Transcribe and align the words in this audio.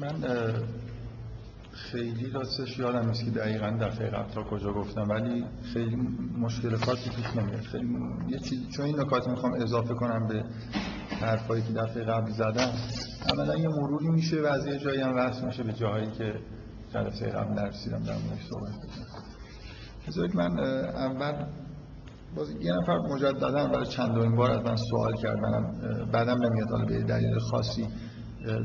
من 0.00 0.24
خیلی 1.72 2.30
راستش 2.30 2.78
یادم 2.78 3.08
نیست 3.08 3.24
که 3.24 3.30
دقیقا 3.30 3.78
دفعه 3.80 4.10
قبل 4.10 4.32
تا 4.32 4.42
کجا 4.42 4.72
گفتم 4.72 5.08
ولی 5.08 5.44
خیلی 5.72 5.96
مشکل 6.38 6.76
خاصی 6.76 7.10
پیش 7.10 7.36
نمیاد. 7.36 7.60
خیلی 7.60 7.98
یه 8.28 8.38
چیز 8.38 8.68
چون 8.68 8.84
این 8.86 9.00
نکات 9.00 9.28
می‌خوام 9.28 9.52
اضافه 9.52 9.94
کنم 9.94 10.26
به 10.26 10.44
حرفایی 11.20 11.62
که 11.62 11.72
دفعه 11.72 12.04
قبل 12.04 12.30
زدم 12.30 12.72
اولا 13.32 13.56
یه 13.56 13.68
مروری 13.68 14.08
میشه 14.08 14.42
و 14.42 14.46
از 14.46 14.66
یه 14.66 14.78
جایی 14.78 15.00
هم 15.00 15.16
وصل 15.16 15.46
میشه 15.46 15.62
به 15.62 15.72
جایی 15.72 16.10
که 16.10 16.34
جلسه 16.94 17.26
قبل 17.26 17.54
نرسیدم 17.54 18.02
در 18.02 18.12
موردش 18.12 18.46
صحبت 18.50 18.70
بذارید 20.08 20.36
من 20.36 20.58
اول 20.60 21.46
باز 22.36 22.50
یه 22.60 22.72
نفر 22.72 22.98
مجددا 22.98 23.66
برای 23.66 23.86
چندمین 23.86 24.36
بار 24.36 24.50
از 24.50 24.60
من 24.64 24.76
سوال 24.76 25.16
کردن 25.16 25.80
بعدم 26.12 26.46
نمیاد 26.46 26.70
حالا 26.70 26.84
به 26.84 27.02
دلیل 27.02 27.38
خاصی. 27.38 27.88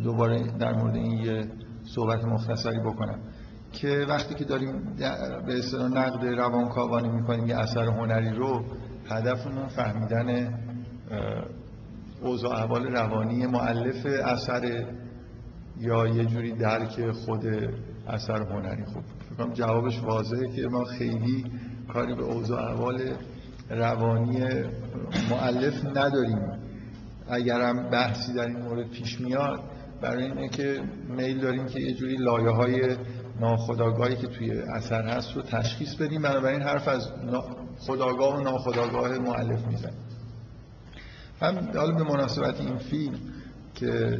دوباره 0.03 0.57
در 0.59 0.73
مورد 0.73 0.95
این 0.95 1.11
یه 1.11 1.47
صحبت 1.95 2.25
مختصری 2.25 2.79
بکنم 2.79 3.19
که 3.71 4.05
وقتی 4.09 4.35
که 4.35 4.43
داریم 4.43 4.95
به 5.45 5.59
اصطلاح 5.59 5.91
نقد 5.91 6.25
روانکاوانی 6.25 7.09
می‌کنیم 7.09 7.47
یه 7.47 7.57
اثر 7.57 7.85
هنری 7.85 8.29
رو 8.29 8.63
هدفمون 9.09 9.67
فهمیدن 9.67 10.53
اوضاع 12.21 12.55
احوال 12.55 12.87
روانی 12.87 13.47
معلف 13.47 14.05
اثر 14.05 14.85
یا 15.79 16.07
یه 16.07 16.25
جوری 16.25 16.51
درک 16.51 17.11
خود 17.11 17.45
اثر 18.07 18.43
هنری. 18.43 18.85
خوب 18.85 19.03
فکرم 19.29 19.53
جوابش 19.53 19.99
واضحه 20.03 20.55
که 20.55 20.67
ما 20.67 20.83
خیلی 20.83 21.45
کاری 21.93 22.15
به 22.15 22.23
اوضاع 22.23 22.71
احوال 22.71 23.01
روانی 23.69 24.39
معلف 25.31 25.85
نداریم. 25.85 26.59
اگرم 27.29 27.89
بحثی 27.89 28.33
در 28.33 28.47
این 28.47 28.59
مورد 28.59 28.89
پیش 28.89 29.21
میاد 29.21 29.59
برای 30.01 30.23
اینه 30.23 30.49
که 30.49 30.81
میل 31.09 31.39
داریم 31.39 31.65
که 31.67 31.79
یه 31.79 31.93
جوری 31.93 32.15
لایه 32.15 32.49
های 32.49 32.95
ناخداگاهی 33.39 34.15
که 34.15 34.27
توی 34.27 34.51
اثر 34.51 35.01
هست 35.01 35.35
رو 35.35 35.41
تشخیص 35.41 35.95
بدیم 35.95 36.21
بنابراین 36.21 36.61
حرف 36.61 36.87
از 36.87 37.11
خداگاه 37.79 38.37
و 38.39 38.41
ناخداگاه 38.43 39.17
معلف 39.17 39.67
میزن 39.67 39.91
هم 41.41 41.69
حالا 41.75 41.91
به 41.91 42.03
مناسبت 42.03 42.61
این 42.61 42.77
فیلم 42.77 43.19
که 43.75 44.19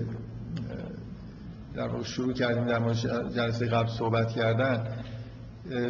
در 1.76 2.04
شروع 2.04 2.34
کردیم 2.34 2.66
در 2.66 2.94
جلسه 3.30 3.66
قبل 3.66 3.88
صحبت 3.88 4.30
کردن 4.30 4.88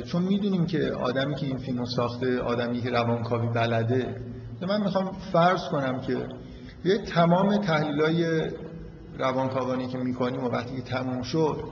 چون 0.05 0.21
می‌دونیم 0.21 0.65
که 0.65 0.91
آدمی 0.91 1.35
که 1.35 1.45
این 1.45 1.57
فیلم 1.57 1.85
ساخته 1.85 2.39
آدمی 2.39 2.81
که 2.81 2.89
روانکاوی 2.89 3.47
بلده 3.47 4.15
من 4.61 4.81
می‌خوام 4.81 5.11
فرض 5.33 5.61
کنم 5.71 6.01
که 6.01 6.17
یه 6.85 6.97
تمام 6.97 7.57
تحلیل 7.57 8.01
های 8.01 8.49
روانکاوانی 9.19 9.87
که 9.87 9.97
می‌کنیم 9.97 10.43
و 10.43 10.47
وقتی 10.47 10.75
که 10.75 10.81
تموم 10.81 11.21
شد 11.21 11.63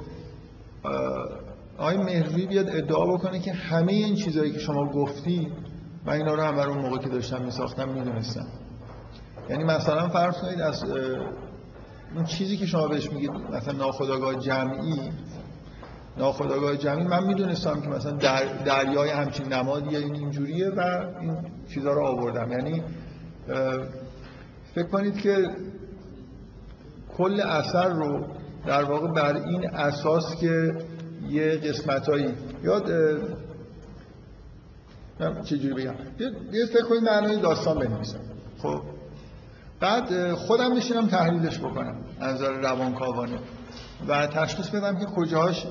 آقای 1.78 1.98
مهروی 1.98 2.46
بیاد 2.46 2.70
ادعا 2.70 3.06
بکنه 3.06 3.40
که 3.40 3.54
همه 3.54 3.94
این 3.94 4.16
چیزهایی 4.16 4.52
که 4.52 4.60
شما 4.60 4.92
گفتی 4.92 5.52
من 6.06 6.14
اینا 6.14 6.34
رو 6.34 6.42
هم 6.42 6.56
برای 6.56 6.74
اون 6.74 6.82
موقع 6.82 6.98
که 6.98 7.10
داشتم 7.10 7.42
میساختم 7.42 7.90
می‌دونستم. 7.90 8.48
یعنی 9.50 9.64
مثلا 9.64 10.10
فرض 10.10 10.38
کنید 10.38 10.62
از 10.62 10.84
اون 12.16 12.26
چیزی 12.26 12.58
که 12.58 12.66
شما 12.66 12.88
بهش 12.88 13.12
میگید 13.12 13.32
مثلا 13.32 13.74
ناخودآگاه 13.74 14.36
جمعی 14.36 15.12
ناخودآگاه 16.18 16.78
جمعی 16.78 17.04
من 17.04 17.24
می‌دونستم 17.24 17.82
که 17.82 17.90
مثلا 17.90 18.12
در 18.12 18.46
دریای 18.46 19.10
همچین 19.10 19.54
نمادی 19.54 19.96
این 19.96 20.16
اینجوریه 20.16 20.70
و 20.70 21.06
این 21.22 21.38
چیزها 21.74 21.94
رو 21.94 22.06
آوردم. 22.06 22.52
یعنی 22.52 22.84
فکر 24.76 24.88
کنید 24.88 25.18
که 25.18 25.48
کل 27.18 27.42
اثر 27.42 27.88
رو 27.88 28.26
در 28.66 28.84
واقع 28.84 29.08
بر 29.08 29.36
این 29.36 29.70
اساس 29.70 30.36
که 30.36 30.76
یه 31.30 31.56
قسمتایی. 31.56 32.30
یاد 32.64 32.92
چجوری 35.44 35.74
بگم؟ 35.74 35.96
یه 36.52 36.66
فکر 36.66 36.86
کنید 36.90 37.04
معنای 37.04 37.42
داستان 37.42 37.80
بنویسم. 37.80 38.20
خب. 38.58 38.82
بعد 39.80 40.34
خودم 40.34 40.74
میشینم 40.74 41.08
تحلیلش 41.08 41.60
بکنم 41.60 41.96
از 42.20 42.36
نظر 42.36 42.52
روانکاوانه. 42.52 43.40
و 44.08 44.28
تشخیص 44.28 44.70
بدم 44.70 45.00
که 45.00 45.06
کجاش 45.06 45.66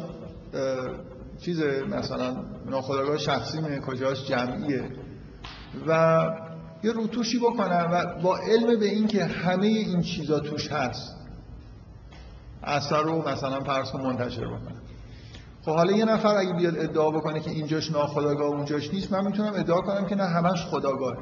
چیز 1.41 1.63
مثلا 1.91 2.37
ناخودآگاه 2.67 3.19
شخصیمه 3.19 3.81
کجاش 3.81 4.29
جمعیه. 4.29 4.91
و 5.87 6.25
یه 6.83 6.93
روتوشی 6.93 7.39
بکنم 7.39 7.89
و 7.93 8.21
با 8.23 8.39
علم 8.39 8.81
به 8.81 8.87
این 8.87 9.07
که 9.07 9.25
همه 9.25 9.67
این 9.67 10.03
چیزا 10.03 10.41
توش 10.41 10.73
هست 10.73 11.16
اثر 12.67 13.03
رو 13.03 13.29
مثلا 13.29 13.61
فرض 13.61 13.95
منتشر 13.95 14.47
بکنم 14.47 14.83
خب 15.65 15.73
حالا 15.73 15.93
یه 15.93 16.05
نفر 16.05 16.37
اگه 16.37 16.53
بیاد 16.53 16.79
ادعا 16.79 17.11
بکنه 17.11 17.41
که 17.41 17.51
اینجاش 17.51 17.93
ناخداگاه 17.93 18.47
اونجاش 18.47 18.95
نیست 18.95 19.13
من 19.13 19.27
می‌تونم 19.27 19.53
ادعا 19.55 19.81
کنم 19.81 20.07
که 20.07 20.15
نه 20.15 20.25
همش 20.25 20.65
خداگاه 20.65 21.17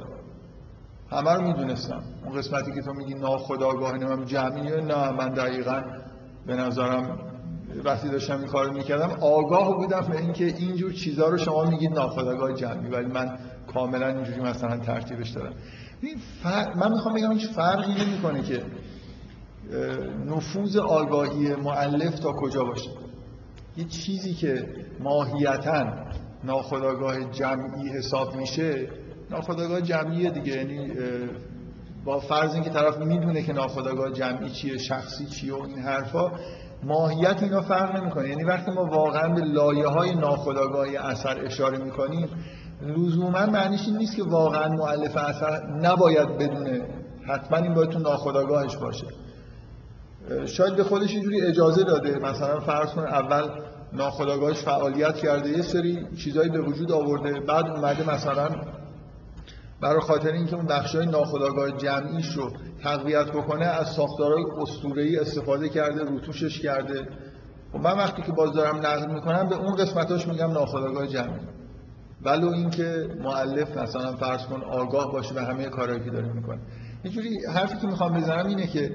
همه 1.10 1.32
رو 1.32 1.42
می‌دونستم. 1.42 2.02
اون 2.24 2.38
قسمتی 2.38 2.72
که 2.72 2.82
تو 2.82 2.92
میگی 2.92 3.14
ناخداگاه 3.14 3.98
نمیم 3.98 4.24
جمعیه 4.24 4.76
نه 4.76 5.10
من 5.10 5.28
دقیقا 5.28 5.82
به 6.46 6.56
نظرم 6.56 7.18
وقتی 7.84 8.08
داشتم 8.08 8.38
این 8.38 8.48
کارو 8.48 8.72
می‌کردم 8.72 9.10
آگاه 9.20 9.76
بودم 9.76 10.00
به 10.00 10.18
اینکه 10.18 10.44
اینجور 10.44 10.92
چیزها 10.92 11.28
رو 11.28 11.38
شما 11.38 11.64
میگید 11.64 11.92
ناخداگاه 11.92 12.52
جمعی 12.52 12.90
ولی 12.90 13.06
من 13.06 13.38
کاملا 13.74 14.06
اینجوری 14.06 14.40
مثلا 14.40 14.78
ترتیبش 14.78 15.30
دادم 15.30 15.52
من 16.76 16.92
می‌خوام 16.92 17.14
بگم 17.14 17.32
هیچ 17.32 17.48
فرقی 17.48 18.04
نمی‌کنه 18.04 18.42
که 18.42 18.62
نفوذ 20.26 20.76
آگاهی 20.76 21.54
معلف 21.54 22.18
تا 22.18 22.32
کجا 22.32 22.64
باشه؟ 22.64 22.90
یه 23.76 23.84
چیزی 23.84 24.34
که 24.34 24.66
ماهیتا 25.00 25.84
ناخداگاه 26.44 27.24
جمعی 27.24 27.88
حساب 27.88 28.36
میشه 28.36 28.88
ناخداگاه 29.30 29.80
جمعیه 29.80 30.30
دیگه. 30.30 30.56
یعنی 30.56 30.92
با 32.04 32.20
فرض 32.20 32.54
اینکه 32.54 32.70
طرف 32.70 32.98
می‌دونه 32.98 33.42
که 33.42 33.52
ناخداگاه 33.52 34.12
جمعی 34.12 34.50
چیه 34.50 34.78
شخصی 34.78 35.26
چیه 35.26 35.54
و 35.54 35.62
این 35.62 35.78
حرفا 35.78 36.32
ماهیت 36.82 37.42
اینا 37.42 37.62
فرق 37.62 37.96
نمی‌کنه. 37.96 38.28
یعنی 38.28 38.44
وقتی 38.44 38.70
ما 38.70 38.84
واقعا 38.84 39.28
به 39.28 39.40
لایه 39.40 39.86
های 39.86 40.14
ناخداگاهی 40.14 40.96
اثر 40.96 41.44
اشاره 41.44 41.78
می‌کنیم 41.78 42.28
لزوما 42.82 43.46
معنیش 43.46 43.80
این 43.86 43.96
نیست 43.96 44.16
که 44.16 44.22
واقعا 44.22 44.68
مؤلف 44.68 45.16
اثر 45.16 45.66
نباید 45.82 46.38
بدونه. 46.38 46.82
حتما 47.28 47.58
این 47.58 47.74
باید 47.74 47.90
تو 47.90 47.98
ناخداگاهش 47.98 48.76
باشه. 48.76 49.06
شاید 50.46 50.76
به 50.76 50.84
خودش 50.84 51.10
اینجوری 51.10 51.42
اجازه 51.42 51.84
داده. 51.84 52.18
مثلا 52.18 52.60
فرض 52.60 52.90
کن 52.90 53.02
اول 53.02 53.48
ناخداگاهش 53.92 54.58
فعالیت 54.58 55.14
کرده. 55.14 55.48
یه 55.48 55.62
سری 55.62 56.06
چیزایی 56.16 56.50
به 56.50 56.60
وجود 56.60 56.92
آورده. 56.92 57.40
بعد 57.40 57.66
اومده 57.66 58.14
مثلا 58.14 58.48
برای 59.80 60.00
خاطر 60.00 60.32
اینکه 60.32 60.56
اون 60.56 60.66
بخشای 60.66 61.06
ناخودآگاه 61.06 61.70
جمعیش 61.70 62.32
رو 62.32 62.52
تقویت 62.82 63.26
بکنه 63.26 63.64
از 63.66 63.88
ساختارهای 63.88 64.44
اسطوره‌ای 64.62 65.16
استفاده 65.16 65.68
کرده 65.68 66.04
روتوشش 66.04 66.60
کرده. 66.60 67.00
و 67.00 67.78
خب 67.78 67.84
من 67.84 67.98
وقتی 67.98 68.22
که 68.22 68.32
باز 68.32 68.52
دارم 68.52 68.76
نقد 68.76 69.10
می‌کنم 69.10 69.48
به 69.48 69.56
اون 69.56 69.76
قسمتاش 69.76 70.28
میگم 70.28 70.52
ناخودآگاه 70.52 71.06
جمعی. 71.06 71.40
ولو 72.22 72.48
اینکه 72.48 73.08
مؤلف 73.22 73.76
مثلا 73.76 74.16
فرض 74.16 74.46
کن 74.46 74.62
آگاه 74.62 75.12
باشه 75.12 75.34
به 75.34 75.42
همه 75.42 75.64
کارهایی 75.64 76.04
که 76.04 76.10
داره 76.10 76.32
می‌کنه. 76.32 76.58
اینجوری 77.02 77.46
حرفی 77.54 77.78
که 77.78 77.86
می‌خوام 77.86 78.12
بزنم 78.12 78.46
اینه 78.46 78.66
که 78.66 78.90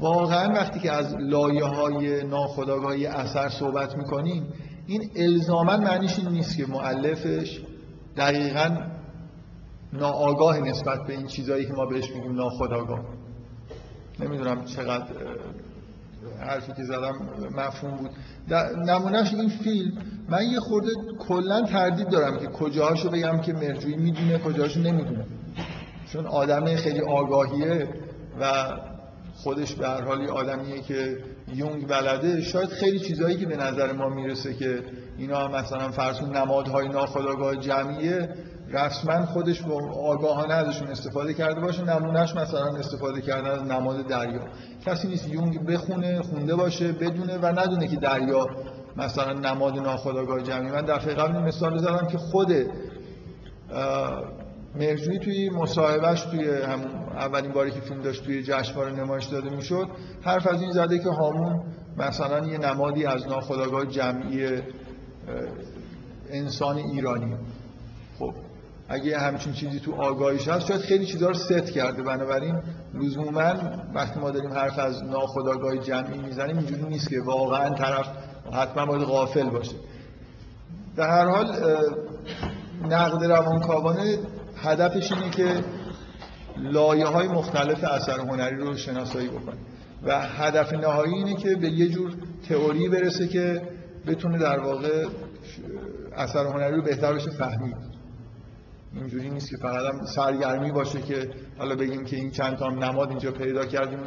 واقعا 0.00 0.52
وقتی 0.52 0.80
که 0.80 0.92
از 0.92 1.14
لایه 1.18 1.64
های 1.64 2.24
ناخودآگاهی 2.24 3.06
اثر 3.06 3.48
صحبت 3.48 3.96
می‌کنیم 3.96 4.46
این 4.86 5.10
الزاما 5.16 5.76
معنیش 5.76 6.18
این 6.18 6.28
نیست 6.28 6.56
که 6.56 6.66
مؤلفش 6.66 7.60
دقیقاً 8.16 8.76
ناآگاه 9.92 10.60
نسبت 10.60 11.06
به 11.06 11.12
این 11.12 11.26
چیزایی 11.26 11.66
که 11.66 11.72
ما 11.72 11.86
بهش 11.86 12.10
میگیم 12.10 12.34
ناخودآگاه. 12.34 13.00
نمی‌دونم 14.20 14.64
چقدر 14.64 15.06
حرفی 16.40 16.72
که 16.72 16.84
زدم 16.84 17.12
مفهوم 17.56 17.96
بود. 17.96 18.10
نمونهش 18.86 19.34
این 19.34 19.48
فیلم 19.48 19.92
من 20.28 20.42
یه 20.42 20.60
خورده 20.60 20.90
کلا 21.28 21.62
تردید 21.62 22.08
دارم 22.08 22.38
که 22.38 22.46
کجاهاشو 22.46 23.10
بگم 23.10 23.40
که 23.40 23.52
مرجوی 23.52 23.96
می‌دونه 23.96 24.38
کجاهاشو 24.38 24.80
نمی‌دونه. 24.80 25.24
چون 26.12 26.26
آدم 26.26 26.76
خیلی 26.76 27.00
آگاهیه 27.00 27.88
و 28.40 28.52
خودش 29.34 29.74
به 29.74 29.88
هر 29.88 30.02
حالی 30.02 30.26
آدمیه 30.26 30.80
که 30.80 31.18
یونگ 31.54 31.86
بلده 31.86 32.42
شاید 32.42 32.68
خیلی 32.68 33.00
چیزهایی 33.00 33.36
که 33.36 33.46
به 33.46 33.56
نظر 33.56 33.92
ما 33.92 34.08
می‌رسه 34.08 34.54
که 34.54 34.82
اینا 35.18 35.48
مثلا 35.48 35.90
فرض 35.90 36.22
نمادهای 36.22 36.88
ناخودآگاه 36.88 37.56
جمعیه 37.56 38.28
رسما 38.72 39.26
خودش 39.26 39.62
با 39.62 39.92
آگاهانه 39.92 40.54
ازشون 40.54 40.88
استفاده 40.88 41.34
کرده 41.34 41.60
باشه 41.60 41.84
نمونهش 41.84 42.36
مثلا 42.36 42.76
استفاده 42.76 43.20
کردن 43.20 43.50
از 43.50 43.62
نماد 43.62 44.06
دریا. 44.06 44.40
کسی 44.86 45.08
نیست 45.08 45.28
یونگ 45.28 45.66
بخونه 45.66 46.22
خونده 46.22 46.54
باشه 46.54 46.92
بدونه 46.92 47.38
و 47.38 47.46
ندونه 47.46 47.88
که 47.88 47.96
دریا 47.96 48.46
مثلا 48.96 49.32
نماد 49.32 49.78
ناخودآگاه 49.78 50.42
جمعی 50.42 50.70
من 50.70 50.84
دفعه 50.84 51.14
قبل 51.14 51.38
مثال 51.38 51.78
زدم 51.78 52.06
که 52.06 52.18
خود 52.18 52.52
مرجوی 54.74 55.18
توی 55.18 55.50
مصاحبهش 55.50 56.20
توی 56.20 56.48
هم 56.48 56.80
اولین 57.16 57.52
باری 57.52 57.70
که 57.70 57.80
فیلم 57.80 58.02
داشت 58.02 58.24
توی 58.24 58.42
جشنواره 58.42 58.92
نمایش 58.92 59.24
داده 59.24 59.50
می‌شد 59.50 59.88
حرف 60.22 60.46
از 60.46 60.62
این 60.62 60.72
زده 60.72 60.98
که 60.98 61.10
هامون 61.10 61.62
مثلا 61.96 62.46
یه 62.46 62.58
نمادی 62.58 63.06
از 63.06 63.26
ناخودآگاه 63.26 63.86
جمعی 63.86 64.62
انسان 66.30 66.76
ایرانی. 66.76 67.36
خب 68.18 68.34
اگه 68.88 69.18
همچین 69.18 69.52
چیزی 69.52 69.80
تو 69.80 69.94
آگاهیش 69.94 70.48
هست 70.48 70.66
شاید 70.66 70.80
خیلی 70.80 71.06
چیزها 71.06 71.28
رو 71.28 71.34
ست 71.34 71.70
کرده. 71.70 72.02
بنابراین 72.02 72.62
لزوما 72.94 73.54
وقتی 73.94 74.20
ما 74.20 74.30
داریم 74.30 74.52
حرف 74.52 74.78
از 74.78 75.04
ناخودآگاه 75.04 75.76
جمعی 75.76 76.18
می‌زنیم 76.18 76.56
اینجوری 76.58 76.82
نیست 76.82 77.10
که 77.10 77.16
واقعا 77.24 77.74
طرف 77.74 78.06
حتما 78.52 78.86
باید 78.86 79.02
غافل 79.02 79.50
باشه. 79.50 79.76
در 80.96 81.08
هر 81.08 81.28
حال 81.28 81.46
نقد 82.88 83.24
روانکاوانه 83.24 84.18
هدفش 84.62 85.12
اینه 85.12 85.30
که 85.30 85.64
لایه 86.56 87.06
های 87.06 87.28
مختلف 87.28 87.84
اثر 87.84 88.20
هنری 88.20 88.56
رو 88.56 88.76
شناسایی 88.76 89.28
بکنه. 89.28 89.56
و 90.02 90.20
هدف 90.20 90.72
نهایی 90.72 91.14
اینه 91.14 91.36
که 91.36 91.54
به 91.54 91.70
یه 91.70 91.88
جور 91.88 92.12
تئوری 92.48 92.88
برسه 92.88 93.28
که 93.28 93.62
بتونه 94.06 94.38
در 94.38 94.60
واقع 94.60 95.06
اثر 96.16 96.46
هنری 96.46 96.76
رو 96.76 96.82
بهتر 96.82 97.12
بشه 97.12 97.30
فهمید. 97.30 97.76
اینجوری 98.94 99.30
نیست 99.30 99.50
که 99.50 99.56
فقط 99.56 99.94
هم 99.94 100.06
سرگرمی 100.06 100.72
باشه 100.72 101.00
که 101.00 101.30
حالا 101.58 101.74
بگیم 101.74 102.04
که 102.04 102.16
این 102.16 102.30
چند 102.30 102.56
تا 102.56 102.68
نماد 102.68 103.08
اینجا 103.08 103.30
پیدا 103.30 103.66
کردیم 103.66 103.98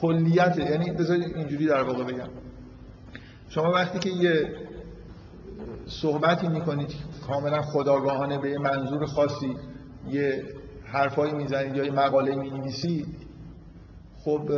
کلیت 0.00 0.58
یعنی 0.58 0.90
بذارید 0.90 1.36
اینجوری 1.36 1.66
در 1.66 1.82
واقع 1.82 2.04
بگم. 2.04 2.28
شما 3.48 3.70
وقتی 3.72 3.98
که 3.98 4.10
یه 4.10 4.50
صحبتی 5.86 6.48
می‌کنید 6.48 6.94
کاملا 7.26 7.62
خودآگاهانه 7.62 8.38
به 8.38 8.50
یه 8.50 8.58
منظور 8.58 9.06
خاصی 9.06 9.56
یه 10.10 10.42
حرفایی 10.84 11.32
می‌زنید 11.32 11.76
یا 11.76 11.84
یه 11.84 11.92
مقاله 11.92 12.34
می‌نویسید 12.34 13.06
خب 14.24 14.50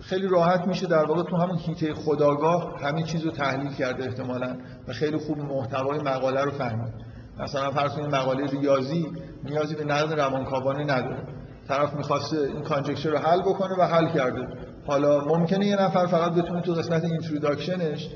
خیلی 0.00 0.28
راحت 0.28 0.66
میشه 0.66 0.86
در 0.86 1.04
واقع 1.04 1.22
تو 1.22 1.36
همون 1.36 1.58
حیطه 1.58 1.94
خودآگاه 1.94 2.80
همه 2.82 3.02
چیز 3.02 3.22
رو 3.22 3.30
تحلیل 3.30 3.72
کرده 3.72 4.04
احتمالا 4.04 4.56
و 4.88 4.92
خیلی 4.92 5.16
خوب 5.16 5.38
محتوای 5.38 5.98
مقاله 5.98 6.42
رو 6.42 6.50
فهمید. 6.50 6.92
مثلا 7.40 7.70
فرض 7.70 7.92
کنید 7.92 8.14
مقاله 8.14 8.46
ریاضی 8.46 9.06
نیازی 9.44 9.74
به 9.74 9.84
نقد 9.84 10.20
روانکاوانه 10.20 10.84
نداره. 10.84 11.22
طرف 11.68 11.94
می‌خواسته 11.94 12.36
این 12.36 12.62
conjecture 12.62 13.10
رو 13.10 13.18
حل 13.18 13.40
بکنه 13.40 13.74
و 13.78 13.82
حل 13.82 14.08
کرده. 14.08 14.48
حالا 14.86 15.24
ممکنه 15.24 15.66
یه 15.66 15.82
نفر 15.82 16.06
فقط 16.06 16.32
بتونه 16.32 16.60
تو 16.60 16.72
قسمت 16.72 17.04
introduction 17.04 17.93
ش 17.93 18.08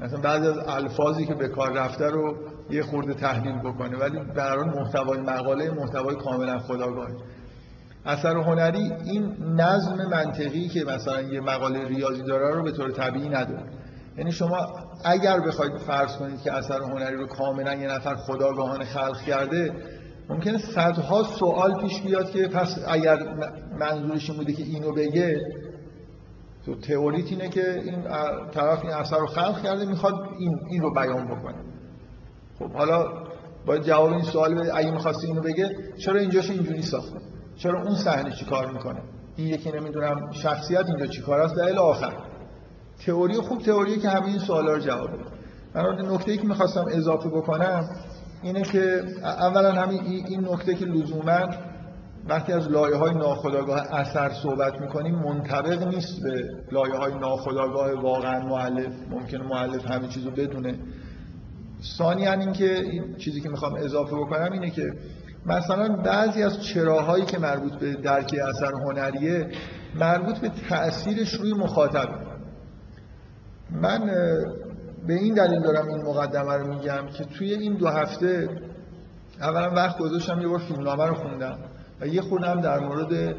مثلا 0.00 0.20
بعضی 0.20 0.46
از 0.46 0.58
الفاظی 0.58 1.26
که 1.26 1.34
به 1.34 1.48
کار 1.48 1.72
رفته 1.72 2.04
رو 2.04 2.36
یه 2.70 2.82
خورده 2.82 3.14
تحلیل 3.14 3.58
بکنه 3.58 3.96
ولی 3.96 4.18
در 4.34 4.58
محتوای 4.58 5.20
مقاله 5.20 5.70
محتوای 5.70 6.16
کاملا 6.16 6.58
خداگاهی 6.58 7.14
اثر 8.06 8.36
هنری 8.36 8.92
این 9.04 9.36
نظم 9.56 10.08
منطقی 10.10 10.68
که 10.68 10.84
مثلا 10.84 11.20
یه 11.20 11.40
مقاله 11.40 11.88
ریاضی 11.88 12.22
داره 12.22 12.54
رو 12.54 12.62
به 12.62 12.72
طور 12.72 12.90
طبیعی 12.90 13.28
نداره. 13.28 13.62
یعنی 14.18 14.32
شما 14.32 14.56
اگر 15.04 15.40
بخواید 15.40 15.76
فرض 15.76 16.16
کنید 16.16 16.42
که 16.42 16.52
اثر 16.52 16.82
هنری 16.82 17.16
رو 17.16 17.26
کاملا 17.26 17.74
یه 17.74 17.88
نفر 17.88 18.14
خداگاهانه 18.14 18.84
خلق 18.84 19.20
کرده 19.20 19.72
ممکنه 20.28 20.58
صدها 20.58 21.22
سوال 21.22 21.80
پیش 21.80 22.00
بیاد 22.00 22.30
که 22.30 22.48
پس 22.48 22.78
اگر 22.88 23.18
منظورش 23.78 24.30
بوده 24.30 24.52
که 24.52 24.62
اینو 24.62 24.92
بگه 24.92 25.40
تو 26.66 26.74
تئوریت 26.74 27.26
اینه 27.26 27.48
که 27.48 27.80
این 27.80 28.02
طرف 28.50 28.84
این 28.84 28.92
اثر 28.92 29.18
رو 29.18 29.26
خلق 29.26 29.62
کرده 29.62 29.84
می‌خواد 29.84 30.14
این, 30.38 30.60
این 30.70 30.82
رو 30.82 30.94
بیان 30.94 31.26
بکنه. 31.26 31.67
خب 32.58 32.72
حالا 32.72 33.06
باید 33.66 33.82
جواب 33.82 34.12
این 34.12 34.22
سوال 34.22 34.54
بده 34.54 34.76
اگه 34.76 34.90
می‌خواستی 34.90 35.26
اینو 35.26 35.40
بگه 35.40 35.76
چرا 35.98 36.20
اینجاش 36.20 36.50
اینجوری 36.50 36.82
ساخته؟ 36.82 37.18
چرا 37.56 37.82
اون 37.82 37.94
صحنه 37.94 38.30
چی 38.30 38.44
کار 38.44 38.72
می‌کنه؟ 38.72 39.02
این 39.36 39.46
یکی 39.46 39.72
نمی‌دونم 39.72 40.32
شخصیت 40.32 40.86
اینجا 40.86 41.06
چی 41.06 41.22
کار 41.22 41.40
است 41.40 41.54
در 41.56 41.78
آخر. 41.78 42.12
تئوری 43.06 43.34
خوب 43.34 43.62
تئوریه 43.62 43.98
که 43.98 44.08
همه 44.08 44.26
این 44.26 44.38
سوالا 44.38 44.72
رو 44.72 44.78
جواب 44.78 45.10
بده 45.10 45.24
من 45.74 46.14
نکته 46.14 46.32
ای 46.32 46.38
که 46.38 46.46
می‌خواستم 46.46 46.84
اضافه 46.90 47.28
بکنم 47.28 47.88
اینه 48.42 48.62
که 48.62 49.02
اولا 49.24 49.72
همین 49.72 50.00
این 50.00 50.48
نکته 50.48 50.74
که 50.74 50.84
لزوما 50.84 51.40
وقتی 52.28 52.52
از 52.52 52.68
لایه 52.68 52.96
های 52.96 53.14
ناخودآگاه 53.14 53.94
اثر 53.94 54.30
صحبت 54.42 54.80
می‌کنیم 54.80 55.14
منطبق 55.14 55.82
نیست 55.88 56.22
به 56.22 56.44
لایه 56.72 56.94
های 56.94 57.14
ناخودآگاه 57.14 57.92
واقعا 57.92 58.46
معلف 58.46 58.92
ممکنه 59.10 59.42
معلف 59.42 59.90
همه 59.90 60.08
چیزو 60.08 60.30
بدونه. 60.30 60.78
ثانیا 61.82 62.32
اینکه 62.32 62.78
این 62.78 63.16
چیزی 63.16 63.40
که 63.40 63.48
می‌خوام 63.48 63.74
اضافه 63.74 64.16
بکنم 64.16 64.52
اینه 64.52 64.70
که 64.70 64.92
مثلا 65.46 65.96
بعضی 65.96 66.42
از 66.42 66.62
چراهایی 66.62 67.24
که 67.24 67.38
مربوط 67.38 67.72
به 67.72 67.94
درک 67.94 68.34
اثر 68.48 68.72
هنریه 68.72 69.48
مربوط 69.94 70.38
به 70.38 70.50
تأثیرش 70.68 71.34
روی 71.34 71.52
مخاطب. 71.52 72.08
من 73.70 74.10
به 75.06 75.14
این 75.14 75.34
دلیل 75.34 75.60
دارم 75.60 75.88
این 75.88 76.02
مقدمه 76.02 76.54
رو 76.54 76.74
میگم 76.74 77.06
که 77.18 77.24
توی 77.24 77.54
این 77.54 77.74
دو 77.74 77.88
هفته 77.88 78.48
اولا 79.40 79.70
وقت 79.70 79.98
گذاشتم 79.98 80.40
یه 80.40 80.48
بار 80.48 80.58
فیلمنامه 80.58 81.06
رو 81.06 81.14
خوندم 81.14 81.58
و 82.00 82.06
یه 82.06 82.20
خودم 82.20 82.60
در 82.60 82.78
مورد 82.80 83.34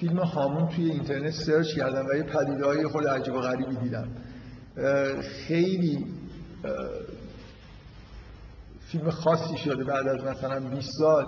فیلم 0.00 0.18
هامون 0.18 0.68
توی 0.68 0.90
اینترنت 0.90 1.30
سرچ 1.30 1.66
کردم 1.76 2.06
و 2.06 2.16
یه 2.16 2.22
پدیده 2.22 2.66
های 2.66 2.86
خود 2.86 3.06
عجیب 3.06 3.34
و 3.34 3.40
غریبی 3.40 3.76
دیدم. 3.76 4.08
خیلی 5.46 6.06
فیلم 8.94 9.10
خاصی 9.10 9.56
شده 9.56 9.84
بعد 9.84 10.08
از 10.08 10.24
مثلا 10.24 10.60
20 10.60 10.90
سال. 10.98 11.26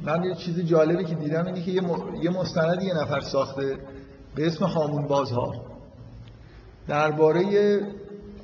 من 0.00 0.22
یه 0.22 0.34
چیز 0.34 0.60
جالبی 0.60 1.04
که 1.04 1.14
دیدم 1.14 1.46
اینه 1.46 1.62
که 1.62 1.70
یه 2.22 2.30
مستند 2.30 2.82
یه 2.82 2.94
نفر 2.94 3.20
ساخته 3.20 3.76
به 4.34 4.46
اسم 4.46 4.64
هامون 4.64 5.06
بازها. 5.06 5.52
درباره 6.88 7.80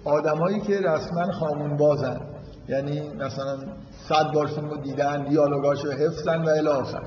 آدمایی 0.04 0.60
که 0.60 0.80
رسما 0.80 1.22
هامون 1.22 1.76
بازن. 1.76 2.20
یعنی 2.68 3.08
مثلا 3.08 3.58
صد 4.08 4.32
بار 4.34 4.46
فیلم 4.46 4.70
رو 4.70 4.76
دیدن 4.76 5.28
دیالوگاش 5.28 5.84
رو 5.84 5.92
حفظن 5.92 6.42
و 6.42 6.48
الی 6.48 6.68
آخر. 6.68 7.02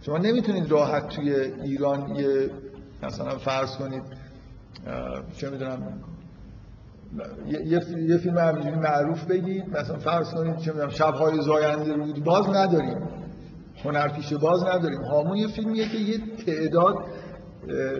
شما 0.00 0.18
نمی‌تونید 0.18 0.70
راحت 0.70 1.08
توی 1.08 1.34
ایران 1.34 2.14
یه 2.14 2.50
مثلا 3.02 3.38
فرض 3.38 3.76
کنید 3.76 4.02
چه 5.36 5.50
می‌دونم 5.50 6.00
یه, 7.66 8.18
فیلم 8.18 8.38
همینجوری 8.38 8.76
معروف 8.76 9.24
بگید. 9.24 9.68
مثلا 9.68 9.98
فرض 9.98 10.30
کنید 10.34 10.56
چه 10.56 10.72
می‌دونم 10.72 10.90
شبهای 10.90 11.42
زاینده 11.42 11.92
رود. 11.92 12.24
باز 12.24 12.48
نداریم. 12.48 12.98
هنرپیشه 13.84 14.36
باز 14.36 14.64
نداریم. 14.64 15.02
هامون 15.02 15.36
یه 15.36 15.48
فیلمیه 15.48 15.88
که 15.88 15.98
یه 15.98 16.18
تعداد 16.46 16.94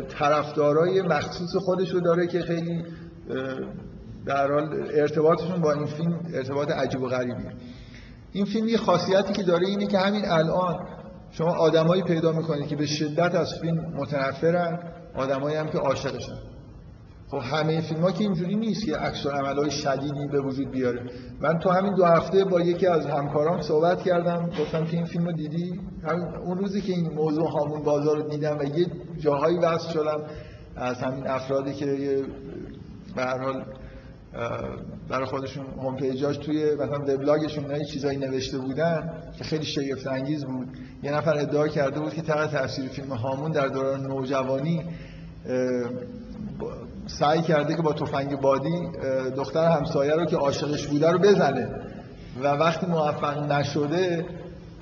طرفدارای 0.09 1.03
مخصوص 1.03 1.57
خودش 1.57 1.91
رو 1.91 2.01
داره 2.01 2.27
که 2.27 2.41
خیلی 2.41 2.85
در 4.27 4.53
حال 4.53 4.91
ارتباطشون 4.95 5.61
با 5.61 5.73
این 5.73 5.87
فیلم 5.87 6.21
ارتباط 6.35 6.71
عجیب 6.71 7.03
و 7.03 7.09
غریبیه. 7.09 7.53
این 8.33 8.45
فیلم 8.45 8.69
یه 8.69 8.77
خاصیتی 8.77 9.33
که 9.33 9.43
داره 9.43 9.67
اینه 9.67 9.87
که 9.87 9.99
همین 9.99 10.23
الان 10.29 10.77
شما 11.31 11.57
آدمایی 11.57 12.03
پیدا 12.03 12.33
می‌کنید 12.33 12.67
که 12.67 12.77
به 12.77 12.87
شدت 12.87 13.35
از 13.35 13.55
فیلم 13.61 13.95
متنفرن 13.97 14.79
آدمایی 15.15 15.57
هم 15.57 15.69
که 15.69 15.79
عاشقشن. 15.79 16.37
خب 17.33 17.39
همه 17.39 17.81
فیلم 17.81 18.01
ها 18.01 18.13
که 18.13 18.25
اینجوری 18.25 18.55
نیست 18.57 18.85
که 18.87 18.97
عکس 18.97 19.27
های 19.27 19.71
شدیدی 19.71 20.27
به 20.33 20.41
وجود 20.41 20.71
بیاره. 20.71 21.03
من 21.41 21.59
تو 21.59 21.71
همین 21.71 21.95
دو 21.95 22.05
هفته 22.05 22.45
با 22.45 22.61
یکی 22.61 22.87
از 22.87 23.07
همکارام 23.07 23.63
صحبت 23.63 24.03
کردم 24.03 24.51
گفتم 24.61 24.85
که 24.85 24.97
این 24.97 25.07
فیلم 25.07 25.27
رو 25.27 25.33
دیدی 25.33 25.81
اون 26.45 26.59
روزی 26.59 26.81
که 26.81 26.93
این 26.93 27.13
موضوع 27.13 27.51
هامون 27.51 27.83
بازار 27.83 28.17
رو 28.17 28.29
دیدم 28.29 28.59
و 28.59 28.79
یه 28.79 28.87
جاهایی 29.19 29.59
وصل 29.59 29.93
شدم 29.93 30.21
از 30.77 30.97
همین 30.97 31.27
افرادی 31.27 31.75
که 31.75 31.87
به 33.17 33.23
هر 33.23 33.39
حال 33.39 33.65
برای 35.09 35.27
خودشون 35.27 35.67
هوم 35.67 35.97
پیجاش 35.97 36.37
توی 36.37 36.75
مثلا 36.75 36.99
وبلاگشون 36.99 37.65
نه 37.65 37.85
چیزایی 37.85 38.19
نوشته 38.19 38.59
بودن 38.59 39.13
که 39.39 39.45
خیلی 39.45 39.65
شگفت 39.65 40.07
انگیز 40.07 40.45
بود. 40.45 40.69
یه 41.03 41.13
نفر 41.13 41.39
ادعا 41.39 41.69
کرده 41.69 42.01
بود 42.01 42.15
که 42.15 42.23
تحت 42.23 42.51
تاثیر 42.51 42.89
فیلم 42.89 43.13
هامون 43.13 43.53
در 43.53 43.69
دوران 43.69 44.07
نوجوانی 44.07 44.85
سعی 47.07 47.43
کرده 47.43 47.77
که 47.77 47.83
با 47.83 47.93
تفنگ 47.93 48.41
بادی 48.41 48.89
دختر 49.37 49.69
همسایه 49.69 50.15
رو 50.15 50.25
که 50.25 50.37
عاشقش 50.37 50.87
بوده 50.87 51.11
رو 51.11 51.19
بزنه. 51.19 51.69
و 52.43 52.49
وقتی 52.49 52.87
موفق 52.87 53.53
نشده 53.53 54.27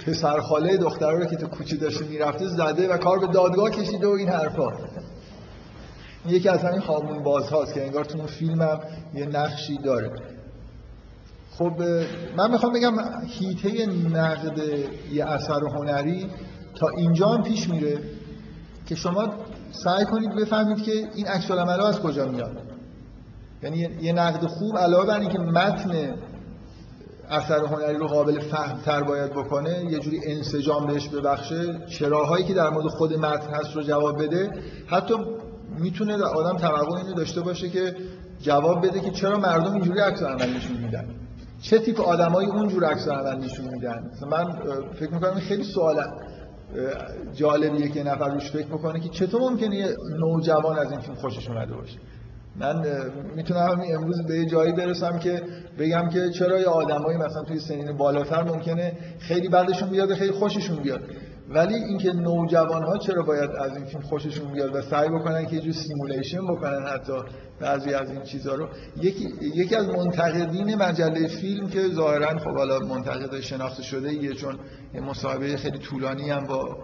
پسرخاله 0.07 0.77
دختر 0.77 1.11
رو 1.11 1.25
که 1.25 1.37
تو 1.37 1.47
کوچه 1.47 1.77
داشته 1.77 2.05
می‌رفته 2.05 2.47
زده 2.47 2.89
و 2.89 2.97
کار 2.97 3.19
به 3.19 3.27
دادگاه 3.27 3.71
کشیده 3.71 4.07
و 4.07 4.11
این 4.11 4.29
حرفا. 4.29 4.73
یکی 6.27 6.49
از 6.49 6.65
همین 6.65 6.81
هامون 6.81 7.23
بازهاست 7.23 7.75
که 7.75 7.85
انگار 7.85 8.05
تو 8.05 8.19
اون 8.19 8.27
فیلم 8.27 8.63
هم 8.63 8.81
یه 9.15 9.27
نقشی 9.27 9.79
داره. 9.79 10.11
خب 11.51 11.73
من 12.37 12.51
می‌خوام 12.51 12.73
بگم 12.73 12.95
هیته 13.27 13.87
نقد 13.87 14.59
یه 15.13 15.25
اثر 15.25 15.61
هنری 15.65 16.27
تا 16.75 16.89
اینجا 16.89 17.29
هم 17.29 17.43
پیش 17.43 17.69
میره 17.69 17.99
که 18.87 18.95
شما 18.95 19.35
سعی 19.71 20.05
کنید 20.05 20.35
بفهمید 20.35 20.83
که 20.83 20.93
این 21.15 21.27
عکس 21.27 21.51
از 21.51 22.01
کجا 22.01 22.27
میاد. 22.27 22.57
یعنی 23.63 23.89
یه 24.03 24.13
نقد 24.13 24.47
خوب 24.47 24.79
علاوه 24.79 25.07
بر 25.07 25.21
اینکه 25.21 25.39
متن 25.39 26.15
اثر 27.31 27.65
هنری 27.65 27.97
رو 27.97 28.07
قابل 28.07 28.41
فهم 28.41 28.81
تر 28.81 29.03
باید 29.03 29.31
بکنه 29.31 29.85
یه 29.91 29.99
جوری 29.99 30.21
انسجام 30.25 30.87
بهش 30.87 31.09
ببخشه 31.09 31.87
چراهایی 31.87 32.45
که 32.45 32.55
در 32.55 32.71
مورد 32.71 32.87
خود 32.87 33.15
متن 33.15 33.55
هست 33.55 33.77
رو 33.77 33.83
جواب 33.83 34.23
بده 34.23 34.51
حتی 34.87 35.15
می‌تونه 35.79 36.25
آدم 36.25 36.57
توقع 36.57 36.97
اینو 36.97 37.13
داشته 37.13 37.41
باشه 37.41 37.69
که 37.69 37.97
جواب 38.41 38.87
بده 38.87 39.01
که 39.01 39.11
چرا 39.11 39.39
مردم 39.39 39.73
اینجوری 39.73 40.01
عکس 40.01 40.23
عمل 40.23 40.57
نشون 40.57 40.77
میدن. 40.77 41.05
چه 41.63 41.79
تیپ 41.79 42.01
آدمایی 42.01 42.49
اونجور 42.49 42.85
عکس 42.85 43.09
عمل 43.09 43.45
نشون 43.45 43.69
میدن؟ 43.69 44.11
من 44.31 44.53
فکر 44.95 45.11
می‌کنم 45.15 45.35
خیلی 45.35 45.65
سوال 45.65 46.05
جالبیه 47.35 47.89
که 47.89 48.03
نفر 48.03 48.35
روش 48.35 48.51
فکر 48.51 48.67
می‌کنه 48.67 49.01
که 49.01 49.09
چطور 49.09 49.41
ممکنه 49.41 49.77
یه 49.77 49.97
نوجوان 50.21 50.79
از 50.79 50.91
این 50.91 51.01
فیلم 51.01 51.15
خوشش 51.15 51.49
اومده 51.49 51.75
باشه. 51.75 51.99
من 52.57 52.85
می‌تونم 53.37 53.83
امروز 53.95 54.27
به 54.27 54.35
یه 54.35 54.45
جایی 54.47 54.73
برسم 54.73 55.19
که 55.19 55.43
بگم 55.79 56.09
که 56.09 56.31
چرا 56.31 56.61
یه 56.61 56.67
آدمایی 56.67 57.19
مثلا 57.19 57.43
توی 57.43 57.61
سنین 57.61 57.97
بالاتر 57.97 58.43
ممکنه 58.43 58.93
خیلی 59.19 59.49
بعدشون 59.49 59.91
بیاد 59.91 60.15
خیلی 60.15 60.33
خوششون 60.33 60.77
بیاد. 60.77 61.01
ولی 61.51 61.75
اینکه 61.75 62.13
نوجوان 62.13 62.83
ها 62.83 62.99
چرا 62.99 63.23
باید 63.23 63.51
از 63.51 63.77
این 63.77 63.85
فیلم 63.85 64.03
خوششون 64.03 64.53
بیاد 64.53 64.75
و 64.75 64.83
سعی 64.83 65.09
بکنن 65.09 65.47
که 65.47 65.57
یه 65.57 65.63
جور 65.63 65.73
سیمولیشن 65.73 66.47
بکنن 66.47 66.87
حتی 66.87 67.13
بعضی 67.61 67.95
از 67.95 68.11
این 68.11 68.23
چیزها 68.23 68.55
رو 68.55 68.69
یکی, 68.97 69.29
یکی 69.41 69.77
از 69.77 69.89
منتقدین 69.89 70.75
مجله 70.75 71.29
فیلم 71.29 71.69
که 71.69 71.89
ظاهرا 71.89 72.39
خب 72.39 72.57
حالا 72.57 72.79
منتقد 72.79 73.41
شناخته 73.41 73.83
شده 73.83 74.13
یه 74.13 74.35
چون 74.35 74.59
یه 74.95 75.01
مصاحبه 75.01 75.57
خیلی 75.57 75.79
طولانی 75.79 76.31
هم 76.31 76.47
با 76.47 76.77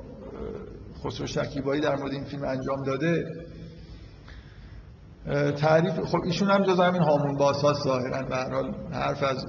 خسرو 1.04 1.26
شکیبایی 1.26 1.80
در 1.80 1.96
مورد 1.96 2.12
این 2.12 2.24
فیلم 2.24 2.44
انجام 2.44 2.82
داده. 2.86 3.24
تعریف 5.56 6.00
خب 6.00 6.18
ایشون 6.24 6.50
هم 6.50 6.62
جز 6.62 6.80
همین 6.80 7.02
هامون 7.02 7.36
باساس 7.36 7.84
ظاهرا 7.84 8.22
به 8.22 8.36
هر 8.36 8.50
حال 8.50 8.74
حرف 8.92 9.22
از 9.22 9.46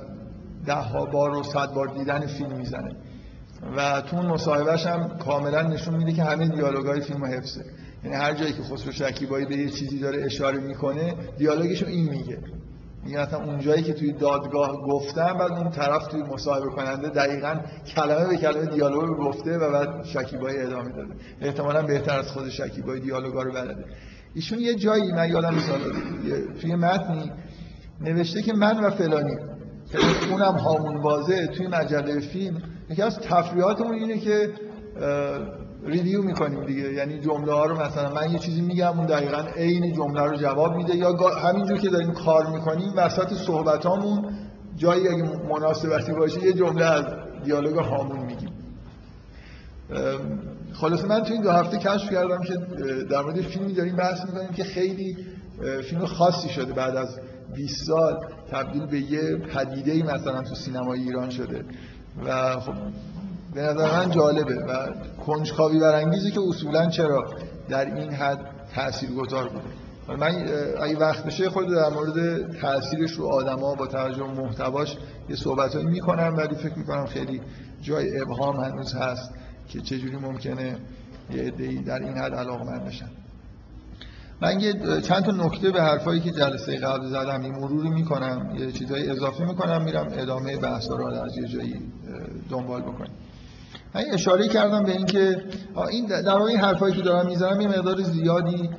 ده 0.65 0.73
ها 0.73 1.05
بار 1.05 1.37
و 1.37 1.43
صد 1.43 1.73
بار 1.73 1.87
دیدن 1.87 2.27
فیلم 2.27 2.57
می‌زنه. 2.57 2.95
و 3.77 4.01
تو 4.01 4.15
اون 4.17 4.25
مصاحبهش 4.25 4.85
هم 4.85 5.17
کاملا 5.17 5.61
نشون 5.61 5.95
میده 5.95 6.13
که 6.13 6.23
همه 6.23 6.47
دیالوگای 6.47 7.01
فیلم 7.01 7.25
حفظه. 7.25 7.65
یعنی 8.03 8.15
هر 8.15 8.33
جایی 8.33 8.53
که 8.53 8.63
خسرو 8.63 8.91
شکیبایی 8.91 9.45
به 9.45 9.55
یه 9.55 9.69
چیزی 9.69 9.99
داره 9.99 10.23
اشاره 10.25 10.57
می‌کنه 10.57 11.15
دیالوگش 11.37 11.81
رو 11.81 11.87
این 11.87 12.09
میگه. 12.09 12.37
میگه 13.03 13.21
مثلا 13.21 13.43
اون 13.43 13.59
جایی 13.59 13.83
که 13.83 13.93
توی 13.93 14.11
دادگاه 14.11 14.81
گفتم 14.81 15.37
بعد 15.37 15.51
اون 15.51 15.69
طرف 15.69 16.07
توی 16.07 16.23
مصاحبه 16.23 16.69
کننده 16.69 17.09
دقیقا 17.09 17.59
کلمه 17.95 18.27
به 18.27 18.37
کلمه 18.37 18.65
دیالوگ 18.65 19.03
رو 19.03 19.29
گفته 19.29 19.57
و 19.57 19.71
بعد 19.71 20.05
شکیبایی 20.05 20.57
ادامه 20.57 20.89
داده. 20.89 21.13
احتمالا 21.41 21.81
بهتر 21.81 22.19
از 22.19 22.31
خود 22.31 22.49
شکیبایی 22.49 23.01
دیالوگا 23.01 23.41
رو 23.41 23.51
بلده. 23.51 23.85
ایشون 24.35 24.59
یه 24.59 24.75
جایی 24.75 25.11
من 25.11 25.29
یادم 25.29 25.55
مثال 25.55 25.79
توی 26.61 26.75
متنی 26.75 27.31
نوشته 28.01 28.41
که 28.41 28.53
من 28.53 28.83
و 28.83 28.89
فلانی 28.89 29.35
که 29.91 29.97
اونم 30.31 30.55
هامون 30.57 31.01
بازه 31.01 31.47
توی 31.47 31.67
مجله 31.67 32.19
فیلم 32.19 32.61
یکی 32.89 33.01
از 33.01 33.19
تفریحاتمون 33.19 33.93
اینه 33.93 34.17
که 34.17 34.53
ریویو 35.85 36.21
می‌کنیم 36.21 36.65
دیگه. 36.65 36.93
یعنی 36.93 37.19
جمله 37.19 37.53
ها 37.53 37.65
رو 37.65 37.81
مثلا 37.81 38.13
من 38.13 38.31
یه 38.31 38.39
چیزی 38.39 38.61
میگم 38.61 38.97
اون 38.97 39.05
دقیقا 39.05 39.43
عین 39.55 39.93
جمله 39.93 40.21
رو 40.21 40.35
جواب 40.35 40.75
میده. 40.75 40.95
یا 40.95 41.13
همینجور 41.29 41.77
که 41.77 41.89
داریم 41.89 42.11
کار 42.11 42.47
می‌کنیم 42.47 42.93
وسط 42.95 43.33
صحبتامون 43.33 44.25
جایی 44.75 45.07
اگه 45.07 45.23
مناسبتی 45.49 46.11
باشه 46.13 46.43
یه 46.43 46.53
جمله 46.53 46.85
از 46.85 47.05
دیالوگ 47.43 47.75
هامون 47.75 48.25
میگیم. 48.25 48.49
خلاصه 50.73 51.07
من 51.07 51.23
تو 51.23 51.33
این 51.33 51.41
دو 51.41 51.51
هفته 51.51 51.77
کشف 51.77 52.11
کردم 52.11 52.41
که 52.41 52.53
در 53.09 53.21
مورد 53.21 53.41
فیلمی 53.41 53.73
داریم 53.73 53.95
بحث 53.95 54.25
می‌کنیم 54.25 54.49
که 54.49 54.63
خیلی 54.63 55.17
فیلم 55.89 56.05
خاصی 56.05 56.49
شده 56.49 56.73
بعد 56.73 56.95
از 56.95 57.19
20 57.55 57.85
سال 57.87 58.25
تبدیل 58.51 58.85
به 58.85 58.99
یه 58.99 59.37
پدیده 59.37 60.15
مثلا 60.15 60.41
تو 60.41 60.55
سینمای 60.55 60.99
ایران 60.99 61.29
شده. 61.29 61.65
و 62.25 62.59
خب 62.59 62.73
به 63.53 63.61
نظر 63.61 63.91
من 63.91 64.11
جالبه 64.11 64.55
و 64.55 64.87
کنجکاوی 65.25 65.79
برانگیزه 65.79 66.31
که 66.31 66.39
اصولا 66.49 66.89
چرا 66.89 67.25
در 67.69 67.85
این 67.85 68.13
حد 68.13 68.39
تاثیرگذار 68.75 69.49
بوده. 69.49 70.17
من 70.17 70.35
اگه 70.81 70.97
وقت 70.97 71.23
بشه 71.23 71.49
خود 71.49 71.67
در 71.67 71.89
مورد 71.89 72.51
تاثیرش 72.61 73.11
رو 73.11 73.27
آدما 73.27 73.75
با 73.75 73.87
توجه 73.87 74.23
محتواش 74.23 74.97
یه 75.29 75.35
صحبتایی 75.35 75.85
می‌کنم 75.85 76.33
ولی 76.37 76.55
فکر 76.55 76.77
می‌کنم 76.77 77.05
خیلی 77.05 77.41
جای 77.81 78.21
ابهام 78.21 78.59
هنوز 78.63 78.95
هست 78.95 79.31
که 79.67 79.81
چجوری 79.81 80.17
ممکنه 80.17 80.77
یه 81.31 81.43
عده‌ای 81.43 81.77
در 81.77 81.99
این 81.99 82.17
حد 82.17 82.33
علاقمند 82.35 82.85
بشن 82.85 83.09
من 84.41 84.59
یه 84.59 84.73
چند 85.01 85.23
تا 85.23 85.31
نکته 85.31 85.71
به 85.71 85.81
حرفایی 85.81 86.19
که 86.19 86.31
جلسه 86.31 86.77
قبل 86.77 87.05
زدم 87.05 87.41
این 87.41 87.55
مروری 87.55 87.89
می‌کنم 87.89 88.55
یه 88.59 88.71
چیزایی 88.71 89.09
اضافه 89.09 89.45
می‌کنم 89.45 89.83
میرم 89.83 90.07
ادامه 90.11 90.57
بحث 90.57 90.91
رو 90.91 91.07
از 91.07 91.37
یه 91.37 91.47
جایی 91.47 91.81
دنبال 92.49 92.81
بکنیم. 92.81 93.11
من 93.95 94.03
اشاره 94.13 94.47
کردم 94.47 94.83
به 94.83 94.91
اینکه 94.91 95.43
این 95.89 96.05
در 96.05 96.29
واقع 96.29 96.45
این 96.45 96.59
حرفایی 96.59 96.95
که 96.95 97.01
دارم 97.01 97.27
می‌زنم 97.27 97.61
یه 97.61 97.67
مقدار 97.67 98.01
زیادی 98.01 98.69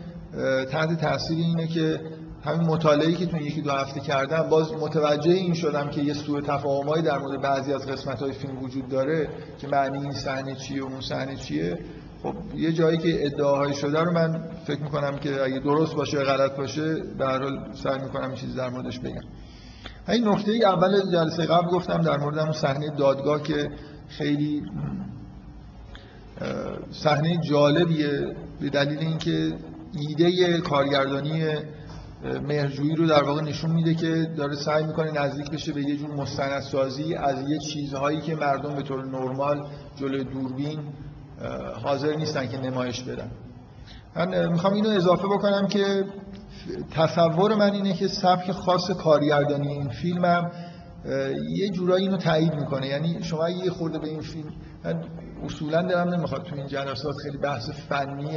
تحت 0.71 1.01
تاثیر 1.01 1.39
اینه 1.39 1.67
که 1.67 2.01
همین 2.45 2.69
مطالعه‌ای 2.69 3.15
که 3.15 3.27
تو 3.27 3.37
یکی 3.37 3.61
دو 3.61 3.71
هفته 3.71 4.01
کردم 4.01 4.43
باز 4.43 4.73
متوجه 4.73 5.31
این 5.31 5.55
شدم 5.55 5.91
که 5.91 6.01
یه 6.01 6.15
سوء 6.15 6.41
تفاهمایی 6.41 7.03
در 7.03 7.19
مورد 7.19 7.41
بعضی 7.41 7.73
از 7.73 7.87
قسمت‌های 7.87 8.33
فیلم 8.33 8.63
وجود 8.63 8.89
داره 8.89 9.29
که 9.59 9.69
معنی 9.69 9.99
این 9.99 10.13
صحنه 10.13 10.55
چیه 10.55 10.83
و 10.83 10.87
اون 10.87 11.01
صحنه 11.01 11.37
چیه. 11.37 11.79
خب 12.23 12.35
یه 12.57 12.73
جایی 12.73 12.99
که 12.99 13.27
ادعاهای 13.27 13.75
شده 13.75 14.01
رو 14.01 14.13
من 14.13 14.43
فکر 14.67 14.81
می‌کنم 14.81 15.19
که 15.19 15.43
اگه 15.43 15.59
درست 15.59 15.95
باشه 15.95 16.17
یا 16.17 16.25
غلط 16.25 16.57
باشه 16.57 16.95
به 17.19 17.27
هر 17.27 17.43
حال 17.43 17.75
سعی 17.75 17.99
می‌کنم 17.99 18.35
چیزی 18.35 18.57
در 18.57 18.69
موردش 18.69 18.99
بگم. 18.99 19.23
این 20.09 20.29
نکته 20.29 20.53
ای 20.53 20.65
اول 20.65 21.13
جلسه 21.13 21.47
قبل 21.47 21.67
گفتم 21.67 22.03
در 22.03 22.17
مورد 22.17 22.39
اون 22.39 22.53
صحنه 22.53 22.91
دادگاه 22.91 23.43
که 23.43 23.71
خیلی 24.09 24.63
صحنه 26.91 27.37
جالبیه 27.37 28.37
به 28.61 28.69
دلیل 28.69 28.99
اینکه 28.99 29.53
ایده 30.09 30.59
کارگردانی 30.61 31.45
مهرجویی 32.49 32.95
رو 32.95 33.07
در 33.07 33.23
واقع 33.23 33.43
نشون 33.43 33.71
میده 33.71 33.95
که 33.95 34.27
داره 34.37 34.55
سعی 34.55 34.85
می‌کنه 34.85 35.11
نزدیک 35.11 35.51
بشه 35.51 35.73
به 35.73 35.83
یه 35.83 35.97
جور 35.97 36.11
مستندسازی 36.11 37.15
از 37.15 37.51
یه 37.51 37.59
چیزهایی 37.59 38.21
که 38.21 38.35
مردم 38.35 38.75
به 38.75 38.83
طور 38.83 39.05
نرمال 39.05 39.69
جلوی 39.97 40.25
دوربین 40.25 40.79
حاضر 41.83 42.17
نیستن 42.17 42.49
که 42.49 42.59
نمایش 42.59 43.03
بدن. 43.03 43.31
من 44.17 44.53
می‌خوام 44.53 44.73
اینو 44.73 44.89
اضافه 44.89 45.29
بکنم 45.29 45.69
که 45.69 46.05
تصور 46.91 47.55
من 47.55 47.73
اینه 47.73 47.93
که 47.93 48.09
سبک 48.09 48.53
خاص 48.53 48.91
کارگردانی 48.91 49.69
این 49.69 49.89
فیلمم 49.89 50.51
یه 51.57 51.71
جورایی 51.71 52.05
اینو 52.05 52.17
تایید 52.17 52.55
می‌کنه. 52.55 52.87
یعنی 52.87 53.23
شما 53.23 53.51
یه 53.51 53.71
خورده 53.71 53.99
به 53.99 54.09
این 54.09 54.21
فیلم 54.21 54.53
من 54.85 55.05
اصولا 55.45 55.83
دارم 55.83 56.15
نمی‌خواد 56.15 56.43
تو 56.43 56.57
این 56.57 56.67
جلسات 56.67 57.15
خیلی 57.23 57.39
بحث 57.39 57.71
فنی 57.71 58.29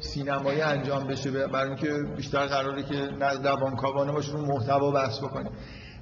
سینمایی 0.00 0.60
انجام 0.60 1.04
بشه 1.04 1.30
برای 1.30 1.68
اینکه 1.68 1.92
بیشتر 2.16 2.46
قراره 2.46 2.82
که 2.82 2.94
نه 2.94 3.32
روانکاوانه 3.44 4.12
باشه 4.12 4.32
رو 4.32 4.46
محتوا 4.46 4.90
بحث 4.90 5.18
بکنیم. 5.18 5.52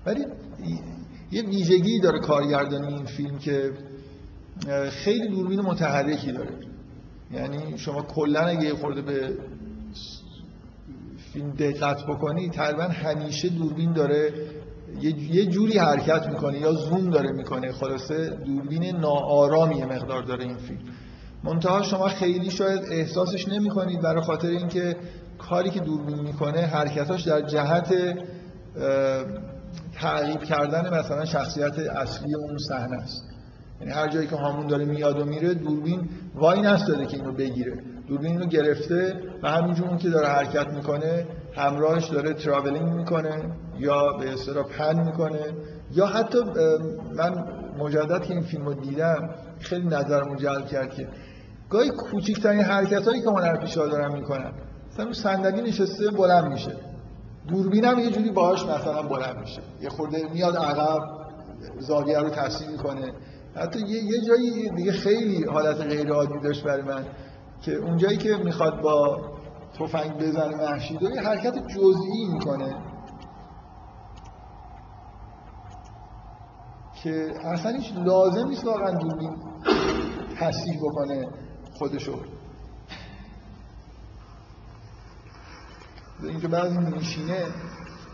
ولی 0.06 0.24
یه 1.30 1.42
ویژگی 1.42 2.00
داره 2.00 2.18
کارگردانی 2.18 2.86
این 2.86 3.04
فیلم 3.04 3.38
که 3.38 3.72
خیلی 4.90 5.28
دوربین 5.28 5.60
متحرکی 5.60 6.32
داره. 6.32 6.50
یعنی 7.32 7.78
شما 7.78 8.02
کلا 8.02 8.40
اگه 8.40 8.74
خورده 8.74 9.02
به 9.02 9.30
فیلم 11.32 11.50
دقت 11.50 12.06
بکنی 12.06 12.50
تقریبا 12.50 12.82
همیشه 12.82 13.48
دوربین 13.48 13.92
داره. 13.92 14.32
یه 15.30 15.46
جوری 15.46 15.78
حرکت 15.78 16.26
می‌کنه 16.26 16.58
یا 16.58 16.72
زوم 16.72 17.10
داره 17.10 17.32
می‌کنه. 17.32 17.72
خلاصه 17.72 18.28
دوربین 18.30 18.96
ناآرامی 18.96 19.84
مقدار 19.84 20.22
داره 20.22 20.44
این 20.44 20.56
فیلم. 20.56 20.80
منتها 21.44 21.82
شما 21.82 22.08
خیلی 22.08 22.50
شاید 22.50 22.80
احساسش 22.90 23.48
نمی‌کنید 23.48 24.00
برای 24.00 24.22
خاطر 24.22 24.48
اینکه 24.48 24.96
کاری 25.38 25.70
که 25.70 25.80
دوربین 25.80 26.20
می‌کنه 26.20 26.60
حرکتاش 26.60 27.22
در 27.22 27.40
جهت 27.40 27.94
تعقیب 29.94 30.42
کردن 30.44 30.98
مثلا 30.98 31.24
شخصیت 31.24 31.78
اصلی 31.78 32.34
اون 32.34 32.58
صحنه 32.68 32.96
است. 32.96 33.22
یعنی 33.80 33.92
هر 33.92 34.08
جایی 34.08 34.26
که 34.26 34.36
هامون 34.36 34.66
داره 34.66 34.84
میاد 34.84 35.20
و 35.20 35.24
میره 35.24 35.54
دوربین 35.54 36.08
وای 36.34 36.60
نستاده 36.60 37.06
که 37.06 37.16
اینو 37.16 37.32
بگیره. 37.32 37.78
دوربین 38.08 38.30
اینو 38.30 38.46
گرفته 38.46 39.20
و 39.42 39.50
همینجور 39.50 39.88
اون 39.88 39.98
که 39.98 40.08
داره 40.08 40.26
حرکت 40.28 40.68
می‌کنه 40.68 41.26
همراهش 41.54 42.08
داره 42.08 42.34
تراولینگ 42.34 42.92
می‌کنه 42.92 43.50
یا 43.78 44.12
به 44.12 44.32
اصطلاح 44.32 44.64
پن 44.64 45.04
می‌کنه. 45.04 45.40
یا 45.92 46.06
حتی 46.06 46.38
من 47.16 47.44
مجدد 47.78 48.22
که 48.22 48.34
این 48.34 48.42
فیلم 48.42 48.66
رو 48.66 48.74
دیدم 48.74 49.30
خیلی 49.60 49.86
نظرمو 49.86 50.36
جلب 50.36 50.66
کرد 50.66 50.94
که 50.94 51.08
گاهی 51.70 51.90
کوچکترین 51.90 52.60
حرکت 52.60 53.08
هایی 53.08 53.22
که 53.22 53.30
هنرپیشه 53.30 53.88
دارن 53.88 54.12
می‌کنن 54.12 54.52
مثلا 54.92 55.12
صندلی 55.12 55.62
نشسته 55.62 56.10
بلند 56.10 56.52
میشه. 56.52 56.72
دوربینم 57.48 57.98
یه 57.98 58.10
جوری 58.10 58.30
باهاش 58.30 58.62
مثلا 58.62 59.02
بلند 59.02 59.38
میشه. 59.38 59.60
یه 59.80 59.88
خورده 59.88 60.22
میاد 60.32 60.56
عقب 60.56 61.00
زاویه 61.78 62.18
رو 62.18 62.28
تصحیح 62.28 62.70
می‌کنه. 62.70 63.12
حتی 63.56 63.80
یه, 63.80 64.04
یه 64.04 64.20
جایی 64.20 64.70
دیگه 64.70 64.92
خیلی 64.92 65.44
حالت 65.44 65.76
غیر 65.76 66.12
عادی 66.12 66.40
داشت 66.40 66.64
برای 66.64 66.82
من 66.82 67.06
که 67.62 67.74
اونجایی 67.74 68.16
که 68.16 68.36
می‌خواد 68.36 68.80
با 68.80 69.20
تفنگ 69.78 70.18
بزنه 70.18 70.56
محشید 70.56 71.02
یه 71.02 71.20
حرکت 71.20 71.54
جزئی 71.68 72.24
می‌کنه. 72.32 72.76
که 77.02 77.32
اصلا 77.44 77.72
هیچ 77.72 77.92
لازم 77.96 78.48
نیست 78.48 78.64
واقعا 78.64 78.90
دوربین 78.90 79.36
تصحیح 80.38 80.78
بکنه 80.82 81.28
خودشو. 81.78 82.20
اینکه 86.22 86.48
بعضی 86.48 86.78
میشینه 86.78 87.46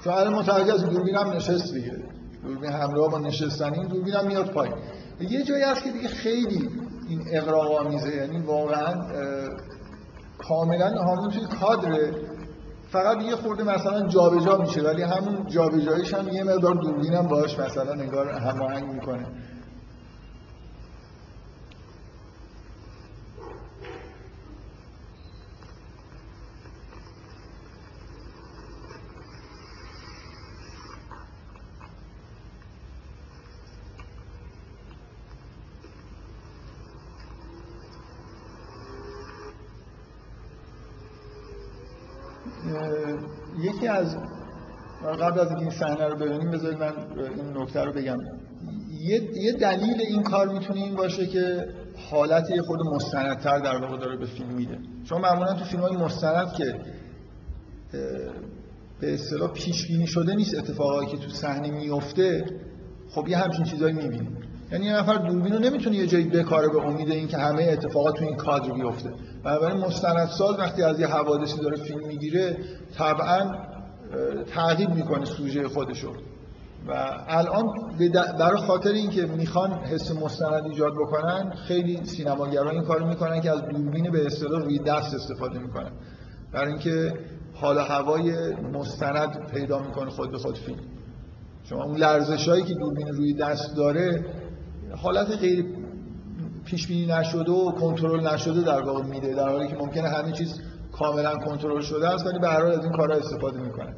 چون 0.05 0.13
الان 0.13 0.35
متوجه 0.35 0.75
از 0.75 0.85
دوربین 0.85 1.17
هم 1.17 1.31
نشست 1.31 1.75
دیگه. 1.75 1.97
دوربین 2.43 2.73
همراه 2.73 3.11
با 3.11 3.19
نشستن 3.19 3.75
این 3.75 3.89
دوربین 3.89 4.15
هم 4.15 4.27
میاد 4.27 4.51
پایین. 4.51 4.75
یه 5.31 5.43
جایی 5.43 5.63
هست 5.63 5.85
که 5.85 5.93
دیگه 5.93 6.09
خیلی 6.09 6.69
این 7.09 7.23
اقراق 7.33 7.87
آمیزه 7.87 8.17
یعنی 8.17 8.39
واقعا 8.39 8.95
کاملا 10.39 10.89
همون 10.89 11.31
توی 11.31 11.47
کادره 11.61 12.15
فقط 12.91 13.23
یه 13.23 13.37
خورده 13.37 13.63
مثلا 13.63 14.09
جابجا 14.09 14.45
جا 14.45 14.57
میشه 14.57 14.83
ولی 14.83 15.03
همون 15.03 15.47
جابجاییش 15.47 16.15
هم 16.15 16.29
یه 16.29 16.45
مقدار 16.45 16.75
دوربین 16.75 17.15
هم 17.15 17.27
باش 17.27 17.59
مثلا 17.59 17.95
نگار 17.95 18.29
هماهنگ 18.29 18.93
می‌کنه 18.93 19.27
یکی 43.63 43.89
از 43.89 44.17
قبل 45.17 45.41
از 45.41 45.51
این 45.51 45.71
صحنه 45.71 46.07
رو 46.07 46.17
ببینیم 46.17 46.51
بذارید 46.51 46.79
من 46.79 46.93
این 47.17 47.57
نکته 47.57 47.85
رو 47.85 47.93
بگم. 47.93 48.19
یه, 49.01 49.53
دلیل 49.53 50.01
این 50.09 50.23
کار 50.23 50.49
می‌تونه 50.49 50.81
این 50.81 50.95
باشه 50.95 51.27
که 51.27 51.69
حالت 52.11 52.51
یه 52.51 52.63
خود 52.63 52.81
مستندتر 52.95 53.59
در 53.59 53.77
واقع 53.77 53.97
داره 53.97 54.17
به 54.17 54.27
فیلم 54.27 54.49
میده 54.49 54.79
چون 55.09 55.21
معمولا 55.21 55.55
تو 55.55 55.65
فیلم 55.65 55.83
های 55.83 55.97
مستند 55.97 56.53
که 56.53 56.75
به 59.01 59.15
اصطلاح 59.15 59.51
پیش 59.53 59.87
بینی 59.87 60.07
شده 60.07 60.35
نیست 60.35 60.59
اتفاقایی 60.59 61.09
که 61.09 61.17
تو 61.17 61.29
صحنه 61.29 61.71
میفته 61.71 62.45
خب 63.11 63.29
یه 63.29 63.39
همچین 63.39 63.65
چیزایی 63.65 63.95
می‌بینیم 63.95 64.37
یعنی 64.73 64.87
یه 64.87 64.97
نفر 64.97 65.15
دوربین 65.15 65.53
رو 65.53 65.59
نمی‌تونه 65.59 65.97
یه 65.97 66.07
جایی 66.07 66.25
بکاره 66.25 66.69
به 66.69 66.87
امید 66.87 67.11
اینکه 67.11 67.37
همه 67.37 67.63
اتفاقات 67.63 68.17
تو 68.17 68.25
این 68.25 68.37
کادر 68.37 68.73
بیفته. 68.73 69.11
بنابراین 69.45 69.77
مستندساز 69.77 70.59
وقتی 70.59 70.83
از 70.83 71.01
یه 71.01 71.07
حوادثی 71.07 71.61
داره 71.61 71.77
فیلم 71.77 72.07
می‌گیره 72.07 72.57
طبعا 72.99 73.72
تعقیب 74.55 74.91
می‌کنه 74.91 75.25
سوژه 75.25 75.69
خودشو. 75.69 76.13
و 76.89 76.93
الان 77.29 77.67
برای 78.39 78.57
خاطر 78.57 78.91
اینکه 78.91 79.27
می‌خوان 79.27 79.73
حس 79.73 80.11
مستند 80.11 80.65
ایجاد 80.65 80.93
بکنن 80.93 81.51
خیلی 81.69 82.05
سینماگران 82.05 82.69
این 82.69 82.83
کارو 82.83 83.07
می‌کنن 83.07 83.41
که 83.41 83.51
از 83.51 83.63
دوربین 83.63 84.11
به 84.11 84.27
اصطلاح 84.27 84.63
روی 84.63 84.79
دست 84.79 85.15
استفاده 85.15 85.59
می‌کنن. 85.59 85.91
برای 86.53 86.69
اینکه 86.69 87.15
حال 87.55 87.79
هوای 87.79 88.55
مستند 88.55 89.51
پیدا 89.51 89.79
می‌کنه 89.79 90.11
خود 90.11 90.31
به 90.31 90.39
خود 90.39 90.59
فیلم. 90.59 90.81
شما 91.65 91.85
اون 91.85 91.97
لرزش 91.97 92.49
هایی 92.49 92.65
که 92.65 92.75
دوربین 92.75 93.09
روی 93.09 93.35
دست 93.35 93.77
داره 93.77 94.25
حالت 94.97 95.29
غیر 95.29 95.65
پیش 96.65 96.87
بینی 96.87 97.07
نشده 97.07 97.53
و 97.53 97.73
کنترل 97.73 98.29
نشده 98.29 98.63
در 98.63 98.83
واقع 98.83 99.03
میده 99.03 99.35
در 99.35 99.49
حالی 99.49 99.69
که 99.69 99.77
ممکنه 99.77 100.09
همه 100.09 100.33
چیز 100.33 100.61
کاملا 100.93 101.37
کنترل 101.37 101.81
شده 101.81 102.09
است 102.09 102.27
ولی 102.27 102.39
به 102.39 102.49
هر 102.49 102.63
حال 102.63 102.73
از 102.73 102.85
این 102.85 102.93
کارها 102.93 103.19
استفاده 103.19 103.61
می‌کنن 103.61 103.95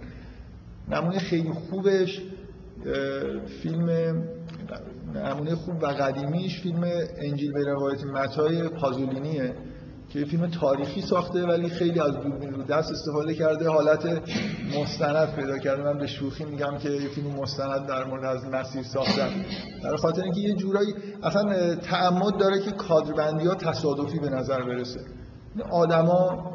نمونه 0.88 1.18
خیلی 1.18 1.52
خوبش 1.70 2.22
فیلم 3.62 3.88
نمونه 5.14 5.54
خوب 5.54 5.82
و 5.82 5.86
قدیمیش 5.86 6.60
فیلم 6.60 6.84
انجیل 7.16 7.52
به 7.52 7.64
روایت 7.64 8.04
متای 8.04 8.68
پازولینیه 8.68 9.54
که 10.08 10.24
فیلم 10.24 10.46
تاریخی 10.46 11.02
ساخته 11.02 11.46
ولی 11.46 11.68
خیلی 11.68 12.00
از 12.00 12.12
دوربین 12.12 12.54
رو 12.54 12.62
دست 12.62 12.90
استفاده 12.90 13.34
کرده. 13.34 13.68
حالت 13.68 14.22
مستند 14.78 15.34
پیدا 15.34 15.58
کرده. 15.58 15.82
من 15.82 15.98
به 15.98 16.06
شوخی 16.06 16.44
میگم 16.44 16.78
که 16.78 16.90
یه 16.90 17.08
فیلم 17.08 17.30
مستند 17.30 17.86
در 17.86 18.04
مورد 18.04 18.24
از 18.24 18.44
مسیر 18.44 18.82
ساختن. 18.82 19.28
در 19.82 19.96
خاطر 19.96 20.22
اینکه 20.22 20.40
یه 20.40 20.54
جورایی 20.54 20.94
اصلا 21.22 21.74
تعمد 21.74 22.36
داره 22.36 22.60
که 22.60 22.70
کادربندی 22.70 23.46
ها 23.46 23.54
تصادفی 23.54 24.18
به 24.18 24.28
نظر 24.28 24.62
برسه. 24.62 25.00
آدما 25.70 26.50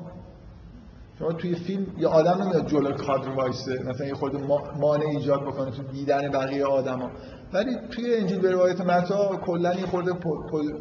شما 1.19 1.31
توی 1.31 1.55
فیلم 1.55 1.87
یه 1.97 2.07
آدم 2.07 2.41
نمیاد 2.43 2.67
جلو 2.67 2.91
کادر 2.91 3.29
وایسه 3.29 3.83
مثلا 3.83 4.07
یه 4.07 4.13
خود 4.13 4.35
مانع 4.79 5.05
ایجاد 5.05 5.41
بکنه 5.41 5.71
تو 5.71 5.83
دیدن 5.83 6.31
بقیه 6.31 6.65
آدما. 6.65 7.11
ولی 7.53 7.75
توی 7.91 8.15
انجیل 8.15 8.39
به 8.39 8.51
روایت 8.51 8.81
متی 8.81 9.35
کلا 9.35 9.69
این 9.69 9.85
خورده 9.85 10.13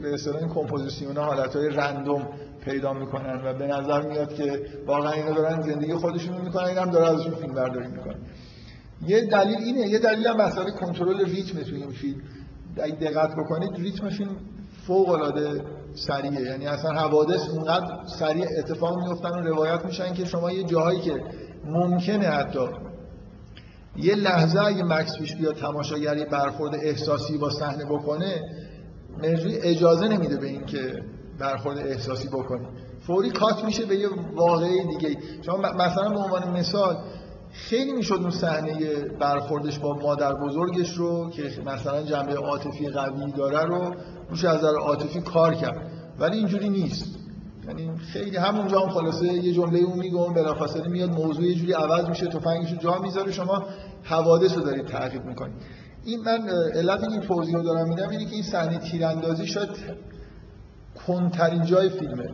به 0.02 0.14
اصطلاح 0.14 0.36
این 0.36 0.48
کمپوزیسیون 0.48 1.16
حالتهای 1.16 1.68
random 1.68 2.28
پیدا 2.64 2.92
می‌کنن 2.92 3.40
و 3.44 3.54
به 3.54 3.66
نظر 3.66 4.06
میاد 4.06 4.34
که 4.34 4.62
واقعا 4.86 5.12
اینا 5.12 5.30
دارن 5.30 5.60
زندگی 5.60 5.94
خودشون 5.94 6.40
می‌کنن 6.40 6.64
این 6.64 6.78
هم 6.78 6.90
داره 6.90 7.08
ازشون 7.08 7.34
فیلم 7.34 7.54
برداری 7.54 7.88
می‌کنن 7.88 8.18
یه 9.06 9.26
دلیل 9.26 9.58
اینه 9.58 9.80
یه 9.80 9.98
دلیل 9.98 10.26
هم 10.26 10.36
مسئله 10.36 10.70
کنترل 10.70 11.24
ریتم 11.24 11.62
تو 11.62 11.74
این 11.74 11.90
فیلم. 11.90 12.20
اگه 12.82 12.94
دقت 12.94 13.30
بکنید 13.36 13.70
ریتم 13.76 14.08
فیلم 14.08 14.36
فوق 14.86 15.08
العاده 15.08 15.64
سریعه. 16.06 16.42
یعنی 16.42 16.66
اصلا 16.66 16.90
حوادث 16.90 17.48
اونقدر 17.48 17.86
سریع 18.18 18.46
اتفاق 18.58 19.08
میفتن 19.08 19.30
و 19.30 19.40
روایت 19.40 19.84
میشن 19.84 20.14
که 20.14 20.24
شما 20.24 20.52
یه 20.52 20.64
جاهایی 20.64 21.00
که 21.00 21.22
ممکنه 21.64 22.26
حتی 22.26 22.68
یه 23.96 24.14
لحظه 24.14 24.60
اگه 24.60 24.82
مکس 24.84 25.18
پیش 25.18 25.36
بیاد 25.36 25.56
تماشاگری 25.56 26.24
برخورد 26.24 26.74
احساسی 26.74 27.38
با 27.38 27.50
صحنه 27.50 27.84
بکنه 27.84 28.42
مرجوی 29.22 29.58
اجازه 29.58 30.08
نمیده 30.08 30.36
به 30.36 30.46
این 30.46 30.66
که 30.66 31.02
برخورد 31.38 31.78
احساسی 31.78 32.28
بکنی 32.28 32.66
فوری 33.00 33.30
کات 33.30 33.64
میشه 33.64 33.86
به 33.86 33.96
یه 33.96 34.08
واقعه 34.34 34.84
دیگه 34.84 35.16
شما 35.42 35.56
مثلا 35.56 36.08
به 36.08 36.18
عنوان 36.18 36.50
مثال 36.50 36.96
خیلی 37.52 37.92
می‌شد 37.92 38.14
اون 38.14 38.30
صحنه 38.30 38.94
برخوردش 39.20 39.78
با 39.78 39.94
مادر 39.94 40.34
بزرگش 40.34 40.94
رو 40.94 41.30
که 41.30 41.42
مثلا 41.66 42.02
جنبه 42.02 42.34
عاطفی 42.34 42.88
قوی 42.88 43.32
داره 43.32 43.64
رو 43.64 43.94
روش 44.30 44.44
از 44.44 44.56
نظر 44.56 44.74
عاطفی 44.74 45.20
کار 45.20 45.54
کرد. 45.54 45.90
ولی 46.18 46.36
اینجوری 46.36 46.68
نیست. 46.68 47.18
یعنی 47.68 47.90
خیلی 47.98 48.36
همونجا 48.36 48.80
هم 48.80 48.88
خلاصه 48.88 49.26
یه 49.26 49.52
جمله 49.52 49.78
اون 49.78 49.98
میگه 49.98 50.16
اون 50.16 50.34
بلافاصله 50.34 50.88
میاد 50.88 51.10
موضوع 51.10 51.44
یه 51.44 51.54
جوری 51.54 51.72
عوض 51.72 52.08
میشه 52.08 52.26
تفنگش 52.26 52.74
جا 52.78 52.98
می‌ذاره 52.98 53.32
شما 53.32 53.66
حوادث 54.02 54.56
رو 54.56 54.62
دارید 54.62 54.86
تعقیب 54.86 55.24
می‌کنید. 55.24 55.54
این 56.04 56.20
من 56.20 56.48
علت 56.74 57.04
این 57.04 57.20
توضیح 57.20 57.56
رو 57.56 57.62
دارم 57.62 57.88
میدم 57.88 58.08
اینه 58.08 58.24
که 58.24 58.34
این 58.34 58.42
صحنه 58.42 58.78
تیراندازی 58.78 59.46
شاید 59.46 59.68
کنترین 61.06 61.64
جای 61.64 61.88
فیلمه. 61.88 62.30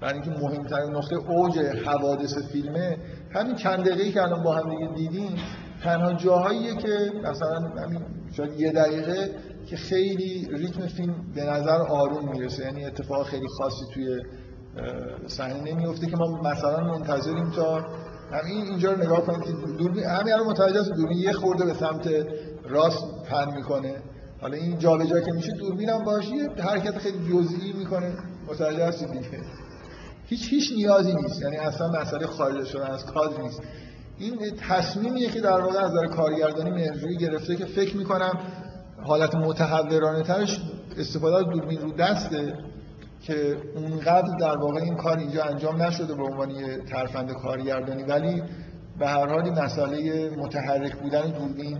برای 0.00 0.14
اینکه 0.14 0.30
مهمترین 0.30 0.90
نقطه 0.96 1.16
اوج 1.16 1.58
حوادث 1.58 2.38
فیلمه. 2.38 2.98
همین 3.34 3.54
چند 3.54 3.78
دقیقه‌ای 3.78 4.12
که 4.12 4.22
الان 4.22 4.42
با 4.42 4.54
هم 4.54 4.70
دیگه 4.70 4.92
دیدیم 4.94 5.36
تنها 5.82 6.12
جاهاییه 6.12 6.74
که 6.76 7.12
مثلا 7.24 7.60
همین 7.60 8.00
شاید 8.36 8.60
یه 8.60 8.72
دقیقه 8.72 9.30
که 9.66 9.76
خیلی 9.76 10.48
ریتم 10.52 10.86
فیلم 10.86 11.14
به 11.34 11.44
نظر 11.44 11.82
آروم 11.82 12.28
می‌رسه. 12.28 12.64
یعنی 12.64 12.84
اتفاق 12.84 13.26
خیلی 13.26 13.48
خاصی 13.58 13.84
توی 13.94 14.22
صحنه 15.26 15.72
نمیفته 15.72 16.06
که 16.06 16.16
ما 16.16 16.40
مثلا 16.40 16.80
منتظریم 16.80 17.50
تا 17.50 17.84
همین 18.32 18.66
اینجا 18.66 18.92
رو 18.92 19.02
نگاه 19.02 19.20
کنید 19.20 19.44
که 19.44 19.52
دوربین 19.52 20.04
همین 20.04 20.32
الان 20.32 20.46
متوجه 20.46 20.80
است 20.80 20.90
دوربین 20.90 21.18
یه 21.18 21.32
خورده 21.32 21.64
به 21.64 21.74
سمت 21.74 22.08
راست 22.64 23.04
پن 23.30 23.54
می‌کنه. 23.56 23.94
حالا 24.40 24.56
این 24.56 24.78
جابجا 24.78 25.20
که 25.20 25.32
میشه 25.32 25.52
دوربین 25.52 25.88
هم 25.88 26.04
باشه 26.04 26.30
یه 26.30 26.48
حرکت 26.48 26.98
خیلی 26.98 27.18
جزئی 27.18 27.72
می‌کنه. 27.72 28.12
متوجه 28.48 28.84
هستید 28.84 29.12
دیگه؟ 29.12 29.40
هیچ 30.26 30.48
هیچ 30.48 30.72
نیازی 30.76 31.14
نیست. 31.14 31.42
یعنی 31.42 31.56
اصلا 31.56 31.88
مسئله 31.88 32.26
خارج 32.26 32.64
شدن 32.66 32.90
از 32.90 33.06
کادر 33.06 33.42
نیست. 33.42 33.62
این 34.18 34.38
تصمیمیه 34.68 35.28
که 35.28 35.40
در 35.40 35.60
واقع 35.60 35.78
از 35.78 35.90
نظر 35.90 36.06
کارگردانی 36.06 36.70
مهرجویی 36.70 37.16
گرفته 37.16 37.56
که 37.56 37.64
فکر 37.64 37.96
می‌کنم 37.96 38.38
حالت 39.06 39.34
متحورانه 39.34 40.22
ترش 40.22 40.60
استفاده 40.98 41.36
از 41.36 41.44
دوربین 41.44 41.80
رو 41.80 41.92
دسته 41.92 42.58
که 43.22 43.56
اونقدر 43.76 44.36
در 44.40 44.56
واقع 44.56 44.80
این 44.80 44.96
کار 44.96 45.18
اینجا 45.18 45.44
انجام 45.44 45.82
نشده 45.82 46.14
به 46.14 46.22
عنوان 46.22 46.50
یه 46.50 46.78
ترفند 46.78 47.32
کارگردانی. 47.32 48.02
ولی 48.02 48.42
به 48.98 49.06
هر 49.06 49.26
حال 49.26 49.50
مسئله 49.50 50.30
متحرک 50.36 50.96
بودن 50.96 51.30
دوربین 51.30 51.78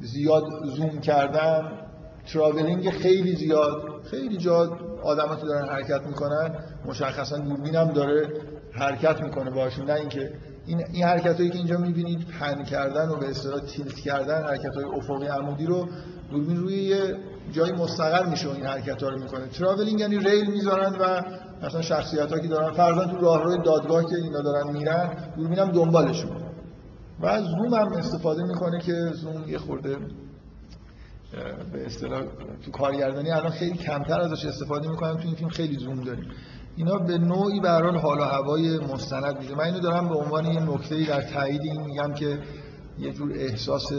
زیاد 0.00 0.44
زوم 0.64 1.00
کردن 1.00 1.72
تراولینگ 2.32 2.90
خیلی 2.90 3.36
زیاد 3.36 4.02
خیلی 4.10 4.36
جا 4.36 4.78
آدما 5.02 5.42
دارن 5.42 5.68
حرکت 5.68 6.06
می‌کنن. 6.06 6.54
مشخصا 6.86 7.38
دوربین 7.38 7.74
هم 7.74 7.92
داره 7.92 8.28
حرکت 8.72 9.22
می‌کنه 9.22 9.50
باشون 9.50 9.90
نه 9.90 9.94
اینکه 9.94 10.32
این 10.66 10.84
این 10.92 11.04
حرکت 11.04 11.36
هایی 11.36 11.50
که 11.50 11.58
اینجا 11.58 11.78
می‌بینید 11.78 12.26
pan 12.28 12.64
کردن 12.64 13.08
و 13.08 13.16
به 13.16 13.30
اصطلاح 13.30 13.60
tilt 13.60 13.94
کردن 13.94 14.44
حرکت 14.44 14.74
های 14.74 14.84
افقی 14.84 15.26
عمودی 15.26 15.66
رو 15.66 15.88
دوربین 16.30 16.56
روی 16.56 16.74
یه 16.74 17.16
جای 17.52 17.72
مستقر 17.72 18.26
میشه 18.26 18.50
این 18.50 18.66
حرکت 18.66 19.02
ها 19.02 19.08
رو 19.08 19.18
می‌کنه. 19.18 19.46
تراولینگ 19.46 20.00
یعنی 20.00 20.18
ریل 20.18 20.50
می‌ذارن 20.50 20.92
و 21.00 21.22
مثلا 21.66 21.82
شخصیت 21.82 22.32
ها 22.32 22.38
که 22.38 22.48
دارن 22.48 22.72
فرضاً 22.72 23.04
تو 23.04 23.16
راهروی 23.16 23.58
دادگاه 23.64 24.04
که 24.04 24.16
اینا 24.16 24.40
دارن 24.40 24.72
میرن 24.72 25.16
دوربین 25.36 25.58
هم 25.58 25.70
دنبالشون. 25.70 26.30
و 27.20 27.40
زوم 27.40 27.74
هم 27.74 27.92
استفاده 27.92 28.42
می‌کنه 28.42 28.80
که 28.80 28.92
زوم 28.92 29.44
یه 29.48 29.58
خورده 29.58 29.96
به 31.72 31.86
اصطلاح 31.86 32.22
تو 32.64 32.70
کارگردانی 32.70 33.30
الان 33.30 33.50
خیلی 33.50 33.78
کمتر 33.78 34.20
ازش 34.20 34.44
استفاده 34.44 34.88
می‌کنن 34.88 35.16
تو 35.16 35.22
این 35.24 35.34
فیلم 35.34 35.50
خیلی 35.50 35.76
زوم 35.78 36.00
داریم. 36.00 36.24
اینا 36.76 36.98
به 36.98 37.18
نوعی 37.18 37.60
به 37.60 37.70
حال 37.70 38.18
و 38.18 38.22
هوای 38.22 38.78
مستند 38.78 39.38
میده 39.40 39.54
من 39.54 39.64
اینو 39.64 39.80
دارم 39.80 40.08
به 40.08 40.14
عنوان 40.14 40.46
یه 40.46 40.60
نکته 40.60 41.04
در 41.04 41.22
تایید 41.22 41.62
این 41.62 41.80
میگم 41.82 42.14
که 42.14 42.38
یه 42.98 43.12
جور 43.12 43.32
احساس 43.32 43.92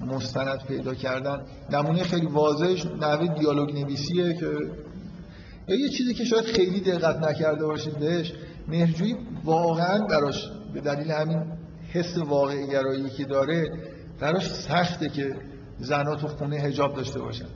مستند 0.00 0.64
پیدا 0.68 0.94
کردن. 0.94 1.40
نمونه 1.72 2.02
خیلی 2.02 2.26
واضحش 2.26 2.86
نحوه 2.86 3.26
دیالوگ 3.26 3.78
نویسیه 3.78 4.34
که 4.34 4.46
یا 5.68 5.76
یه 5.76 5.88
چیزی 5.88 6.14
که 6.14 6.24
شاید 6.24 6.44
خیلی 6.44 6.80
دقت 6.80 7.16
نکرده 7.16 7.66
باشید 7.66 7.98
بهش 7.98 8.32
مهرجویی 8.68 9.16
واقعا 9.44 10.06
براش 10.06 10.50
به 10.74 10.80
دلیل 10.80 11.10
همین 11.10 11.42
حس 11.92 12.18
واقعی 12.18 12.66
گرایی 12.66 13.10
که 13.10 13.24
داره 13.24 13.72
براش 14.20 14.50
سخته 14.50 15.08
که 15.08 15.36
زنها 15.78 16.14
تو 16.14 16.28
خونه 16.28 16.56
هجاب 16.56 16.96
داشته 16.96 17.20
باشن. 17.20 17.48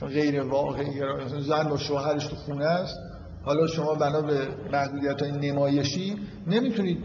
غیر 0.00 0.40
واقعی 0.40 0.94
گرایی 0.94 1.42
زن 1.42 1.68
با 1.68 1.76
شوهرش 1.76 2.26
تو 2.26 2.36
خونه 2.36 2.64
است. 2.64 2.96
حالا 3.42 3.66
شما 3.66 3.94
بنا 3.94 4.20
به 4.20 4.48
محدودیت 4.72 5.22
های 5.22 5.50
نمایشی 5.50 6.16
نمی‌تونید 6.46 7.04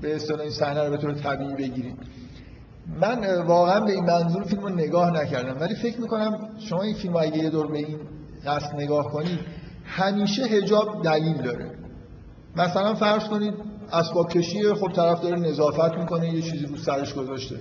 به 0.00 0.14
اصطلاح 0.14 0.40
این 0.40 0.50
صحنه 0.50 0.84
رو 0.84 0.90
به 0.90 0.96
طور 0.96 1.14
طبیعی 1.14 1.54
بگیرید. 1.54 1.96
من 3.00 3.42
واقعا 3.42 3.80
به 3.80 3.92
این 3.92 4.04
منظور 4.04 4.44
فیلم 4.44 4.68
نگاه 4.68 5.10
نکردم 5.10 5.60
ولی 5.60 5.74
فکر 5.74 6.00
می‌کنم 6.00 6.48
شما 6.58 6.82
این 6.82 6.94
فیلم 6.94 7.16
اگه 7.16 7.38
یه 7.38 7.50
دور 7.50 7.66
به 7.66 7.78
این 7.78 7.98
قصد 8.46 8.74
نگاه 8.74 9.12
کنید 9.12 9.38
همیشه 9.84 10.42
هجاب 10.42 11.02
دلیل 11.02 11.42
داره. 11.42 11.70
مثلا 12.56 12.94
فرض 12.94 13.24
کنید 13.24 13.54
اسباب 13.92 14.28
کشی 14.28 14.74
خب 14.74 14.92
طرف 14.92 15.20
داره 15.20 15.36
نظافت 15.36 15.98
می‌کنه 15.98 16.34
یه 16.34 16.42
چیزی 16.42 16.66
رو 16.66 16.76
سرش 16.76 17.14
گذاشته. 17.14 17.56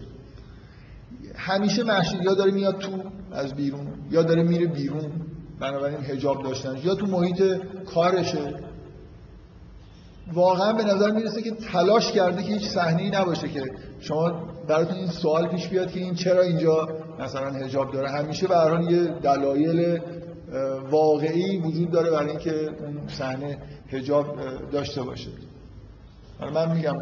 همیشه 1.35 1.83
محشید 1.83 2.21
یا 2.23 2.33
داره 2.33 2.51
میاد 2.51 2.77
تو 2.77 2.91
از 3.31 3.53
بیرون 3.53 3.87
یا 4.11 4.23
داره 4.23 4.43
میره 4.43 4.67
بیرون. 4.67 5.11
بنابراین 5.63 5.97
هجاب 5.97 6.43
داشتن. 6.43 6.77
یا 6.83 6.95
تو 6.95 7.05
محیط 7.05 7.43
کارشه. 7.85 8.53
واقعا 10.33 10.73
به 10.73 10.83
نظر 10.83 11.11
می‌رسه 11.11 11.41
که 11.41 11.51
تلاش 11.51 12.11
کرده 12.11 12.43
که 12.43 12.53
هیچ 12.53 12.69
صحنه‌ای 12.69 13.09
نباشه 13.09 13.49
که 13.49 13.63
شما 13.99 14.31
براتون 14.67 14.97
این 14.97 15.07
سوال 15.07 15.47
پیش 15.47 15.67
بیاد 15.67 15.91
که 15.91 15.99
این 15.99 16.15
چرا 16.15 16.41
اینجا 16.41 16.87
مثلا 17.19 17.49
هجاب 17.49 17.91
داره. 17.91 18.09
همیشه 18.09 18.47
به 18.47 18.55
هر 18.55 18.81
یه 18.91 19.03
دلایل 19.07 19.99
واقعی 20.91 21.57
وجود 21.57 21.91
داره 21.91 22.11
برای 22.11 22.29
اینکه 22.29 22.69
اون 22.79 23.07
صحنه 23.07 23.57
هجاب 23.91 24.35
داشته 24.71 25.01
باشه. 25.01 25.29
من 26.51 26.75
میگم 26.75 26.93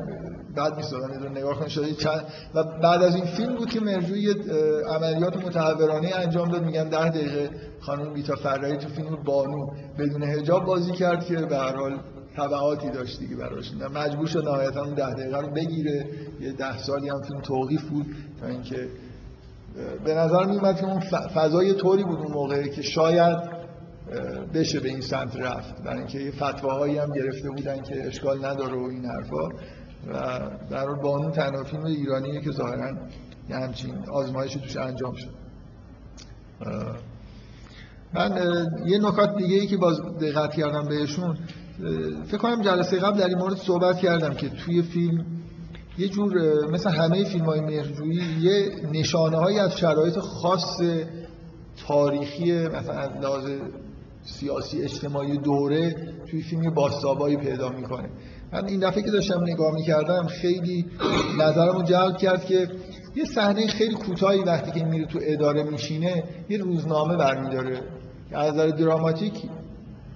بعد 0.56 0.76
نیست 0.76 0.92
دادم 0.92 1.32
نگاه 1.32 1.56
کنید 1.56 1.70
شده 1.70 1.94
چند 1.94 2.24
و 2.56 2.64
بعد 2.64 3.04
از 3.04 3.16
این 3.16 3.26
فیلم 3.26 3.56
بود 3.56 3.70
که 3.70 3.80
مرجوی 3.80 4.36
عملیات 4.90 5.46
متحورانه 5.46 6.12
انجام 6.16 6.52
داد. 6.52 6.64
میگن 6.64 6.90
ده 6.90 7.10
دقیقه 7.10 7.50
خانم 7.80 8.14
بیتا 8.14 8.36
فرایی 8.36 8.78
تو 8.78 8.90
فیلم 8.90 9.16
بانو 9.26 9.68
بدون 10.00 10.24
هجاب 10.24 10.66
بازی 10.66 10.92
کرد 10.92 11.26
که 11.26 11.36
به 11.36 11.58
هر 11.58 11.76
حال 11.76 12.00
تبعاتی 12.38 12.90
داشت 12.90 13.20
دیگه 13.20 13.36
براش. 13.36 13.72
مجبور 13.96 14.28
شد 14.28 14.44
نهایتا 14.46 14.84
اون 14.84 14.94
ده 14.94 15.14
دقیقه 15.14 15.40
رو 15.40 15.48
بگیره. 15.48 16.06
یه 16.42 16.52
ده 16.52 16.78
سالی 16.78 17.10
هم 17.10 17.22
فیلم 17.22 17.42
توقیف 17.42 17.82
بود 17.82 18.06
تا 18.42 18.48
اینکه 18.48 18.88
به 20.06 20.14
نظر 20.14 20.46
میومد 20.46 20.80
که 20.80 20.86
اون 20.86 21.00
فضای 21.36 21.74
طوری 21.74 22.04
بود 22.04 22.20
اون 22.20 22.32
موقع 22.32 22.68
که 22.68 22.82
شاید 22.82 23.38
بشه 24.54 24.80
به 24.80 24.90
این 24.90 25.02
سمت 25.02 25.36
رفت. 25.36 25.84
برای 25.84 25.98
اینکه 25.98 26.20
یه 26.20 26.32
فتواهایی 26.32 26.98
هم 26.98 27.14
گرفته 27.14 27.50
بودن 27.50 27.82
که 27.82 28.08
اشکال 28.08 28.46
نداره 28.46 28.76
و 28.76 28.84
این 28.84 29.06
حرفا. 29.06 29.50
و 30.08 30.40
در 30.70 30.86
بانو 30.86 31.32
تنها 31.32 31.64
فیلم 31.64 31.86
ایرانیه 31.86 32.42
که 32.42 32.52
ظاهرا 32.52 32.98
یه 33.50 33.56
همچین 33.56 34.10
آزمایشی 34.10 34.60
توش 34.60 34.78
انجام 34.78 35.14
شد. 35.16 35.42
من 38.14 38.32
یه 38.86 38.98
نکات 38.98 39.38
دیگه 39.38 39.56
ای 39.56 39.68
که 39.68 39.78
باز 39.78 40.02
دقت 40.02 40.54
کردم 40.54 40.88
بهشون 40.88 41.38
فکر 42.28 42.38
کنم 42.38 42.62
جلسه 42.62 43.00
قبل 43.00 43.20
در 43.20 43.28
این 43.28 43.38
مورد 43.38 43.58
صحبت 43.58 43.98
کردم 43.98 44.34
که 44.34 44.50
توی 44.50 44.82
فیلم 44.82 45.26
یه 45.98 46.08
جور 46.08 46.34
مثل 46.72 46.90
همه 46.90 47.24
فیلم 47.24 47.46
های 47.46 47.62
مهرجویی 47.62 48.22
یه 48.42 48.72
نشانه 48.92 49.38
هایی 49.38 49.60
از 49.60 49.78
شرایط 49.78 50.18
خاص 50.20 50.82
تاریخی 51.88 52.68
مثلا 52.68 53.38
از 53.38 53.46
سیاسی 54.24 54.82
اجتماعی 54.82 55.38
دوره 55.38 55.96
توی 56.28 56.42
فیلم 56.42 56.74
باستابایی 56.74 57.38
پیدا 57.38 57.70
می‌کنه. 57.70 58.10
من 58.54 58.66
این 58.66 58.80
دفعه 58.80 59.04
که 59.04 59.12
داشتم 59.12 59.44
نگاه 59.44 59.74
می‌کردم 59.74 60.28
خیلی 60.28 60.86
نظرمو 61.40 61.84
جلب 61.84 62.18
کرد 62.18 62.46
که 62.46 62.68
یه 63.16 63.26
صحنه 63.26 63.68
خیلی 63.68 63.96
کوتاهی 63.96 64.40
وقتی 64.40 64.80
که 64.80 64.86
میره 64.86 65.06
تو 65.06 65.20
اداره 65.22 65.64
میشینه 65.64 66.24
یه 66.50 66.58
روزنامه 66.58 67.18
برمیداره. 67.18 67.80
از 68.32 68.54
نظر 68.54 68.68
دراماتیک 68.68 69.34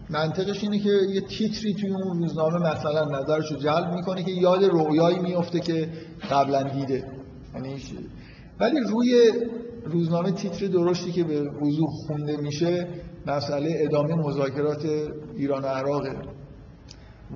منطقش 0.09 0.63
اینه 0.63 0.79
که 0.79 0.89
یه 1.13 1.21
تیتری 1.21 1.73
توی 1.73 1.89
اون 1.89 2.19
روزنامه 2.19 2.57
مثلا 2.57 3.19
نظرش 3.19 3.51
رو 3.51 3.57
جلب 3.57 3.93
می‌کنه 3.95 4.23
که 4.23 4.31
یاد 4.31 4.63
رویایی 4.63 5.19
میفته 5.19 5.59
که 5.59 5.89
قبلا 6.31 6.63
دیده. 6.63 7.03
یعنی 7.55 7.75
ولی 8.59 8.79
روی 8.79 9.31
روزنامه 9.85 10.31
تیتر 10.31 10.67
درشتی 10.67 11.11
که 11.11 11.23
به 11.23 11.41
وضوح 11.41 11.89
خونده 12.07 12.37
میشه 12.37 12.87
مسئله 13.27 13.75
ادامه 13.79 14.15
مذاکرات 14.15 14.85
ایران 15.35 15.63
و 15.63 15.67
عراقه. 15.67 16.15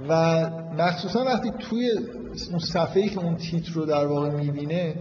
و 0.10 0.14
مخصوصا 0.78 1.26
وقتی 1.26 1.52
توی 1.60 1.92
اون 2.52 2.60
صفحه‌ای 2.60 3.10
که 3.10 3.20
اون 3.20 3.36
تیتر 3.36 3.72
رو 3.74 3.86
در 3.86 4.06
واقع 4.06 4.30
می‌بینه 4.30 4.96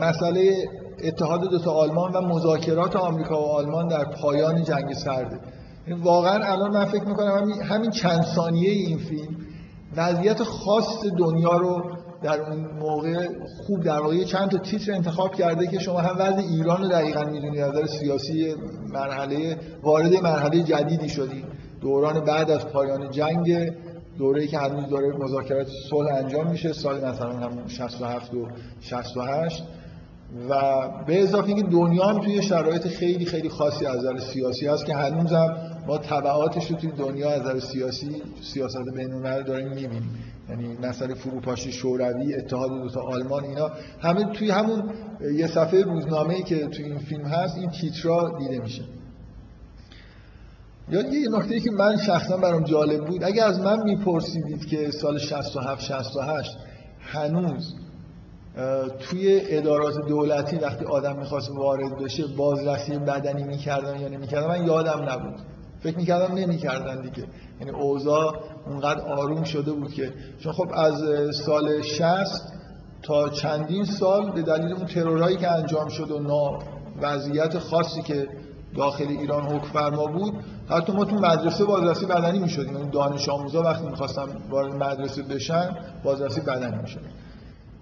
مسئله 0.00 0.68
اتحاد 1.04 1.50
دوتا 1.50 1.72
آلمان 1.72 2.12
و 2.12 2.20
مذاکرات 2.20 2.96
آمریکا 2.96 3.42
و 3.42 3.46
آلمان 3.46 3.88
در 3.88 4.04
پایان 4.04 4.64
جنگ 4.64 4.92
سرده. 4.92 5.38
واقعا 6.02 6.52
الان 6.52 6.70
من 6.70 6.84
فکر 6.84 7.04
می‌کنم 7.04 7.50
همین 7.50 7.90
چند 7.90 8.22
ثانیه 8.22 8.70
این 8.70 8.98
فیلم 8.98 9.36
وضعیت 9.96 10.42
خاص 10.42 11.04
دنیا 11.18 11.56
رو 11.56 11.93
در 12.24 12.40
اون 12.40 12.58
موقع 12.80 13.28
خوب 13.66 13.82
در 13.84 14.00
واقع 14.00 14.24
چند 14.24 14.50
تا 14.50 14.58
تیتر 14.58 14.92
انتخاب 14.92 15.34
کرده 15.34 15.66
که 15.66 15.78
شما 15.78 16.00
هم 16.00 16.16
وضع 16.18 16.38
ایران 16.38 16.82
رو 16.82 16.88
دقیقا 16.88 17.24
می‌دونید 17.24 17.60
از 17.60 17.72
نظر 17.72 17.86
سیاسی 17.86 18.54
مرحله 18.92 19.56
وارد 19.82 20.14
مرحله 20.14 20.62
جدیدی 20.62 21.08
شدید 21.08 21.44
دوران 21.80 22.24
بعد 22.24 22.50
از 22.50 22.66
پایان 22.66 23.10
جنگ 23.10 23.72
دوره‌ای 24.18 24.46
که 24.48 24.58
هنوز 24.58 24.90
داره 24.90 25.16
مذاکرات 25.18 25.66
صلح 25.90 26.14
انجام 26.14 26.50
میشه 26.50 26.72
سال 26.72 27.04
مثلا 27.04 27.32
هم 27.32 27.68
67 27.68 28.34
و 28.34 28.48
68 28.80 29.64
و 30.50 30.54
به 31.06 31.22
اضافه 31.22 31.48
اینکه 31.48 31.62
دنیا 31.62 32.04
هم 32.04 32.20
توی 32.20 32.42
شرایط 32.42 32.86
خیلی 32.86 33.24
خیلی 33.24 33.48
خاصی 33.48 33.86
از 33.86 33.96
نظر 33.96 34.18
سیاسی 34.18 34.66
هست 34.66 34.86
که 34.86 34.94
هنوزم 34.94 35.56
ما 35.86 35.98
تبعاتش 35.98 36.70
رو 36.70 36.76
توی 36.76 36.90
دنیا 36.90 37.30
از 37.30 37.40
نظر 37.40 37.58
سیاسی 37.60 38.22
سیاست 38.42 38.84
بین‌المللی 38.96 39.44
داریم 39.44 39.68
می‌بینیم. 39.68 40.33
یعنی 40.48 40.76
مسئله 40.82 41.14
فروپاشی 41.14 41.72
شوروی 41.72 42.34
اتحاد 42.34 42.70
دو 42.70 42.88
تا 42.88 43.00
آلمان 43.00 43.44
اینا. 43.44 43.70
همه 44.00 44.24
توی 44.24 44.50
همون 44.50 44.90
یه 45.36 45.46
صفحه 45.46 45.82
روزنامه‌ای 45.82 46.42
که 46.42 46.66
توی 46.66 46.84
این 46.84 46.98
فیلم 46.98 47.24
هست 47.24 47.56
این 47.56 47.70
تیترا 47.70 48.38
دیده 48.38 48.58
میشه. 48.58 48.82
یا 50.88 51.00
یه 51.00 51.28
نکته 51.30 51.60
که 51.60 51.70
من 51.70 51.96
شخصا 51.96 52.36
برام 52.36 52.64
جالب 52.64 53.06
بود 53.06 53.24
اگه 53.24 53.42
از 53.44 53.60
من 53.60 53.82
میپرسیدید 53.82 54.66
که 54.66 54.90
سال 54.90 55.18
67 55.18 55.82
68 55.82 56.58
هنوز 57.00 57.74
توی 59.00 59.40
ادارات 59.44 59.94
دولتی 60.08 60.56
وقتی 60.56 60.84
آدم 60.84 61.16
می‌خواست 61.16 61.50
وارد 61.50 61.98
بشه 61.98 62.26
بازرسی 62.26 62.98
بدنی 62.98 63.42
می‌کردن 63.42 64.00
یا 64.00 64.08
نمی‌کردن 64.08 64.46
من 64.46 64.66
یادم 64.66 65.02
نبود. 65.08 65.40
فکر 65.84 65.96
می‌کردم 65.96 66.34
نمی‌کردن 66.34 67.02
دیگه. 67.02 67.24
یعنی 67.60 67.72
اوضاع 67.72 68.34
اونقدر 68.66 69.00
آروم 69.00 69.44
شده 69.44 69.72
بود 69.72 69.92
که. 69.92 70.12
چون 70.40 70.52
خب 70.52 70.68
از 70.74 70.94
سال 71.34 71.82
60 71.82 72.42
تا 73.02 73.28
چندین 73.28 73.84
سال 73.84 74.30
به 74.30 74.42
دلیل 74.42 74.72
اون 74.72 74.86
ترورهایی 74.86 75.36
که 75.36 75.50
انجام 75.50 75.88
شد 75.88 76.10
و 76.10 76.18
نا 76.18 76.58
وضعیت 77.02 77.58
خاصی 77.58 78.02
که 78.02 78.28
داخل 78.76 79.08
ایران 79.08 79.42
حکم 79.42 79.66
فرما 79.66 80.06
بود 80.06 80.34
حتی 80.70 80.92
ما 80.92 81.04
تو 81.04 81.16
مدرسه 81.16 81.64
بازرسی 81.64 82.06
بدنی 82.06 82.38
می‌شدیم. 82.38 82.76
یعنی 82.76 82.90
دانش 82.90 83.28
آموزا 83.28 83.62
وقتی 83.62 83.86
می‌خواستم 83.86 84.28
وارد 84.50 84.74
مدرسه 84.74 85.22
بشن 85.22 85.76
بازرسی 86.04 86.40
بدنی 86.40 86.82
می‌شدیم 86.82 87.10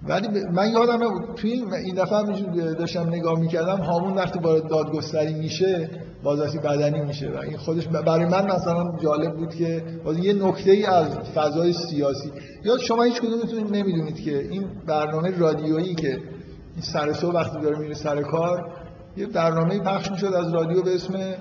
ولی 0.03 0.29
من 0.53 0.73
یادم 0.73 1.05
نبود 1.05 1.35
توی 1.37 1.53
این 1.53 1.95
دفعه 1.95 2.73
داشتم 2.75 3.09
نگاه 3.09 3.39
می‌کردم 3.39 3.77
هامون 3.77 4.15
وقتی 4.15 4.39
وارد 4.39 4.69
دادگستری 4.69 5.35
میشه 5.35 5.91
بازرسی 6.23 6.59
بدنی 6.59 7.01
میشه 7.01 7.31
و 7.31 7.37
این 7.37 7.57
خودش 7.57 7.89
برای 7.89 8.25
من 8.25 8.53
مثلا 8.53 8.99
جالب 9.03 9.37
بود 9.37 9.55
که 9.55 9.85
یه 10.23 10.33
نکته 10.33 10.71
ای 10.71 10.87
از 10.87 11.07
فضای 11.07 11.73
سیاسی. 11.73 12.33
یا 12.65 12.79
شما 12.79 13.03
هیچ 13.03 13.21
کدومتون 13.21 13.77
نمی‌دونید 13.77 14.21
که 14.21 14.39
این 14.39 14.65
برنامه 14.87 15.39
رادیویی 15.39 15.95
که 15.95 16.09
این 16.09 16.83
سر 16.83 17.13
صبح 17.13 17.35
وقتی 17.35 17.61
داره 17.61 17.79
میره 17.79 17.95
سر 17.95 18.23
کار 18.23 18.73
یه 19.17 19.27
برنامه 19.27 19.79
پخش 19.79 20.11
می‌شد 20.11 20.35
از 20.35 20.55
رادیو 20.55 20.83
به 20.83 20.95
اسم 20.95 21.35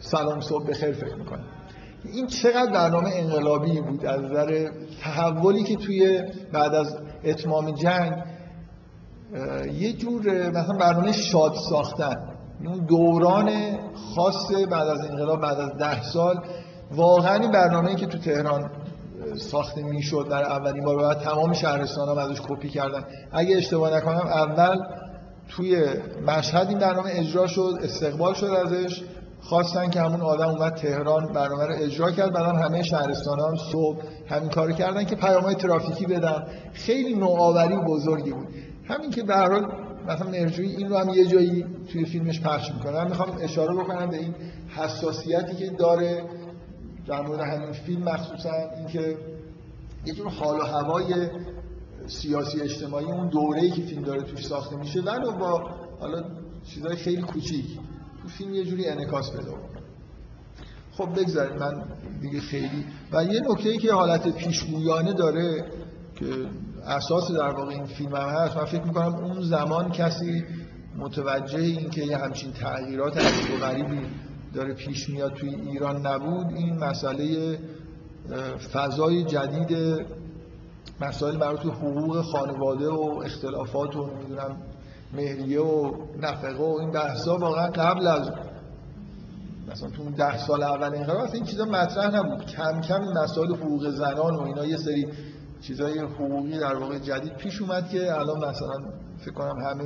سلام 0.00 0.40
صبح 0.40 0.66
بخیر 0.66 0.92
فکر 0.92 1.14
می‌کنم. 1.14 1.44
این 2.12 2.26
چقدر 2.26 2.72
برنامه 2.72 3.10
انقلابی 3.14 3.80
بود 3.80 4.06
از 4.06 4.20
نظر 4.20 4.68
تحولی 5.02 5.62
که 5.62 5.76
توی 5.76 6.22
بعد 6.52 6.74
از 6.74 6.96
اتمام 7.24 7.70
جنگ 7.70 8.12
یه 9.72 9.92
جور 9.92 10.50
مثلا 10.50 10.78
برنامه 10.78 11.12
شاد 11.12 11.54
ساختن. 11.70 12.29
اون 12.66 12.86
دوران 12.86 13.50
خاص 14.14 14.52
بعد 14.70 14.88
از 14.88 15.00
انقلاب 15.00 15.40
بعد 15.40 15.60
از 15.60 15.76
ده 15.78 16.02
سال 16.02 16.44
واقعا 16.90 17.34
این 17.34 17.50
برنامه‌ای 17.50 17.96
که 17.96 18.06
تو 18.06 18.18
تهران 18.18 18.70
ساخته 19.36 19.82
می‌شد 19.82 20.26
در 20.30 20.42
اولین 20.42 20.84
بار 20.84 20.96
بعد 20.96 21.18
تمام 21.18 21.52
شهرستان 21.52 22.08
ها 22.08 22.20
ازش 22.20 22.40
کپی 22.48 22.68
کردن. 22.68 23.04
اگه 23.32 23.56
اشتباه 23.56 23.96
نکنم 23.96 24.26
اول 24.26 24.78
توی 25.48 25.84
مشهد 26.26 26.68
این 26.68 26.78
برنامه 26.78 27.10
اجرا 27.12 27.46
شد 27.46 27.78
استقبال 27.82 28.34
شد 28.34 28.46
ازش. 28.66 29.02
خواستن 29.42 29.90
که 29.90 30.00
همون 30.00 30.20
آدم 30.20 30.48
اومد 30.48 30.74
تهران 30.74 31.32
برنامه 31.32 31.66
رو 31.66 31.74
اجرا 31.78 32.10
کرد. 32.10 32.32
بعدم 32.32 32.56
همه 32.56 32.82
شهرستان 32.82 33.40
هم 33.40 33.56
صبح 33.72 33.98
همین 34.28 34.50
کار 34.50 34.72
کردن 34.72 35.04
که 35.04 35.16
پیامهای 35.16 35.54
ترافیکی 35.54 36.06
بدن. 36.06 36.46
خیلی 36.72 37.14
نوآوری 37.14 37.76
بزرگی 37.76 38.30
بود. 38.30 38.48
همین 38.88 39.10
که 39.10 39.22
به 39.22 39.36
هر 39.36 39.48
مثلا 40.08 40.30
مرجوی 40.30 40.66
این 40.66 40.88
رو 40.88 40.96
هم 40.96 41.08
یه 41.08 41.26
جایی 41.26 41.66
توی 41.92 42.04
فیلمش 42.04 42.40
پخش 42.40 42.72
می‌کنه. 42.74 42.92
من 42.92 43.08
می‌خوام 43.08 43.38
اشاره 43.40 43.74
بکنم 43.74 44.10
به 44.10 44.16
این 44.16 44.34
حساسیتی 44.68 45.56
که 45.56 45.70
داره 45.70 46.24
در 47.06 47.20
مورد 47.20 47.40
همین 47.40 47.72
فیلم 47.72 48.02
مخصوصا 48.02 48.50
اینکه 48.78 49.18
یه 50.06 50.14
جور 50.14 50.28
حال 50.28 50.60
و 50.60 50.62
هوای 50.62 51.28
سیاسی 52.06 52.60
اجتماعی 52.60 53.04
اون 53.04 53.28
دوره‌ای 53.28 53.70
که 53.70 53.82
فیلم 53.82 54.02
داره 54.02 54.22
توش 54.22 54.46
ساخته 54.46 54.76
میشه. 54.76 55.00
ولو 55.00 55.32
با 55.32 55.70
حالا 56.00 56.24
چیزای 56.64 56.96
خیلی 56.96 57.22
کوچیک. 57.22 57.66
تو 58.22 58.28
فیلم 58.28 58.54
یه 58.54 58.64
جوری 58.64 58.88
انعکاس 58.88 59.36
پیدا 59.36 59.54
خب 60.92 61.20
بگذارید 61.20 61.62
من 61.62 61.84
دیگه 62.20 62.40
خیلی 62.40 62.84
و 63.12 63.24
یه 63.24 63.40
نکته 63.50 63.76
که 63.76 63.92
حالت 63.92 64.28
پیشگویانه 64.28 65.12
داره 65.12 65.64
که 66.14 66.26
اساس 66.86 67.30
در 67.30 67.48
واقع 67.48 67.70
این 67.70 67.84
فیلم 67.84 68.16
هم 68.16 68.28
هست. 68.28 68.56
من 68.56 68.64
فکر 68.64 68.82
می‌کنم 68.82 69.14
اون 69.14 69.42
زمان 69.42 69.92
کسی 69.92 70.44
متوجه 70.96 71.58
این 71.58 71.90
که 71.90 72.02
یه 72.02 72.16
همچین 72.16 72.52
تغییرات 72.52 73.16
عجیب 73.16 73.54
و 73.54 73.66
غریبی 73.66 74.06
داره 74.54 74.74
پیش 74.74 75.08
میاد 75.08 75.32
توی 75.32 75.54
ایران 75.54 76.06
نبود 76.06 76.46
این 76.46 76.78
مسئله 76.78 77.58
فضای 78.72 79.24
جدید 79.24 80.06
مسائل 81.00 81.36
مربوط 81.36 81.60
به 81.60 81.72
حقوق 81.72 82.22
خانواده 82.22 82.88
و 82.88 83.22
اختلافات 83.24 83.96
و 83.96 84.06
نمی‌دونم 84.06 84.56
مهریه 85.14 85.60
و 85.60 85.92
نفقه 86.20 86.62
و 86.62 86.76
این 86.80 86.90
بحثا 86.90 87.36
واقعا 87.36 87.66
قبل 87.66 88.06
از 88.06 88.30
مثلا 89.72 89.90
تو 89.90 90.10
ده 90.10 90.38
سال 90.38 90.62
اول 90.62 90.94
انقلاب 90.94 91.28
این 91.32 91.44
چیزا 91.44 91.64
مطرح 91.64 92.16
نبود. 92.16 92.46
کم 92.46 92.80
کم 92.80 93.00
مسائل 93.24 93.54
حقوق 93.54 93.90
زنان 93.90 94.34
و 94.36 94.40
اینا 94.40 94.66
یه 94.66 94.76
سری 94.76 95.06
چیزای 95.60 95.98
حقوقی 95.98 96.58
در 96.58 96.74
واقع 96.74 96.98
جدید 96.98 97.36
پیش 97.36 97.62
اومد 97.62 97.88
که 97.88 98.14
الان 98.16 98.38
مثلا 98.48 98.92
فکر 99.18 99.34
کنم 99.34 99.58
همه 99.60 99.84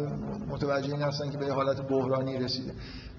متوجه 0.49 0.93
این 0.93 1.03
هستن 1.03 1.31
که 1.31 1.39
به 1.39 1.53
حالت 1.53 1.81
بحرانی 1.89 2.39
رسیده. 2.39 2.73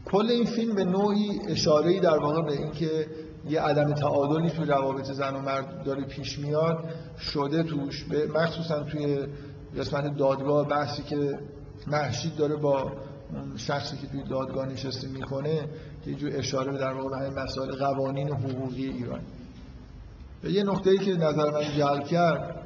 کل 0.05 0.29
این 0.29 0.45
فیلم 0.45 0.75
به 0.75 0.83
نوعی 0.83 1.39
اشاره 1.47 1.99
در 1.99 2.17
واقع 2.17 2.41
به 2.41 2.51
اینکه 2.51 3.07
یه 3.49 3.61
عدم 3.61 3.93
تعادلی 3.93 4.49
توی 4.49 4.65
روابط 4.65 5.11
زن 5.11 5.35
و 5.35 5.41
مرد 5.41 5.83
داره 5.83 6.03
پیش 6.03 6.39
میاد 6.39 6.77
شده 7.19 7.63
توش. 7.63 8.03
به 8.03 8.27
مخصوصا 8.27 8.83
توی 8.83 9.27
قسمت 9.77 10.17
دادگاه 10.17 10.67
بحثی 10.67 11.03
که 11.03 11.39
محشید 11.87 12.35
داره 12.35 12.55
با 12.55 12.91
شخصی 13.55 13.97
که 13.97 14.07
توی 14.07 14.23
دادگاه 14.23 14.65
نشسته 14.65 15.07
می‌کنه 15.07 15.69
یه 16.07 16.15
جور 16.15 16.31
اشاره 16.35 16.77
در 16.77 16.93
واقع 16.93 17.09
به 17.09 17.17
همین 17.17 17.39
مسائل 17.39 17.71
قوانین 17.71 18.29
حقوقی 18.29 18.89
ایران. 18.89 19.21
یه 20.43 20.63
نقطه 20.63 20.89
ای 20.89 20.97
که 20.97 21.11
نظر 21.11 21.51
من 21.51 21.61
جلب 21.77 22.03
کرد 22.03 22.61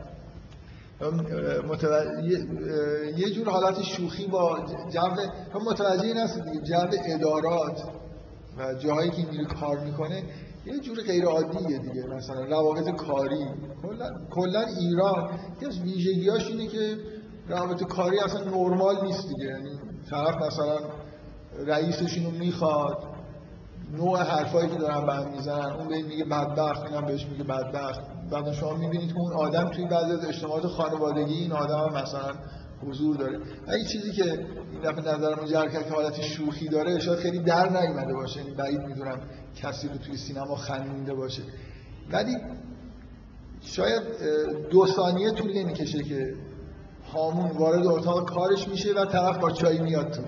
یه 3.17 3.29
جور 3.29 3.49
حالت 3.49 3.81
شوخی 3.81 4.27
با 4.27 4.59
جو 4.89 5.59
متوجه 5.59 6.03
این 6.03 6.17
هست 6.17 6.39
دیگه 6.39 6.61
ادارات 7.05 7.83
و 8.57 8.73
جاهایی 8.73 9.11
که 9.11 9.25
میره 9.31 9.45
کار 9.45 9.79
می‌کنه 9.79 10.23
یه 10.65 10.79
جور 10.79 11.01
غیر 11.01 11.25
عادیه 11.25 11.77
دیگه 11.77 12.03
مثلا 12.07 12.43
روابط 12.43 12.89
کاری. 12.89 13.45
کلا 14.31 14.65
ایران 14.79 15.29
یه 15.61 15.67
از 15.67 15.79
ویژگیاش 15.79 16.47
اینه 16.47 16.67
که 16.67 16.97
روابط 17.49 17.83
کاری 17.83 18.19
اصلا 18.19 18.43
نرمال 18.43 19.05
نیست 19.05 19.27
دیگه. 19.27 19.45
یعنی 19.45 19.79
طرف 20.09 20.35
مثلا 20.35 20.77
رئیسش 21.65 22.17
اینو 22.17 22.31
می‌خواد 22.31 22.97
نوع 23.91 24.23
حرفایی 24.23 24.69
که 24.69 24.75
دارن 24.75 25.05
به 25.05 25.29
می‌زنن 25.29 25.71
اون 25.71 25.87
به 25.87 26.01
میگه 26.01 26.25
بدبخت 26.25 26.85
اینم 26.85 27.05
بهش 27.05 27.25
میگه 27.25 27.43
بدبخت. 27.43 28.01
بعد 28.31 28.51
شما 28.51 28.73
می‌بینید 28.73 29.13
که 29.13 29.19
اون 29.19 29.33
آدم 29.33 29.69
توی 29.69 29.85
بعضی 29.85 30.11
از 30.11 30.25
اجتماعات 30.25 30.67
خانوادگی 30.67 31.33
این 31.33 31.51
آدم 31.51 31.77
هم 31.77 32.01
مثلا 32.03 32.33
حضور 32.87 33.17
داره. 33.17 33.39
این 33.67 33.85
چیزی 33.85 34.11
که 34.11 34.23
این 34.71 34.81
دفعه 34.83 35.15
نظرمو 35.15 35.47
جر 35.47 35.67
کرد 35.67 35.87
که 35.87 35.93
حالت 35.93 36.21
شوخی 36.21 36.67
داره 36.67 36.99
شاید 36.99 37.19
خیلی 37.19 37.39
در 37.39 37.69
نیومده 37.69 38.13
باشه. 38.13 38.39
یعنی 38.39 38.51
بعید 38.55 38.81
می‌دونم 38.81 39.19
کسی 39.55 39.87
رو 39.87 39.97
توی 39.97 40.17
سینما 40.17 40.55
خندونده 40.55 41.13
باشه. 41.13 41.41
ولی 42.11 42.35
شاید 43.61 44.03
دو 44.71 44.87
ثانیه 44.87 45.31
طول 45.31 45.57
نمی‌کشه 45.57 46.03
که 46.03 46.33
هامون 47.13 47.51
وارد 47.51 47.87
اتاق 47.87 48.29
کارش 48.29 48.67
میشه 48.67 48.93
و 48.93 49.05
طرف 49.05 49.37
با 49.37 49.51
چای 49.51 49.79
میاد 49.81 50.11
تو. 50.11 50.21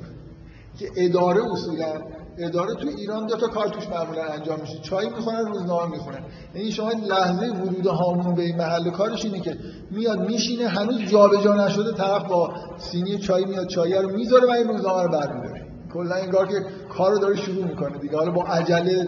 که 0.79 0.87
اداره 0.97 1.41
اصولا 1.51 2.01
اداره 2.45 2.75
تو 2.75 2.87
ایران 2.97 3.25
دو 3.27 3.35
تا 3.35 3.47
کار 3.47 3.67
توش 3.67 3.87
معمولا 3.87 4.23
انجام 4.23 4.59
میشه. 4.59 4.79
چای 4.79 5.09
می‌خورن 5.09 5.45
روزنامه 5.45 5.91
می‌خونن 5.91 6.19
یعنی 6.55 6.71
شما 6.71 6.89
لحظه 6.89 7.45
ورود 7.45 7.87
هامون 7.87 8.35
به 8.35 8.41
این 8.41 8.57
محل 8.57 8.89
کارش 8.89 9.25
اینه 9.25 9.39
که 9.39 9.57
میاد 9.91 10.19
میشینه 10.19 10.67
هنوز 10.67 11.01
جابجا 11.01 11.65
نشده 11.65 11.91
طرف 11.91 12.23
با 12.23 12.53
سینی 12.77 13.17
چای 13.17 13.45
میاد 13.45 13.67
چای 13.67 13.93
رو 13.93 14.09
می‌ذاره 14.09 14.47
و 14.47 14.51
این 14.51 14.67
روزنامه 14.67 15.03
رو 15.03 15.09
برمیداره. 15.09 15.65
کلا 15.93 16.15
انگار 16.15 16.47
که 16.47 16.65
کارو 16.97 17.19
داره 17.19 17.35
شروع 17.35 17.65
می‌کنه 17.65 17.97
دیگه. 17.97 18.17
حالا 18.17 18.31
با 18.31 18.43
عجله 18.43 19.07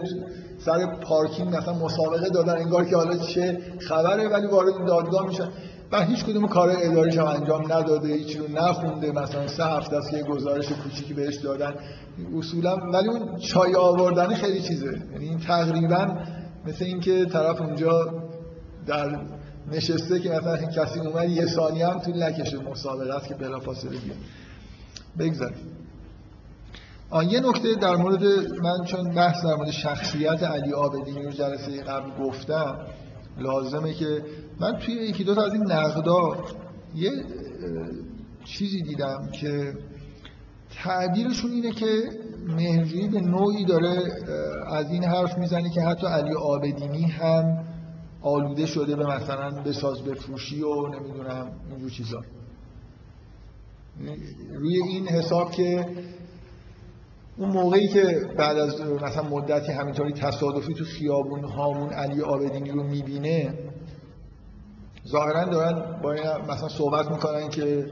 سر 0.58 0.86
پارکینگ 0.86 1.56
مثلا 1.56 1.74
مسابقه 1.74 2.28
دادن 2.28 2.56
انگار 2.56 2.84
که 2.84 2.96
حالا 2.96 3.16
چه 3.16 3.58
خبره 3.88 4.28
ولی 4.28 4.46
وارد 4.46 4.86
دادگاه 4.86 5.26
میشن. 5.26 5.48
و 5.92 6.04
هیچ 6.04 6.24
کدوم 6.24 6.46
کار 6.46 6.76
اداریش 6.82 7.18
هم 7.18 7.26
انجام 7.26 7.72
نداده 7.72 8.08
هیچ 8.08 8.36
رو 8.36 8.48
نخونده 8.48 9.12
مثلا 9.12 9.48
سه 9.48 9.64
هفته 9.64 9.96
است 9.96 10.10
که 10.10 10.22
گزارش 10.22 10.68
کوچیکی 10.72 11.14
بهش 11.14 11.36
دادن. 11.36 11.74
اصولا 12.38 12.76
ولی 12.76 13.08
اون 13.08 13.38
چای 13.38 13.74
آوردن 13.74 14.34
خیلی 14.34 14.62
چیزه. 14.62 15.02
یعنی 15.12 15.36
تقریبا 15.46 16.16
مثل 16.66 16.84
اینکه 16.84 17.24
طرف 17.24 17.60
اونجا 17.60 18.22
در 18.86 19.20
نشسته 19.72 20.20
که 20.20 20.30
مثلا 20.30 20.56
کسی 20.56 21.00
اومد 21.00 21.30
یه 21.30 21.46
ثانیه 21.46 21.86
هم 21.86 21.98
طول 21.98 22.22
نکشه 22.22 22.58
مسابقه 22.58 23.14
است 23.14 23.28
که 23.28 23.34
بلافاصله 23.34 23.90
بیاد. 23.90 24.16
بگذاریم. 25.18 25.74
یه 27.28 27.40
نکته 27.40 27.74
در 27.74 27.96
مورد 27.96 28.24
من 28.62 28.84
چون 28.84 29.14
بحث 29.14 29.44
در 29.44 29.54
مورد 29.54 29.70
شخصیت 29.70 30.42
علی 30.42 30.72
آبدینی 30.72 31.22
رو 31.22 31.30
جلسه 31.30 31.82
قبل 31.82 32.24
گفتم. 32.24 32.78
لازمه 33.38 33.94
که 33.94 34.22
من 34.60 34.72
توی 34.78 34.94
یکی 34.94 35.24
دو 35.24 35.34
تا 35.34 35.42
از 35.44 35.52
این 35.52 35.72
نقدا 35.72 36.44
یه 36.94 37.10
چیزی 38.44 38.82
دیدم 38.82 39.28
که 39.40 39.74
تعبیرشون 40.74 41.50
اینه 41.50 41.70
که 41.70 42.02
مهرجویی 42.46 43.08
به 43.08 43.20
نوعی 43.20 43.64
داره 43.64 44.02
از 44.66 44.90
این 44.90 45.04
حرف 45.04 45.38
می‌زنه 45.38 45.70
که 45.70 45.80
حتی 45.80 46.06
علی 46.06 46.34
آبدینی 46.34 47.02
هم 47.04 47.64
آلوده 48.22 48.66
شده 48.66 48.96
به 48.96 49.06
مثلا 49.06 49.50
بساز 49.50 50.02
بفروشی 50.02 50.62
و 50.62 50.86
نمی‌دونم 50.86 51.52
اینجور 51.70 51.90
چیزا. 51.90 52.20
روی 54.54 54.82
این 54.88 55.08
حساب 55.08 55.50
که 55.50 55.86
اون 57.38 57.48
موقعی 57.48 57.88
که 57.88 58.28
بعد 58.36 58.58
از 58.58 58.80
مثلا 58.80 59.22
مدتی 59.22 59.72
همینطوری 59.72 60.12
تصادفی 60.12 60.74
تو 60.74 60.84
خیابون 60.84 61.44
هامون 61.44 61.92
علی 61.92 62.22
آبدینی 62.22 62.70
رو 62.70 62.82
می‌بینه 62.82 63.58
ظاهرا 65.08 65.44
دارن 65.44 66.02
با 66.02 66.12
این 66.12 66.24
مثلا 66.48 66.68
صحبت 66.68 67.10
می‌کنن 67.10 67.48
که 67.48 67.86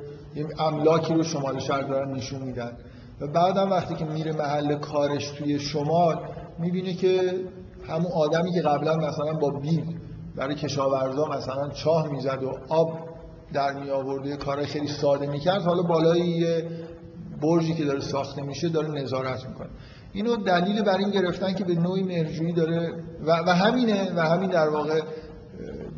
املاکی 0.59 1.15
رو 1.15 1.23
شمال 1.23 1.59
شهر 1.59 1.83
دارن 1.83 2.13
نشون 2.13 2.43
میدن. 2.43 2.73
و 3.21 3.27
بعدم 3.27 3.71
وقتی 3.71 3.95
که 3.95 4.05
میره 4.05 4.33
محل 4.33 4.75
کارش 4.75 5.31
توی 5.31 5.59
شمال 5.59 6.19
می‌بینه 6.59 6.95
که 6.95 7.35
همون 7.89 8.13
آدمی 8.13 8.53
که 8.53 8.61
قبلا 8.61 8.97
مثلا 8.97 9.33
با 9.33 9.51
بیل 9.51 9.85
برای 10.37 10.55
کشاورزا 10.55 11.25
مثلا 11.25 11.69
چاه 11.69 12.09
می‌زد 12.09 12.43
و 12.43 12.53
آب 12.69 12.99
در 13.53 13.73
می 13.81 13.91
آورده 13.91 14.37
کار 14.37 14.65
خیلی 14.65 14.89
ساده 14.89 15.27
می‌کرد 15.27 15.63
حالا 15.63 15.83
بالای 15.83 16.21
یه 16.21 16.65
برجی 17.43 17.75
که 17.75 17.85
داره 17.85 18.01
ساخته 18.01 18.43
میشه 18.43 18.69
داره 18.69 18.89
نظارت 18.89 19.49
می‌کنه. 19.49 19.69
اینو 20.13 20.37
دلیل 20.37 20.83
بر 20.83 20.97
این 20.97 21.11
گرفتن 21.11 21.55
که 21.55 21.65
به 21.65 21.75
نوعی 21.75 22.03
مرجویی 22.03 22.53
داره 22.53 22.93
و, 23.27 23.31
و 23.47 23.51
همینه 23.51 24.13
و 24.17 24.21
همین 24.21 24.51
در 24.51 24.69
واقع 24.69 25.01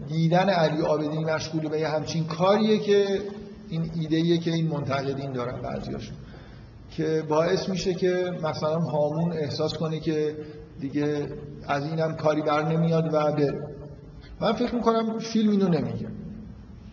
دیدن 0.08 0.48
علی 0.48 0.82
آبدینی 0.82 1.24
مشغول 1.24 1.68
به 1.68 1.80
یه 1.80 1.88
همچین 1.88 2.24
کاریه 2.24 2.78
که 2.78 3.20
این 3.68 3.90
ایده 4.00 4.38
که 4.38 4.50
این 4.50 4.68
منتقدین 4.68 5.32
دارن 5.32 5.62
بعضیاشون. 5.62 6.16
که 6.90 7.22
باعث 7.28 7.68
میشه 7.68 7.94
که 7.94 8.30
مثلا 8.42 8.78
هامون 8.78 9.32
احساس 9.32 9.74
کنه 9.74 10.00
که 10.00 10.36
دیگه 10.80 11.28
از 11.68 11.84
اینم 11.84 12.16
کاری 12.16 12.42
بر 12.42 12.68
نمیاد 12.68 13.14
و 13.14 13.32
بره. 13.32 13.68
من 14.40 14.52
فکر 14.52 14.74
می‌کنم 14.74 15.18
فیلم 15.18 15.50
اینو 15.50 15.68
نمیگه. 15.68 16.08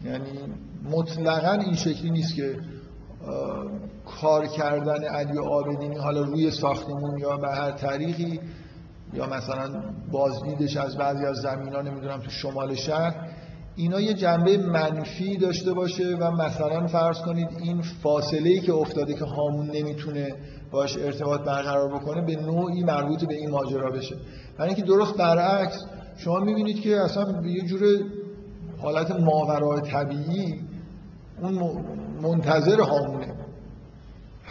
یعنی 0.06 0.40
مطلقا 0.92 1.52
این 1.52 1.76
شکلی 1.76 2.10
نیست 2.10 2.36
که 2.36 2.56
کار 4.22 4.48
کردن 4.48 5.04
علی 5.04 5.38
آبدینی 5.38 5.98
حالا 5.98 6.22
روی 6.22 6.52
ساختمون 6.52 7.18
یا 7.20 7.38
به 7.38 7.50
هر 7.50 7.72
طریقی 7.72 8.40
یا 9.14 9.26
مثلا 9.26 9.84
بازدیدش 10.12 10.78
از 10.78 10.98
بعضی 10.98 11.26
از 11.26 11.38
زمین 11.38 11.74
ها 11.74 11.82
نمی‌دونم 11.82 12.20
تو 12.20 12.30
شمال 12.30 12.76
شهر 12.76 13.16
اینا 13.76 14.02
یه 14.02 14.14
جنبه 14.14 14.58
منفی 14.58 15.38
داشته 15.38 15.74
باشه 15.74 16.16
و 16.16 16.32
مثلا 16.32 16.88
فرض 16.88 17.18
کنید 17.22 17.50
این 17.60 17.82
فاصله 17.82 18.50
ای 18.50 18.60
که 18.60 18.74
افتاده 18.74 19.14
که 19.14 19.26
هامون 19.26 19.68
نمی‌تونه 19.68 20.36
باش 20.72 20.98
ارتباط 20.98 21.42
برقرار 21.42 21.96
بکنه 21.96 22.22
به 22.22 22.36
نوعی 22.36 22.84
مربوط 22.84 23.26
به 23.26 23.36
این 23.36 23.50
ماجرا 23.50 23.92
بشه. 23.92 24.16
برای 24.58 24.74
اینکه 24.74 24.86
درست 24.88 25.18
برعکس 25.18 25.86
شما 26.18 26.40
می‌بینید 26.40 26.82
که 26.82 27.02
اصلا 27.02 27.42
یه 27.46 27.62
جور 27.62 27.82
حالت 28.82 29.12
ماورای 29.12 29.82
طبیعی 29.82 30.62
اون 31.42 31.84
منتظر 32.22 32.82
هامونه. 32.82 33.41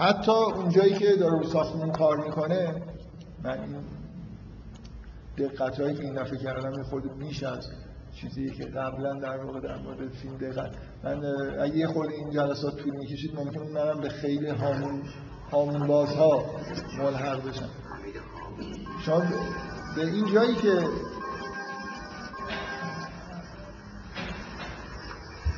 حتی 0.01 0.33
اونجایی 0.33 0.95
که 0.95 1.17
داره 1.17 1.39
رو 1.39 1.45
ساختمون 1.45 1.93
کار 1.93 2.25
می‌کنه 2.25 2.83
من 3.45 3.61
این 3.61 3.77
دقت 5.39 5.81
هایی 5.81 5.95
که 5.95 6.05
این 6.05 6.15
دفعه 6.15 6.39
کردم 6.39 6.83
خود 6.83 7.19
بیش 7.19 7.43
از 7.43 7.69
چیزی 8.15 8.51
که 8.51 8.65
قبلا 8.65 9.15
در 9.15 9.45
واقع 9.45 9.61
در 9.61 9.79
مورد 9.79 10.13
فیلم 10.13 10.37
دقت. 10.37 10.71
من 11.05 11.25
اگه 11.61 11.77
یه 11.77 11.87
خورده 11.87 12.15
این 12.15 12.31
جلسات 12.31 12.77
طول 12.77 12.97
می‌کشید 12.97 13.35
ممکن 13.35 13.61
منم 13.61 14.01
به 14.01 14.09
خیلی 14.09 14.49
هامون 14.49 15.03
هامون 15.53 15.87
بازها 15.87 16.45
ملحق 16.99 17.49
بشم. 17.49 17.69
شما 19.07 19.23
به 19.97 20.07
این 20.07 20.35
جایی 20.35 20.55
که 20.55 20.89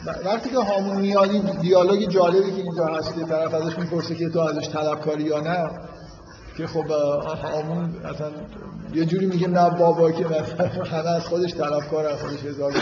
وقتی 0.07 0.51
که 0.51 0.59
هامون 0.59 1.01
میادی 1.01 1.41
دیالوگ 1.41 2.09
جالبی 2.09 2.51
که 2.51 2.63
اینجا 2.63 2.87
هست 2.87 3.15
که 3.15 3.25
طرف 3.25 3.55
ازش 3.55 3.79
می‌پرسه 3.79 4.15
که 4.15 4.29
تو 4.29 4.41
ازش 4.41 4.69
طلبکاری 4.69 5.23
یا 5.23 5.41
نه 5.41 5.71
که 6.57 6.67
خب 6.67 6.91
هامون 7.43 8.05
اصلا 8.05 8.31
یه 8.95 9.05
جوری 9.05 9.27
میگه 9.27 9.49
نه 9.49 9.71
بابا 9.71 10.11
که 10.11 10.25
همه 10.85 11.11
از 11.11 11.27
خودش 11.27 11.55
طلبکار 11.55 12.07
از 12.07 12.21
خودش 12.21 12.45
هزار 12.45 12.73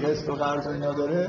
رست 0.00 0.28
و 0.28 0.32
قرض 0.32 0.66
و 0.66 0.70
اینا 0.70 0.92
داره. 0.92 1.28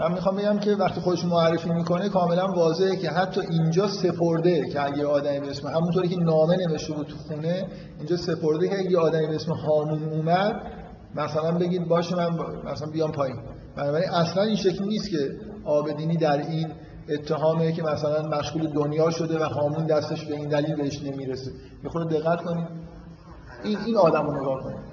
من 0.00 0.12
می‌خوام 0.12 0.36
بگم 0.36 0.58
که 0.58 0.70
وقتی 0.70 1.00
خودش 1.00 1.24
معرفی 1.24 1.70
می‌کنه 1.70 2.08
کاملا 2.08 2.46
واضحه 2.46 2.96
که 2.96 3.10
حتی 3.10 3.40
اینجا 3.40 3.88
سپرده 3.88 4.68
که 4.72 4.84
اگه 4.84 5.06
آدمی 5.06 5.40
به 5.40 5.50
اسم 5.50 5.68
همونطوری 5.68 6.08
که 6.08 6.16
نامه 6.16 6.56
نوشته 6.56 6.92
بود 6.92 7.06
تو 7.06 7.16
خونه 7.16 7.66
اینجا 7.98 8.16
سپرده 8.16 8.68
که 8.68 8.78
اگه 8.78 8.98
آدمی 8.98 9.26
به 9.26 9.34
اسم 9.34 9.52
هامون 9.52 10.02
اومد 10.02 10.52
مثلا 11.14 11.58
بگید 11.58 11.88
باشه 11.88 12.16
من 12.16 12.28
مثلا 12.72 12.90
بیام 12.92 13.12
پایین. 13.12 13.36
بنابراین 13.76 14.10
اصلا 14.10 14.42
این 14.42 14.56
شکل 14.56 14.84
نیست 14.84 15.10
که 15.10 15.30
آبدینی 15.64 16.16
در 16.16 16.38
این 16.38 16.72
اتهامه 17.08 17.72
که 17.72 17.82
مثلا 17.82 18.28
مشغول 18.28 18.66
دنیا 18.66 19.10
شده 19.10 19.38
و 19.38 19.42
هامون 19.42 19.86
دستش 19.86 20.24
به 20.24 20.34
این 20.34 20.48
دلیل 20.48 20.76
بهش 20.76 21.02
نمی‌رسه. 21.02 21.50
خود 21.88 22.08
دقت 22.08 22.42
کنید. 22.42 22.68
این 23.64 23.78
این 23.86 23.96
آدم 23.96 24.26
رو 24.26 24.42
نگاه 24.42 24.62
کنید. 24.62 24.89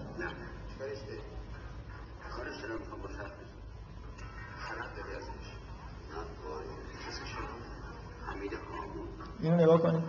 اینو 9.43 9.55
نگاه 9.55 9.81
کنید 9.81 10.03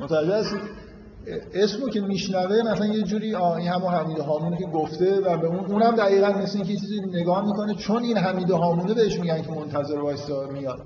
متوجه 0.00 0.36
هستید 0.36 0.60
اسمو 1.54 1.88
که 1.88 2.00
میشنوه 2.00 2.62
مثلا 2.72 2.86
یه 2.86 3.02
جوری 3.02 3.36
این 3.36 3.68
همون 3.68 3.94
حمید 3.94 4.18
هامونه 4.18 4.58
که 4.58 4.66
گفته 4.66 5.20
و 5.20 5.36
به 5.36 5.46
اون 5.46 5.64
اونم 5.64 5.96
دقیقا 5.96 6.28
مثل 6.28 6.58
اینکه 6.58 6.76
چیزی 6.76 7.00
نگاه 7.00 7.46
می‌کنه 7.46 7.74
چون 7.74 8.02
این 8.02 8.16
حمید 8.16 8.50
هامونه 8.50 8.94
بهش 8.94 9.18
میگن 9.18 9.42
که 9.42 9.50
منتظر 9.50 9.98
وایسا 9.98 10.46
میاد. 10.52 10.78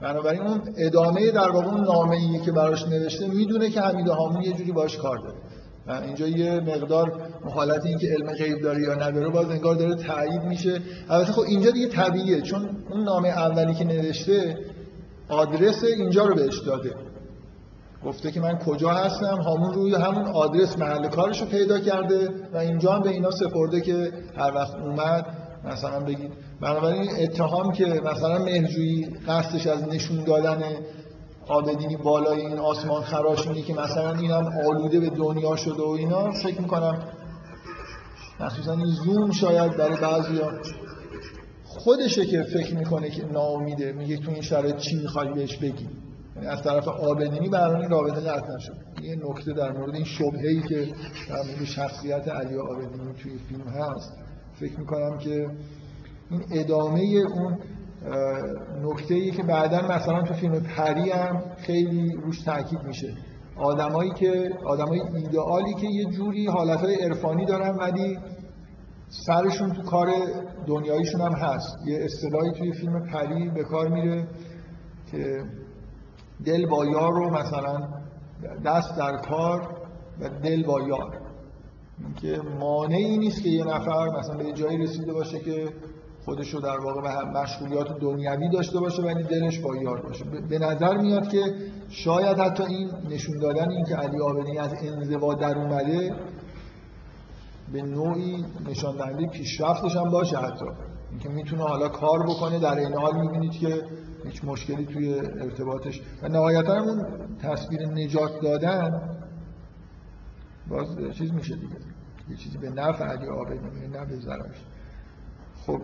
بنابراین 0.00 0.40
اون 0.40 0.60
ادامه 0.76 1.30
در 1.30 1.50
واقع 1.50 1.66
اون 1.66 1.84
نامه 1.84 2.16
ای 2.16 2.38
که 2.38 2.52
براش 2.52 2.88
نوشته 2.88 3.28
می‌دونه 3.28 3.70
که 3.70 3.80
حمید 3.80 4.08
هامون 4.08 4.42
یه 4.42 4.52
جوری 4.52 4.72
باش 4.72 4.96
کار 4.96 5.18
داره. 5.18 5.34
و 5.86 5.92
اینجا 5.92 6.26
یه 6.26 6.60
مقدار 6.60 7.12
حالت 7.54 7.86
این 7.86 7.98
که 7.98 8.06
علم 8.06 8.32
غیب 8.32 8.62
داره 8.62 8.82
یا 8.82 8.94
نداره 8.94 9.28
باز 9.28 9.50
انگار 9.50 9.74
داره 9.74 9.94
تایید 9.94 10.42
میشه. 10.42 10.80
البته 11.08 11.32
خب 11.32 11.40
اینجا 11.40 11.70
دیگه 11.70 11.88
طبیعیه 11.88 12.40
چون 12.40 12.76
اون 12.90 13.04
نامه 13.04 13.28
اولی 13.28 13.74
که 13.74 13.84
نوشته 13.84 14.58
آدرس 15.30 15.84
اینجا 15.84 16.24
رو 16.24 16.34
بهش 16.34 16.58
داده. 16.58 16.94
گفته 18.04 18.30
که 18.30 18.40
من 18.40 18.58
کجا 18.58 18.90
هستم 18.90 19.40
همون 19.40 19.74
روی 19.74 19.94
همون 19.94 20.26
آدرس 20.26 20.78
محل 20.78 21.08
کارش 21.08 21.40
رو 21.40 21.46
پیدا 21.46 21.78
کرده 21.78 22.28
و 22.52 22.56
اینجا 22.56 22.92
هم 22.92 23.02
به 23.02 23.10
اینا 23.10 23.30
سپرده 23.30 23.80
که 23.80 24.12
هر 24.36 24.54
وقت 24.54 24.74
اومد 24.74 25.26
مثلا 25.64 26.00
بگید. 26.00 26.32
بنابراین 26.60 27.10
اتهام 27.18 27.72
که 27.72 27.84
مثلا 27.84 28.38
مهرجویی 28.38 29.06
قصدش 29.28 29.66
از 29.66 29.88
نشون 29.88 30.24
دادن 30.24 30.62
آبدینی 31.48 31.96
بالای 31.96 32.40
این 32.40 32.58
آسمان 32.58 33.02
خراشونی 33.02 33.62
که 33.62 33.74
مثلا 33.74 34.12
این 34.12 34.32
آلوده 34.66 35.00
به 35.00 35.10
دنیا 35.10 35.56
شده 35.56 35.82
و 35.82 35.88
اینا 35.88 36.30
فکر 36.30 36.60
می‌کنم 36.60 36.98
مخصوصا 38.40 38.72
این 38.72 38.86
زوم 38.86 39.30
شاید 39.30 39.76
برای 39.76 39.96
بعضی 39.96 40.40
خودشه 41.84 42.26
که 42.26 42.42
فکر 42.42 42.74
می‌کنه 42.74 43.10
که 43.10 43.26
ناامیده 43.26 43.92
میگه 43.92 44.16
تو 44.16 44.30
این 44.30 44.42
شرایط 44.42 44.76
چی 44.76 44.96
می‌خوای 44.96 45.32
بهش 45.32 45.56
بگی؟ 45.56 45.88
یعنی 46.36 46.48
از 46.48 46.62
طرف 46.62 46.88
آبدینی 46.88 47.48
برای 47.48 47.88
رابطه 47.88 48.20
قطع 48.20 48.54
نشد. 48.56 48.76
یه 49.02 49.16
نکته 49.16 49.52
در 49.52 49.72
مورد 49.72 49.94
این 49.94 50.04
شبهه‌ای 50.04 50.62
که 50.68 50.86
در 51.28 51.42
مورد 51.46 51.64
شخصیت 51.64 52.28
علی 52.28 52.56
آبدینی 52.58 53.14
توی 53.22 53.32
فیلم 53.48 53.68
هست 53.68 54.12
فکر 54.54 54.80
می‌کنم 54.80 55.18
که 55.18 55.48
این 56.30 56.44
ادامه 56.52 57.00
اون 57.00 57.58
نکته 58.82 59.14
ای 59.14 59.30
که 59.30 59.42
بعدا 59.42 59.80
مثلا 59.80 60.22
تو 60.22 60.34
فیلم 60.34 60.60
پری 60.60 61.10
هم 61.10 61.42
خیلی 61.58 62.12
روش 62.24 62.42
تاکید 62.42 62.82
میشه. 62.82 63.14
آدمایی 63.56 64.10
که 64.10 64.50
آدمای 64.66 65.00
ایدئالی 65.00 65.74
که 65.74 65.86
یه 65.86 66.04
جوری 66.04 66.46
حالتهای 66.46 66.94
عرفانی 66.94 67.46
دارن 67.46 67.76
ولی 67.76 68.18
سرشون 69.10 69.72
تو 69.72 69.82
کار 69.82 70.08
دنیاییشون 70.66 71.20
هم 71.20 71.32
هست. 71.32 71.76
یه 71.86 71.98
اصطلاحی 72.04 72.52
توی 72.52 72.72
فیلم 72.72 73.06
پری 73.06 73.48
به 73.48 73.64
کار 73.64 73.88
میره 73.88 74.28
که 75.10 75.44
دل 76.44 76.66
با 76.66 76.86
یار 76.86 77.12
رو 77.12 77.30
مثلا 77.30 77.88
دست 78.64 78.98
در 78.98 79.16
کار 79.16 79.76
و 80.20 80.28
دل 80.28 80.62
با 80.62 80.80
یار. 80.80 81.20
که 82.22 82.40
مانعی 82.60 83.18
نیست 83.18 83.42
که 83.42 83.48
یه 83.48 83.64
نفر 83.64 84.08
مثلا 84.18 84.36
به 84.36 84.52
جایی 84.52 84.78
رسیده 84.78 85.12
باشه 85.12 85.38
که 85.38 85.68
خودش 86.24 86.54
رو 86.54 86.60
در 86.60 86.78
واقع 86.78 87.00
به 87.00 87.40
مشغولیات 87.40 87.98
دنیوی 88.00 88.48
داشته 88.48 88.80
باشه 88.80 89.02
ولی 89.02 89.22
دلش 89.22 89.58
با 89.58 89.76
یار 89.76 90.00
باشه. 90.00 90.24
به 90.24 90.58
نظر 90.58 90.96
میاد 90.96 91.28
که 91.28 91.54
شاید 91.88 92.38
حتی 92.38 92.62
این 92.62 92.90
نشون 93.10 93.38
دادن 93.38 93.70
این 93.70 93.84
که 93.84 93.96
علی 93.96 94.20
آبدی 94.20 94.58
از 94.58 94.74
انزوا 94.82 95.34
در 95.34 95.58
اومده 95.58 96.14
به 97.72 97.82
نوعی 97.82 98.44
نشان 98.66 98.96
دهنده 98.96 99.26
پیشرفتش 99.26 99.96
هم 99.96 100.10
باشه 100.10 100.38
حتی. 100.38 100.64
اینکه 101.10 101.28
می‌تونه 101.28 101.62
حالا 101.62 101.88
کار 101.88 102.22
بکنه 102.22 102.58
در 102.58 102.78
این 102.78 102.94
حال 102.94 103.20
می‌بینید 103.20 103.52
که 103.52 103.82
هیچ 104.24 104.44
مشکلی 104.44 104.86
توی 104.86 105.14
ارتباطش. 105.14 106.00
و 106.22 106.28
نهایتا 106.28 106.80
اون 106.80 107.06
تصویر 107.42 107.86
نجات 107.86 108.40
دادن 108.42 109.00
باز 110.68 110.86
چیز 111.14 111.32
میشه 111.32 111.54
دیگه. 111.54 111.76
یه 112.30 112.36
چیزی 112.36 112.58
به 112.58 112.70
نفع 112.70 113.04
علی 113.04 113.26
آبدی 113.26 113.88
نه 113.92 114.04
به 114.04 114.16
ضررش. 114.16 114.56
خب. 115.66 115.80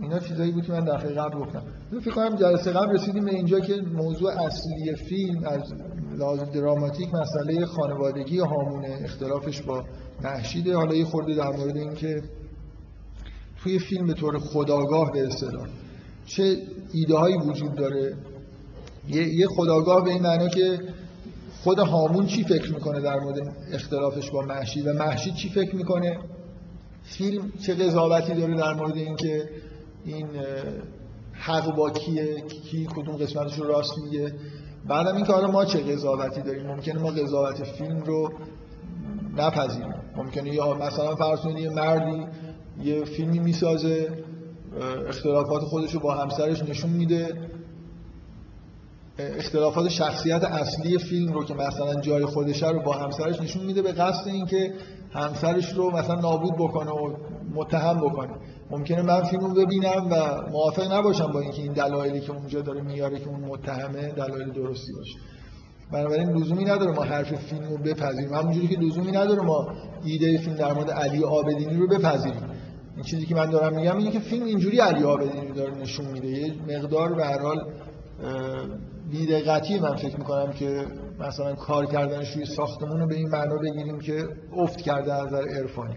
اینا 0.00 0.18
چیزایی 0.18 0.52
بود 0.52 0.64
که 0.64 0.72
من 0.72 0.84
دفعه 0.84 1.10
قبل 1.10 1.38
گفتم. 1.38 1.62
فکر 2.00 2.14
کنم 2.14 2.36
جلسه 2.36 2.72
قبل 2.72 2.94
رسیدیم 2.94 3.24
به 3.24 3.30
اینجا 3.30 3.60
که 3.60 3.82
موضوع 3.82 4.30
اصلی 4.30 4.94
فیلم 5.08 5.44
از 5.44 5.74
لحاظ 6.16 6.40
دراماتیک 6.40 7.08
مسئله 7.14 7.66
خانوادگی 7.66 8.38
هامونه 8.38 9.00
اختلافش 9.04 9.62
با 9.62 9.84
محشیده 10.22 10.76
حالا 10.76 10.94
یه 10.94 11.04
خورده 11.04 11.34
در 11.34 11.50
مورد 11.56 11.76
اینکه 11.76 12.22
توی 13.62 13.78
فیلم 13.78 14.06
به 14.06 14.14
طور 14.14 14.38
خداگاه 14.38 15.12
به 15.12 15.26
اصطلاح 15.26 15.66
چه 16.26 16.56
ایده 16.92 17.16
هایی 17.16 17.36
وجود 17.36 17.74
داره. 17.74 18.16
یه 19.08 19.46
خداگاه 19.46 20.04
به 20.04 20.10
این 20.10 20.22
معنا 20.22 20.48
که 20.48 20.78
خود 21.62 21.78
هامون 21.78 22.26
چی 22.26 22.44
فکر 22.44 22.74
می‌کنه 22.74 23.00
در 23.00 23.20
مورد 23.20 23.56
اختلافش 23.72 24.30
با 24.30 24.40
محشید 24.40 24.86
و 24.86 24.92
محشید 24.92 25.34
چی 25.34 25.48
فکر 25.48 25.76
می‌کنه؟ 25.76 26.18
فیلم 27.02 27.52
چه 27.66 27.74
قضاوتی 27.74 28.34
داره 28.34 28.54
در 28.54 28.74
مورد 28.74 28.96
اینکه 28.96 29.48
این 30.04 30.26
حق 31.32 31.76
با 31.76 31.90
کیه؟ 31.90 32.40
کی 32.40 32.86
کدوم 32.86 33.16
قسمتش 33.16 33.58
رو 33.58 33.64
راست 33.64 33.98
میگه؟ 34.04 34.34
بعدم 34.88 35.16
این 35.16 35.24
کار 35.24 35.46
ما 35.46 35.64
چه 35.64 35.78
قضاوتی 35.78 36.42
داریم 36.42 36.66
ممکنه 36.66 36.98
ما 36.98 37.10
قضاوت 37.10 37.64
فیلم 37.64 38.00
رو 38.00 38.32
نپذیریم. 39.36 39.94
ممکنه 40.16 40.54
یا 40.54 40.74
مثلا 40.74 41.14
فرض 41.14 41.38
یه 41.44 41.70
مردی 41.70 42.26
یه 42.82 43.04
فیلمی 43.04 43.38
می‌سازه 43.38 44.08
اختلافات 45.08 45.62
خودش 45.62 45.94
رو 45.94 46.00
با 46.00 46.14
همسرش 46.14 46.62
نشون 46.62 46.90
میده. 46.90 47.50
اختلافات 49.18 49.88
شخصیت 49.88 50.44
اصلی 50.44 50.98
فیلم 50.98 51.32
رو 51.32 51.44
که 51.44 51.54
مثلا 51.54 52.00
جای 52.00 52.24
خودشه 52.24 52.68
رو 52.68 52.82
با 52.82 52.92
همسرش 52.92 53.40
نشون 53.40 53.64
میده 53.64 53.82
به 53.82 53.92
قصد 53.92 54.28
اینکه 54.28 54.72
همسرش 55.12 55.72
رو 55.72 55.90
مثلا 55.90 56.20
نابود 56.20 56.54
بکنه 56.54 56.90
و 56.90 57.16
متهم 57.54 58.00
بکنه. 58.00 58.30
ممکنه 58.70 59.02
من 59.02 59.22
فیلم 59.22 59.44
رو 59.44 59.54
ببینم 59.54 60.08
و 60.10 60.42
موافق 60.50 60.92
نباشم 60.92 61.32
با 61.32 61.40
اینکه 61.40 61.62
این 61.62 61.72
دلایلی 61.72 62.20
که 62.20 62.32
اونجا 62.32 62.60
داره 62.60 62.82
میاره 62.82 63.18
که 63.18 63.28
اون 63.28 63.40
متهمه 63.40 64.08
دلایل 64.08 64.52
درستی 64.52 64.92
باشه. 64.92 65.18
بنابراین 65.92 66.30
لزومی 66.30 66.64
نداره 66.64 66.92
ما 66.92 67.02
حرف 67.02 67.34
فیلم 67.34 67.68
رو 67.68 67.76
بپذیریم. 67.78 68.34
همونجوری 68.34 68.68
که 68.68 68.76
لزومی 68.76 69.10
نداره 69.10 69.42
ما 69.42 69.68
ایده 70.04 70.38
فیلم 70.38 70.56
در 70.56 70.72
مورد 70.72 70.90
علی 70.90 71.24
آبدینی 71.24 71.74
رو 71.74 71.86
بپذیریم. 71.86 72.50
این 72.94 73.04
چیزی 73.04 73.26
که 73.26 73.34
من 73.34 73.50
دارم 73.50 73.76
میگم 73.76 73.96
اینه 73.96 74.10
که 74.10 74.18
فیلم 74.18 74.44
اینجوری 74.44 74.80
علی 74.80 75.04
آبدینی 75.04 75.52
داره 75.52 75.74
نشون 75.74 76.06
میده. 76.06 76.28
یه 76.28 76.54
مقدار 76.68 77.14
به 77.14 77.24
هر 77.24 77.38
حال 77.38 77.64
بیدقتی 79.10 79.78
من 79.78 79.96
فکر 79.96 80.16
می‌کنم 80.16 80.52
که 80.52 80.86
مثلا 81.20 81.54
کار 81.54 81.86
کردنش 81.86 82.32
روی 82.34 82.44
ساختمون 82.44 83.00
رو 83.00 83.06
به 83.06 83.14
این 83.14 83.28
معنا 83.28 83.56
بگیریم 83.56 83.98
که 83.98 84.28
افت 84.56 84.80
کرده 84.80 85.14
از 85.14 85.26
نظر 85.26 85.42
عرفانی. 85.48 85.96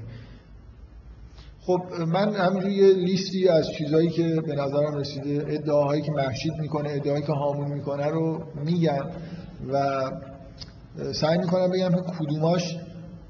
خب 1.65 1.81
من 2.07 2.35
همینجوری 2.35 2.73
یه 2.73 2.93
لیستی 2.93 3.47
از 3.47 3.67
چیزهایی 3.77 4.09
که 4.09 4.41
به 4.47 4.55
نظرم 4.55 4.95
رسیده 4.95 5.45
ادعاهایی 5.47 6.01
که 6.01 6.11
محشید 6.11 6.53
می‌کنه 6.59 6.89
ادعاهایی 6.89 7.25
که 7.25 7.33
هامون 7.33 7.71
می‌کنه 7.71 8.07
رو 8.07 8.43
میگم 8.65 9.05
و 9.73 10.01
سعی 11.13 11.37
می‌کنم 11.37 11.71
بگم 11.71 11.89
که 11.89 12.01
کدوماش 12.19 12.77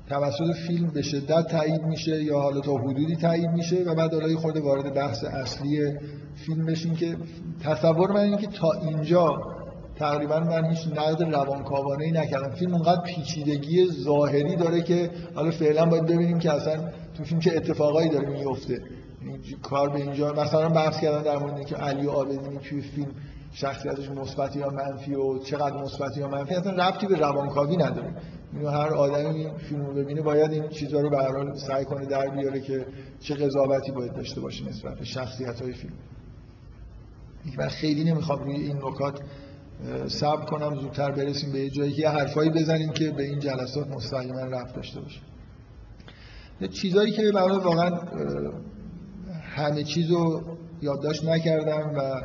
توسط 0.09 0.53
فیلم 0.67 0.91
به 0.93 1.01
شدت 1.01 1.47
تایید 1.47 1.81
میشه 1.81 2.23
یا 2.23 2.39
حالا 2.39 2.61
تا 2.61 2.77
حدودی 2.77 3.15
تایید 3.15 3.49
میشه 3.49 3.83
و 3.83 3.95
بعد 3.95 4.13
حالا 4.13 4.35
خود 4.35 4.57
وارد 4.57 4.93
بحث 4.93 5.23
اصلی 5.23 5.97
فیلم 6.45 6.65
بشین 6.65 6.95
که 6.95 7.17
تصور 7.63 8.11
من 8.11 8.19
اینه 8.19 8.37
که 8.37 8.47
تا 8.47 8.71
اینجا 8.71 9.29
تقریبا 9.95 10.39
من 10.39 10.65
هیچ 10.65 10.87
نقد 10.87 11.23
روانکاوانه 11.23 12.03
ای 12.05 12.11
نکردم. 12.11 12.49
فیلم 12.49 12.73
اونقدر 12.73 13.01
پیچیدگی 13.01 13.87
ظاهری 14.03 14.55
داره 14.55 14.81
که 14.81 15.09
حالا 15.35 15.51
فعلا 15.51 15.85
باید 15.85 16.05
ببینیم 16.05 16.39
که 16.39 16.51
اصلا 16.51 16.89
تو 17.17 17.23
فیلم 17.23 17.39
چه 17.39 17.51
اتفاقایی 17.55 18.09
داره 18.09 18.29
میفته 18.29 18.83
یعنی 19.21 19.39
کار 19.61 19.89
به 19.89 19.95
اینجا 19.95 20.33
مثلا 20.33 20.69
بحث 20.69 21.01
کردن 21.01 21.23
در 21.23 21.37
مورد 21.37 21.57
اینکه 21.57 21.75
علی 21.75 22.07
آبدینی 22.07 22.57
توی 22.57 22.81
فیلم 22.81 23.11
شخصیتش 23.53 24.09
مثبت 24.09 24.55
یا 24.55 24.69
منفی 24.69 25.15
و 25.15 25.39
چقدر 25.39 25.83
مثبت 25.83 26.17
یا 26.17 26.27
منفی 26.27 26.55
اصلا 26.55 26.87
ربطی 26.87 27.07
به 27.07 27.15
روانکاوی 27.15 27.77
نداره. 27.77 28.15
اینو 28.53 28.69
هر 28.69 28.93
آدمی 28.93 29.47
فیلم 29.69 29.85
رو 29.85 29.93
ببینه 29.93 30.21
باید 30.21 30.51
این 30.51 30.69
چیزها 30.69 30.99
رو 30.99 31.09
به 31.09 31.17
هر 31.17 31.55
سعی 31.55 31.85
کنه 31.85 32.05
در 32.05 32.27
بیاره 32.27 32.61
که 32.61 32.85
چه 33.19 33.35
قضاوتی 33.35 33.91
باید 33.91 34.13
داشته 34.13 34.41
باشه 34.41 34.69
نسبت 34.69 34.97
به 34.97 35.05
شخصیت 35.05 35.61
های 35.61 35.73
فیلم 35.73 35.93
من 37.57 37.67
خیلی 37.67 38.03
نمی‌خوام 38.03 38.43
روی 38.43 38.55
این 38.55 38.77
نکات 38.77 39.21
صبر 40.07 40.45
کنم 40.45 40.75
زودتر 40.75 41.11
برسیم 41.11 41.51
به 41.51 41.59
یه 41.59 41.69
جایی 41.69 41.93
که 41.93 42.01
یه 42.01 42.09
حرفایی 42.09 42.49
بزنیم 42.49 42.89
که 42.89 43.11
به 43.11 43.23
این 43.23 43.39
جلسات 43.39 43.87
مستقیما 43.87 44.39
رفت 44.39 44.75
داشته 44.75 45.01
باشه. 45.01 45.19
چیزایی 46.67 47.11
که 47.11 47.31
برای 47.31 47.57
واقعا 47.57 47.89
همه 49.55 49.83
چیز 49.83 50.11
رو 50.11 50.41
یادداشت 50.81 51.25
نکردم 51.25 51.91
و 51.97 52.21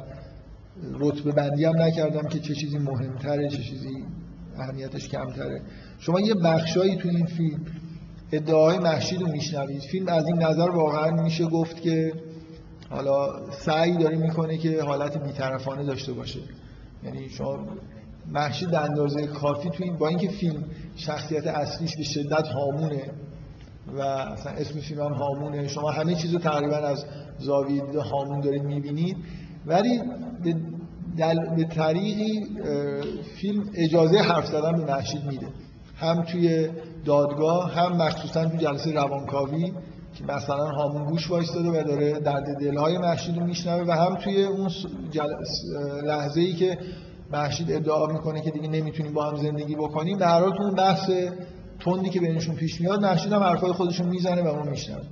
رتبه 0.98 1.32
بندی 1.32 1.64
هم 1.64 1.82
نکردم 1.82 2.28
که 2.28 2.38
چه 2.38 2.54
چیزی 2.54 2.78
مهمتره 2.78 3.48
چه 3.48 3.62
چیزی 3.62 4.04
اهمیتش 4.58 5.08
کمتره. 5.08 5.62
شما 5.98 6.20
یه 6.20 6.34
بخشایی 6.34 6.96
تو 6.96 7.08
این 7.08 7.26
فیلم 7.26 7.60
ادعای 8.32 8.78
محشید 8.78 9.20
رو 9.20 9.28
میشنوید. 9.28 9.80
فیلم 9.80 10.08
از 10.08 10.26
این 10.26 10.42
نظر 10.42 10.70
واقعا 10.70 11.22
میشه 11.22 11.44
گفت 11.44 11.80
که 11.82 12.12
حالا 12.90 13.50
سعی 13.50 13.96
داره 13.96 14.16
می‌کنه 14.16 14.58
که 14.58 14.82
حالت 14.82 15.22
بیطرفانه 15.22 15.84
داشته 15.84 16.12
باشه. 16.12 16.40
یعنی 17.04 17.28
شما 17.28 17.66
محشید 18.32 18.74
اندازه 18.74 19.26
کافی 19.26 19.70
تو 19.70 19.84
این 19.84 19.96
با 19.96 20.08
اینکه 20.08 20.28
فیلم 20.28 20.64
شخصیت 20.96 21.46
اصلیش 21.46 21.96
به 21.96 22.02
شدت 22.02 22.48
هامونه 22.48 23.02
و 23.94 24.00
اصلا 24.00 24.52
اسم 24.52 24.80
فیلم 24.80 25.12
هامونه 25.12 25.68
شما 25.68 25.90
همه 25.90 26.14
چیز 26.14 26.32
رو 26.32 26.38
تقریبا 26.38 26.76
از 26.76 27.04
زاویه 27.38 27.82
هامون 28.00 28.40
دارید 28.40 28.62
می‌بینید. 28.62 29.16
ولی 29.66 30.00
به, 30.44 30.54
به 31.56 31.64
طریقی 31.64 32.46
فیلم 33.36 33.70
اجازه 33.74 34.18
حرف 34.18 34.46
زدن 34.46 34.72
به 34.72 34.92
محشید 34.92 35.24
میده. 35.24 35.46
هم 35.96 36.22
توی 36.22 36.68
دادگاه 37.04 37.74
هم 37.74 37.96
مخصوصا 37.96 38.44
توی 38.44 38.58
جلسه 38.58 38.92
روانکاوی 38.92 39.72
که 40.14 40.24
مثلا 40.24 40.66
هامون 40.66 41.04
گوش 41.04 41.30
وایستاده 41.30 41.68
و 41.68 41.84
داره 41.84 42.12
درد 42.12 42.60
دلهای 42.60 42.98
محشید 42.98 43.38
رو 43.38 43.46
میشنوه 43.46 43.84
و 43.88 43.90
هم 43.90 44.14
توی 44.14 44.44
اون 44.44 44.70
لحظه 46.04 46.40
ای 46.40 46.52
که 46.52 46.78
محشید 47.32 47.72
ادعا 47.72 48.06
می‌کنه 48.06 48.40
که 48.40 48.50
دیگه 48.50 48.68
نمی‌تونیم 48.68 49.12
با 49.12 49.24
هم 49.24 49.36
زندگی 49.36 49.74
بکنیم 49.74 50.18
در 50.18 50.40
حال 50.40 50.62
اون 50.62 50.74
بحث 50.74 51.10
تندی 51.86 52.10
که 52.10 52.20
بینشون 52.20 52.54
پیش 52.54 52.80
میاد 52.80 53.02
محشید 53.02 53.32
هم 53.32 53.42
حرفای 53.42 53.72
خودشون 53.72 54.06
می‌زنه 54.06 54.42
و 54.42 54.46
اون 54.46 54.68
میشنوه 54.68 55.04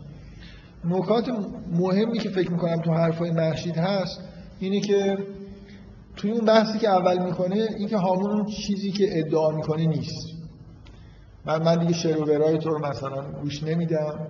نکات 0.85 1.29
مهمی 1.73 2.19
که 2.19 2.29
فکر 2.29 2.51
می‌کنم 2.53 2.81
تو 2.81 2.93
حرفای 2.93 3.31
محشید 3.31 3.77
هست 3.77 4.21
اینه 4.61 4.81
که 4.81 5.19
توی 6.17 6.31
اون 6.31 6.45
بحثی 6.45 6.79
که 6.79 6.89
اول 6.89 7.25
می‌کنه 7.25 7.69
اینکه 7.79 7.97
هامون 7.97 8.31
اون 8.31 8.45
چیزی 8.45 8.93
که 8.93 9.19
ادعا 9.19 9.51
می‌کنه 9.51 9.87
نیست. 9.87 10.35
من 11.47 11.63
من 11.63 11.77
دیگه 11.77 11.93
شعر 11.93 12.23
و 12.23 12.25
ورای 12.25 12.59
تو 12.59 12.71
رو 12.71 12.87
مثلا 12.87 13.23
گوش 13.43 13.63
نمیدم. 13.63 14.27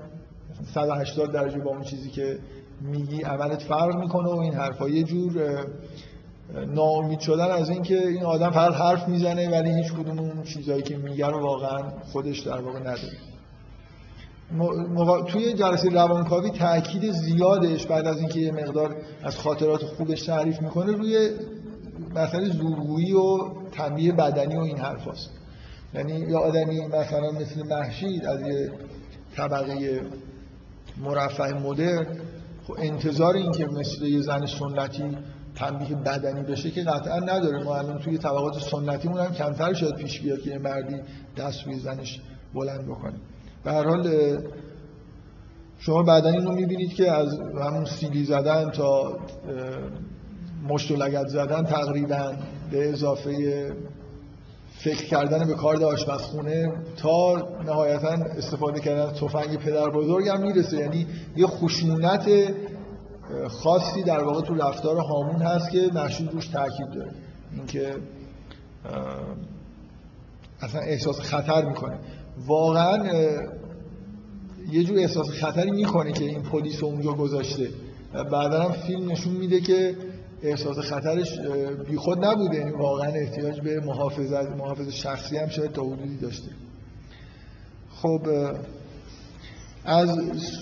180 0.75 1.33
درجه 1.33 1.59
با 1.59 1.71
اون 1.71 1.83
چیزی 1.83 2.11
که 2.11 2.39
میگی 2.81 3.23
عملت 3.23 3.63
فرق 3.63 3.97
می‌کنه 3.97 4.29
و 4.29 4.39
این 4.39 4.55
حرفا 4.55 4.89
یه 4.89 5.03
جور 5.03 5.67
ناامید 6.53 7.21
شدن 7.21 7.51
از 7.51 7.71
اینکه 7.71 8.09
این 8.09 8.25
آدم 8.25 8.51
فقط 8.51 8.75
حرف 8.75 9.09
می‌زنه 9.09 9.51
ولی 9.51 9.83
هیچ 9.83 9.93
کدوم 9.93 10.19
اون 10.19 10.43
چیزایی 10.43 10.83
که 10.83 10.97
میگه 10.97 11.27
رو 11.27 11.41
واقعا 11.41 11.91
خودش 12.13 12.41
در 12.41 12.61
واقع 12.61 12.79
نداره 12.79 13.19
توی 15.27 15.53
جلسه 15.53 15.89
روانکاوی 15.89 16.51
تاکید 16.51 17.11
زیادش 17.11 17.87
بعد 17.87 18.07
از 18.07 18.19
اینکه 18.19 18.41
یه 18.41 18.53
مقدار 18.53 18.97
از 19.23 19.37
خاطرات 19.37 19.85
خوبش 19.85 20.23
تعریف 20.23 20.63
می‌کنه 20.63 20.93
روی 20.93 21.31
مسئله 22.15 22.45
زورگویی 22.45 23.13
و 23.13 23.39
تنبیه 23.73 24.13
بدنی 24.13 24.57
و 24.57 24.61
این 24.61 24.79
حرف 24.79 25.09
هست. 25.09 25.31
یعنی 25.95 26.13
یه 26.13 26.37
آدمی 26.37 26.87
مثلا 26.87 27.31
مثل 27.31 27.67
محشید 27.67 28.27
از 28.27 28.41
یه 28.41 28.73
طبقه 29.37 30.01
مرفه 31.01 31.53
مدرن 31.53 32.07
خب 32.67 32.75
انتظار 32.79 33.35
این 33.35 33.53
که 33.53 33.67
مثل 33.67 34.05
یه 34.05 34.21
زن 34.21 34.47
سنتی 34.47 35.17
تنبیه 35.57 35.97
بدنی 35.97 36.43
بشه 36.43 36.71
که 36.71 36.83
قطعا 36.83 37.19
نداره. 37.19 37.65
ما 37.65 37.77
الان 37.77 37.99
توی 37.99 38.19
طبقات 38.19 38.59
سنتی 38.59 39.09
هم 39.09 39.33
کمتر 39.35 39.75
شاید 39.75 39.95
پیش 39.95 40.21
بیاد 40.21 40.41
که 40.41 40.51
یه 40.51 40.59
مردی 40.59 40.97
دست 41.37 41.65
روی 41.67 41.79
زنش 41.79 42.21
بلند 42.55 42.87
بکنه. 42.87 43.15
به 43.65 43.73
هر 43.73 43.89
حال 43.89 44.37
شما 45.79 46.03
بعدا 46.03 46.31
اینو 46.31 46.53
می‌بینید 46.53 46.95
که 46.95 47.13
از 47.13 47.39
همون 47.39 47.85
سیلی 47.85 48.25
زدن 48.25 48.71
تا 48.71 49.19
مشت 50.69 50.91
و 50.91 50.97
لگت 50.97 51.27
زدن 51.27 51.63
تقریبا 51.63 52.33
به 52.71 52.89
اضافه 52.89 53.73
فکر 54.79 55.05
کردن 55.05 55.47
به 55.47 55.55
کار 55.55 55.85
آشپزخونه 55.85 56.73
تا 56.97 57.49
نهایتا 57.67 58.09
استفاده 58.09 58.81
کردن 58.81 59.13
تفنگ 59.13 59.57
پدر 59.57 59.91
بزرگ 59.91 60.29
هم 60.29 60.43
می‌رسه. 60.43 60.77
یعنی 60.77 61.07
یه 61.37 61.47
خشونت 61.47 62.29
خاصی 63.49 64.03
در 64.03 64.25
واقع 64.25 64.41
تو 64.41 64.55
رفتار 64.55 64.97
هامون 64.97 65.43
هست 65.43 65.71
که 65.71 65.91
مشهود 65.95 66.33
روش 66.33 66.49
تاکید 66.49 66.91
داره. 66.95 67.11
اینکه 67.57 67.97
اصلا 70.61 70.81
احساس 70.81 71.21
خطر 71.21 71.65
می‌کنه. 71.65 71.99
واقعا 72.47 73.07
یه 74.71 74.85
جور 74.85 74.99
احساس 74.99 75.31
خطری 75.31 75.71
می‌کنه 75.71 76.13
که 76.13 76.25
این 76.25 76.43
پلیس 76.43 76.83
اونجا 76.83 77.13
گذاشته. 77.13 77.69
بعدا 78.33 78.63
هم 78.63 78.73
فیلم 78.73 79.13
نشون 79.13 79.33
میده 79.33 79.61
که 79.61 79.97
احساس 80.43 80.79
خطرش 80.79 81.39
بیخود 81.89 82.25
نبوده. 82.25 82.57
یعنی 82.57 82.71
واقعا 82.71 83.09
احتیاج 83.09 83.61
به 83.61 83.81
محافظت 83.81 84.51
محافظ 84.51 84.93
شخصی 84.93 85.37
هم 85.37 85.49
شاید 85.49 85.73
تا 85.73 85.83
حدودی 85.83 86.17
داشته. 86.17 86.51
خب 87.91 88.21
از 89.85 90.09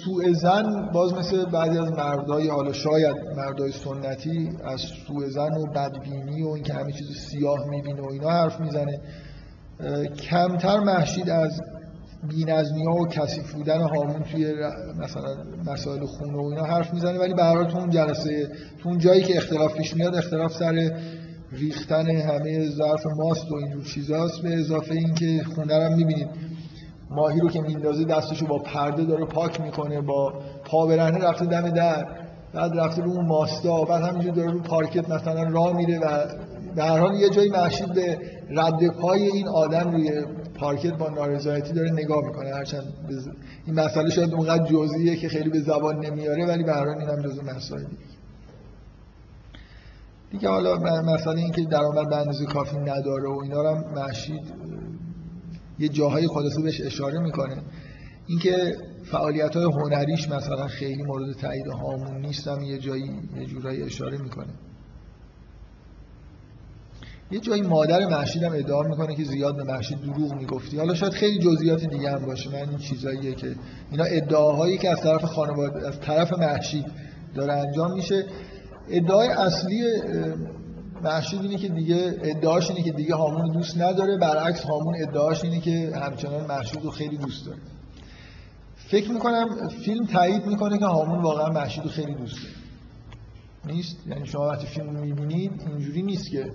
سوء 0.05 0.33
زن 0.33 0.91
باز 0.95 1.15
مثل 1.15 1.45
بعضی 1.45 1.79
از 1.79 1.93
مردای 1.93 2.49
حالا 2.49 2.73
شاید 2.73 3.17
مردای 3.37 3.73
سنتی 3.73 4.51
از 4.65 4.81
سوء 4.81 5.29
زن 5.29 5.57
و 5.57 5.67
بدبینی 5.67 6.43
و 6.43 6.49
اینکه 6.49 6.73
همه 6.73 6.93
چیز 6.93 7.17
سیاه 7.17 7.69
می‌بینه 7.69 8.03
و 8.03 8.11
اینا 8.13 8.31
حرف 8.31 8.61
می‌زنه. 8.61 9.01
کمتر 10.31 10.81
محشید 10.81 11.31
از 11.31 11.61
بینظمی 12.29 12.85
ها 12.85 12.95
و 12.95 13.07
کثیف 13.07 13.53
بودن 13.53 13.81
هامون 13.81 14.23
توی 14.23 14.55
مثلا 14.99 15.37
مسائل 15.67 16.07
خونه 16.07 16.39
و 16.39 16.45
اینا 16.45 16.65
حرف 16.65 16.95
می‌زنه 16.95 17.19
ولی 17.19 17.35
به 17.35 17.67
تو 17.71 17.79
اون 17.79 17.91
جلسه 17.91 18.49
تو 18.83 18.89
اون 18.89 18.99
جایی 18.99 19.23
که 19.23 19.37
اختلاف 19.37 19.75
پیش 19.75 19.97
میاد 19.97 20.15
اختلاف 20.15 20.53
سر 20.53 20.91
ریختن 21.53 22.11
همه 22.11 22.69
ظرف 22.69 23.07
ماست 23.17 23.53
و 23.53 23.55
اینجور 23.55 23.85
چیزاست. 23.85 24.43
به 24.43 24.55
اضافه 24.55 24.95
اینکه 24.95 25.45
خونه 25.55 25.89
رو 25.89 25.97
می‌بینید. 25.97 26.29
ماهی 27.15 27.41
رو 27.41 27.49
که 27.49 27.61
میندازه 27.61 28.05
دستشو 28.05 28.47
با 28.47 28.59
پرده 28.59 29.05
داره 29.05 29.25
پاک 29.25 29.61
می‌کنه 29.61 30.01
با 30.01 30.35
پا 30.65 30.87
برهنه 30.87 31.19
رفته 31.19 31.47
دم 31.47 31.71
در 31.71 32.07
بعد 32.55 32.79
رفته 32.79 33.03
رو 33.03 33.11
اون 33.11 33.27
ماستا 33.27 33.85
بعد 33.85 34.03
همینجور 34.03 34.35
داره 34.35 34.51
رو 34.51 34.61
پارکت 34.61 35.11
مثلا 35.11 35.43
راه 35.43 35.77
میره 35.77 35.99
و 35.99 36.27
هر 36.83 36.99
حال 36.99 37.15
یه 37.15 37.31
جایی 37.31 37.51
محشید 37.51 37.95
به 37.95 38.19
رد 38.51 38.89
پای 38.89 39.23
این 39.23 39.49
آدم 39.49 39.91
روی 39.91 40.25
پارکت 40.55 40.93
با 40.93 41.09
نارضایتی 41.09 41.73
داره 41.73 41.91
نگاه 41.91 42.25
می‌کنه. 42.27 42.55
هرچند 42.55 42.85
این 43.67 43.81
مسئله 43.81 44.11
شاید 44.11 44.35
اونقدر 44.35 44.65
جزئیه 44.65 45.17
که 45.17 45.29
خیلی 45.29 45.51
به 45.51 45.61
زبان 45.61 46.07
نمیاره 46.07 46.47
ولی 46.47 46.63
به 46.63 46.73
هر 46.73 46.87
حال 46.87 46.99
اینم 47.01 47.23
جزء 47.23 47.43
مسائل 47.43 47.85
دیگه 50.31 50.49
حالا 50.49 50.79
مسئله 51.03 51.39
این 51.39 51.53
که 51.53 51.63
درآمد 51.63 52.09
به 52.09 52.17
اندازه 52.17 52.47
کافی 52.47 52.77
نداره 52.77 53.29
و 53.29 53.41
اینا 53.43 53.63
رو 53.63 53.89
محشید 53.95 54.43
یه 55.83 55.89
جاهای 55.89 56.29
خلاصه 56.29 56.63
بهش 56.63 56.81
اشاره 56.81 57.19
می‌کنه. 57.19 57.63
اینکه 58.27 58.77
فعالیت 59.05 59.57
های 59.57 59.65
هنریش 59.65 60.29
مثلا 60.29 60.67
خیلی 60.67 61.03
مورد 61.03 61.33
تایید 61.33 61.67
هامون 61.67 62.21
نیستم 62.21 62.63
یه 62.63 62.79
جایی 62.79 63.11
یه 63.41 63.47
جورایی 63.47 63.83
اشاره 63.83 64.19
می‌کنه. 64.19 64.53
یه 67.31 67.41
جایی 67.41 67.63
مادر 67.63 68.07
محشید 68.07 68.43
هم 68.43 68.53
ادعا 68.53 68.83
می‌کنه 68.83 69.15
که 69.17 69.25
زیاد 69.25 69.57
به 69.57 69.65
محشید 69.65 70.01
دروغ 70.01 70.35
می‌گفتی. 70.35 70.79
حالا 70.79 70.95
شاید 70.95 71.13
خیلی 71.13 71.39
جزئیات 71.39 71.85
دیگه 71.85 72.11
هم 72.11 72.27
باشه 72.27 72.51
من 72.51 72.69
این 72.69 72.79
چیزاییه 72.79 73.35
که 73.35 73.55
اینا 73.91 74.05
ادعاهایی 74.05 74.79
که 74.79 74.91
از 74.91 75.01
طرف 75.01 75.25
خانواده 75.25 75.89
از 75.89 76.01
طرف 76.01 76.33
محشید 76.33 76.87
داره 77.35 77.53
انجام 77.53 77.93
میشه. 77.93 78.25
ادعای 78.91 79.29
اصلی 79.29 79.83
محشید 81.03 81.43
اینه 81.43 81.57
که 81.57 81.69
دیگه 81.69 82.15
ادعاش 82.23 82.71
اینه 82.71 82.83
که 82.83 82.93
دیگه 82.93 83.15
هامون 83.15 83.53
دوست 83.53 83.81
نداره. 83.81 84.19
برعکس 84.19 84.65
هامون 84.65 84.95
ادعاش 85.03 85.45
اینه 85.45 85.61
که 85.61 85.93
همچنان 85.95 86.47
محشید 86.47 86.85
رو 86.85 86.91
خیلی 86.91 87.17
دوست 87.17 87.47
داره. 87.47 87.59
فکر 88.77 89.13
می‌کنم 89.13 89.69
فیلم 89.85 90.07
تایید 90.07 90.47
می‌کنه 90.47 90.79
که 90.79 90.87
هامون 90.87 91.23
واقعا 91.23 91.49
محشید 91.49 91.85
رو 91.85 91.91
خیلی 91.91 92.15
دوست 92.15 92.37
داره. 92.37 92.55
نیست؟ 93.77 93.97
یعنی 94.07 94.27
شما 94.27 94.49
وقتی 94.49 94.67
فیلم 94.67 95.01
می‌بینید 95.01 95.53
اینجوری 95.67 96.03
نیست 96.03 96.31
که 96.31 96.51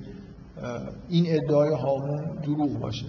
این 1.10 1.26
ادعای 1.28 1.74
هامون 1.74 2.36
دروغ 2.44 2.80
باشه. 2.80 3.06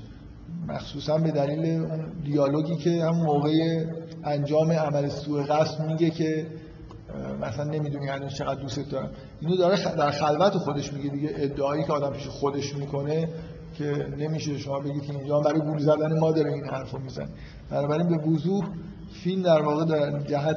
مخصوصا 0.68 1.18
به 1.18 1.30
دلیل 1.30 1.86
دیالوگی 2.24 2.76
که 2.76 3.04
هم 3.04 3.16
موقع 3.16 3.84
انجام 4.24 4.72
عمل 4.72 5.08
سوء 5.08 5.42
قصد 5.42 5.86
میگه 5.86 6.10
که 6.10 6.46
مثلا 7.40 7.64
نمی‌دونی 7.64 8.06
یعنی 8.06 8.28
چقدر 8.28 8.60
دوست 8.60 8.90
دارم. 8.90 9.10
اینو 9.40 9.56
داره 9.56 9.94
در 9.96 10.10
خلوت 10.10 10.52
خودش 10.52 10.92
میگه 10.92 11.10
دیگه 11.10 11.30
ادعایی 11.34 11.84
که 11.84 11.92
آدم 11.92 12.10
پیش 12.10 12.26
خودش 12.26 12.74
می‌کنه 12.74 13.28
که 13.78 14.06
نمیشه 14.18 14.58
شما 14.58 14.80
بگید 14.80 15.02
که 15.02 15.12
اینجا 15.12 15.40
برای 15.40 15.60
گول 15.60 15.78
زدن 15.78 16.18
ما 16.18 16.32
داره 16.32 16.52
این 16.52 16.64
حرفو 16.64 16.98
می‌زنه 16.98 17.28
بنابراین 17.70 18.08
به 18.08 18.16
وضوح 18.16 18.68
فیلم 19.24 19.42
در 19.42 19.62
واقع 19.62 19.84
در 19.84 20.20
جهت 20.20 20.56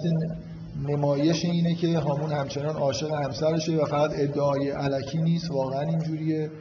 نمایش 0.89 1.45
اینه 1.45 1.75
که 1.75 1.99
هامون 1.99 2.31
همچنان 2.31 2.75
عاشق 2.75 3.11
همسرشه 3.11 3.75
و 3.75 3.85
فقط 3.85 4.11
ادعای 4.13 4.69
علکی 4.69 5.21
نیست 5.21 5.51
واقعا 5.51 5.81
اینجوریه 5.81 6.51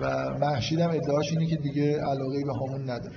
و 0.00 0.30
محشید 0.40 0.80
هم 0.80 0.90
ادعاش 0.90 1.32
اینه 1.32 1.46
که 1.46 1.56
دیگه 1.56 2.00
علاقه 2.00 2.44
به 2.46 2.52
هامون 2.52 2.82
نداره. 2.82 3.16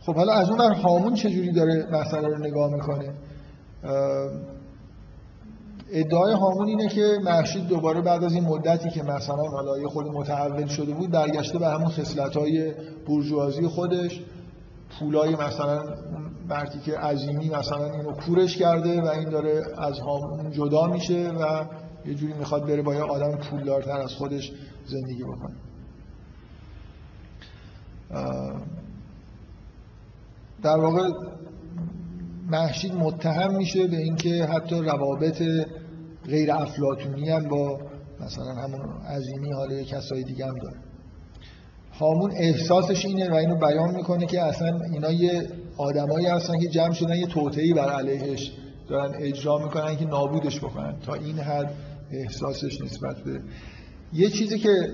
خب 0.00 0.14
حالا 0.14 0.32
از 0.32 0.50
اون 0.50 0.74
هامون 0.74 1.14
چجوری 1.14 1.52
داره 1.52 1.86
مسئله 1.92 2.28
رو 2.28 2.38
نگاه 2.38 2.72
می‌کنه؟ 2.74 3.12
ادعای 5.90 6.32
هامون 6.32 6.68
اینه 6.68 6.88
که 6.88 7.18
محشید 7.24 7.66
دوباره 7.66 8.00
بعد 8.00 8.24
از 8.24 8.34
این 8.34 8.44
مدتی 8.44 8.90
که 8.90 9.02
مثلا 9.02 9.42
حالا 9.52 9.88
خود 9.88 10.06
متحول 10.06 10.66
شده 10.66 10.94
بود 10.94 11.10
برگشته 11.10 11.58
به 11.58 11.66
همون 11.68 11.88
خصلت 11.88 12.36
های 12.36 12.74
برجوازی 13.08 13.66
خودش. 13.66 14.22
پولای 14.98 15.36
مثلا 15.36 15.82
مردی 16.48 16.78
که 16.78 16.98
عظیمی 16.98 17.48
مثلا 17.48 17.84
اینو 17.84 18.12
کورش 18.12 18.56
کرده 18.56 19.02
و 19.02 19.06
این 19.06 19.28
داره 19.28 19.62
از 19.78 19.98
هامون 19.98 20.50
جدا 20.50 20.86
میشه 20.86 21.28
و 21.28 21.64
یه 22.06 22.14
جوری 22.14 22.32
می‌خواد 22.32 22.66
بره 22.66 22.82
با 22.82 22.94
یه 22.94 23.02
آدم 23.02 23.36
پولدارتر 23.36 24.00
از 24.00 24.12
خودش 24.12 24.52
زندگی 24.86 25.24
بکنه. 25.24 25.56
در 30.62 30.76
واقع 30.80 31.08
محشید 32.50 32.94
متهم 32.94 33.56
میشه 33.56 33.86
به 33.86 33.96
اینکه 33.96 34.44
حتی 34.44 34.76
روابط 34.76 35.42
غیر 36.26 36.52
افلاتونی 36.52 37.30
هم 37.30 37.48
با 37.48 37.80
مثلا 38.20 38.54
همون 38.54 38.80
عظیمی 39.06 39.52
حالا 39.52 39.82
کسای 39.82 40.22
دیگه 40.22 40.46
هم 40.46 40.58
داره. 40.58 40.76
هامون 41.92 42.32
احساسش 42.36 43.04
اینه 43.04 43.30
و 43.30 43.34
اینو 43.34 43.56
بیان 43.56 43.94
می‌کنه 43.94 44.26
که 44.26 44.42
اصلا 44.42 44.80
اینا 44.92 45.12
یه 45.12 45.48
آدمایی 45.76 46.26
هستن 46.26 46.58
که 46.58 46.68
جمع 46.68 46.92
شدن 46.92 47.16
یه 47.16 47.26
توطئه‌ای 47.26 47.72
بر 47.72 47.90
علیهش 47.90 48.52
دارن 48.88 49.14
اجرا 49.18 49.58
می‌کنن 49.58 49.96
که 49.96 50.04
نابودش 50.04 50.58
بکنن. 50.58 50.96
تا 51.06 51.14
این 51.14 51.38
حد 51.38 51.70
احساسش 52.12 52.80
نسبت 52.80 53.16
به 53.24 53.40
یه 54.12 54.28
چیزی 54.28 54.58
که 54.58 54.88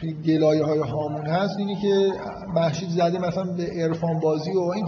توی 0.00 0.12
گلایه 0.12 0.64
های 0.64 0.78
هامون 0.78 1.26
هست 1.26 1.58
اینه 1.58 1.80
که 1.82 2.12
محشید 2.54 2.88
زده 2.88 3.18
مثلا 3.18 3.44
به 3.44 3.66
عرفان 3.66 4.20
بازی 4.20 4.50
و 4.50 4.60
این 4.60 4.86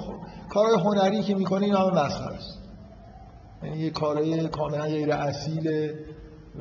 کارهای 0.57 0.80
هنری 0.80 1.22
که 1.22 1.34
می‌کنه 1.34 1.64
این 1.64 1.74
همه 1.74 1.90
مسخره 1.90 2.34
است. 2.34 2.59
یعنی 3.62 3.78
یه 3.78 3.90
کارهای 3.90 4.48
کاملا 4.48 4.82
غیر 4.82 5.12
اصیل 5.12 5.90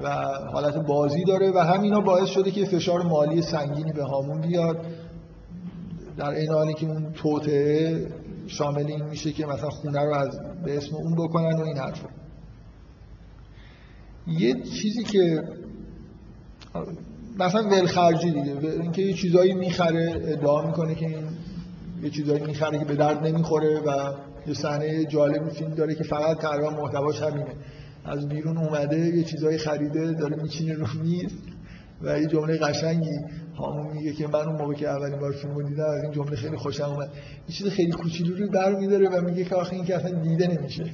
و 0.03 0.09
حالت 0.53 0.77
بازی 0.77 1.23
داره 1.23 1.51
و 1.51 1.59
همینا 1.59 1.99
باعث 1.99 2.29
شده 2.29 2.51
که 2.51 2.65
فشار 2.65 3.01
مالی 3.01 3.41
سنگینی 3.41 3.91
به 3.91 4.03
هامون 4.03 4.41
بیاد. 4.41 4.85
در 6.17 6.29
این 6.29 6.51
حالی 6.51 6.73
که 6.73 6.87
اون 6.87 7.13
توطعه 7.13 8.07
شامل 8.47 8.87
این 8.87 9.03
میشه 9.03 9.31
که 9.31 9.45
مثلا 9.45 9.69
خونه 9.69 9.99
رو 9.99 10.13
از 10.13 10.39
به 10.65 10.77
اسم 10.77 10.95
اون 10.95 11.15
بکنن 11.15 11.61
و 11.61 11.61
این 11.61 11.77
حرفا 11.77 12.09
یه 14.27 14.63
چیزی 14.63 15.03
که 15.03 15.43
مثلا 17.39 17.69
ولخرجی 17.69 18.31
دیگه 18.31 18.69
اینکه 18.69 19.01
یه 19.01 19.13
چیزایی 19.13 19.53
می‌خره 19.53 20.21
ادعا 20.27 20.61
می‌کنه 20.61 20.95
که 20.95 21.05
این 21.05 21.27
یه 22.05 22.11
چیزایی 22.11 22.43
می‌خره 22.43 22.79
که 22.79 22.85
به 22.85 22.95
درد 22.95 23.27
نمی‌خوره 23.27 23.79
و 23.79 24.13
یه 24.47 24.53
صحنه 24.53 25.05
جالب 25.05 25.49
فیلم 25.49 25.75
داره 25.75 25.95
که 25.95 26.03
فقط 26.03 26.37
تقریبا 26.37 26.69
محتواش 26.69 27.21
همینه. 27.21 27.53
از 28.05 28.27
بیرون 28.29 28.57
اومده 28.57 28.97
یه 28.97 29.23
چیزایی 29.23 29.57
خریده 29.57 30.11
داره 30.11 30.35
میچینه 30.35 30.73
رو 30.73 30.85
میز 31.03 31.31
و 32.01 32.19
یه 32.19 32.27
جمله 32.27 32.57
قشنگی 32.57 33.19
هامون 33.57 33.93
میگه 33.93 34.13
که 34.13 34.27
من 34.27 34.39
اون 34.39 34.55
موقع 34.55 34.73
که 34.73 34.89
اولین 34.89 35.19
بار 35.19 35.31
فیلمو 35.31 35.63
دیدم 35.63 35.83
از 35.83 36.03
این 36.03 36.11
جمله 36.11 36.35
خیلی 36.35 36.57
خوشم 36.57 36.83
اومد. 36.83 37.09
یه 37.49 37.55
چیز 37.55 37.67
خیلی 37.67 37.91
کوچولو 37.91 38.35
رو 38.35 38.51
برمی‌داره 38.51 39.09
و 39.09 39.21
میگه 39.21 39.43
که 39.43 39.55
آخه 39.55 39.73
این 39.73 39.85
که 39.85 39.95
اصلا 39.95 40.11
دیده 40.11 40.47
نمیشه. 40.47 40.85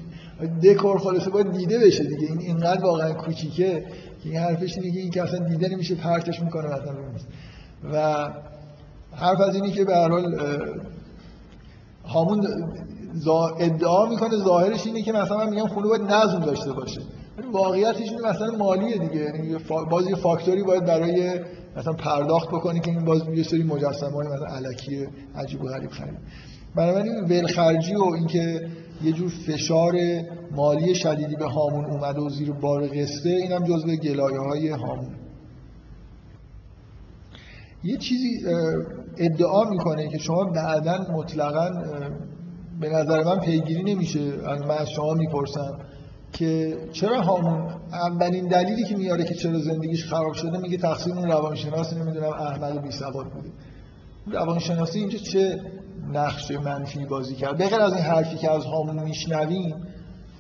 دکور 0.64 0.98
خلاصه 0.98 1.30
باید 1.30 1.52
دیده 1.52 1.80
بشه 1.80 2.04
دیگه. 2.04 2.28
این 2.28 2.40
اینقدر 2.40 2.84
واقعا 2.84 3.14
کوچیکه 3.14 3.86
که 4.24 4.30
این 4.30 4.38
حرفش 4.38 4.76
که 4.76 4.82
این 4.82 5.12
که 5.12 5.24
اصلا 5.24 5.48
دیده 5.48 5.70
نمیشه 5.70 5.96
پرتش 5.96 6.42
می‌کنه 6.42 6.66
مثلا 6.68 6.92
رو 6.92 7.04
و 7.94 8.30
حرف 9.16 9.42
از 9.42 9.56
اینی 9.56 9.72
که 9.72 9.86
به 9.86 9.96
هر 9.96 10.10
حال 10.10 10.36
هامون 12.14 12.48
ادعا 13.60 14.10
می‌کنه 14.10 14.38
ظاهرش 14.38 14.88
اینه 14.88 15.02
که 15.02 15.12
مثلا 15.12 15.46
میگم 15.46 15.68
خونه 15.68 15.88
باید 15.88 16.02
نظم 16.02 16.40
داشته 16.40 16.74
باشه. 16.74 17.02
واقعیتش 17.54 18.12
اینه 18.12 18.30
مثلا 18.30 18.52
مالیه 18.58 18.98
دیگه. 18.98 19.22
یعنی 19.22 19.56
باز 19.92 20.10
یه 20.10 20.16
فاکتوری 20.16 20.64
باید 20.64 20.86
برای 20.86 21.40
مثلا 21.78 21.94
پرداخت 21.94 22.48
بکنی 22.48 22.80
که 22.80 22.92
این 22.92 23.06
باز 23.06 23.22
یه 23.36 23.44
سری 23.44 23.64
مجسمه 23.64 24.12
های 24.12 24.28
مثلا 24.28 24.56
علکی 24.56 25.08
عجیب 25.36 25.62
و 25.62 25.68
غریب 25.68 25.90
خرید. 25.90 26.18
بنابراین 26.76 27.16
ولخرجی 27.30 27.96
و 27.96 28.04
اینکه 28.04 28.70
یه 29.04 29.12
جور 29.12 29.32
فشار 29.48 29.94
مالی 30.52 30.96
شدیدی 30.96 31.36
به 31.36 31.46
هامون 31.46 31.86
اومده 31.86 32.22
و 32.22 32.30
زیر 32.30 32.52
بار 32.52 32.88
قصه 32.88 33.30
اینم 33.30 33.64
جزو 33.64 33.96
گلایه 33.96 34.40
های 34.40 34.70
هامون. 34.70 35.16
یه 37.84 37.98
چیزی 37.98 38.40
ادعا 39.18 39.64
می‌کنه 39.64 40.08
که 40.08 40.18
شما 40.18 40.44
بعدا 40.44 40.98
مطلقا 41.14 41.70
به 42.80 42.90
نظر 42.90 43.24
من 43.24 43.40
پیگیری 43.40 43.84
نمیشه. 43.84 44.20
من 44.68 44.78
از 44.78 44.90
شما 44.90 45.14
می‌پرسم 45.14 45.78
که 46.34 46.78
چرا 46.92 47.22
هامون 47.22 47.70
اولین 47.94 48.48
دلیلی 48.48 48.84
که 48.84 48.96
میاره 48.96 49.24
که 49.24 49.34
چرا 49.34 49.60
زندگیش 49.60 50.06
خراب 50.06 50.34
شده 50.34 50.58
میگه 50.58 50.78
تقصیر 50.78 51.14
اون 51.14 51.32
روانشناس 51.32 51.94
نمی‌دونم 51.94 52.30
احمد 52.30 52.82
بی 52.82 52.92
سواد 52.92 53.26
بوده. 53.26 53.50
روانشناسی 54.28 55.00
اینجا 55.00 55.18
چه 55.18 55.60
نقش 56.14 56.52
منفی 56.52 57.06
بازی 57.06 57.36
کرد؟ 57.36 57.58
بغیر 57.58 57.80
از 57.80 57.94
این 57.94 58.02
حرفی 58.02 58.36
که 58.36 58.52
از 58.52 58.66
هامون 58.66 59.04
میشنویم 59.04 59.76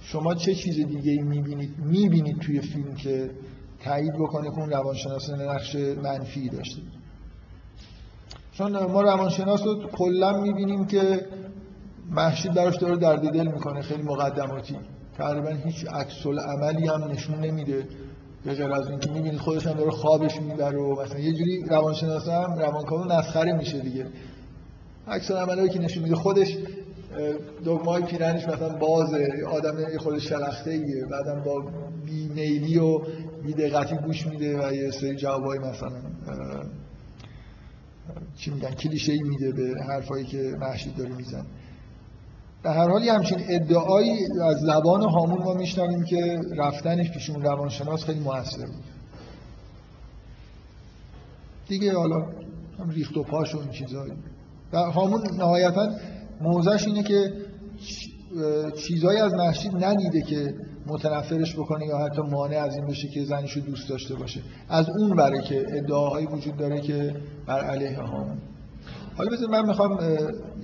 شما 0.02 0.36
چه 0.36 0.56
چیز 0.56 0.76
دیگه 0.76 1.24
می‌بینید؟ 1.24 1.70
می‌بینید 1.78 2.40
توی 2.40 2.62
فیلم 2.62 2.96
که 2.96 3.32
تایید 3.84 4.14
بکنه 4.14 4.50
که 4.52 4.60
اون 4.60 4.70
روانشناس 4.70 5.30
نقش 5.30 5.76
منفی 5.76 6.50
داشته؟ 6.50 6.82
چون 8.62 8.86
ما 8.86 9.02
روانشناس 9.02 9.64
رو 9.64 9.88
کلا 9.88 10.42
می‌بینیم 10.42 10.86
که 10.86 11.26
محشید 12.10 12.54
براش 12.54 12.78
داره 12.78 12.98
درد 12.98 13.22
دل 13.22 13.48
می‌کنه 13.48 13.82
خیلی 13.82 14.04
مقدماتی. 14.04 14.76
تقریبا 15.18 15.50
هیچ 15.50 15.86
عکس 15.88 16.26
عملی 16.26 16.88
هم 16.88 17.04
نشون 17.04 17.40
نمیده. 17.40 17.88
به 18.46 18.54
غیر 18.54 18.72
از 18.72 18.90
اینکه 18.90 19.12
می‌بینید 19.12 19.40
خودش 19.40 19.68
هم 19.68 19.74
داره 19.74 19.92
خوابش 19.92 20.42
می‌بره 20.42 20.78
و 20.78 21.02
مثلا 21.02 21.20
یه 21.20 21.34
جوری 21.34 21.64
روانشناس 21.70 22.28
هم 22.28 22.60
روانکاو 22.60 23.06
نسخره 23.06 23.54
میشه 23.54 23.80
دیگه. 23.80 24.08
عکس 25.08 25.32
عملی 25.32 25.70
که 25.70 25.80
نشون 25.80 26.04
میده 26.04 26.16
خودش 26.16 26.58
دگمای 27.66 28.04
پیرنش 28.04 28.48
مثلا 28.48 28.70
بازه 28.70 29.28
آدم 29.52 29.98
خود 29.98 30.20
شلخته 30.20 30.72
ایه 30.72 31.06
بعدم 31.06 31.44
با 31.44 31.64
بی 32.06 32.28
میلی 32.28 32.78
و 32.78 33.00
بی 33.44 33.54
دقتی 33.54 33.96
گوش 33.96 34.28
میده 34.28 34.68
و 34.68 34.74
یه 34.74 34.92
سری 34.92 35.16
جوابای 35.16 35.60
مثلا 35.60 36.02
چی 38.38 38.52
میگن 38.52 38.72
کلیشه 38.72 39.14
میده 39.24 39.52
به 39.52 39.84
حرفایی 39.84 40.26
که 40.26 40.56
محشید 40.60 40.96
داره 40.96 41.16
میزن 41.16 41.46
به 42.64 42.70
هر 42.72 42.90
حال 42.90 43.04
همچین 43.04 43.40
ادعایی 43.50 44.26
از 44.44 44.58
زبان 44.58 45.02
هامون 45.02 45.44
ما 45.44 45.54
میشنویم 45.54 46.04
که 46.04 46.40
رفتنش 46.58 47.12
پیش 47.12 47.30
اون 47.30 47.42
روانشناس 47.42 48.04
خیلی 48.04 48.20
موثر 48.20 48.66
بود. 48.66 48.84
دیگه 51.68 51.94
حالا 51.94 52.16
هم 52.80 52.90
ریخت 52.90 53.18
و 53.18 53.24
پاش 53.24 53.56
و 53.56 53.60
این 53.60 53.70
چیزایی. 53.70 54.14
و 54.74 54.78
هامون 54.78 55.22
نهایتا 55.38 55.90
موزش 56.42 56.88
اینه 56.88 57.04
که 57.04 57.34
چیزایی 58.88 59.20
از 59.20 59.34
محشید 59.34 59.84
ندیده 59.84 60.22
که 60.22 60.56
متنفرش 60.88 61.56
بکنه 61.56 61.86
یا 61.86 61.98
حتی 61.98 62.22
مانع 62.22 62.58
از 62.58 62.76
این 62.76 62.88
بشه 62.88 63.08
که 63.08 63.24
زنشو 63.24 63.60
دوست 63.60 63.90
داشته 63.90 64.16
باشه. 64.16 64.42
از 64.70 64.90
اون 64.90 65.16
بره 65.16 65.42
که 65.42 65.66
ادعاهایی 65.70 66.28
وجود 66.28 66.58
داره 66.58 66.82
که 66.82 67.16
بر 67.46 67.62
علیه 67.62 68.00
هامون 68.00 68.38
حالا 69.18 69.30
بذار 69.32 69.50
من 69.50 69.68
می‌خوام 69.68 70.00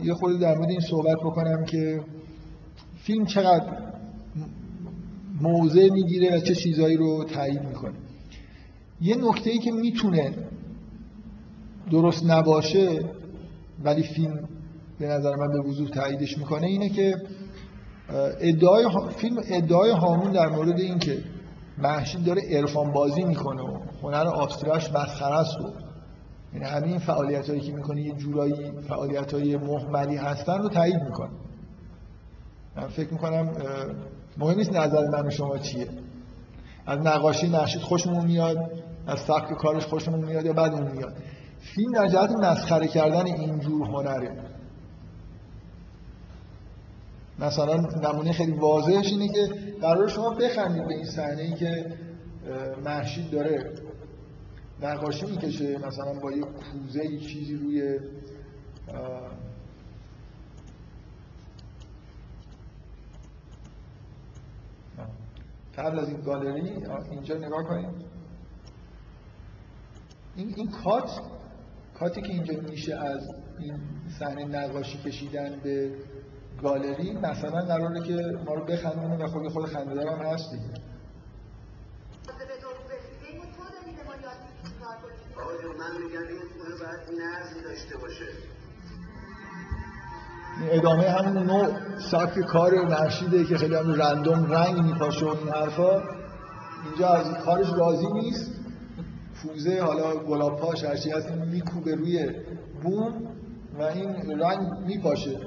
یه 0.03 0.13
خود 0.13 0.39
در 0.39 0.55
مورد 0.57 0.70
این 0.70 0.80
صحبت 0.80 1.18
بکنم 1.18 1.65
که 1.65 2.01
فیلم 2.97 3.26
چقدر 3.26 3.65
موضع 5.41 5.89
می‌گیره 5.89 6.38
و 6.38 6.39
چه 6.39 6.55
چیزایی 6.55 6.97
رو 6.97 7.24
تایید 7.24 7.61
می‌کنه. 7.63 7.93
یه 9.01 9.15
نکته 9.15 9.49
ای 9.49 9.59
که 9.59 9.72
می‌تونه 9.72 10.34
درست 11.91 12.26
نباشه 12.26 12.99
ولی 13.84 14.03
فیلم 14.03 14.49
به 14.99 15.07
نظر 15.07 15.36
من 15.36 15.47
به 15.47 15.70
وضوح 15.70 15.89
تاییدش 15.89 16.38
می‌کنه 16.38 16.68
اینه 16.68 16.89
که 16.89 17.15
ادعای 18.39 18.88
فیلم 19.18 19.41
ادعای 19.47 19.91
هامون 19.91 20.32
در 20.32 20.47
مورد 20.47 20.80
اینکه 20.80 21.24
محشید 21.78 22.26
داره 22.26 22.41
عرفان 22.51 22.91
بازی 22.91 23.24
می‌کنه 23.24 23.62
و 23.62 23.80
هنر 24.03 24.28
آبستراش 24.28 24.91
مسخره 24.91 25.39
است 25.39 25.55
و 25.55 25.72
یعنی 26.53 26.66
همین 26.66 26.89
این 26.89 26.99
فعالیت 26.99 27.49
هایی 27.49 27.62
که 27.62 27.74
می‌کنه 27.74 28.01
یه 28.01 28.14
جورایی 28.14 28.72
فعالیت 28.88 29.34
های 29.34 29.58
محملی 29.58 30.16
هستن 30.16 30.58
رو 30.58 30.70
تایید 30.70 31.03
می‌کنه. 31.03 31.32
من 32.76 32.88
فکر 32.88 33.14
می‌کنم 33.14 33.51
مهم 34.38 34.58
نیست 34.58 34.74
نظر 34.74 35.08
من 35.08 35.28
و 35.28 35.30
شما 35.30 35.58
چیه. 35.58 35.88
از 36.86 36.99
نقاشی 36.99 37.47
محشید 37.49 37.82
خوشمون 37.82 38.26
میاد 38.26 38.58
از 39.08 39.20
سبک 39.20 39.53
کارش 39.53 39.86
خوشمون 39.86 40.26
میاد 40.26 40.45
یا 40.45 40.53
بدمون 40.53 40.91
میاد. 40.91 41.14
فیلم 41.76 41.91
در 41.91 42.08
جهت 42.08 42.32
مسخره 42.32 42.88
کردن 42.88 43.26
اینجور 43.26 43.88
هنره. 43.88 44.47
مثلا 47.40 47.76
نمونه 47.76 48.32
خیلی 48.32 48.52
واضحش 48.52 49.06
اینه 49.06 49.28
که 49.28 49.48
قرار 49.82 50.08
شما 50.08 50.30
بخندید 50.30 50.88
به 50.88 50.94
این 50.94 51.06
صحنه 51.06 51.42
ای 51.42 51.54
که 51.54 51.86
محشید 52.86 53.32
داره 53.32 53.74
نقاشی 54.82 55.26
می‌کشه 55.26 55.78
مثلا 55.78 56.14
با 56.14 56.32
یه 56.32 56.44
کوزه 56.44 57.18
چیزی 57.18 57.56
روی 57.56 58.00
قبل 65.78 66.00
از 66.00 66.10
این 66.10 66.22
گالری 66.22 66.72
اینجا 67.12 67.38
نگاه 67.38 67.64
کنید. 67.64 67.90
این, 70.36 70.54
این 70.56 70.72
کات 70.72 71.22
کاتی 72.00 72.22
که 72.22 72.34
اینجا 72.34 72.62
میشه 72.62 72.96
از 72.96 73.30
این 73.60 73.80
صحنه 74.20 74.46
نقاشی 74.46 74.98
کشیدن 74.98 75.60
به 75.64 75.92
گالری 76.64 77.14
مثلا 77.14 77.62
قراره 77.66 78.01
که 78.01 78.14
ما 78.45 78.53
رو 78.53 78.66
بخندونه 78.66 79.24
و 79.24 79.28
خود 79.28 79.47
خود 79.47 79.66
خنده‌دار 79.66 80.08
هم 80.08 80.26
هست 80.26 80.51
دیگه. 80.51 80.64
من 85.80 85.91
میگم 86.03 86.20
این 86.20 86.39
باید 86.80 87.64
داشته 87.64 87.97
باشه. 87.97 88.26
ادامه 90.72 91.10
همون 91.10 91.43
نوع 91.43 91.68
سبک 92.12 92.39
کار 92.39 92.72
نشیده 92.86 93.45
که 93.45 93.58
خیلی 93.58 93.76
هم 93.76 93.93
رندوم 93.93 94.51
رنگ 94.51 94.80
میپاشه 94.80 95.26
و 95.26 95.30
این 95.30 95.49
حرفا. 95.49 96.03
اینجا 96.86 97.10
از 97.10 97.45
کارش 97.45 97.68
راضی 97.78 98.08
نیست. 98.14 98.51
فوزه 99.34 99.82
حالا 99.82 100.16
گلاب 100.16 100.60
پاش 100.60 100.84
هرچی 100.84 101.12
هست 101.12 101.32
میکوبه 101.32 101.95
روی 101.95 102.30
بوم 102.84 103.14
و 103.80 103.82
این 103.82 104.39
رنگ 104.41 104.80
میپاشه. 104.86 105.39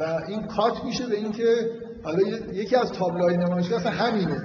و 0.00 0.20
این 0.28 0.46
کات 0.46 0.84
میشه 0.84 1.06
به 1.06 1.16
اینکه 1.16 1.70
حالا 2.02 2.28
یکی 2.52 2.76
از 2.76 2.92
تابلوهای 2.92 3.36
نمایشگاه 3.36 3.80
اصلا 3.80 3.92
همینه 3.92 4.42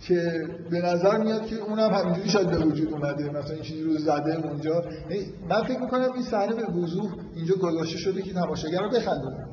که 0.00 0.48
به 0.70 0.80
نظر 0.80 1.16
میاد 1.16 1.46
که 1.46 1.56
اونم 1.56 1.90
همینجوری 1.94 2.28
شاید 2.28 2.50
به 2.50 2.58
وجود 2.58 2.92
اومده 2.92 3.30
مثلا 3.30 3.54
این 3.54 3.62
چیزی 3.62 3.82
رو 3.82 3.98
زده 3.98 4.48
اونجا. 4.48 4.84
من 5.48 5.62
فکر 5.62 5.80
می‌کنم 5.80 6.12
این 6.14 6.22
صحنه 6.22 6.54
به 6.54 6.72
وضوح 6.72 7.12
اینجا 7.36 7.54
گذاشته 7.54 7.98
شده 7.98 8.22
که 8.22 8.32
تماشاگر 8.32 8.78
رو 8.80 8.90
بخندونه. 8.90 9.46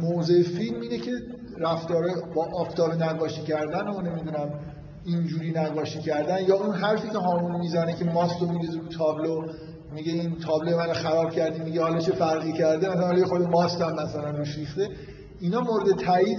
موضع 0.00 0.42
فیلم 0.42 0.80
اینه 0.80 0.98
که 0.98 1.10
رفتاره 1.58 2.14
با 2.34 2.48
آفتاب 2.54 3.02
نقاشی 3.02 3.42
کردن 3.42 3.88
و 3.88 4.00
نمی‌دونم 4.00 4.48
اینجوری 5.04 5.52
نقاشی 5.52 5.98
کردن 5.98 6.44
یا 6.48 6.56
اون 6.56 6.74
حرفی 6.74 7.08
که 7.08 7.18
هامون 7.18 7.60
می‌زنه 7.60 7.96
که 7.96 8.04
ماست 8.04 8.40
رو 8.40 8.48
میریزه 8.48 8.78
رو 8.78 8.88
تابلو. 8.88 9.46
میگه 9.94 10.12
این 10.12 10.38
تابلو 10.38 10.76
من 10.76 10.92
خراب 10.92 11.30
کردی 11.30 11.60
میگه 11.60 11.82
حالا 11.82 11.98
چه 11.98 12.12
فرقی 12.12 12.52
کرده؟ 12.52 12.88
مثلا 12.88 13.06
حالا 13.06 13.24
خود 13.24 13.42
ماست 13.42 13.80
هم 13.80 13.92
مثلا 13.92 14.30
روش 14.30 14.58
ریخته. 14.58 14.88
اینا 15.40 15.60
مورد 15.60 15.98
تایید 15.98 16.38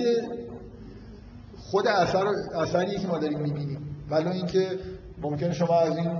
خود 1.57 1.87
اثر 1.87 2.25
اثری 2.55 2.99
که 2.99 3.07
ما 3.07 3.17
داریم 3.19 3.39
می‌بینیم. 3.39 3.79
ولی 4.09 4.29
اینکه 4.29 4.67
ممکنه 5.21 5.53
شما 5.53 5.79
از 5.79 5.97
این 5.97 6.11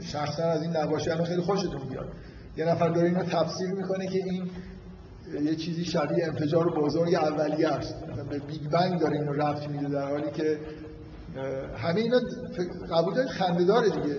شخصا 0.00 0.42
از 0.42 0.62
این 0.62 0.76
نقاشی 0.76 1.10
خیلی 1.10 1.42
خوشتون 1.42 1.88
بیاد. 1.90 2.08
یه 2.56 2.64
نفر 2.64 2.88
داره 2.88 3.08
اینو 3.08 3.22
تفسیر 3.22 3.70
می‌کنه 3.70 4.06
که 4.06 4.18
این 4.24 4.50
یه 5.44 5.56
چیزی 5.56 5.84
شبیه 5.84 6.26
انفجار 6.26 6.80
بزرگ 6.80 7.14
اولیه 7.14 7.68
است. 7.68 7.94
به 8.30 8.38
بیگ 8.38 8.70
بنگ 8.70 9.00
داره 9.00 9.16
اینو 9.16 9.32
رفت 9.32 9.68
میده 9.68 9.88
در 9.88 10.10
حالی 10.10 10.30
که 10.30 10.58
همه 11.76 12.00
اینا 12.00 12.20
قبول 12.90 13.14
دارید؟ 13.14 13.30
خنده‌داره 13.30 13.90
دیگه. 13.90 14.16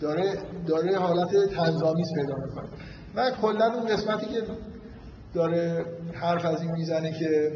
داره 0.00 0.38
داره 0.66 0.98
حالت 0.98 1.50
تنظامیز 1.56 2.08
پیدا 2.14 2.34
می‌کنه. 2.34 2.68
و 3.14 3.30
کلا 3.30 3.74
اون 3.74 3.86
قسمتی 3.86 4.26
که 4.26 4.42
داره 5.34 5.86
حرف 6.12 6.44
از 6.44 6.62
این 6.62 6.70
می‌زنه 6.70 7.12
که 7.12 7.52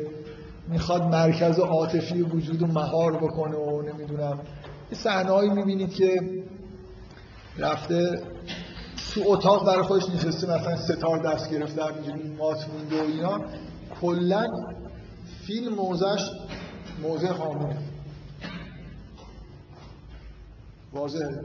می‌خواد 0.68 1.02
مرکز 1.02 1.58
عاطفی 1.58 2.22
وجود 2.22 2.62
و 2.62 2.66
مهار 2.66 3.16
بکنه 3.16 3.56
و 3.56 3.82
نمی‌دونم. 3.82 4.38
یه 4.92 4.98
صحنه‌ای 4.98 5.48
می‌بینید 5.48 5.94
که 5.94 6.20
رفته 7.58 8.22
تو 9.14 9.20
اتاق 9.26 9.66
برای 9.66 9.82
خودش 9.82 10.08
نشسته 10.08 10.54
مثلا 10.54 10.76
ستار 10.76 11.18
دست 11.18 11.50
گرفته 11.50 11.84
همینجوری 11.84 12.36
مات 12.38 12.68
مونده 12.68 13.02
و 13.02 13.06
اینا. 13.06 13.40
کلا 14.00 14.46
فیلم 15.46 15.74
موزش 15.74 16.30
موزه 17.02 17.28
خامونه. 17.28 17.76
واضحه؟ 20.92 21.40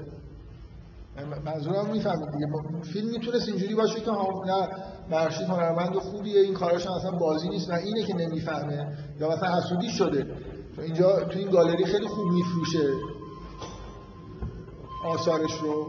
منظورم 1.46 1.90
می‌فهمید 1.90 2.32
دیگه. 2.32 2.48
فیلم 2.94 3.10
می‌تونست 3.10 3.48
اینجوری 3.48 3.76
باشه 3.76 4.00
که 4.00 4.12
نه 4.12 4.68
مرشید 5.12 5.48
هنرمند 5.48 5.96
خوبیه 5.96 6.42
این 6.42 6.54
کاراش 6.54 6.88
اصلا 6.88 7.12
بازی 7.12 7.50
نیست 7.50 7.72
نه 7.72 7.78
اینه 7.78 8.04
که 8.04 8.14
نمی‌فهمه. 8.14 8.98
یا 9.20 9.30
مثلا 9.30 9.58
حسودی 9.58 9.90
شده. 9.90 10.28
اینجا 10.78 11.20
تو 11.20 11.40
این 11.40 11.50
گالری 11.50 11.86
خیلی 11.86 12.08
خوب 12.08 12.32
میفروشه. 12.32 12.90
آثارش 15.06 15.54
رو. 15.62 15.88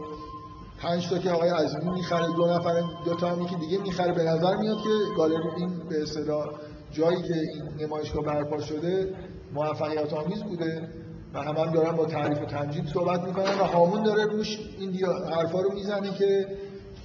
پنج 0.81 1.09
تا 1.09 1.17
که 1.17 1.29
آقای 1.29 1.49
عزیزی 1.49 1.89
می‌خره 1.89 2.33
دو 2.35 2.45
نفر 2.47 2.81
دو 3.05 3.15
تا 3.15 3.29
هم 3.29 3.45
که 3.45 3.55
دیگه 3.55 3.77
می‌خره. 3.81 4.13
به 4.13 4.23
نظر 4.23 4.55
میاد 4.55 4.77
که 4.77 4.89
گالری 5.17 5.49
این 5.57 5.79
به 5.89 6.01
اصطلاح 6.01 6.45
جایی 6.91 7.21
که 7.21 7.33
این 7.33 7.63
نمایشگاه 7.85 8.23
برپا 8.25 8.61
شده 8.61 9.15
موفقیت 9.53 10.13
آمیز 10.13 10.43
بوده. 10.43 10.89
و 11.35 11.39
همه 11.39 11.59
هم 11.59 11.71
دارن 11.71 11.95
با 11.95 12.05
تعریف 12.05 12.41
و 12.41 12.45
تمجید 12.45 12.87
صحبت 12.87 13.23
می‌کنن 13.23 13.59
و 13.59 13.63
هامون 13.63 14.03
داره 14.03 14.25
روش 14.25 14.59
این 14.79 15.05
حرفا 15.35 15.61
رو 15.61 15.73
می‌زنه 15.73 16.11
که 16.11 16.47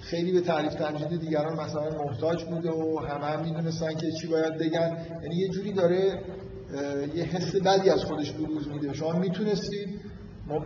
خیلی 0.01 0.33
به 0.33 0.41
تعریف 0.41 0.75
تمجید 0.75 1.21
دیگران 1.21 1.61
مثلا 1.61 2.05
محتاج 2.05 2.45
بوده 2.45 2.71
و 2.71 2.99
همه 2.99 3.25
هم 3.25 3.45
می‌دونستن 3.45 3.95
که 3.95 4.13
چی 4.21 4.27
باید 4.27 4.59
بگن. 4.59 4.97
یعنی 5.23 5.37
یه 5.37 5.49
جوری 5.49 5.73
داره 5.73 6.23
یه 7.15 7.25
حس 7.25 7.57
بدی 7.57 7.91
از 7.91 8.05
خودش 8.05 8.33
بروز 8.33 8.69
میده. 8.69 8.93
شما 8.93 9.13
می‌تونستید 9.13 10.01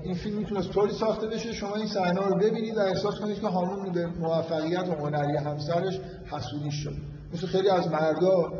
این 0.02 0.14
فیلم 0.14 0.38
می‌تونست 0.38 0.70
طوری 0.70 0.92
ساخته 0.92 1.26
بشه 1.26 1.52
شما 1.52 1.74
این 1.74 1.86
صحنه 1.86 2.20
رو 2.20 2.36
ببینید 2.36 2.76
و 2.76 2.80
احساس 2.80 3.14
کنید 3.20 3.40
که 3.40 3.46
هامون 3.46 3.92
به 3.92 4.06
موفقیت 4.06 4.88
و 4.88 4.92
هنری 4.92 5.36
همسرش 5.36 6.00
حسودی 6.26 6.70
شد. 6.70 6.94
مثل 7.34 7.46
خیلی 7.46 7.68
از 7.68 7.88
مردا 7.88 8.52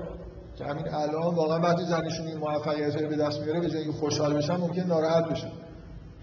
که 0.57 0.65
همین 0.65 0.89
الان 0.89 1.35
واقعا 1.35 1.61
وقتی 1.61 1.85
زنشون 1.85 2.27
این 2.27 2.39
موفقیت 2.39 3.03
به 3.03 3.17
دست 3.17 3.41
میاره 3.41 3.61
به 3.61 3.71
جای 3.71 3.91
خوشحال 3.91 4.35
بشن 4.35 4.57
ممکن 4.57 4.83
ناراحت 4.83 5.25
بشن. 5.25 5.51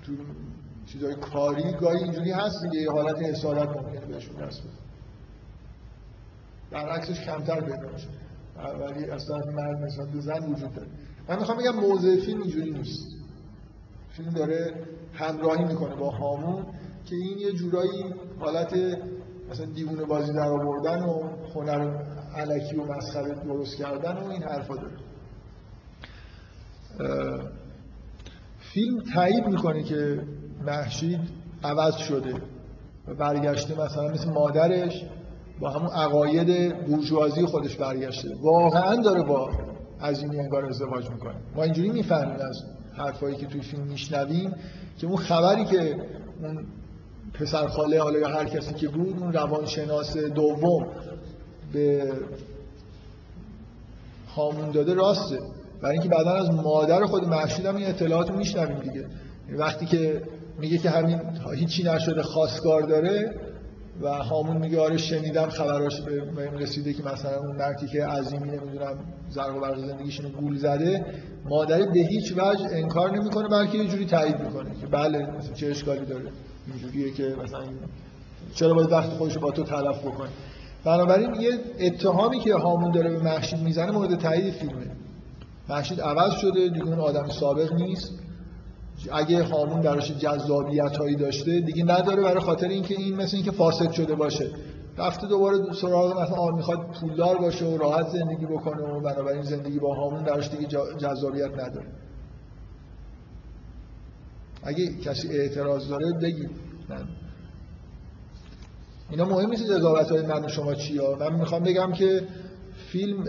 تو 0.06 0.12
چیزای 0.86 1.16
کاری 1.16 1.72
گاهی 1.74 2.04
اینجوری 2.04 2.32
هست 2.32 2.56
دیگه 2.64 2.84
یه 2.84 2.92
حالت 2.92 3.20
حسادت 3.22 3.70
ممکنه 3.70 4.06
بهشون 4.06 4.36
دست 4.36 4.62
بده. 4.62 4.72
برعکسش 6.72 7.22
کمتر 7.22 7.62
پیدا 7.62 7.90
میشه. 7.94 8.08
ولی 8.80 9.06
اصلا 9.06 9.38
مرد 9.38 9.78
نسبت 9.84 10.08
به 10.08 10.22
زن 10.22 10.54
وجود 10.54 10.74
داره. 10.74 10.88
من 11.30 11.40
می‌خوام 11.40 11.58
بگم 11.58 11.76
موضوع 11.76 12.20
فیلم 12.20 12.42
اینجوری 12.42 12.72
نیست. 12.72 13.08
فیلم 14.10 14.30
داره 14.30 14.74
همراهی 15.14 15.66
می‌کنه 15.66 15.96
با 15.96 16.10
هامون 16.10 16.66
که 17.06 17.16
این 17.16 17.38
یه 17.38 17.52
جورایی 17.52 18.14
حالت 18.40 18.74
مثلا 19.52 19.66
دیوونه 19.66 20.06
بازی 20.06 20.34
در 20.34 20.50
آوردن 20.50 21.04
و 21.04 21.24
هنر 21.56 22.04
علکی 22.36 22.76
و 22.76 22.86
مسخره 22.86 23.34
درست 23.34 23.78
کردن 23.78 24.18
و 24.18 24.30
این 24.30 24.44
حرفا 24.44 24.76
داره. 24.76 24.94
فیلم 28.60 29.04
تایید 29.14 29.48
می‌کنه 29.48 29.84
که 29.84 30.22
محشید 30.66 31.20
عوض 31.64 31.96
شده 31.96 32.34
و 33.08 33.14
برگشته 33.14 33.82
مثلا 33.82 34.08
مثل 34.08 34.30
مادرش 34.30 35.06
با 35.60 35.70
همون 35.70 35.90
عقاید 35.90 36.76
بورژوازی 36.86 37.46
خودش 37.46 37.76
برگشته. 37.76 38.30
واقعا 38.42 38.96
داره 38.96 39.24
با 39.24 39.52
عظیمی 40.02 40.40
انگار 40.40 40.66
ازدواج 40.66 41.10
می‌کنه. 41.10 41.36
ما 41.56 41.64
اینجوری 41.64 41.90
می‌فهمیم 41.90 42.36
از 42.36 42.64
حرفایی 42.98 43.36
که 43.36 43.46
توی 43.46 43.62
فیلم 43.62 43.84
میشنویم 43.84 44.56
که 44.98 45.08
اون 45.08 45.18
خبری 45.18 45.66
که 45.66 45.96
اون 46.42 46.66
پسر 47.34 47.68
خاله 47.68 48.02
حالا 48.02 48.20
یا 48.20 48.28
هر 48.28 48.46
کسی 48.46 48.74
که 48.74 48.88
بود 48.88 49.20
اون 49.20 49.34
روانشناس 49.34 50.18
دوم 50.18 50.88
به 51.74 52.14
هامون 54.36 54.72
داده 54.72 54.94
راسته 54.94 55.40
برای 55.82 55.94
اینکه 55.94 56.10
بعدا 56.10 56.32
از 56.32 56.50
مادر 56.52 57.06
خود 57.06 57.26
محشید 57.26 57.66
هم 57.66 57.76
این 57.76 57.88
اطلاعات 57.88 58.30
رو 58.30 58.38
میشنویم 58.38 58.80
دیگه. 58.80 59.06
وقتی 59.58 59.86
که 59.86 60.22
میگه 60.60 60.78
که 60.78 60.90
همین 60.90 61.20
هیچی 61.56 61.84
نشده 61.84 62.24
خواستگار 62.24 62.82
داره 62.82 63.36
و 64.02 64.10
هامون 64.10 64.58
میگه 64.58 64.80
آره 64.82 64.98
شنیدم 64.98 65.50
خبراش 65.50 66.02
به 66.02 66.24
رسیده 66.60 66.94
که 66.94 67.04
مثلا 67.04 67.40
اون 67.40 67.56
مردی 67.56 67.88
که 67.88 68.06
عظیمی 68.06 68.50
نمی‌دونم 68.50 69.00
زرق 69.30 69.56
و 69.56 69.60
برق 69.60 69.80
زندگیشون 69.80 70.32
گول 70.32 70.58
زده 70.58 71.06
مادر 71.46 71.78
به 71.78 72.00
هیچ 72.00 72.34
وجه 72.38 72.66
انکار 72.72 73.12
نمی‌کنه 73.12 73.48
بلکه 73.48 73.78
یه 73.78 73.88
جوری 73.88 74.06
تایید 74.06 74.40
می‌کنه 74.40 74.70
که 74.82 74.88
بله 74.88 75.20
مثلا 75.20 75.54
چه 75.54 75.68
اشکالی 75.68 76.06
داره؟ 76.06 76.32
اینجوریه 76.68 77.14
که 77.14 77.36
مثلا 77.44 77.64
چرا 78.54 78.74
باید 78.74 78.92
وقت 78.92 79.10
خودش 79.10 79.38
با 79.38 79.52
تو 79.52 79.64
تلف 79.64 80.00
بکنه؟ 80.00 80.30
بنابراین 80.86 81.36
یه 81.36 81.60
اتهامی 81.80 82.40
که 82.40 82.56
هامون 82.56 82.92
داره 82.92 83.10
به 83.10 83.24
محشید 83.24 83.60
می‌زنه 83.60 83.92
مورد 83.92 84.16
تایید 84.16 84.54
فیلمه. 84.54 84.92
محشید 85.70 86.02
عوض 86.02 86.32
شده 86.34 86.70
دیگه 86.70 86.86
اون 86.86 87.00
آدم 87.00 87.28
سابق 87.28 87.74
نیست. 87.74 88.12
اگه 89.12 89.44
هامون 89.44 89.82
براش 89.82 90.12
جذابیت 90.12 90.98
هایی 90.98 91.16
داشته 91.16 91.60
دیگه 91.60 91.84
نداره 91.84 92.24
برای 92.24 92.40
خاطر 92.40 92.68
اینکه 92.68 92.96
این 92.96 93.16
مثل 93.16 93.36
اینکه 93.36 93.52
فاسد 93.52 93.92
شده 93.92 94.16
باشه. 94.16 94.52
رفته 94.98 95.28
دوباره 95.28 95.58
سراغ 95.82 96.22
مثلا 96.22 96.56
می‌خواد 96.56 96.80
پولدار 97.00 97.38
باشه 97.38 97.66
و 97.66 97.78
راحت 97.78 98.08
زندگی 98.08 98.46
بکنه 98.46 98.84
و 98.84 99.00
بنابراین 99.00 99.42
زندگی 99.42 99.80
با 99.80 99.96
هامون 99.96 100.24
براش 100.24 100.50
دیگه 100.50 100.68
جذابیت 100.98 101.52
نداره. 101.54 101.88
اگه 104.64 104.98
کسی 104.98 105.28
اعتراض 105.28 105.90
داره 105.90 106.14
بگید. 106.22 106.50
اینا 109.12 109.26
مهم 109.26 109.50
نیست 109.50 109.72
قضاوت 109.72 110.12
های 110.12 110.22
من 110.22 110.46
و 110.46 110.48
شما 110.48 110.74
چیا 110.74 111.18
من 111.20 111.34
می‌خوام 111.34 111.64
بگم 111.64 111.92
که 111.92 112.22
فیلم 112.92 113.24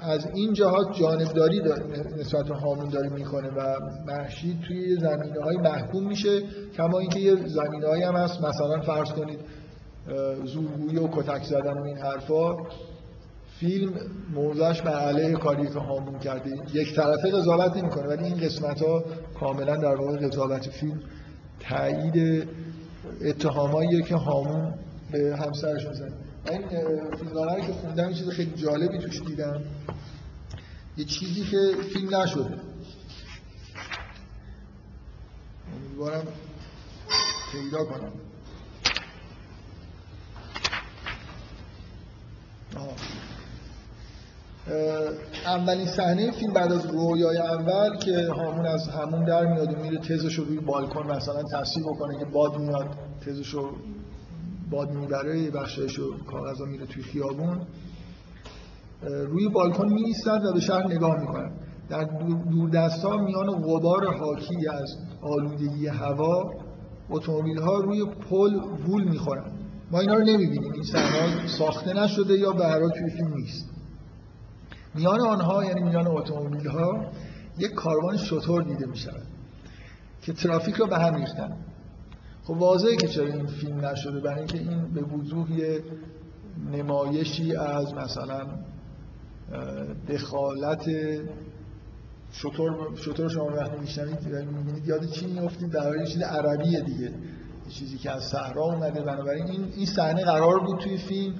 از 0.00 0.26
این 0.34 0.52
جهات 0.52 0.92
جانبداری 0.92 1.62
نسبت 2.18 2.44
به 2.44 2.54
هامون 2.54 2.88
داره 2.88 3.08
می‌کنه 3.08 3.48
و 3.48 3.76
محشید 4.06 4.60
توی 4.60 4.96
زمینه 4.96 5.40
های 5.42 5.56
محکوم 5.56 6.06
میشه 6.06 6.40
کما 6.76 6.98
اینکه 6.98 7.20
یه 7.20 7.34
زمینه 7.34 7.86
هایی 7.88 8.02
هم 8.02 8.16
هست. 8.16 8.40
مثلا 8.40 8.80
فرض 8.80 9.12
کنید 9.12 9.38
زورگویی 10.44 10.96
و 10.96 11.08
کتک 11.08 11.42
زدن 11.44 11.78
و 11.78 11.82
این 11.82 11.96
حرفا. 11.96 12.56
فیلم 13.60 13.92
موضعش 14.34 14.82
بر 14.82 15.00
علیه 15.00 15.32
کاری 15.32 15.66
که 15.66 15.78
هامون 15.78 16.18
کرده. 16.18 16.50
یک 16.74 16.94
طرفه 16.96 17.30
قضاوت 17.30 17.76
نمی‌کنه 17.76 18.06
ولی 18.06 18.24
این 18.24 18.36
قسمت 18.36 18.82
ها 18.82 19.04
کاملا 19.40 19.76
در 19.76 19.94
واقع 19.94 20.16
قضاوت 20.16 20.68
فیلم 20.70 21.00
تایید 21.60 22.48
اتهاماییه 23.24 24.02
که 24.02 24.16
هامون 24.16 24.74
به 25.14 25.36
همسرش 25.36 25.86
می‌زنه 25.86 26.12
این 26.50 26.68
فیلم 27.18 27.66
که 27.66 27.72
خوندم 27.72 28.10
یه 28.10 28.14
چیز 28.14 28.28
خیلی 28.28 28.50
جالبی 28.50 28.98
توش 28.98 29.22
دیدم. 29.22 29.62
یه 30.96 31.04
چیزی 31.04 31.44
که 31.44 31.58
فیلم 31.92 32.16
نشده 32.16 32.58
امیدوارم 35.76 36.26
پیدا 37.52 37.84
کنم. 37.84 38.12
اولین 45.46 45.86
صحنه 45.86 46.30
فیلم 46.30 46.52
بعد 46.52 46.72
از 46.72 46.86
رویای 46.86 47.38
اول 47.38 47.96
که 47.96 48.28
همون 48.32 48.66
از 48.66 48.88
همون 48.88 49.24
در 49.24 49.46
میاد 49.46 49.72
و 49.74 49.82
میره 49.82 49.98
تزش 49.98 50.34
رو 50.34 50.44
روی 50.44 50.58
بالکن 50.60 51.06
مثلا 51.06 51.42
تصویر 51.42 51.86
بکنه 51.86 52.18
که 52.18 52.24
باد 52.24 52.58
میاد 52.58 52.88
تزش 53.26 53.48
رو 53.48 53.76
باد 54.74 54.90
می‌بره 54.90 55.50
بخشش 55.50 55.94
رو 55.94 56.16
کاغذا 56.18 56.64
میره 56.64 56.86
توی 56.86 57.02
خیابون 57.02 57.60
روی 59.02 59.48
بالکن 59.48 59.88
می 59.88 60.14
و 60.26 60.52
به 60.52 60.60
شهر 60.60 60.86
نگاه 60.86 61.20
می‌کنن 61.20 61.52
در 61.88 62.04
دوردست 62.50 63.04
ها 63.04 63.16
میان 63.16 63.50
غبار 63.50 64.14
حاکی 64.14 64.68
از 64.68 64.96
آلودگی 65.22 65.86
هوا 65.86 66.52
اتومبیل 67.10 67.58
ها 67.58 67.78
روی 67.78 68.04
پل 68.04 68.54
وول 68.88 69.04
می‌خورن. 69.04 69.52
ما 69.90 70.00
اینا 70.00 70.14
رو 70.14 70.24
نمی‌بینیم. 70.24 70.72
این 70.72 70.82
صحنه 70.82 71.46
ساخته 71.46 71.92
نشده 71.92 72.38
یا 72.38 72.52
به 72.52 72.88
توی 72.94 73.10
فیلم 73.10 73.34
نیست. 73.34 73.70
میان 74.94 75.20
آنها 75.20 75.64
یعنی 75.64 75.82
میان 75.82 76.06
اتومبیل 76.06 76.66
ها 76.66 77.06
یک 77.58 77.70
کاروان 77.70 78.16
شطور 78.16 78.62
دیده 78.62 78.86
می 78.86 78.96
که 80.22 80.32
ترافیک 80.32 80.74
رو 80.74 80.86
به 80.86 80.98
هم 80.98 81.14
ریختن. 81.14 81.56
خب 82.44 82.50
واضحه 82.50 82.96
که 82.96 83.08
چرا 83.08 83.26
این 83.26 83.46
فیلم 83.46 83.84
نشده 83.84 84.20
برای 84.20 84.38
اینکه 84.38 84.58
این 84.58 84.94
به 84.94 85.02
وضوح 85.02 85.52
یه 85.52 85.82
نمایشی 86.72 87.56
از 87.56 87.94
مثلا 87.94 88.46
دخالت 90.08 90.84
شطور 92.32 92.96
شطور 92.96 93.28
شما 93.28 93.44
وقتی 93.44 93.76
میشنوید 93.80 94.26
می‌بینید 94.26 94.86
یاد 94.88 95.06
چی 95.06 95.26
میافتید؟ 95.26 95.70
در 95.70 95.82
حالی 95.82 96.06
چیز 96.06 96.22
عربیه 96.22 96.80
دیگه. 96.80 97.12
چیزی 97.70 97.98
که 97.98 98.10
از 98.10 98.22
صحرا 98.22 98.62
اومده 98.62 99.00
بنابراین 99.00 99.46
این 99.46 99.72
این 99.76 99.86
صحنه 99.86 100.24
قرار 100.24 100.60
بود 100.60 100.80
توی 100.80 100.96
فیلم 100.96 101.34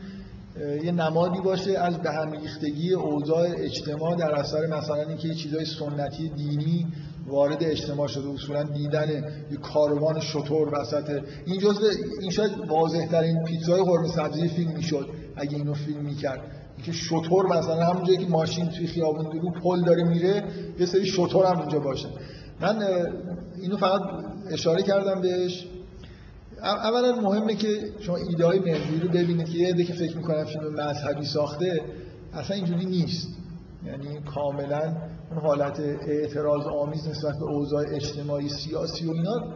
یه 0.84 0.92
نمادی 0.92 1.40
باشه 1.40 1.78
از 1.78 1.98
به 1.98 2.10
هم 2.10 2.32
ریختگی 2.32 2.94
اوضاع 2.94 3.48
اجتماع 3.56 4.16
در 4.16 4.34
اثر 4.34 4.66
مثلا 4.66 5.02
اینکه 5.02 5.28
یه 5.28 5.34
چیزای 5.34 5.64
سنتی 5.64 6.28
دینی 6.28 6.86
وارد 7.26 7.64
اجتماع 7.64 8.08
شده 8.08 8.28
اصولا 8.28 8.62
دیدن 8.62 9.10
یه 9.50 9.56
کاروان 9.56 10.20
شطور 10.20 10.80
وسط. 10.80 11.22
این 11.46 11.58
جزء 11.58 11.90
این 12.20 12.30
شاید 12.30 12.52
واضح 12.68 13.06
ترین 13.06 13.44
پیتزای 13.44 13.82
قرمه 13.82 14.08
سبزی 14.08 14.48
فیلم 14.48 14.72
می‌شد 14.72 15.08
اگه 15.36 15.56
اینو 15.56 15.74
فیلم 15.74 16.00
می‌کرد. 16.00 16.40
که 16.84 16.92
شطور 16.92 17.46
مثلا 17.58 17.84
همون 17.84 18.04
جایی 18.04 18.18
که 18.18 18.26
ماشین 18.26 18.68
توی 18.68 18.86
خیابون 18.86 19.40
رو 19.40 19.50
پل 19.50 19.84
داره 19.84 20.04
میره 20.04 20.44
یه 20.78 20.86
سری 20.86 21.06
شطور 21.06 21.46
هم 21.46 21.58
اونجا 21.58 21.78
باشه. 21.78 22.08
من 22.60 22.82
اینو 23.62 23.76
فقط 23.76 24.00
اشاره 24.50 24.82
کردم 24.82 25.20
بهش. 25.20 25.66
اولا 26.62 27.20
مهمه 27.20 27.54
که 27.54 27.68
شما 28.00 28.16
ایده 28.16 28.46
های 28.46 28.58
رو 29.02 29.08
ببینید 29.08 29.48
که 29.48 29.58
یه 29.58 29.68
عده 29.68 29.84
که 29.84 29.92
فکر 29.92 30.16
می‌کنن 30.16 30.44
فیلم 30.44 30.74
مذهبی 30.74 31.24
ساخته 31.24 31.80
اصلا 32.32 32.56
اینجوری 32.56 32.86
نیست. 32.86 33.28
یعنی 33.86 34.20
کاملا 34.34 34.96
اون 35.30 35.40
حالت 35.40 35.80
اعتراض 36.08 36.66
آمیز 36.66 37.08
نسبت 37.08 37.38
به 37.38 37.44
اوضاع 37.44 37.84
اجتماعی 37.94 38.48
سیاسی 38.48 39.06
و 39.06 39.10
اینا 39.10 39.54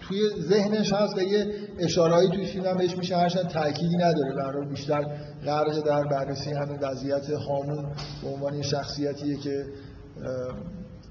توی 0.00 0.20
ذهنش 0.40 0.92
هست 0.92 1.18
و 1.18 1.22
یه 1.22 1.54
اشارهایی 1.78 2.28
توی 2.28 2.46
فیلم 2.46 2.64
هم 2.64 2.76
بهش 2.76 2.96
میشه 2.96 3.16
هرچند 3.16 3.48
تأکیدی 3.48 3.96
نداره. 3.96 4.34
برای 4.36 4.66
بیشتر 4.66 5.02
غرق 5.44 5.84
در 5.86 6.04
بررسی 6.04 6.50
همین 6.50 6.78
وضعیت 6.82 7.30
هامون 7.30 7.84
به 8.22 8.28
عنوان 8.28 8.62
شخصیتیه 8.62 9.36
که 9.36 9.64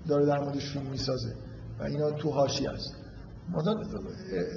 داره 0.07 0.25
در 0.25 0.39
موردش 0.39 0.69
فیلم 0.73 0.85
می‌سازه 0.85 1.33
و 1.79 1.83
اینا 1.83 2.11
تو 2.11 2.29
هاشی 2.29 2.65
هست 2.65 2.95
مثلا 3.57 3.73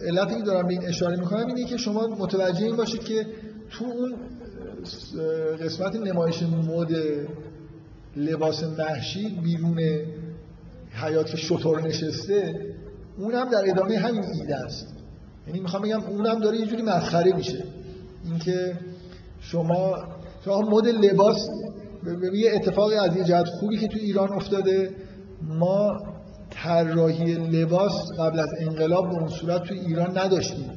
علتی 0.07 0.35
که 0.35 0.43
دارم 0.43 0.67
به 0.67 0.73
این 0.73 0.85
اشاره 0.89 1.17
می‌کنم 1.17 1.47
اینه 1.47 1.65
که 1.65 1.77
شما 1.77 2.07
متوجه 2.07 2.65
این 2.65 2.77
باشید 2.77 3.05
که 3.05 3.27
تو 3.71 3.85
اون 3.85 4.17
قسمت 5.65 5.97
نمایش 5.97 6.43
مد 6.43 6.89
لباس 8.17 8.65
محشی 8.65 9.29
بیرون 9.29 9.79
حیات 10.93 11.37
شطور 11.37 11.83
نشسته 11.83 12.55
اونم 13.19 13.51
در 13.51 13.71
ادامه 13.71 13.99
همین 13.99 14.25
ایده 14.41 14.57
است. 14.57 14.95
یعنی 15.47 15.61
می‌خوام 15.61 15.83
بگم 15.83 16.01
اونم 16.03 16.39
داره 16.41 16.57
یه 16.57 16.67
جوری 16.67 16.83
مسخره 16.83 17.33
میشه. 17.33 17.65
اینکه 18.25 18.79
شما 19.41 19.97
شما 20.45 20.61
مد 20.61 20.87
لباس 20.87 21.49
یه 22.35 22.53
اتفاقی 22.55 22.95
از 22.95 23.17
یه 23.17 23.25
جهت 23.25 23.47
خوبی 23.47 23.79
که 23.79 23.89
تو 23.89 23.99
ایران 23.99 24.33
افتاده 24.33 24.91
ما 25.43 26.01
طراحی 26.51 27.35
لباس 27.35 27.93
قبل 28.19 28.39
از 28.39 28.49
انقلاب 28.61 29.09
به 29.09 29.15
اون 29.15 29.29
صورت 29.29 29.63
تو 29.63 29.75
ایران 29.75 30.19
نداشتیم. 30.19 30.71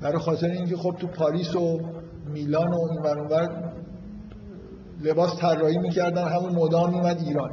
برای 0.00 0.18
خاطر 0.18 0.46
اینکه 0.50 0.76
خب 0.76 0.96
تو 1.00 1.06
پاریس 1.06 1.56
و 1.56 1.80
میلان 2.32 2.68
و 2.68 2.80
این 2.90 3.06
اونور 3.06 3.71
لباس 5.02 5.36
طراحی 5.36 5.78
می‌کردن 5.78 6.28
همون 6.28 6.54
مدام 6.54 6.90
میمد 6.90 7.22
ایران. 7.26 7.50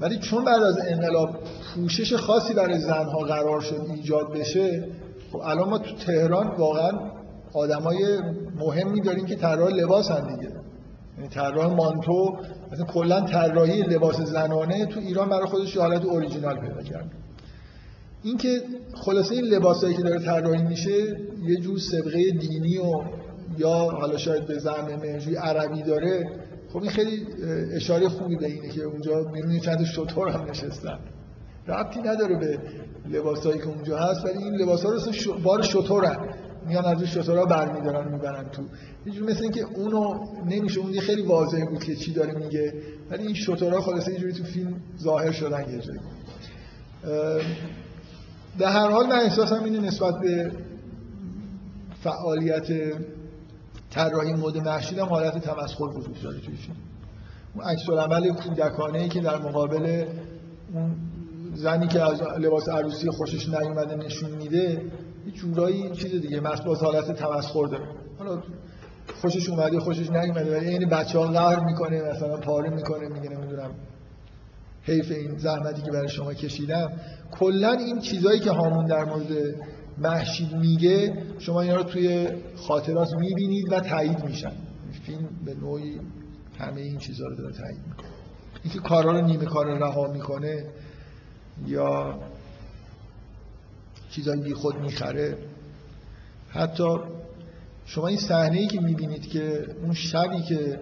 ولی 0.00 0.18
چون 0.18 0.44
بعد 0.44 0.62
از 0.62 0.78
انقلاب 0.88 1.30
پوشش 1.74 2.14
خاصی 2.14 2.54
برای 2.54 2.78
زنها 2.78 3.18
قرار 3.18 3.60
شد 3.60 3.86
ایجاد 3.94 4.32
بشه 4.32 4.88
خب 5.32 5.38
الان 5.38 5.68
ما 5.68 5.78
تو 5.78 5.96
تهران 5.96 6.56
واقعا 6.58 6.90
آدمای 7.54 8.18
مهمی 8.58 9.00
داریم 9.00 9.26
که 9.26 9.36
طراح 9.36 9.68
لباس 9.68 10.10
هم 10.10 10.36
دیگه. 10.36 10.52
یعنی 11.16 11.28
طراح 11.28 11.74
مانتو 11.74 12.36
مثلا 12.72 12.84
کلا 12.84 13.20
طراحی 13.20 13.82
لباس 13.82 14.20
زنانه 14.20 14.86
تو 14.86 15.00
ایران 15.00 15.28
برای 15.28 15.46
خودش 15.46 15.76
حالت 15.76 16.04
اوریجینال 16.04 16.60
پیدا 16.60 16.82
کرد. 16.82 17.10
اینکه 18.22 18.62
خلاصه 18.94 19.34
این 19.34 19.44
لباسایی 19.44 19.94
که 19.94 20.02
داره 20.02 20.18
طراحی 20.18 20.62
میشه 20.62 21.16
یه 21.42 21.56
جور 21.60 21.78
سبقه 21.78 22.30
دینی 22.30 22.78
و 22.78 23.02
یا 23.58 23.74
حالا 23.74 24.16
شاید 24.16 24.46
به 24.46 24.58
زعم 24.58 24.86
مهجوی 25.02 25.36
عربی 25.36 25.82
داره 25.82 26.30
خب 26.72 26.82
این 26.82 26.90
خیلی 26.90 27.26
اشاره 27.72 28.08
خوبی 28.08 28.36
به 28.36 28.46
اینه 28.46 28.68
که 28.68 28.82
اونجا 28.82 29.30
می‌بینید 29.34 29.62
چند 29.62 29.84
شطور 29.84 30.28
هم 30.28 30.50
نشستن. 30.50 30.98
ربطی 31.68 32.00
نداره 32.00 32.36
به 32.36 32.58
لباسایی 33.08 33.58
که 33.58 33.66
اونجا 33.66 33.98
هست 33.98 34.24
ولی 34.24 34.38
این 34.44 34.54
لباس 34.54 34.84
ها 34.84 34.90
رو 34.90 35.00
بار 35.42 35.62
شطورن. 35.62 36.16
میان 36.66 36.84
از 36.84 36.98
روی 36.98 37.06
شطورها 37.06 37.44
برمیدارن 37.44 38.12
می‌برن 38.12 38.48
تو. 38.48 38.62
یه 39.06 39.12
جور 39.12 39.30
مثل 39.30 39.42
اینکه 39.42 39.66
اونو 39.74 40.26
نمیشه 40.46 40.80
اون 40.80 41.00
خیلی 41.00 41.22
واضح 41.22 41.64
بود 41.64 41.84
که 41.84 41.96
چی 41.96 42.12
داره 42.12 42.32
میگه 42.32 42.74
ولی 43.10 43.26
این 43.26 43.34
شطورها 43.34 43.80
خلاصه 43.80 44.12
یه 44.12 44.18
جوری 44.18 44.32
تو 44.32 44.44
فیلم 44.44 44.80
ظاهر 44.98 45.32
شدن 45.32 45.60
یه 45.60 45.78
جایی. 45.78 46.00
در 48.58 48.68
هر 48.68 48.90
حال 48.90 49.06
من 49.06 49.20
احساسم 49.20 49.64
اینه 49.64 49.80
نسبت 49.80 50.14
به 50.20 50.52
فعالیت 52.02 52.68
طراحی 53.90 54.32
مد 54.32 54.56
محشید 54.56 54.98
هم 54.98 55.06
حالت 55.06 55.38
تمسخر 55.38 55.84
وجود 55.84 56.22
داره 56.22 56.40
توی 56.40 56.56
فیلم 56.56 56.76
اون 57.54 57.64
عکس 57.64 57.88
العمل 57.88 58.32
کودکانه 58.32 58.98
ای 58.98 59.08
که 59.08 59.20
در 59.20 59.38
مقابل 59.38 60.04
اون 60.74 60.96
زنی 61.54 61.86
که 61.86 62.02
از 62.02 62.22
لباس 62.22 62.68
عروسی 62.68 63.10
خوشش 63.10 63.48
نیومده 63.48 63.96
نشون 63.96 64.30
میده 64.30 64.82
یه 65.26 65.32
جورایی 65.34 65.90
چیز 65.90 66.20
دیگه 66.20 66.40
باز 66.64 66.82
حالت 66.82 67.12
تمسخر 67.12 67.66
داره. 67.66 67.84
حالا 68.18 68.42
خوشش 69.20 69.48
اومده 69.48 69.80
خوشش 69.80 70.10
نیومده 70.10 70.56
ولی 70.56 70.68
این 70.68 70.88
بچه 70.88 71.18
ها 71.18 71.30
می‌کنه 71.64 72.02
مثلا 72.02 72.36
پاره 72.36 72.70
می‌کنه 72.70 73.08
میگه 73.08 73.28
نمی‌دونم 73.28 73.70
حیف 74.82 75.10
این 75.10 75.38
زحمتی 75.38 75.82
که 75.82 75.90
برای 75.90 76.08
شما 76.08 76.34
کشیدم. 76.34 76.92
کلا 77.30 77.72
این 77.72 77.98
چیزایی 78.00 78.40
که 78.40 78.50
هامون 78.50 78.86
در 78.86 79.04
مورد 79.04 79.54
محشید 80.00 80.52
میگه 80.52 81.22
شما 81.38 81.60
اینا 81.60 81.76
رو 81.76 81.82
توی 81.82 82.28
خاطرات 82.56 83.08
می‌بینید 83.12 83.72
و 83.72 83.80
تایید 83.80 84.24
میشن. 84.24 84.52
فیلم 85.06 85.28
به 85.44 85.54
نوعی 85.54 86.00
همه 86.58 86.80
این 86.80 86.98
چیزها 86.98 87.28
رو 87.28 87.36
داره 87.36 87.54
تایید 87.54 87.80
می‌کنه. 87.88 88.08
اینکه 88.64 88.78
کارا 88.78 89.12
رو 89.12 89.26
نیمه 89.26 89.44
کار 89.44 89.66
رها 89.66 90.12
می‌کنه 90.12 90.64
یا 91.66 92.18
چیزایی 94.10 94.42
بی 94.42 94.54
خود 94.54 94.76
می‌خره. 94.76 95.38
حتی 96.48 96.98
شما 97.84 98.06
این 98.06 98.18
صحنه 98.18 98.58
ای 98.58 98.66
که 98.66 98.80
می‌بینید 98.80 99.26
که 99.26 99.66
اون 99.82 99.94
شبی 99.94 100.42
که 100.42 100.80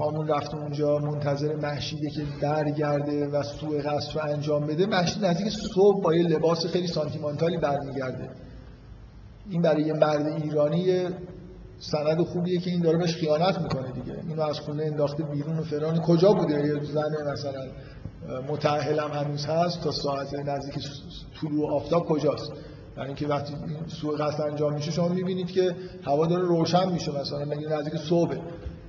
هامون 0.00 0.28
رفت 0.28 0.54
اونجا 0.54 0.98
منتظر 0.98 1.54
محشیده 1.54 2.10
که 2.10 2.22
درگرده 2.40 3.28
و 3.28 3.42
سوء 3.42 3.78
قصد 3.78 4.16
رو 4.16 4.24
انجام 4.24 4.66
بده. 4.66 4.86
محشید 4.86 5.24
نزدیک 5.24 5.48
صبح 5.74 6.02
با 6.02 6.14
یه 6.14 6.28
لباس 6.28 6.66
خیلی 6.66 6.86
سانتیمانتالی 6.86 7.56
برمیگرده. 7.56 8.30
این 9.50 9.62
برای 9.62 9.82
یه 9.82 9.92
مرد 9.92 10.26
ایرانی 10.26 11.08
سند 11.78 12.22
خوبیه 12.22 12.58
که 12.58 12.70
این 12.70 12.82
داره 12.82 12.98
بهش 12.98 13.16
خیانت 13.16 13.58
می‌کنه 13.58 13.92
دیگه. 13.92 14.18
اینو 14.28 14.42
از 14.42 14.60
خونه 14.60 14.84
انداخته 14.84 15.22
بیرون 15.22 15.58
و 15.58 15.62
فران 15.62 16.00
کجا 16.00 16.32
بوده؟ 16.32 16.66
یه 16.66 16.84
زن 16.84 17.32
مثلا 17.32 17.62
متأهلم 18.48 19.10
هنوز 19.10 19.46
هست 19.46 19.82
تا 19.84 19.90
ساعت 19.90 20.34
نزدیک 20.34 20.74
طلوع 21.40 21.74
آفتاب 21.74 22.06
کجاست؟ 22.06 22.52
یعنی 22.96 23.06
اینکه 23.06 23.26
وقتی 23.26 23.54
سوء 23.86 24.16
قصد 24.16 24.40
انجام 24.40 24.74
میشه 24.74 24.90
شما 24.90 25.08
می‌بینید 25.08 25.50
که 25.50 25.74
هوا 26.02 26.26
داره 26.26 26.42
روشن 26.42 26.92
میشه 26.92 27.20
مثلا 27.20 27.44
مگه 27.44 27.68
نزدیک 27.68 27.96
صبح 27.96 28.36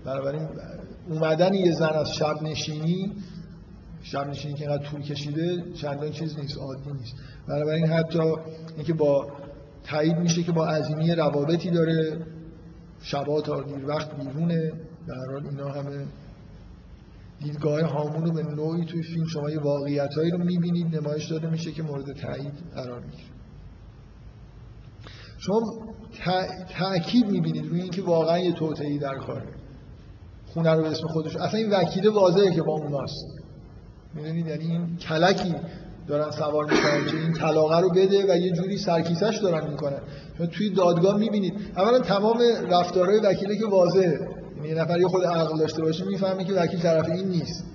بنابراین 0.06 0.48
اومدن 1.10 1.54
یه 1.54 1.72
زن 1.72 1.90
از 1.90 2.14
شب 2.14 2.42
نشینی 2.42 3.16
شب 4.02 4.28
نشینی 4.28 4.54
که 4.54 4.68
اینقدر 4.68 4.86
طول 4.86 5.02
کشیده 5.02 5.64
چندان 5.74 6.12
چیز 6.12 6.40
نیست 6.40 6.58
عادی 6.58 6.92
نیست. 6.92 7.16
بنابراین 7.48 7.88
حتی 7.88 8.36
اینکه 8.76 8.94
با 8.94 9.28
تایید 9.84 10.18
میشه 10.18 10.44
که 10.44 10.52
با 10.52 10.68
عظیمی 10.68 11.16
روابطی 11.16 11.70
داره 11.70 12.26
شبا 13.02 13.42
تا 13.42 13.62
دیر 13.62 13.86
وقت 13.86 14.16
بیرونه. 14.16 14.72
در 15.08 15.32
حال 15.32 15.48
اینا 15.48 15.70
همه 15.70 16.06
دیدگاه 17.40 17.82
هامون 17.82 18.26
رو 18.26 18.32
به 18.32 18.44
نوعی 18.44 18.86
توی 18.86 19.04
فیلم 19.04 19.26
شما 19.26 19.50
یه 19.50 19.60
رو 20.32 20.38
می‌بینید 20.38 20.96
نمایش 20.96 21.32
داده 21.32 21.50
میشه 21.50 21.72
که 21.72 21.84
مورد 21.84 22.14
تایید 22.14 22.54
قرار 22.76 23.00
می‌گیره. 23.00 23.24
شما 25.38 25.62
تأکید 26.70 27.28
می‌بینید 27.28 27.66
روی 27.70 27.82
اینکه 27.82 28.02
واقعا 28.02 28.40
یه 28.40 28.54
توطئه‌ای 28.54 28.98
در 28.98 29.18
کاره. 29.18 29.61
خونه 30.54 30.74
رو 30.74 30.82
به 30.82 30.90
اسم 30.90 31.08
خودش. 31.08 31.36
اصلا 31.36 31.60
این 31.60 31.70
وکیل 31.70 32.08
واضحه 32.08 32.52
که 32.52 32.62
با 32.62 32.74
اوناست. 32.74 33.26
می‌دونید؟ 34.14 34.48
یعنی 34.48 34.66
این 34.66 34.98
کلکی 34.98 35.56
دارن 36.08 36.32
سوار 36.32 36.64
می‌کنن 36.64 37.06
که 37.12 37.18
این 37.18 37.34
طلاقه 37.34 37.80
رو 37.80 37.90
بده 37.90 38.34
و 38.34 38.38
یه 38.38 38.52
جوری 38.52 38.78
سرکیسش 38.78 39.40
دارن 39.44 39.70
می‌کنن. 39.70 40.00
چون 40.38 40.48
توی 40.48 40.70
دادگاه 40.70 41.18
می‌بینید 41.18 41.54
اولا 41.78 42.00
تمام 42.00 42.40
رفتارهای 42.70 43.20
وکیله 43.20 43.58
که 43.58 43.66
واضحه. 43.66 44.20
یعنی 44.58 44.70
یه 44.70 44.76
نفر 44.76 45.00
یه 45.00 45.08
خود 45.08 45.24
عقل 45.26 45.58
داشته 45.58 45.82
باشه 45.82 46.06
می‌فهمه 46.06 46.44
که 46.44 46.54
وکیل 46.54 46.80
طرف 46.80 47.10
این 47.10 47.28
نیست. 47.28 47.66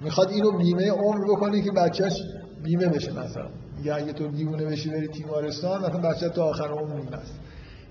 می‌خواد 0.00 0.30
اینو 0.30 0.58
بیمه 0.58 0.90
عمر 0.90 1.24
بکنه 1.24 1.62
که 1.62 1.70
بچهش 1.72 2.22
بیمه 2.64 2.86
بشه 2.86 3.12
مثلا. 3.12 3.46
میگه 3.78 3.94
اگه 3.94 4.12
تو 4.12 4.28
دیوونه 4.28 4.64
بشی 4.64 4.90
بری 4.90 5.08
تیمارستان 5.08 5.84
مثلا 5.84 6.00
بچه 6.00 6.28
تا 6.28 6.44
آخر 6.44 6.68
عمر 6.68 6.94
میمه 6.94 7.18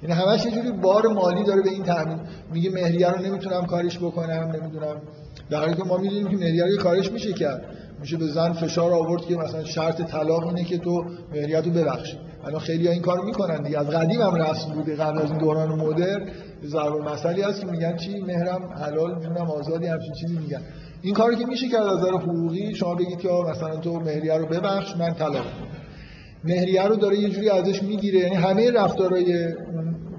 یعنی 0.03 0.15
همش 0.15 0.45
یه 0.45 0.51
جوری 0.51 0.71
بار 0.71 1.07
مالی 1.07 1.43
داره 1.43 1.61
به 1.61 1.69
این 1.69 1.83
تامین 1.83 2.19
میگه 2.53 2.69
مهریه 2.71 3.09
رو 3.09 3.21
نمی‌تونم 3.21 3.65
کارش 3.65 3.97
بکنم 3.97 4.51
نمی‌دونم. 4.55 5.01
در 5.49 5.59
حالی 5.59 5.73
که 5.73 5.83
ما 5.83 5.97
می‌دونیم 5.97 6.27
که 6.27 6.37
مهریه 6.37 6.65
رو 6.65 6.77
کارش 6.77 7.11
میشه 7.11 7.33
کرد. 7.33 7.65
میشه 7.99 8.17
به 8.17 8.27
زن 8.27 8.53
فشار 8.53 8.93
آورد 8.93 9.21
که 9.21 9.35
مثلا 9.35 9.63
شرط 9.63 10.01
طلاق 10.01 10.47
اینه 10.47 10.63
که 10.63 10.77
تو 10.77 11.05
مهریت 11.33 11.65
رو 11.65 11.71
ببخشی. 11.71 12.17
الان 12.45 12.59
خیلی 12.59 12.87
ها 12.87 12.93
این 12.93 13.01
کارو 13.01 13.23
می‌کنن 13.23 13.63
دیگه. 13.63 13.79
از 13.79 13.87
قدیم 13.89 14.21
هم 14.21 14.35
رسم 14.35 14.71
بوده. 14.73 14.95
قبل 14.95 15.21
از 15.21 15.29
این 15.29 15.37
دوران 15.37 15.69
مدرن 15.69 16.29
ضرب 16.65 17.09
مسئله 17.09 17.45
هست. 17.45 17.61
که 17.61 17.67
میگن 17.67 17.97
چی؟ 17.97 18.19
مهرم 18.19 18.73
حلال 18.81 19.19
جونم 19.23 19.51
آزادی 19.51 19.85
همچین 19.85 20.13
چیزی 20.13 20.37
میگن. 20.37 20.61
این 21.01 21.13
کاری 21.13 21.35
که 21.35 21.45
میشه 21.45 21.69
کرد 21.69 21.83
از 21.83 21.99
نظر 21.99 22.11
حقوقی 22.11 22.75
شما 22.75 22.95
بگید 22.95 23.19
که 23.19 23.29
مثلا 23.51 23.77
تو 23.77 23.99
مهریه 23.99 24.37
رو 24.37 24.45
ببخش 24.45 24.97
من 24.97 25.13
طلاق. 25.13 25.45
مهریه 26.43 26.83
رو 26.83 26.95
داره 26.95 27.17
یه 27.17 27.29
جوری 27.29 27.49
ازش 27.49 27.83
می‌گیره. 27.83 28.19
یعنی 28.19 28.35
همه 28.35 28.71
رفتارهای 28.71 29.47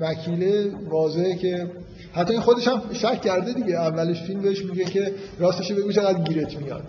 وکیله 0.01 0.71
واضحه 0.89 1.37
که 1.37 1.67
حتی 2.13 2.33
این 2.33 2.43
خودش 2.43 2.69
هم 2.69 2.83
شک 2.93 3.21
کرده 3.21 3.53
دیگه. 3.53 3.75
اولش 3.75 4.23
فیلم 4.23 4.41
بهش 4.41 4.65
میگه 4.65 4.85
که 4.85 5.13
راستش 5.39 5.73
بگو 5.73 5.93
چقدر 5.93 6.23
گیرت 6.23 6.57
میاد. 6.61 6.85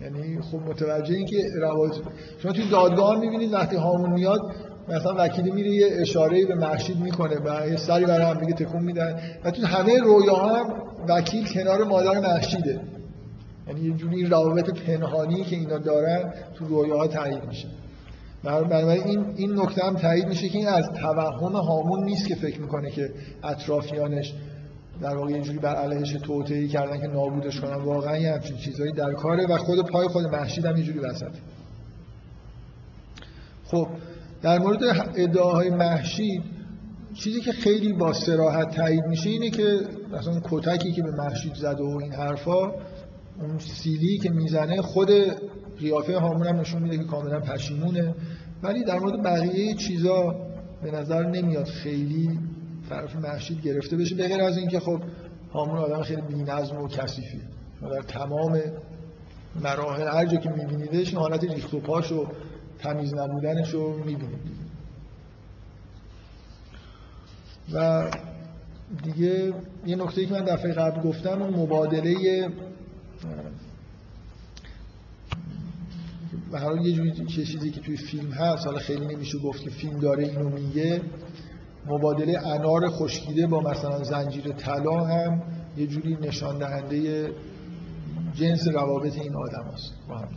یعنی 0.00 0.40
خب 0.40 0.58
متوجه 0.58 1.14
این 1.14 1.26
که 1.26 1.36
رواج 1.60 1.92
شما 2.42 2.52
توی 2.52 2.68
دادگاه 2.68 3.20
می‌بینید 3.20 3.52
وقتی 3.52 3.76
هامون 3.76 4.10
میاد 4.10 4.40
مثلا 4.88 5.14
وکیلی 5.18 5.50
میره 5.50 5.70
یه 5.70 5.88
اشاره 6.00 6.46
به 6.46 6.54
محشید 6.54 6.96
می‌کنه 7.00 7.36
و 7.44 7.68
یه 7.68 7.76
سری 7.76 8.04
برای 8.04 8.24
هم 8.24 8.40
دیگه 8.40 8.52
تکون 8.52 8.82
میدن. 8.82 9.20
و 9.44 9.50
تو 9.50 9.66
همه 9.66 9.98
رویاها 9.98 10.56
هم 10.56 10.74
وکیل 11.08 11.48
کنار 11.48 11.84
مادر 11.84 12.20
محشیده. 12.20 12.80
یعنی 13.68 13.80
یه 13.80 13.92
جوری 13.92 14.26
روابط 14.26 14.70
پنهانی 14.70 15.44
که 15.44 15.56
اینا 15.56 15.78
دارن 15.78 16.32
تو 16.54 16.64
رویاها 16.64 17.06
تعیین 17.06 17.40
میشه. 17.48 17.68
بنابراین 18.46 19.02
این 19.04 19.24
این 19.36 19.60
نکته 19.60 19.84
هم 19.84 19.96
تایید 19.96 20.28
میشه 20.28 20.48
که 20.48 20.58
این 20.58 20.68
از 20.68 20.90
توهم 20.90 21.52
هامون 21.52 22.04
نیست 22.04 22.28
که 22.28 22.34
فکر 22.34 22.60
می‌کنه 22.60 22.90
که 22.90 23.10
اطرافیانش 23.44 24.34
در 25.00 25.16
واقع 25.16 25.32
اینجوری 25.32 25.58
بر 25.58 25.74
علیهش 25.74 26.12
توطئه‌ای 26.12 26.68
کردن 26.68 27.00
که 27.00 27.06
نابودش 27.06 27.60
کنن. 27.60 27.74
واقعا 27.74 28.18
یه 28.18 28.32
همچین 28.32 28.56
چیزایی 28.56 28.92
در 28.92 29.12
کاره 29.12 29.46
و 29.46 29.56
خود 29.56 29.90
پای 29.90 30.08
خود 30.08 30.26
محشید 30.26 30.64
هم 30.64 30.74
اینجوری 30.74 30.98
وسط. 30.98 31.32
خب 33.64 33.88
در 34.42 34.58
مورد 34.58 34.80
ادعاهای 35.16 35.70
محشید 35.70 36.42
چیزی 37.14 37.40
که 37.40 37.52
خیلی 37.52 37.92
با 37.92 38.12
سراحت 38.12 38.70
تایید 38.70 39.04
میشه 39.04 39.30
اینه 39.30 39.50
که 39.50 39.80
مثلا 40.12 40.40
کتکی 40.50 40.92
که 40.92 41.02
به 41.02 41.10
محشید 41.10 41.54
زده 41.54 41.82
و 41.82 41.98
این 42.02 42.12
حرفا 42.12 42.64
اون 43.40 43.58
سیلی 43.58 44.18
که 44.18 44.30
می‌زنه 44.30 44.82
خود 44.82 45.10
قیافه 45.78 46.18
هامون 46.18 46.46
هم 46.46 46.56
نشون 46.56 46.82
میده 46.82 46.98
که 46.98 47.04
کاملا 47.04 47.40
پشیمونه. 47.40 48.14
ولی 48.62 48.84
در 48.84 48.98
مورد 48.98 49.22
بقیه 49.22 49.74
چیزا 49.74 50.34
به 50.82 50.90
نظر 50.90 51.22
نمیاد 51.22 51.66
خیلی 51.66 52.38
طرف 52.88 53.16
محشید 53.16 53.62
گرفته 53.62 53.96
بشه 53.96 54.14
بغیر 54.14 54.40
از 54.40 54.58
اینکه 54.58 54.80
خب 54.80 55.00
هامون 55.52 55.78
آدم 55.78 56.02
خیلی 56.02 56.22
بی‌نظم 56.22 56.76
و 56.76 56.88
کثیفی 56.88 57.40
در 57.82 58.02
تمام 58.02 58.60
مراحل 59.62 60.08
هر 60.08 60.26
جا 60.26 60.36
که 60.36 60.50
میبینیدش 60.50 61.14
حالت 61.14 61.44
ریخت 61.44 61.74
و 61.74 61.80
پاش 61.80 62.12
و 62.12 62.26
تمیز 62.78 63.14
نبودنش 63.14 63.70
رو 63.70 63.96
می‌بینید 63.96 64.66
و 67.74 68.10
دیگه 69.02 69.54
یه 69.86 69.96
نکته 69.96 70.26
که 70.26 70.32
من 70.32 70.44
دفعه 70.44 70.72
قبل 70.72 71.00
گفتم 71.00 71.42
اون 71.42 71.54
مبادله 71.54 72.48
به 76.52 76.58
هر 76.58 76.76
یه 76.76 76.92
جوری 76.92 77.26
چیزی 77.26 77.70
که 77.70 77.80
توی 77.80 77.96
فیلم 77.96 78.30
هست 78.30 78.66
حالا 78.66 78.78
خیلی 78.78 79.06
نمیشه 79.06 79.38
گفت 79.38 79.62
که 79.62 79.70
فیلم 79.70 79.98
داره 79.98 80.24
اینو 80.24 80.48
میگه 80.48 81.00
مبادله 81.86 82.46
انار 82.46 82.88
خشکیده 82.88 83.46
با 83.46 83.60
مثلا 83.60 84.02
زنجیر 84.02 84.52
طلا 84.52 85.04
هم 85.04 85.42
یه 85.76 85.86
جوری 85.86 86.16
نشان 86.20 86.58
دهنده 86.58 87.30
جنس 88.34 88.68
روابط 88.68 89.18
این 89.18 89.36
آدم 89.36 89.70
هست. 89.74 89.92
با 90.08 90.16
هم 90.18 90.28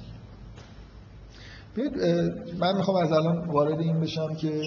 من 2.59 2.77
می‌خوام 2.77 3.03
از 3.03 3.11
الان 3.11 3.47
وارد 3.47 3.79
این 3.79 3.99
بشم 3.99 4.35
که 4.35 4.61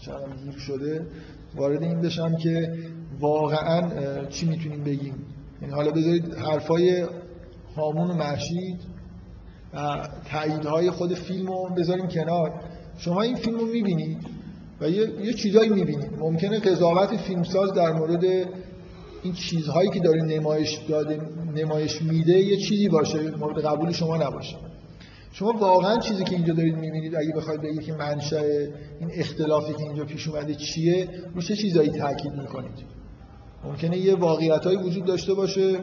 چندم 0.00 0.36
گیر 0.44 0.58
شده 0.58 1.06
وارد 1.54 1.82
این 1.82 2.00
بشم 2.00 2.36
که 2.36 2.78
واقعا 3.20 4.24
چی 4.24 4.46
می‌تونیم 4.46 4.84
بگیم؟ 4.84 5.14
یعنی 5.62 5.74
حالا 5.74 5.90
بذارید 5.90 6.34
حرفای 6.34 7.06
هامون 7.76 8.10
و 8.10 8.14
محشید 8.14 8.95
تاییدهای 10.30 10.90
خود 10.90 11.14
فیلم 11.14 11.46
رو 11.46 11.74
بذاریم 11.76 12.08
کنار. 12.08 12.52
شما 12.98 13.22
این 13.22 13.34
فیلم 13.34 13.58
رو 13.58 13.66
می‌بینید 13.66 14.18
و 14.80 14.90
یه, 14.90 15.24
یه 15.24 15.32
چیزایی 15.32 15.70
می‌بینید. 15.70 16.10
ممکنه 16.18 16.58
قضاوت 16.58 17.16
فیلمساز 17.16 17.72
در 17.72 17.92
مورد 17.92 18.24
این 19.22 19.32
چیزهایی 19.34 19.90
که 19.90 20.00
داره 20.00 20.22
نمایش 20.22 20.78
داده 20.88 21.20
نمایش 21.56 22.02
میده 22.02 22.38
یه 22.38 22.56
چیزی 22.56 22.88
باشه 22.88 23.30
مورد 23.36 23.64
قبول 23.64 23.92
شما 23.92 24.16
نباشه. 24.16 24.56
شما 25.32 25.52
واقعا 25.52 25.98
چیزی 25.98 26.24
که 26.24 26.36
اینجا 26.36 26.54
دارید 26.54 26.76
می‌بینید 26.76 27.16
اگه 27.16 27.32
بخواید 27.36 27.60
بگید 27.60 27.82
که 27.82 27.92
منشأ 27.92 28.42
این 29.00 29.10
اختلافی 29.14 29.72
که 29.72 29.82
اینجا 29.82 30.04
پیش 30.04 30.28
اومده 30.28 30.54
چیه 30.54 31.08
رو 31.34 31.42
چه 31.42 31.56
چیزایی 31.56 31.90
تاکید 31.90 32.32
می‌کنید؟ 32.32 32.96
ممکنه 33.64 33.98
یه 33.98 34.14
واقعیتایی 34.14 34.76
وجود 34.76 35.04
داشته 35.04 35.34
باشه. 35.34 35.80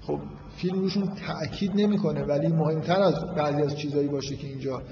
خب 0.00 0.18
فیلم 0.58 0.78
روشون 0.78 1.12
تاکید 1.26 1.72
نمی‌کنه 1.74 2.24
ولی 2.24 2.48
مهمتر 2.48 3.00
از 3.00 3.14
بعضی 3.36 3.62
از 3.62 3.76
چیزایی 3.76 4.08
باشه 4.08 4.36
که 4.36 4.46
اینجا 4.46 4.82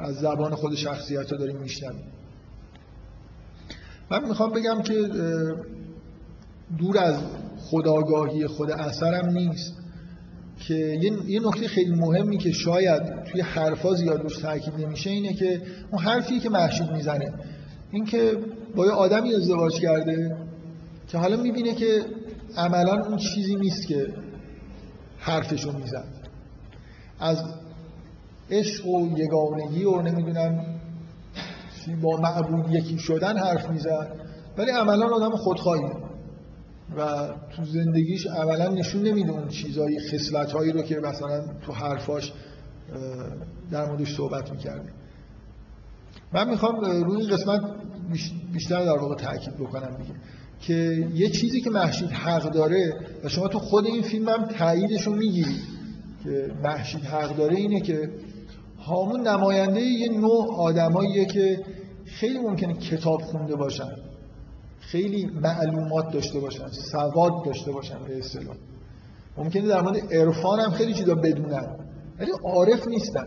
از 0.00 0.14
زبان 0.14 0.54
خود 0.54 0.74
شخصیت 0.74 1.32
ها 1.32 1.36
داریم 1.36 1.56
میشنویم. 1.56 2.04
من 4.10 4.28
می‌خوام 4.28 4.50
بگم 4.52 4.82
که 4.82 4.94
دور 6.78 6.98
از 6.98 7.16
خداگاهی 7.58 8.46
خود 8.46 8.70
اثرم 8.70 9.28
نیست 9.28 9.74
که 10.58 10.74
یه 11.26 11.40
نکته 11.40 11.68
خیلی 11.68 11.94
مهمی 11.94 12.38
که 12.38 12.52
شاید 12.52 13.24
توی 13.24 13.40
حرفا 13.40 13.94
زیاد 13.94 14.22
روش 14.22 14.38
تاکید 14.38 14.74
نمیشه 14.74 15.10
اینه 15.10 15.34
که 15.34 15.62
اون 15.90 16.02
حرفی 16.02 16.40
که 16.40 16.50
محشید 16.50 16.90
می‌زنه. 16.90 17.32
اینکه 17.90 18.32
با 18.76 18.86
یه 18.86 18.92
آدمی 18.92 19.34
ازدواج 19.34 19.80
کرده 19.80 20.36
که 21.08 21.18
حالا 21.18 21.36
می‌بینه 21.36 21.74
که 21.74 22.04
عملا 22.56 23.04
اون 23.04 23.16
چیزی 23.16 23.56
نیست 23.56 23.86
که 23.86 24.06
حرفشو 25.18 25.72
می‌زد. 25.72 26.08
از 27.20 27.44
عشق 28.50 28.86
و 28.86 29.18
یگانگی 29.18 29.84
و 29.84 30.02
نمی‌دونم 30.02 30.64
با 32.02 32.16
معبود 32.16 32.74
یکی 32.74 32.98
شدن 32.98 33.38
حرف 33.38 33.70
می‌زد 33.70 34.20
ولی 34.58 34.70
عملا 34.70 35.06
آدم 35.06 35.36
خودخواهی 35.36 35.82
و 36.96 37.28
تو 37.56 37.64
زندگیش 37.64 38.26
اولا 38.26 38.68
نشون 38.68 39.02
نمیده 39.02 39.30
اون 39.30 39.48
چیزایی 39.48 39.98
خصلت 40.00 40.52
هایی 40.52 40.72
رو 40.72 40.82
که 40.82 40.96
مثلا 40.96 41.46
تو 41.66 41.72
حرفاش 41.72 42.32
در 43.70 43.88
موردش 43.88 44.16
صحبت 44.16 44.50
می‌کرده. 44.50 44.92
من 46.32 46.50
می‌خوام 46.50 46.80
روی 46.80 47.26
قسمت 47.26 47.60
بیشتر 48.52 48.84
در 48.84 48.98
واقع 48.98 49.14
تاکید 49.14 49.54
بکنم 49.54 49.96
دیگه. 49.96 50.14
که 50.60 51.08
یه 51.14 51.30
چیزی 51.30 51.60
که 51.60 51.70
محشید 51.70 52.10
حق 52.10 52.52
داره 52.52 52.94
و 53.24 53.28
شما 53.28 53.48
تو 53.48 53.58
خود 53.58 53.86
این 53.86 54.02
فیلم 54.02 54.28
هم 54.28 54.44
تاییدش 54.44 55.06
رو 55.06 55.14
می‌گیرید 55.14 55.60
که 56.24 56.50
محشید 56.62 57.04
حق 57.04 57.36
داره 57.36 57.56
اینه 57.56 57.80
که 57.80 58.10
هامون 58.78 59.28
نماینده 59.28 59.80
یه 59.80 60.08
نوع 60.08 60.54
آدماییه 60.56 61.24
که 61.24 61.64
خیلی 62.04 62.38
ممکنه 62.38 62.74
کتاب 62.74 63.22
خونده 63.22 63.56
باشن 63.56 63.92
خیلی 64.80 65.26
معلومات 65.26 66.12
داشته 66.12 66.40
باشن 66.40 66.68
سواد 66.68 67.44
داشته 67.44 67.72
باشن 67.72 68.04
به 68.08 68.18
اصطلاح. 68.18 68.56
ممکنه 69.36 69.68
در 69.68 69.82
مورد 69.82 70.14
عرفان 70.14 70.60
هم 70.60 70.70
خیلی 70.70 70.94
چیزا 70.94 71.14
بدونن 71.14 71.76
ولی 72.18 72.30
عارف 72.44 72.88
نیستن. 72.88 73.26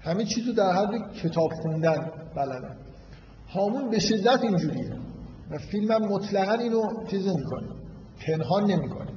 همه 0.00 0.24
چیزو 0.24 0.52
در 0.52 0.72
حد 0.72 1.14
کتاب 1.22 1.52
خوندن 1.62 2.10
بلدن. 2.36 2.76
هامون 3.48 3.90
به 3.90 3.98
شدت 3.98 4.40
اینجوریه. 4.42 4.92
و 5.50 5.58
فیلم 5.58 5.92
هم 5.92 6.02
مطلقا 6.02 6.52
اینو 6.52 6.82
چیز 7.10 7.26
نمی‌کنه. 7.26 7.68
پنهان 8.26 8.64
نمی‌کنه. 8.70 9.08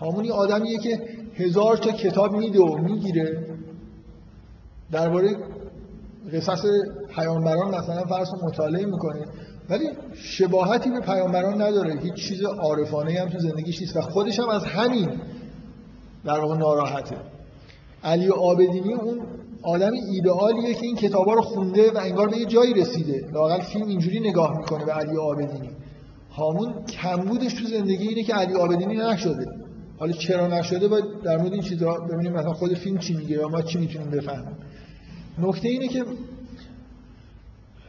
هامونی 0.00 0.30
آدمیه 0.30 0.78
که 0.78 1.00
هزار 1.34 1.76
تا 1.76 1.90
کتاب 1.90 2.32
میده 2.32 2.60
و 2.60 2.78
می‌گیره. 2.78 3.46
درباره 4.92 5.36
قصص 6.32 6.64
پیامبران 7.14 7.74
مثلا 7.74 8.04
فرض 8.04 8.28
مطالعه 8.42 8.86
می‌کنه. 8.86 9.26
ولی 9.70 9.88
شباهتی 10.14 10.90
به 10.90 11.00
پیامبران 11.00 11.62
نداره. 11.62 12.00
هیچ 12.00 12.14
چیز 12.14 12.42
عارفانه 12.42 13.20
هم 13.20 13.28
تو 13.28 13.38
زندگیش 13.38 13.80
نیست 13.80 13.96
و 13.96 14.00
خودش 14.00 14.40
هم 14.40 14.48
از 14.48 14.64
همین 14.64 15.20
در 16.24 16.40
واقع 16.40 16.56
ناراحته. 16.56 17.16
علی 18.04 18.28
آبدینی 18.28 18.94
اون 18.94 19.20
آدم 19.66 19.92
ایدئالیه 20.12 20.74
که 20.74 20.86
این 20.86 20.96
کتابا 20.96 21.34
رو 21.34 21.42
خونده 21.42 21.92
و 21.92 21.98
انگار 21.98 22.28
به 22.28 22.36
یه 22.36 22.44
جایی 22.44 22.74
رسیده. 22.74 23.28
لاقل 23.32 23.60
فیلم 23.60 23.86
اینجوری 23.86 24.20
نگاه 24.20 24.58
می‌کنه 24.58 24.84
به 24.84 24.92
علی 24.92 25.16
آبدینی. 25.16 25.70
هامون 26.30 26.84
کمبودش 26.84 27.54
تو 27.54 27.64
زندگی 27.64 28.08
اینه 28.08 28.22
که 28.22 28.34
علی 28.34 28.54
آبدینی 28.54 28.96
نشده. 28.96 29.46
حالا 29.98 30.12
چرا 30.12 30.46
نشده؟ 30.46 30.88
باید 30.88 31.04
در 31.24 31.36
مورد 31.36 31.52
این 31.52 31.62
چیزا 31.62 31.94
ببینیم 31.94 32.32
مثلا 32.32 32.52
خود 32.52 32.74
فیلم 32.74 32.98
چی 32.98 33.14
میگه 33.14 33.36
یا 33.36 33.48
ما 33.48 33.62
چی 33.62 33.78
می‌تونیم 33.78 34.10
بفهمیم. 34.10 34.56
نکته 35.38 35.68
اینه 35.68 35.88
که 35.88 36.04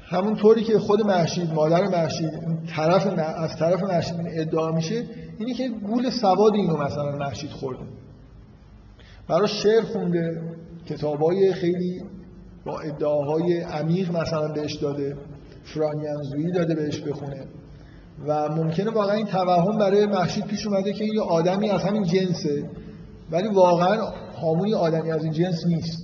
همون 0.09 0.35
طوری 0.35 0.63
که 0.63 0.79
خود 0.79 1.01
محشید 1.01 1.53
مادر 1.53 1.87
محشید 1.87 2.31
طرف 2.75 3.07
از 3.17 3.57
طرف 3.59 3.83
محشید 3.83 4.15
ادعا 4.27 4.71
میشه 4.71 5.05
اینه 5.39 5.53
که 5.53 5.69
گول 5.69 6.09
سواد 6.09 6.53
اینو 6.53 6.77
مثلا 6.77 7.17
محشید 7.17 7.49
خورده. 7.49 7.83
برای 9.27 9.47
شعر 9.47 9.81
خونده. 9.81 10.41
کتابای 10.89 11.53
خیلی 11.53 12.03
با 12.65 12.79
ادعاهای 12.79 13.61
عمیق 13.61 14.11
مثلا 14.11 14.47
بهش 14.47 14.75
داده 14.75 15.17
فرانیانزویی 15.63 16.51
داده 16.51 16.75
بهش 16.75 16.99
بخونه. 16.99 17.45
و 18.27 18.49
ممکنه 18.49 18.91
واقعا 18.91 19.15
این 19.15 19.25
توهم 19.25 19.77
برای 19.77 20.05
محشید 20.05 20.45
پیش 20.45 20.67
اومده 20.67 20.93
که 20.93 21.05
یه 21.05 21.21
آدمی 21.21 21.69
از 21.69 21.83
همین 21.83 22.03
جنسه 22.03 22.69
ولی 23.31 23.47
واقعا 23.47 24.05
هامونی 24.41 24.73
آدمی 24.73 25.11
از 25.11 25.23
این 25.23 25.33
جنس 25.33 25.65
نیست. 25.65 26.03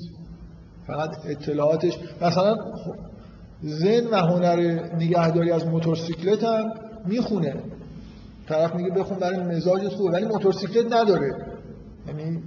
فقط 0.87 1.09
اطلاعاتش 1.25 1.97
مثلا 2.21 2.55
زن 3.63 4.07
و 4.07 4.15
هنر 4.15 4.79
نگهداری 4.95 5.51
از 5.51 5.67
موتورسیکلت 5.67 6.43
هم 6.43 6.71
می‌خونه. 7.05 7.55
طرف 8.47 8.75
میگه 8.75 8.89
بخون 8.89 9.17
برای 9.17 9.39
مزاجت 9.39 9.87
خوبه 9.89 10.11
ولی 10.11 10.25
موتورسیکلت 10.25 10.93
نداره. 10.93 11.35
یعنی 12.07 12.43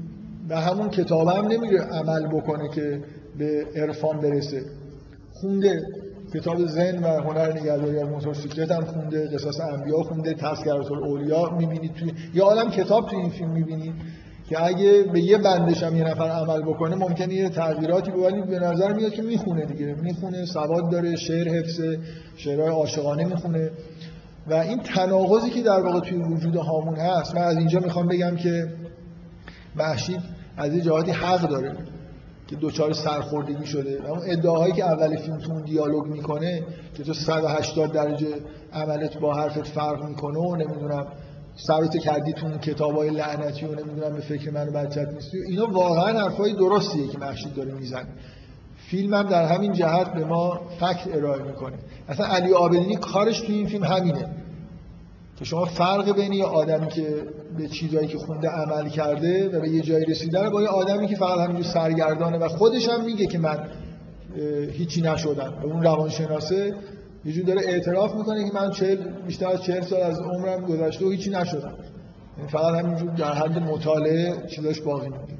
به 0.49 0.57
همون 0.57 0.91
کتاب 0.91 1.29
هم 1.29 1.47
نمیره 1.47 1.81
عمل 1.81 2.27
بکنه 2.27 2.69
که 2.69 3.01
به 3.39 3.67
عرفان 3.77 4.21
برسه. 4.21 4.63
خونده. 5.33 5.83
کتاب 6.35 6.67
زن 6.67 7.05
و 7.05 7.07
هنر 7.07 7.53
نگهداری 7.53 7.99
از 7.99 8.09
موتورسیکلت 8.09 8.71
هم 8.71 8.85
خونده. 8.85 9.29
قصص 9.29 9.61
انبیا 9.61 10.03
خونده. 10.03 10.35
تذکرات 10.35 10.93
الاولیا 10.93 11.51
می‌بینید 11.51 11.95
توی 11.95 12.13
یه 12.35 12.43
عالم 12.43 12.71
کتاب 12.71 13.09
توی 13.09 13.19
این 13.19 13.31
فیلم 13.31 13.51
می‌بینید 13.51 13.95
که 14.49 14.65
اگه 14.65 15.03
به 15.13 15.21
یه 15.21 15.39
بندش 15.39 15.83
هم 15.83 15.97
یه 15.97 16.05
نفر 16.05 16.29
عمل 16.29 16.63
بکنه 16.63 16.97
ممکنه 16.97 17.35
یه 17.35 17.49
تغییراتی 17.49 18.11
به 18.11 18.19
ولی 18.19 18.43
به 18.43 18.59
نظر 18.59 18.93
میاد 18.93 19.13
که 19.13 19.23
می‌خونه 19.23 19.67
دیگه. 19.67 19.95
می‌خونه 20.03 20.45
سواد 20.45 20.91
داره 20.91 21.17
شعر 21.17 21.49
حفظه 21.49 21.99
شعرهای 22.37 22.69
عاشقانه 22.71 23.25
می‌خونه. 23.25 23.71
و 24.47 24.55
این 24.55 24.79
تناقضی 24.79 25.51
که 25.51 25.63
در 25.63 25.81
واقع 25.81 26.01
توی 26.01 26.19
وجود 26.19 26.57
هامون 26.57 26.97
هست 26.97 27.35
من 27.35 27.43
از 27.43 27.57
اینجا 27.57 27.81
می‌خوام 27.81 28.07
بگم 28.07 28.37
که 28.37 28.69
محشید 29.77 30.36
از 30.57 30.75
یه 30.75 30.81
جهاتی 30.81 31.11
حق 31.11 31.49
داره 31.49 31.77
که 32.49 32.57
دوچار 32.57 32.93
سرخوردگی 32.93 33.67
شده. 33.67 34.03
و 34.03 34.07
اون 34.07 34.21
ادعاهایی 34.25 34.73
که 34.73 34.85
اول 34.85 35.17
فیلم 35.17 35.39
تو 35.39 35.53
اون 35.53 35.63
دیالوگ 35.63 36.07
می‌کنه 36.07 36.63
که 36.95 37.03
تو 37.03 37.15
180 37.15 37.93
درجه 37.93 38.29
عملت 38.73 39.19
با 39.19 39.35
حرفت 39.35 39.67
فرق 39.67 40.05
می‌کنه 40.05 40.39
و 40.39 40.57
نمی‌دونم 40.57 41.07
سرت 41.57 41.97
کردی 41.97 42.33
تو 42.33 42.47
اون 42.47 42.59
کتابای 42.59 43.11
لعنتی 43.11 43.67
و 43.67 43.75
نمی‌دونم 43.75 44.15
به 44.15 44.21
فکر 44.21 44.51
من 44.51 44.71
بچت 44.73 45.09
نیستی. 45.09 45.39
اینا 45.49 45.67
واقعا 45.67 46.21
حرفای 46.21 46.53
درستیه 46.53 47.09
که 47.09 47.19
محشید 47.19 47.55
داره 47.55 47.73
می‌زنه. 47.73 48.09
فیلم 48.91 49.15
هم 49.15 49.23
در 49.23 49.45
همین 49.45 49.73
جهت 49.73 50.13
به 50.13 50.25
ما 50.25 50.61
فکت 50.81 51.17
ارائه 51.17 51.43
می‌کنه. 51.43 51.77
اصلا 52.09 52.27
علی 52.27 52.53
آبدینی 52.53 52.97
کارش 52.97 53.41
تو 53.41 53.53
این 53.53 53.67
فیلم 53.67 53.85
همینه. 53.85 54.29
که 55.39 55.45
شما 55.45 55.65
فرق 55.65 56.15
بین 56.17 56.33
یه 56.33 56.45
آدمی 56.45 56.89
که 56.89 57.07
به 57.59 57.69
چیزایی 57.69 58.07
که 58.07 58.19
خونده 58.19 58.49
عمل 58.49 58.89
کرده 58.89 59.49
و 59.49 59.61
به 59.61 59.69
یه 59.69 59.81
جایی 59.81 60.05
رسیده 60.05 60.51
با 60.51 60.63
یه 60.63 60.69
آدمی 60.69 61.07
که 61.07 61.17
فقط 61.17 61.39
همینجور 61.39 61.73
سرگردانه 61.73 62.39
و 62.39 62.49
خودش 62.49 62.89
هم 62.89 63.05
میگه 63.05 63.27
که 63.27 63.39
من 63.39 63.69
هیچی 64.73 65.03
نشدم. 65.03 65.55
به 65.63 65.67
اون 65.67 65.83
روانشناسه 65.83 66.75
یه 67.25 67.33
جور 67.33 67.45
داره 67.45 67.61
اعتراف 67.61 68.15
می‌کنه 68.15 68.45
که 68.45 68.55
من 68.55 68.71
چهل 68.71 68.97
بیشتر 69.27 69.49
از 69.49 69.63
چهل 69.63 69.81
سال 69.81 70.01
از 70.01 70.19
عمرم 70.19 70.67
گذشته 70.67 71.07
و 71.07 71.11
هیچی 71.11 71.31
نشدم. 71.31 71.75
یعنی 72.39 72.51
فقط 72.51 72.75
همینجور 72.75 73.11
در 73.11 73.33
حد 73.33 73.59
مطالعه 73.59 74.35
چیزاش 74.47 74.81
باقی 74.81 75.09
مونده 75.09 75.35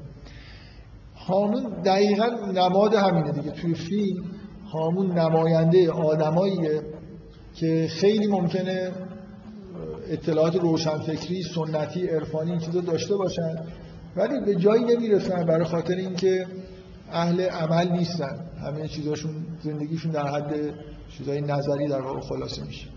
هامون 1.15 1.63
دقیقا 1.85 2.25
نماد 2.55 2.93
همینه 2.93 3.31
دیگه. 3.31 3.51
توی 3.51 3.73
فیلم 3.73 4.23
هامون 4.71 5.11
نماینده 5.11 5.91
آدماییه 5.91 6.81
که 7.55 7.87
خیلی 7.89 8.27
ممکنه 8.27 8.91
اطلاعات 10.09 10.55
روشنفکری 10.55 11.43
سنتی 11.43 12.07
عرفانی 12.07 12.51
این 12.51 12.59
چیزا 12.59 12.81
داشته 12.81 13.15
باشن 13.15 13.55
ولی 14.15 14.39
به 14.45 14.55
جایی 14.55 14.83
نمی‌رسن 14.83 15.45
برای 15.45 15.65
خاطر 15.65 15.95
اینکه 15.95 16.45
اهل 17.11 17.41
عمل 17.41 17.91
نیستن. 17.91 18.39
همه 18.61 18.87
چیزاشون 18.87 19.31
زندگیشون 19.63 20.11
در 20.11 20.27
حد 20.27 20.53
چیزای 21.17 21.41
نظری 21.41 21.87
در 21.87 22.01
واقع 22.01 22.19
خلاصه 22.19 22.63
میشه. 22.63 22.87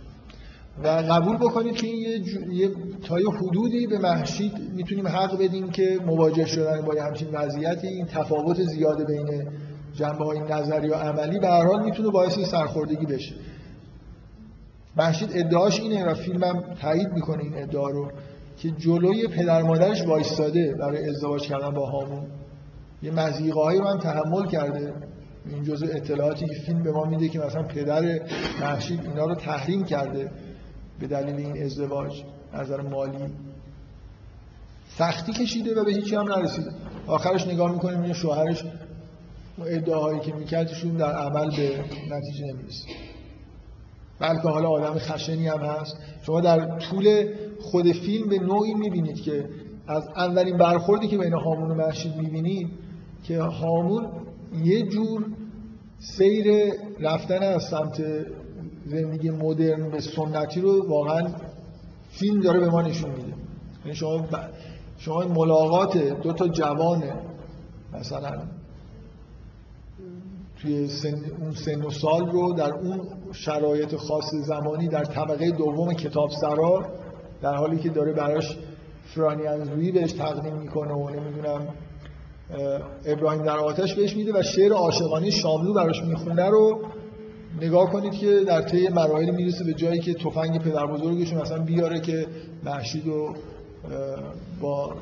و 0.85 0.89
قبول 0.89 1.37
بکنید 1.37 1.75
که 1.75 1.87
این 1.87 2.25
یه, 2.53 2.71
تا 3.09 3.21
یه 3.21 3.31
حدودی 3.31 3.87
به 3.87 3.99
محشید 3.99 4.53
می‌تونیم 4.77 5.09
حق 5.09 5.39
بدیم 5.39 5.71
که 5.71 5.99
مواجه 6.07 6.47
شدن 6.47 6.83
با 6.83 6.95
همچین 7.03 7.29
وضعیتی. 7.33 7.87
این 7.87 8.07
تفاوت 8.07 8.63
زیاده 8.63 9.05
بین 9.05 9.49
جنبه 9.95 10.25
های 10.25 10.41
نظری 10.41 10.89
و 10.89 10.95
عملی 10.95 11.39
به 11.39 11.49
هر 11.49 11.67
حال 11.67 11.85
می‌تونه 11.85 12.11
باعث 12.11 12.39
سرخوردگی 12.39 13.07
بشه. 13.07 13.35
محشید 14.97 15.31
ادعاش 15.35 15.81
اینه 15.81 16.05
و 16.05 16.15
فیلمم 16.15 16.75
تایید 16.75 17.09
می‌کنه 17.09 17.43
این 17.43 17.63
ادعا 17.63 17.89
رو 17.89 18.13
که 18.57 18.71
جلوی 18.71 19.29
پدر 19.29 19.63
مادرش 19.63 20.03
وایستاده 20.03 20.75
برای 20.75 21.09
ازدواج 21.09 21.43
کردن 21.43 21.71
با 21.71 21.87
هامون. 21.87 22.27
یه 23.03 23.11
مزیقه 23.11 23.73
رو 23.79 23.89
هم 23.89 23.99
تحمل 23.99 24.47
کرده. 24.47 24.95
این 25.47 25.65
جزء 25.65 25.87
اطلاعاتی 25.87 26.47
که 26.47 26.55
فیلم 26.67 26.83
به 26.83 26.93
ما 26.93 27.05
میده 27.05 27.29
که 27.29 27.39
مثلا 27.39 27.63
پدر 27.63 28.21
محشید 28.61 29.01
اینا 29.01 29.25
رو 29.25 29.35
تحریم 29.35 29.85
کرده 29.85 30.31
به 31.01 31.07
دلیل 31.07 31.35
این 31.35 31.63
ازدواج 31.63 32.23
نظر 32.55 32.81
مالی. 32.81 33.25
سختی 34.99 35.33
کشیده 35.33 35.81
و 35.81 35.85
به 35.85 35.93
هیچی 35.93 36.15
هم 36.15 36.33
نرسیده. 36.33 36.71
آخرش 37.07 37.47
نگاه 37.47 37.73
می‌کنیم 37.73 38.03
این 38.03 38.13
شوهرش 38.13 38.65
ادعاهایی 39.67 40.21
که 40.21 40.33
میکردشون 40.33 40.97
در 40.97 41.13
عمل 41.13 41.51
به 41.57 41.85
نتیجه 42.11 42.45
نمی‌رسه 42.53 42.89
بلکه 44.21 44.49
حالا 44.49 44.69
آدم 44.69 44.99
خشنی 44.99 45.49
هم 45.49 45.61
هست. 45.61 45.97
شما 46.23 46.41
در 46.41 46.79
طول 46.79 47.35
خود 47.61 47.93
فیلم 47.93 48.29
به 48.29 48.39
نوعی 48.39 48.75
می‌بینید 48.75 49.21
که 49.23 49.49
از 49.87 50.09
اولین 50.17 50.57
برخوردی 50.57 51.09
که 51.09 51.19
بین 51.19 51.33
هامون 51.33 51.71
و 51.71 51.75
محشید 51.75 52.17
می‌بینید 52.17 52.71
که 53.25 53.43
هامون 53.43 54.09
یه 54.65 54.83
جور 54.83 55.25
سیر 55.99 56.73
رفتن 57.01 57.43
از 57.43 57.63
سمت 57.63 58.03
زندگی 58.87 59.31
مدرن 59.31 59.91
به 59.91 60.01
سنتی 60.01 60.61
رو 60.61 60.89
واقعا 60.89 61.29
فیلم 62.11 62.41
داره 62.41 62.61
به 62.61 62.71
ما 62.71 62.83
نشون 62.83 63.11
میده. 63.11 63.35
یعنی 63.85 63.97
شما 63.97 64.27
شما 64.99 65.25
ملاقات 65.25 65.97
دو 65.97 66.33
تا 66.33 66.49
جوان 66.49 67.03
مثلا 67.93 68.43
توی 70.63 70.89
سن، 70.89 71.15
اون 71.41 71.53
سن 71.53 71.83
و 71.83 71.91
سال 71.91 72.31
رو 72.31 72.53
در 72.53 72.73
اون 72.73 73.01
شرایط 73.33 73.97
خاص 73.97 74.35
زمانی 74.35 74.89
در 74.89 75.05
طبقه 75.05 75.51
دوم 75.51 75.93
کتاب 75.93 76.31
سرا 76.41 76.85
در 77.43 77.55
حالی 77.55 77.79
که 77.79 77.89
داره 77.89 78.13
براش 78.13 78.59
فرانی 79.15 79.47
انزویی 79.47 79.93
بهش 79.93 80.13
تقدیم 80.13 80.55
می‌کنه 80.55 80.93
و 80.93 81.11
نمی‌دونم 81.11 81.69
ابراهیم 83.07 83.43
در 83.43 83.59
آتش 83.59 83.95
بهش 83.95 84.17
میده 84.17 84.33
و 84.39 84.43
شعر 84.43 84.73
عاشقانه 84.73 85.31
شاملو 85.31 85.75
براش 85.75 86.03
می‌خونه 86.03 86.51
رو 86.51 86.81
نگاه 87.61 87.91
کنید 87.91 88.13
که 88.13 88.41
در 88.47 88.63
طی 88.63 88.89
مراحل 88.89 89.31
می‌رسه 89.31 89.65
به 89.65 89.75
جایی 89.75 90.01
که 90.01 90.15
تفنگ 90.15 90.63
پدر 90.63 90.87
بزرگشون 90.87 91.39
اصلا 91.39 91.59
بیاره 91.59 92.01
که 92.01 92.27
محشید 92.65 93.07
رو 93.07 93.35
با 94.61 94.95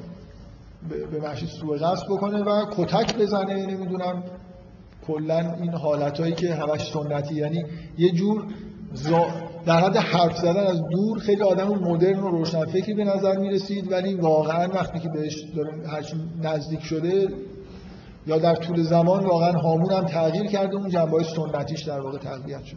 به 1.11 1.21
محشید 1.21 1.49
سوء 1.49 1.77
قصد 1.77 2.07
بکنه 2.11 2.43
و 2.43 2.65
کتک 2.71 3.17
بزنه 3.19 3.67
نمی‌دونم. 3.67 4.23
کلا 5.09 5.55
این 5.61 5.71
حالتهایی 5.71 6.35
که 6.35 6.55
همش 6.55 6.93
سنتی 6.93 7.35
یعنی 7.35 7.65
یه 7.99 8.13
جور 8.13 8.45
در 9.67 9.81
حد 9.81 9.97
حرف 9.97 10.39
زدن 10.39 10.67
از 10.67 10.83
دور 10.91 11.19
خیلی 11.19 11.43
آدم 11.43 11.69
مدرن 11.69 12.21
و 12.21 12.29
روشنفکری 12.29 12.95
به 12.95 13.05
نظر 13.05 13.39
می‌رسید 13.39 13.93
ولی 13.93 14.15
واقعا 14.15 14.69
وقتی 14.69 14.99
که 14.99 15.09
بهش 15.09 15.45
هرچی 15.87 16.17
نزدیک 16.43 16.81
شده 16.81 17.29
یا 18.27 18.39
در 18.39 18.55
طول 18.55 18.83
زمان 18.83 19.25
واقعا 19.25 19.53
هامون 19.53 19.93
هم 19.93 20.05
تغییر 20.05 20.47
کرده 20.47 20.77
اون 20.77 20.89
جنبه 20.89 21.25
سنتیش 21.25 21.83
در 21.83 22.01
واقع 22.01 22.19
تقویت 22.19 22.65
شد. 22.65 22.77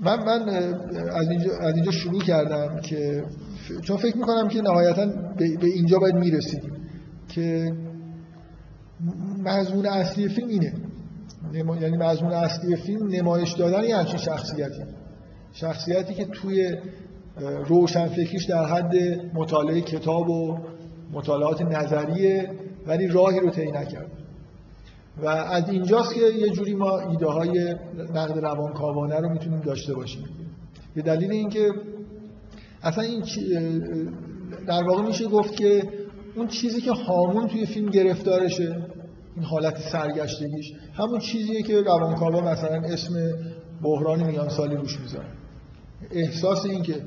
من 0.00 0.24
من 0.24 0.48
از 1.12 1.30
اینجا, 1.30 1.50
از 1.60 1.74
اینجا 1.74 1.90
شروع 1.92 2.22
کردم 2.22 2.80
که 2.80 3.24
چون 3.82 3.96
فکر 3.96 4.16
می‌کنم 4.16 4.48
که 4.48 4.62
نهایتا 4.62 5.06
به 5.36 5.66
اینجا 5.66 5.98
باید 5.98 6.14
می‌رسیدیم 6.14 6.72
که 7.28 7.72
مضمون 9.44 9.86
اصلی 9.86 10.28
فیلم 10.28 10.48
اینه. 10.48 10.74
یعنی 11.80 11.96
مضمون 11.96 12.32
اصلی 12.32 12.76
فیلم 12.76 13.08
نمایش 13.08 13.52
دادن 13.52 13.84
یه 13.84 13.96
همچین 13.96 14.18
شخصیتی. 14.18 14.82
شخصیتی 15.52 16.14
که 16.14 16.24
توی 16.24 16.76
روشنفکریش 17.66 18.44
در 18.44 18.66
حد 18.66 18.94
مطالعه 19.34 19.80
کتاب 19.80 20.30
و 20.30 20.58
مطالعات 21.12 21.62
نظریه 21.62 22.50
ولی 22.86 23.06
راهی 23.06 23.40
رو 23.40 23.50
طی 23.50 23.70
نکرد. 23.70 24.10
و 25.22 25.26
از 25.26 25.68
اینجاست 25.68 26.14
که 26.14 26.20
یه 26.20 26.50
جوری 26.50 26.74
ما 26.74 27.00
ایده 27.00 27.26
های 27.26 27.74
نقد 28.14 28.38
روانکاوانه 28.38 29.20
رو 29.20 29.28
می‌تونیم 29.28 29.60
داشته 29.60 29.94
باشیم. 29.94 30.24
به 30.94 31.02
دلیل 31.02 31.30
اینکه 31.30 31.70
اصلا 32.82 33.04
این 33.04 33.22
در 34.66 34.82
واقع 34.82 35.02
میشه 35.02 35.28
گفت 35.28 35.56
که 35.56 35.82
اون 36.36 36.46
چیزی 36.46 36.80
که 36.80 36.92
هامون 36.92 37.48
توی 37.48 37.66
فیلم 37.66 37.90
گرفتارشه 37.90 38.86
این 39.36 39.44
حالت 39.44 39.78
سرگشتگیش 39.78 40.72
همون 40.94 41.18
چیزیه 41.18 41.62
که 41.62 41.82
روانکاوا 41.82 42.40
مثلا 42.40 42.82
اسم 42.82 43.14
بحران 43.82 44.24
میان 44.24 44.48
سالی 44.48 44.76
روش 44.76 45.00
می‌ذارن 45.00 45.26
احساس 46.10 46.64
این 46.64 46.82
که 46.82 47.02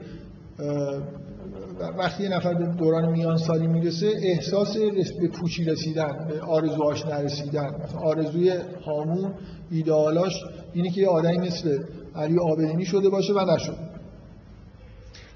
وقتی 1.97 2.23
یه 2.23 2.29
نفر 2.29 2.53
به 2.53 2.65
دوران 2.65 3.11
میان 3.11 3.37
سالی 3.37 3.67
می‌رسه 3.67 4.11
احساس 4.23 4.77
به 5.21 5.27
پوچی 5.27 5.63
رسیدن 5.63 6.27
به 6.29 6.41
آرزوهاش 6.41 7.05
نرسیدن 7.05 7.75
آرزوی 8.03 8.53
هامون 8.85 9.33
ایدالاش 9.71 10.33
اینه 10.73 10.89
که 10.89 11.01
یه 11.01 11.07
آدمی 11.07 11.37
مثل 11.37 11.83
علی 12.15 12.39
آبدینی 12.39 12.85
شده 12.85 13.09
باشه 13.09 13.33
و 13.33 13.55
نشد. 13.55 13.77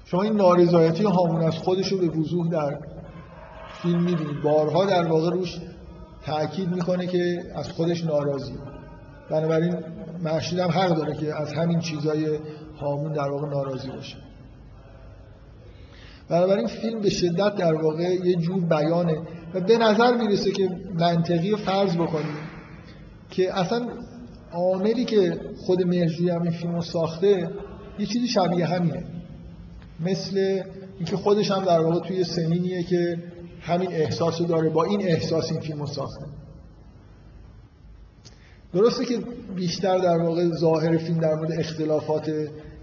شما 0.04 0.22
این 0.22 0.36
نارضایتی 0.36 1.04
هامون 1.04 1.42
از 1.42 1.54
خودش 1.54 1.92
رو 1.92 1.98
به 1.98 2.08
وضوح 2.08 2.50
در 2.50 2.78
فیلم 3.82 4.02
می‌بینید. 4.02 4.42
بارها 4.42 4.84
در 4.84 5.08
واقع 5.08 5.30
روش 5.30 5.58
تاکید 6.26 6.68
می‌کنه 6.68 7.06
که 7.06 7.42
از 7.54 7.68
خودش 7.68 8.04
ناراضی. 8.04 8.54
بنابراین 9.30 9.76
محشید 10.22 10.58
هم 10.58 10.70
حق 10.70 10.96
داره 10.96 11.16
که 11.16 11.40
از 11.40 11.52
همین 11.52 11.80
چیزای 11.80 12.38
هامون 12.80 13.12
در 13.12 13.28
واقع 13.28 13.48
ناراضی 13.48 13.90
باشه. 13.90 14.16
بنابراین 16.28 16.66
فیلم 16.66 17.00
به 17.00 17.10
شدت 17.10 17.54
در 17.54 17.74
واقع 17.74 18.02
یه 18.02 18.36
جور 18.36 18.60
بیانه 18.60 19.18
و 19.54 19.60
به 19.60 19.78
نظر 19.78 20.16
می‌رسه 20.16 20.50
که 20.50 20.70
منطقی 20.94 21.56
فرض 21.56 21.96
بکنیم 21.96 22.36
که 23.30 23.58
اصلا 23.58 23.88
عاملی 24.52 25.04
که 25.04 25.40
خود 25.56 25.82
مهرجویی 25.86 26.30
هم 26.30 26.42
این 26.42 26.52
فیلم 26.52 26.80
ساخته 26.80 27.50
یه 27.98 28.06
چیزی 28.06 28.28
شبیه 28.28 28.66
همینه. 28.66 29.04
مثل 30.00 30.62
اینکه 30.96 31.16
خودش 31.16 31.50
هم 31.50 31.64
در 31.64 31.80
واقع 31.80 32.08
توی 32.08 32.24
سنینیه 32.24 32.82
که 32.82 33.18
همین 33.60 33.92
احساس 33.92 34.40
رو 34.40 34.46
داره 34.46 34.68
با 34.68 34.84
این 34.84 35.02
احساس 35.02 35.52
این 35.52 35.60
فیلم 35.60 35.80
رو 35.80 35.86
ساخته 35.86 36.24
درسته 38.74 39.04
که 39.04 39.18
بیشتر 39.56 39.98
در 39.98 40.18
واقع 40.18 40.48
ظاهر 40.48 40.96
فیلم 40.96 41.18
در 41.18 41.34
مورد 41.34 41.52
اختلافات 41.52 42.30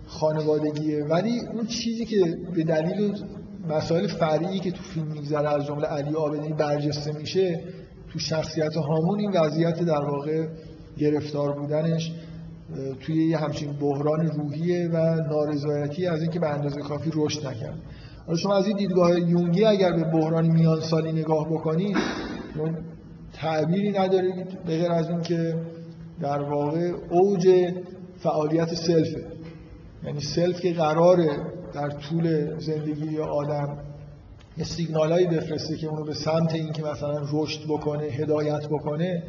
خانوادگیه 0.07 1.03
ولی 1.03 1.39
اون 1.39 1.65
چیزی 1.65 2.05
که 2.05 2.37
به 2.55 2.63
دلیل 2.63 3.15
مسائل 3.69 4.07
فرعی 4.07 4.59
که 4.59 4.71
تو 4.71 4.83
فیلم 4.83 5.07
میگذره 5.07 5.49
از 5.49 5.65
جمله 5.65 5.87
علی 5.87 6.15
آبدینی 6.15 6.53
برجسته 6.53 7.11
میشه 7.11 7.63
تو 8.09 8.19
شخصیت 8.19 8.75
هامون 8.75 9.19
این 9.19 9.31
وضعیت 9.31 9.83
در 9.83 10.05
واقع 10.05 10.47
گرفتار 10.97 11.59
بودنش 11.59 12.11
توی 12.99 13.27
یه 13.27 13.37
همچین 13.37 13.73
بحران 13.73 14.27
روحیه 14.27 14.89
و 14.93 15.15
نارضایتی 15.15 16.07
از 16.07 16.21
اینکه 16.21 16.39
به 16.39 16.49
اندازه 16.49 16.81
کافی 16.81 17.11
رشد 17.15 17.47
نکرد. 17.47 17.79
شما 18.35 18.55
از 18.55 18.67
این 18.67 18.77
دیدگاه 18.77 19.19
یونگی 19.19 19.65
اگر 19.65 19.91
به 19.91 20.03
بحران 20.03 20.47
میان 20.47 20.79
سالی 20.79 21.11
نگاه 21.11 21.49
بکنید 21.49 21.97
تعبیری 23.33 23.91
ندارید 23.91 24.63
به 24.65 24.77
غیر 24.77 24.91
از 24.91 25.09
اینکه 25.09 25.55
در 26.21 26.41
واقع 26.41 26.91
اوج 27.09 27.73
فعالیت 28.17 28.75
سلفه. 28.75 29.25
یعنی 30.03 30.19
سلف 30.21 30.61
که 30.61 30.73
قراره 30.73 31.29
در 31.73 31.89
طول 31.89 32.57
زندگی 32.59 33.19
آدم 33.19 33.77
یه 34.57 34.63
سیگنالایی 34.63 35.27
بفرسته 35.27 35.77
که 35.77 35.87
اونو 35.87 36.03
به 36.03 36.13
سمت 36.13 36.53
اینکه 36.53 36.83
مثلا 36.83 37.21
رشد 37.31 37.59
بکنه 37.69 38.03
هدایت 38.03 38.67
بکنه 38.67 39.23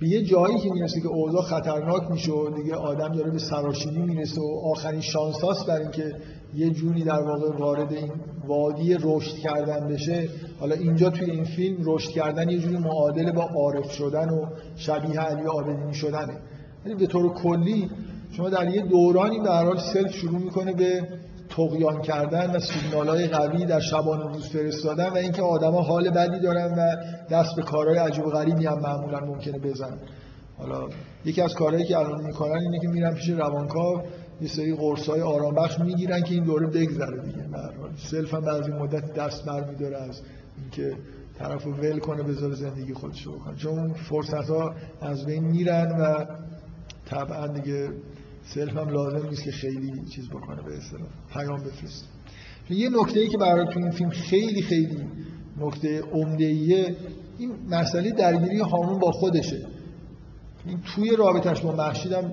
به 0.00 0.08
یه 0.08 0.22
جایی 0.22 0.58
که 0.58 0.70
می‌رسه 0.70 1.00
که 1.00 1.08
اوضاع 1.08 1.42
خطرناک 1.42 2.10
میشه 2.10 2.32
و 2.32 2.50
دیگه 2.50 2.74
آدم 2.74 3.08
داره 3.08 3.30
به 3.30 3.38
سراشیبی 3.38 4.00
می‌رسه 4.00 4.40
و 4.40 4.60
آخرین 4.64 5.00
شانس 5.00 5.40
هاست 5.40 5.66
بر 5.66 5.80
اینکه 5.80 6.14
یه 6.54 6.70
جوری 6.70 7.04
در 7.04 7.22
واقع 7.22 7.56
وارد 7.58 7.92
این 7.92 8.12
وادی 8.46 8.96
رشد 9.00 9.36
کردن 9.36 9.88
بشه. 9.88 10.28
حالا 10.60 10.74
اینجا 10.74 11.10
توی 11.10 11.30
این 11.30 11.44
فیلم 11.44 11.76
رشد 11.84 12.10
کردن 12.10 12.48
یه 12.48 12.58
جوری 12.58 12.76
معادل 12.76 13.32
با 13.32 13.42
عارف 13.42 13.90
شدن 13.90 14.28
و 14.28 14.46
شبیه 14.76 15.20
علی 15.20 15.46
آبدینی 15.46 15.94
شدنه. 15.94 16.38
یعنی 16.86 16.98
به 16.98 17.06
طور 17.06 17.34
کلی 17.34 17.90
شما 18.32 18.48
در 18.48 18.74
یه 18.74 18.82
دورانی 18.82 19.40
به 19.40 19.50
هر 19.50 19.64
حال 19.64 19.78
سلف 19.78 20.12
شروع 20.12 20.38
می‌کنه 20.38 20.72
به 20.72 21.08
تقیان 21.48 22.02
کردن 22.02 22.56
و 22.56 22.58
سیگنال 22.60 23.08
های 23.08 23.28
قوی 23.28 23.64
در 23.64 23.80
شبان 23.80 24.32
روز 24.32 24.48
فرستادن 24.48 25.08
و 25.08 25.16
اینکه 25.16 25.42
آدما 25.42 25.80
حال 25.80 26.10
بدی 26.10 26.40
دارن 26.40 26.74
و 26.78 26.96
دست 27.30 27.56
به 27.56 27.62
کارهای 27.62 27.98
عجیب 27.98 28.26
و 28.26 28.30
غریبی 28.30 28.66
هم 28.66 28.80
معمولا 28.80 29.20
ممکنه 29.20 29.58
بزنن. 29.58 29.98
حالا 30.58 30.88
یکی 31.24 31.42
از 31.42 31.54
کارهایی 31.54 31.84
که 31.84 31.98
الان 31.98 32.24
می‌کنن 32.24 32.60
اینه 32.60 32.78
که 32.78 32.88
میرن 32.88 33.14
پیش 33.14 33.28
روانکاو 33.28 34.00
یه 34.40 34.48
سری 34.48 34.74
قرصای 34.74 35.20
آرام 35.20 35.54
بخش 35.54 35.80
می‌گیرن 35.80 36.22
که 36.22 36.34
این 36.34 36.44
دوره 36.44 36.66
بگذره 36.66 37.22
دیگه. 37.22 37.44
self 37.96 38.34
هم 38.34 38.40
بعد 38.40 38.58
یه 38.58 38.70
مدت 38.70 39.14
دست 39.14 39.44
برمیداره 39.44 39.96
از 39.96 40.20
اینکه 40.62 40.96
طرفو 41.38 41.70
ول 41.70 41.98
کنه 41.98 42.22
بذاره 42.22 42.54
زندگی 42.54 42.94
خودش 42.94 43.22
رو 43.22 43.32
بکنه. 43.32 43.56
چون 43.56 43.92
فرصت 43.92 44.50
ها 44.50 44.74
از 45.00 45.26
بین 45.26 45.44
میرن 45.44 45.88
و 46.00 46.24
طبعا 47.06 47.46
دیگه 47.46 47.88
self 48.54 48.76
هم 48.76 48.88
لازم 48.88 49.28
نیست 49.28 49.44
که 49.44 49.50
خیلی 49.50 50.04
چیز 50.14 50.28
بکنه 50.28 50.62
به 50.62 50.76
اصطلاح 50.76 51.08
پیام 51.32 51.64
بفرسته. 51.64 52.06
یه 52.70 52.88
نکته 52.88 53.20
ای 53.20 53.28
که 53.28 53.38
برای 53.38 53.66
تو 53.74 53.78
این 53.78 53.90
فیلم 53.90 54.10
خیلی 54.10 54.62
خیلی 54.62 55.04
نکته 55.60 56.00
عمده 56.00 56.44
این 57.38 57.50
مسئله 57.70 58.10
درگیری 58.10 58.60
هامون 58.60 58.98
با 58.98 59.10
خودشه. 59.10 59.66
این 60.66 60.80
توی 60.94 61.16
رابطش 61.16 61.60
با 61.60 61.72
مهشیدم 61.76 62.32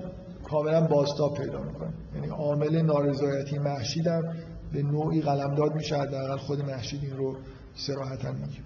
کاملا 0.52 0.80
بازتاب 0.80 1.34
پیدا 1.34 1.62
می‌کنه. 1.62 1.92
یعنی 2.14 2.28
عامل 2.28 2.82
نارضایتی 2.82 3.58
مهشیدم 3.58 4.22
به 4.72 4.82
نوعی 4.82 5.20
قلمداد 5.20 5.74
میشه 5.74 5.96
حداقل 5.96 6.36
خود 6.36 6.60
محشید 6.64 7.04
این 7.04 7.16
رو 7.16 7.36
سراحتا 7.74 8.32
میگه. 8.32 8.60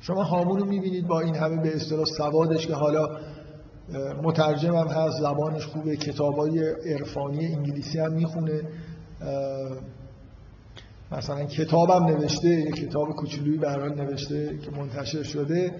شما 0.00 0.22
هامون 0.22 0.58
رو 0.58 0.64
می‌بینید 0.66 1.06
با 1.06 1.20
این 1.20 1.34
همه 1.34 1.62
به 1.62 1.76
اصطلاح 1.76 2.04
سوادش 2.04 2.66
که 2.66 2.74
حالا 2.74 3.08
مترجم 4.22 4.74
هم 4.74 4.86
هست 4.86 5.20
زبانش 5.20 5.66
خوبه 5.66 5.96
کتابای 5.96 6.74
عرفانی 6.92 7.46
انگلیسی 7.46 7.98
هم 7.98 8.12
می‌خونه. 8.12 8.62
مثلا 11.12 11.44
کتابم 11.44 12.04
نوشته 12.04 12.48
یه 12.48 12.70
کتاب 12.70 13.08
کوچولویی 13.08 13.58
به 13.58 13.68
نوشته 13.70 14.58
که 14.58 14.70
منتشر 14.70 15.22
شده. 15.22 15.74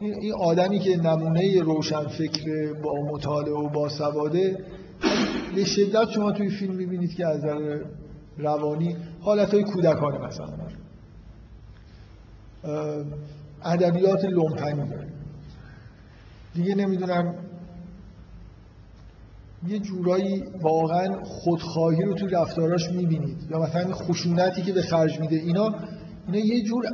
این 0.00 0.34
آدمی 0.34 0.78
که 0.78 0.96
نمونه 0.96 1.62
روشن 1.62 2.06
فکر 2.06 2.72
با 2.72 2.92
مطالعه 3.12 3.52
و 3.52 3.68
با 3.68 3.88
سواده 3.88 4.58
به 5.54 5.64
شدت 5.64 6.10
شما 6.10 6.32
توی 6.32 6.50
فیلم 6.50 6.74
می‌بینید 6.74 7.14
که 7.14 7.26
از 7.26 7.44
نظر 7.44 7.80
روانی 8.38 8.96
حالت 9.20 9.54
های 9.54 9.64
کودکانه 9.64 10.18
مثلا. 10.18 10.48
ادبیات 13.64 14.24
لومپنی 14.24 14.90
دیگه 16.54 16.74
نمی‌دونم 16.74 17.34
یه 19.68 19.78
جورایی 19.78 20.44
واقعا 20.62 21.24
خودخواهی 21.24 22.02
رو 22.02 22.14
توی 22.14 22.28
رفتاراش 22.28 22.90
می‌بینید. 22.90 23.36
یا 23.50 23.58
مثلا 23.58 23.92
خشونتی 23.94 24.62
که 24.62 24.72
به 24.72 24.82
خرج 24.82 25.20
میده 25.20 25.36
اینا 25.36 25.74
اینا 26.26 26.46
یه 26.46 26.62
جور 26.62 26.84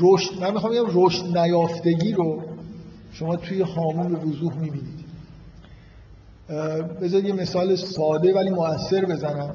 رشد 0.00 0.40
من 0.40 0.52
می‌خوام 0.52 0.72
بگم 0.72 1.04
رشد 1.04 1.38
نیافتگی 1.38 2.12
رو 2.12 2.42
شما 3.12 3.36
توی 3.36 3.62
هامون 3.62 4.12
به 4.12 4.18
وضوح 4.18 4.58
می‌بینید. 4.58 5.02
بذارید 7.02 7.26
یه 7.26 7.32
مثال 7.32 7.76
ساده 7.76 8.34
ولی 8.34 8.50
مؤثر 8.50 9.04
بزنم 9.04 9.54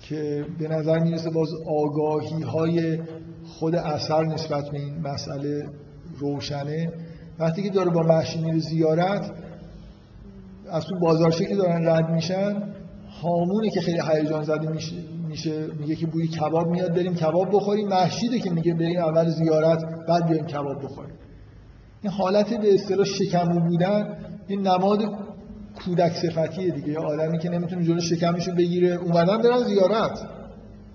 که 0.00 0.46
به 0.58 0.68
نظر 0.68 0.98
می‌رسه 0.98 1.30
باز 1.30 1.48
آگاهی 1.66 2.42
های 2.42 2.98
خود 3.46 3.74
اثر 3.74 4.24
نسبت 4.24 4.70
به 4.70 4.78
این 4.78 4.98
مسئله 5.00 5.68
روشنه. 6.18 6.92
وقتی 7.38 7.62
که 7.62 7.70
داره 7.70 7.90
با 7.90 8.02
محشی 8.02 8.40
میره 8.40 8.58
زیارت 8.58 9.30
از 10.70 10.84
تو 10.84 10.98
بازارچه 11.00 11.44
که 11.44 11.56
دارن 11.56 11.88
رد 11.88 12.10
میشن 12.10 12.62
هامونه 13.22 13.70
که 13.70 13.80
خیلی 13.80 14.00
هیجان 14.12 14.44
زده 14.44 14.68
میشه. 14.70 14.96
میشه 15.38 15.66
میگه 15.66 15.94
که 15.94 16.06
بوی 16.06 16.28
کباب 16.28 16.66
میاد 16.66 16.94
بریم 16.94 17.14
کباب 17.14 17.48
بخوریم. 17.52 17.88
محشیده 17.88 18.38
که 18.38 18.50
میگه 18.50 18.74
بریم 18.74 18.98
اول 18.98 19.28
زیارت 19.28 19.84
بعد 20.08 20.26
بیایم 20.28 20.46
کباب 20.46 20.84
بخوریم. 20.84 21.14
این 22.02 22.12
حالت 22.12 22.60
به 22.60 22.74
اصطلاح 22.74 23.04
شکمو 23.04 23.60
بودن 23.60 24.16
این 24.48 24.60
نماد 24.66 24.98
کودک 25.84 26.12
صفتیه 26.12 26.70
دیگه. 26.70 26.88
یا 26.88 27.02
آدمی 27.02 27.38
که 27.38 27.48
نمی‌تونه 27.48 27.84
جلو 27.84 28.00
شکمشو 28.00 28.54
بگیره. 28.54 28.88
اومدن 28.94 29.42
برن 29.42 29.58
زیارت. 29.58 30.28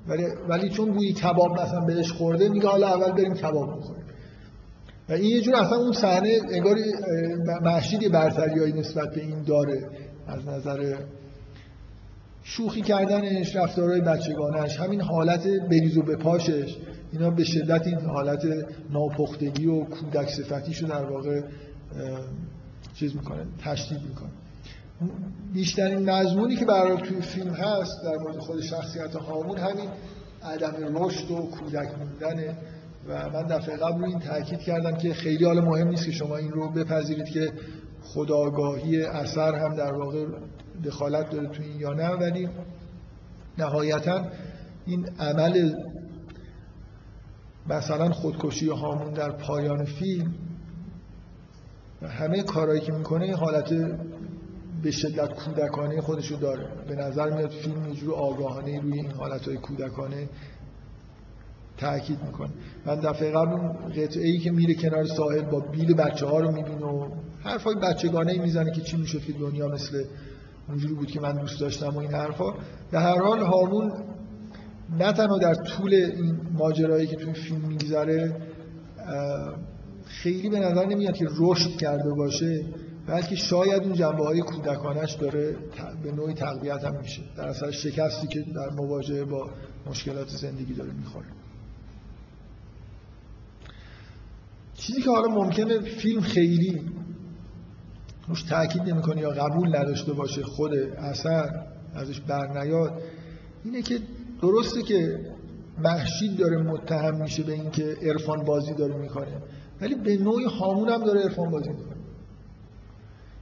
ولی 0.07 0.25
ولی 0.49 0.69
چون 0.69 0.91
بوی 0.91 1.13
کباب 1.13 1.61
مثلا 1.61 1.79
بهش 1.79 2.11
خورده 2.11 2.49
میگه 2.49 2.67
حالا 2.67 2.87
اول 2.87 3.11
بریم 3.11 3.33
کباب 3.33 3.77
بخوریم. 3.77 4.03
و 5.09 5.13
این 5.13 5.25
یه 5.25 5.41
جور 5.41 5.55
اصلا 5.55 5.77
اون 5.77 5.93
صحنه 5.93 6.39
انگار 6.51 6.75
محشید 7.61 8.11
برتریایی 8.11 8.73
نسبت 8.73 9.15
به 9.15 9.21
این 9.21 9.43
داره. 9.43 9.89
از 10.27 10.47
نظر 10.47 10.95
شوخی 12.43 12.81
کردنش 12.81 13.55
رفتارهای 13.55 14.01
بچگانش 14.01 14.79
همین 14.79 15.01
حالت 15.01 15.47
بریز 15.69 15.97
و 15.97 16.01
بپاشش 16.01 16.77
اینا 17.11 17.29
به 17.29 17.43
شدت 17.43 17.87
این 17.87 17.99
حالت 17.99 18.45
ناپختگی 18.89 19.65
و 19.65 19.83
کودک 19.83 20.29
صفتیشو 20.29 20.87
در 20.87 21.05
واقع 21.05 21.41
چیز 22.93 23.15
می‌کنه 23.15 23.45
تشدید 23.63 24.01
می‌کنه. 24.01 24.29
بیشترین 25.53 26.09
مضمونی 26.09 26.55
که 26.55 26.65
برای 26.65 26.97
توی 26.97 27.21
فیلم 27.21 27.53
هست 27.53 28.03
در 28.03 28.17
مورد 28.17 28.37
خود 28.37 28.61
شخصیت 28.61 29.15
هامون 29.15 29.57
همین 29.57 29.89
عدم 30.43 30.97
رشد 30.97 31.31
و 31.31 31.35
کودک 31.35 31.89
موندنه 31.97 32.57
و 33.07 33.29
من 33.29 33.43
دفعه 33.43 33.77
قبل 33.77 33.99
رو 33.99 34.05
این 34.05 34.19
تاکید 34.19 34.59
کردم 34.59 34.97
که 34.97 35.13
خیلی 35.13 35.45
حال 35.45 35.59
مهم 35.59 35.87
نیست 35.87 36.05
که 36.05 36.11
شما 36.11 36.37
این 36.37 36.51
رو 36.51 36.69
بپذیرید 36.71 37.25
که 37.25 37.51
خداگاهی 38.03 39.03
اثر 39.03 39.55
هم 39.55 39.75
در 39.75 39.93
واقع 39.93 40.25
دخالت 40.83 41.29
داره 41.29 41.47
تو 41.47 41.63
این 41.63 41.79
یا 41.79 41.93
نه 41.93 42.09
ولی 42.09 42.49
نهایتا 43.57 44.25
این 44.85 45.09
عمل 45.19 45.73
مثلا 47.69 48.09
خودکشی 48.09 48.69
هامون 48.69 49.13
در 49.13 49.31
پایان 49.31 49.85
فیلم 49.85 50.33
همه 52.01 52.43
کارهایی 52.43 52.81
که 52.81 52.91
می‌کنه 52.91 53.35
حالت 53.35 53.73
به 54.83 54.91
شدت 54.91 55.33
کودکانه 55.33 56.01
خودشو 56.01 56.35
داره. 56.35 56.67
به 56.87 56.95
نظر 56.95 57.29
میاد 57.29 57.49
فیلم 57.49 57.87
یه 57.87 57.95
جور 57.95 58.13
آگاهانه 58.13 58.81
روی 58.81 58.93
این 58.93 59.11
حالتهای 59.11 59.57
کودکانه 59.57 60.29
تاکید 61.77 62.23
می‌کنه. 62.23 62.49
من 62.85 62.95
دفعه 62.95 63.31
قبل 63.31 63.57
قطعه 63.89 64.27
ای 64.27 64.37
که 64.37 64.51
میره 64.51 64.73
کنار 64.73 65.05
ساحل 65.05 65.41
با 65.41 65.59
بیل 65.59 65.93
بچه 65.93 66.25
ها 66.25 66.39
رو 66.39 66.51
می‌بینه 66.51 66.85
و 66.85 67.07
حرفای 67.43 67.75
بچگانه 67.75 68.31
ای 68.31 68.39
می‌زنه 68.39 68.71
که 68.71 68.81
چی 68.81 68.97
میشه 68.97 69.19
که 69.19 69.33
دنیا 69.33 69.67
مثل 69.67 70.03
اونجوری 70.69 70.93
بود 70.93 71.11
که 71.11 71.19
من 71.19 71.33
دوست 71.33 71.59
داشتم 71.59 71.89
و 71.89 71.97
این 71.97 72.11
حرفا. 72.11 72.53
به 72.91 72.99
هر 72.99 73.21
حال 73.21 73.39
هامون 73.39 73.91
نه 74.97 75.13
تنها 75.13 75.37
در 75.37 75.53
طول 75.53 75.93
این 75.93 76.39
ماجرایی 76.53 77.07
که 77.07 77.15
توی 77.15 77.33
فیلم 77.33 77.61
میگذره 77.67 78.41
خیلی 80.05 80.49
به 80.49 80.59
نظر 80.59 80.85
نمیاد 80.85 81.15
که 81.15 81.27
رشد 81.39 81.69
کرده 81.69 82.13
باشه 82.13 82.65
بلکه 83.07 83.35
شاید 83.35 83.83
اون 83.83 83.93
جنبه 83.93 84.25
های 84.25 84.41
کودکانش 84.41 85.13
داره 85.13 85.55
به 86.03 86.11
نوعی 86.11 86.33
تقویت 86.33 86.83
هم 86.83 86.95
میشه. 87.01 87.21
در 87.37 87.47
اثر 87.47 87.71
شکستی 87.71 88.27
که 88.27 88.39
در 88.55 88.69
مواجهه 88.69 89.23
با 89.23 89.49
مشکلات 89.87 90.29
زندگی 90.29 90.73
داره 90.73 90.91
می‌خوره. 90.91 91.25
چیزی 94.73 95.01
که 95.01 95.09
حالا 95.09 95.27
ممکنه 95.27 95.79
فیلم 95.79 96.21
خیلی 96.21 96.81
روش 98.27 98.43
تاکید 98.43 98.81
نمی‌کنه 98.81 99.21
یا 99.21 99.29
قبول 99.29 99.75
نداشته 99.75 100.13
باشه 100.13 100.43
خود 100.43 100.71
اثر 100.97 101.49
ازش 101.95 102.19
برنیاد 102.19 103.01
اینه 103.63 103.81
که 103.81 103.99
درسته 104.41 104.81
که 104.81 105.19
محشید 105.77 106.37
داره 106.37 106.57
متهم 106.57 107.21
میشه 107.21 107.43
به 107.43 107.53
اینکه 107.53 107.97
عرفان 108.01 108.43
بازی 108.45 108.73
داره 108.73 108.97
می‌کنه 108.97 109.41
ولی 109.81 109.95
به 109.95 110.17
نوعی 110.17 110.45
هامون 110.45 110.89
هم 110.89 111.03
داره 111.03 111.21
عرفان 111.21 111.51
بازی 111.51 111.69
می‌کنه. 111.69 111.95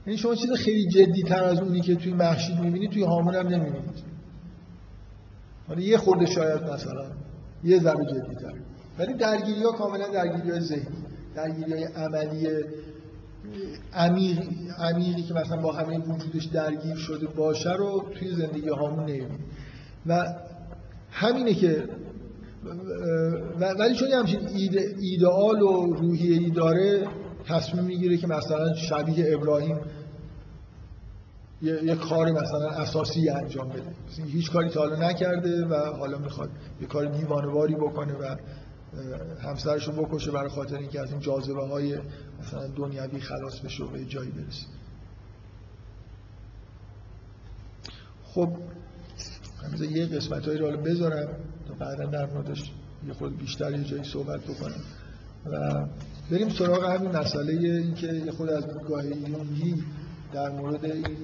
یعنی 0.06 0.18
شما 0.18 0.34
چیز 0.34 0.52
خیلی 0.52 0.88
جدی 0.88 1.22
تر 1.22 1.44
از 1.44 1.60
اونی 1.60 1.80
که 1.80 1.94
توی 1.94 2.12
محشید 2.12 2.60
می‌بینید 2.60 2.90
توی 2.90 3.02
هامون 3.02 3.34
هم 3.34 3.48
نمی‌بینید 3.48 4.12
حالا 5.68 5.80
یه 5.80 5.98
خورده 5.98 6.26
شاید 6.26 6.62
مثلا 6.62 7.04
یه 7.64 7.80
ذره 7.80 8.04
جدی 8.04 8.34
تر 8.34 8.54
ولی 8.98 9.14
درگیری 9.14 9.62
ها 9.62 9.72
کاملا 9.72 10.08
درگیری 10.08 10.50
های 10.50 10.60
ذهنی 10.60 11.04
درگیری 11.34 11.72
های 11.72 11.84
عملی 11.84 12.48
عمیق 13.94 14.40
عمیقی 14.78 15.22
که 15.22 15.34
مثلا 15.34 15.56
با 15.56 15.72
همه 15.72 15.98
وجودش 15.98 16.44
درگیر 16.44 16.96
شده 16.96 17.26
باشه 17.26 17.72
رو 17.72 18.04
توی 18.14 18.34
زندگی 18.34 18.68
هامون 18.68 19.04
نمی‌بینید 19.04 19.40
و 20.06 20.26
همینه 21.10 21.54
که 21.54 21.88
ولی 23.78 23.94
چون 23.94 24.08
همچین 24.08 24.40
ایدئال 25.00 25.62
و 25.62 25.92
روحیه 25.92 26.38
ای 26.38 26.50
داره 26.50 27.08
تصمیم 27.48 27.84
می‌گیره 27.84 28.16
که 28.16 28.26
مثلا 28.26 28.74
شبیه 28.74 29.34
ابراهیم 29.34 29.80
یه،, 31.62 31.84
یه 31.84 31.94
کار 31.94 32.32
مثلا 32.32 32.70
اساسی 32.70 33.30
انجام 33.30 33.68
بده. 33.68 33.94
هیچ 34.26 34.50
کاری 34.50 34.68
تا 34.68 34.80
حالا 34.80 35.08
نکرده 35.08 35.66
و 35.66 35.74
حالا 35.74 36.18
می‌خواد 36.18 36.50
یه 36.80 36.86
کار 36.86 37.04
دیوانواری 37.04 37.74
بکنه 37.74 38.12
و 38.12 38.36
همسرش 39.42 39.88
رو 39.88 39.92
بکشه 39.92 40.30
برای 40.30 40.48
خاطر 40.48 40.76
اینکه 40.76 41.00
از 41.00 41.10
این 41.10 41.20
جاذبه 41.20 41.66
های 41.66 41.98
مثلا 42.40 42.66
دنیوی 42.66 43.20
خلاص 43.20 43.60
بشه 43.60 43.84
و 43.84 43.88
به 43.88 44.04
جایی 44.04 44.30
برسه. 44.30 44.66
خب 48.24 48.56
همیزه 49.62 49.86
یه 49.86 50.06
قسمت 50.06 50.48
هایی 50.48 50.58
رو 50.58 50.76
بذارم 50.76 51.28
تا 51.68 51.74
بعدا 51.74 52.06
در 52.06 52.26
موردش 52.26 52.72
یه 53.06 53.12
خود 53.12 53.38
بیشتر 53.38 53.72
یه 53.72 53.84
جایی 53.84 54.04
صحبت 54.04 54.40
بکنم. 54.40 54.80
و 55.46 55.86
بریم 56.30 56.48
سراغ 56.48 56.84
همین 56.84 57.16
مسئله 57.16 57.52
اینکه 57.52 58.06
یه 58.06 58.32
خود 58.32 58.48
از 58.48 58.64
گاه 58.88 59.06
یونگی 59.06 59.84
در 60.32 60.50
مورد 60.50 60.84
این 60.84 61.16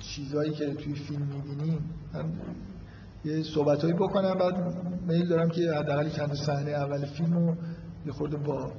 چیزهایی 0.00 0.50
که 0.50 0.74
توی 0.74 0.94
فیلم 0.94 1.22
می‌بینیم 1.22 1.78
یه 3.26 3.42
صحبتهایی 3.42 3.94
بکنم 3.94 4.34
بعد 4.34 4.54
میل 5.06 5.28
دارم 5.28 5.48
که 5.48 5.72
حداقل 5.72 6.08
چند 6.10 6.34
صحنه 6.34 6.70
اول 6.70 7.06
فیلم 7.06 7.32
رو 7.32 7.54
یه 8.06 8.12
خورده 8.12 8.36
با 8.36 8.72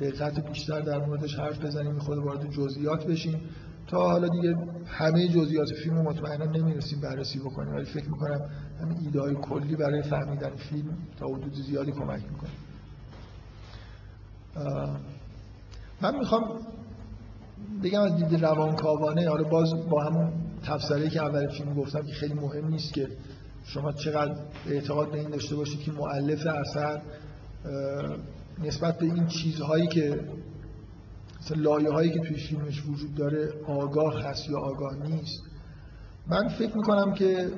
دقت 0.00 0.48
بیشتر 0.48 0.80
در 0.80 0.98
موردش 0.98 1.38
حرف 1.38 1.64
بزنیم 1.64 1.98
خود 1.98 2.18
وارد 2.18 2.50
جزئیات 2.50 3.06
بشیم. 3.06 3.40
تا 3.86 4.10
حالا 4.10 4.28
دیگه 4.28 4.56
همه 4.86 5.28
جزئیات 5.28 5.68
فیلم 5.84 5.96
رو 5.96 6.02
مطمئنا 6.02 6.44
نمی‌رسیم 6.44 7.00
بررسی 7.00 7.38
بکنیم 7.38 7.74
ولی 7.74 7.84
فکر 7.84 8.08
می‌کنم 8.08 8.40
همین 8.80 8.98
ایده 8.98 9.20
های 9.20 9.34
کلی 9.34 9.76
برای 9.76 10.02
فهمیدن 10.02 10.50
فیلم 10.50 10.98
تا 11.18 11.26
حدود 11.26 11.54
زیادی 11.54 11.92
کمک 11.92 12.22
می‌کنه. 12.22 12.50
من 16.02 16.18
می‌خوام 16.18 16.42
بگم 17.84 18.00
از 18.00 18.16
دید 18.16 18.44
روانکاوانه 18.44 19.28
حالا 19.28 19.44
باز 19.48 19.88
با 19.90 20.04
همون 20.04 20.32
تفسیری 20.62 21.10
که 21.10 21.22
اول 21.22 21.48
فیلم 21.48 21.74
گفتم 21.74 22.02
که 22.02 22.12
خیلی 22.12 22.34
مهم 22.34 22.68
نیست 22.68 22.92
که 22.92 23.08
شما 23.66 23.92
چقدر 23.92 24.34
اعتقاد 24.66 25.12
به 25.12 25.18
این 25.18 25.30
داشته 25.30 25.56
باشید 25.56 25.80
که 25.80 25.92
معلف 25.92 26.46
اثر 26.46 27.02
نسبت 28.58 28.98
به 28.98 29.04
این 29.06 29.26
چیزهایی 29.26 29.86
که 29.86 30.20
مثلا 31.40 31.62
لایه 31.62 31.90
هایی 31.90 32.10
که 32.10 32.18
توی 32.18 32.36
فیلمش 32.36 32.82
وجود 32.86 33.14
داره 33.14 33.52
آگاه 33.66 34.22
هست 34.22 34.48
یا 34.48 34.58
آگاه 34.58 34.96
نیست. 34.96 35.42
من 36.26 36.48
فکر 36.48 36.76
می‌کنم 36.76 37.14
که 37.14 37.50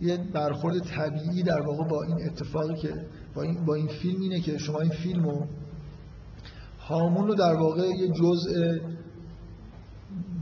یه 0.00 0.16
برخورد 0.16 0.78
طبیعی 0.78 1.42
در 1.42 1.60
واقع 1.60 1.84
با 1.84 2.02
این 2.02 2.26
اتفاقی 2.26 2.74
که 2.74 3.06
با 3.34 3.42
این, 3.42 3.64
با 3.64 3.74
این 3.74 3.88
فیلم 3.88 4.20
اینه 4.20 4.40
که 4.40 4.58
شما 4.58 4.80
این 4.80 4.90
فیلم 4.90 5.24
رو 5.24 5.46
هامون 6.78 7.26
رو 7.26 7.34
در 7.34 7.54
واقع 7.54 7.82
یه 7.82 8.08
جزء 8.08 8.78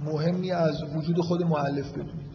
مهمی 0.05 0.53
از 0.53 0.83
وجود 0.97 1.19
خود 1.21 1.43
معلف 1.43 1.93
بدونید. 1.93 2.35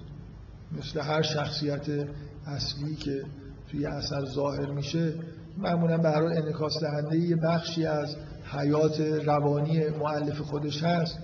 مثل 0.71 0.99
هر 0.99 1.21
شخصیت 1.21 2.07
اصلی 2.45 2.95
که 2.95 3.23
توی 3.71 3.85
اثر 3.85 4.25
ظاهر 4.25 4.71
میشه 4.71 5.13
معمولا 5.57 5.97
به 5.97 6.09
هر 6.09 6.23
انعکاس 6.23 6.73
دهنده 6.81 7.17
یه 7.17 7.35
بخشی 7.35 7.85
از 7.85 8.15
حیات 8.43 9.01
روانی 9.25 9.89
معلف 9.89 10.39
خودش 10.39 10.83
هست. 10.83 11.17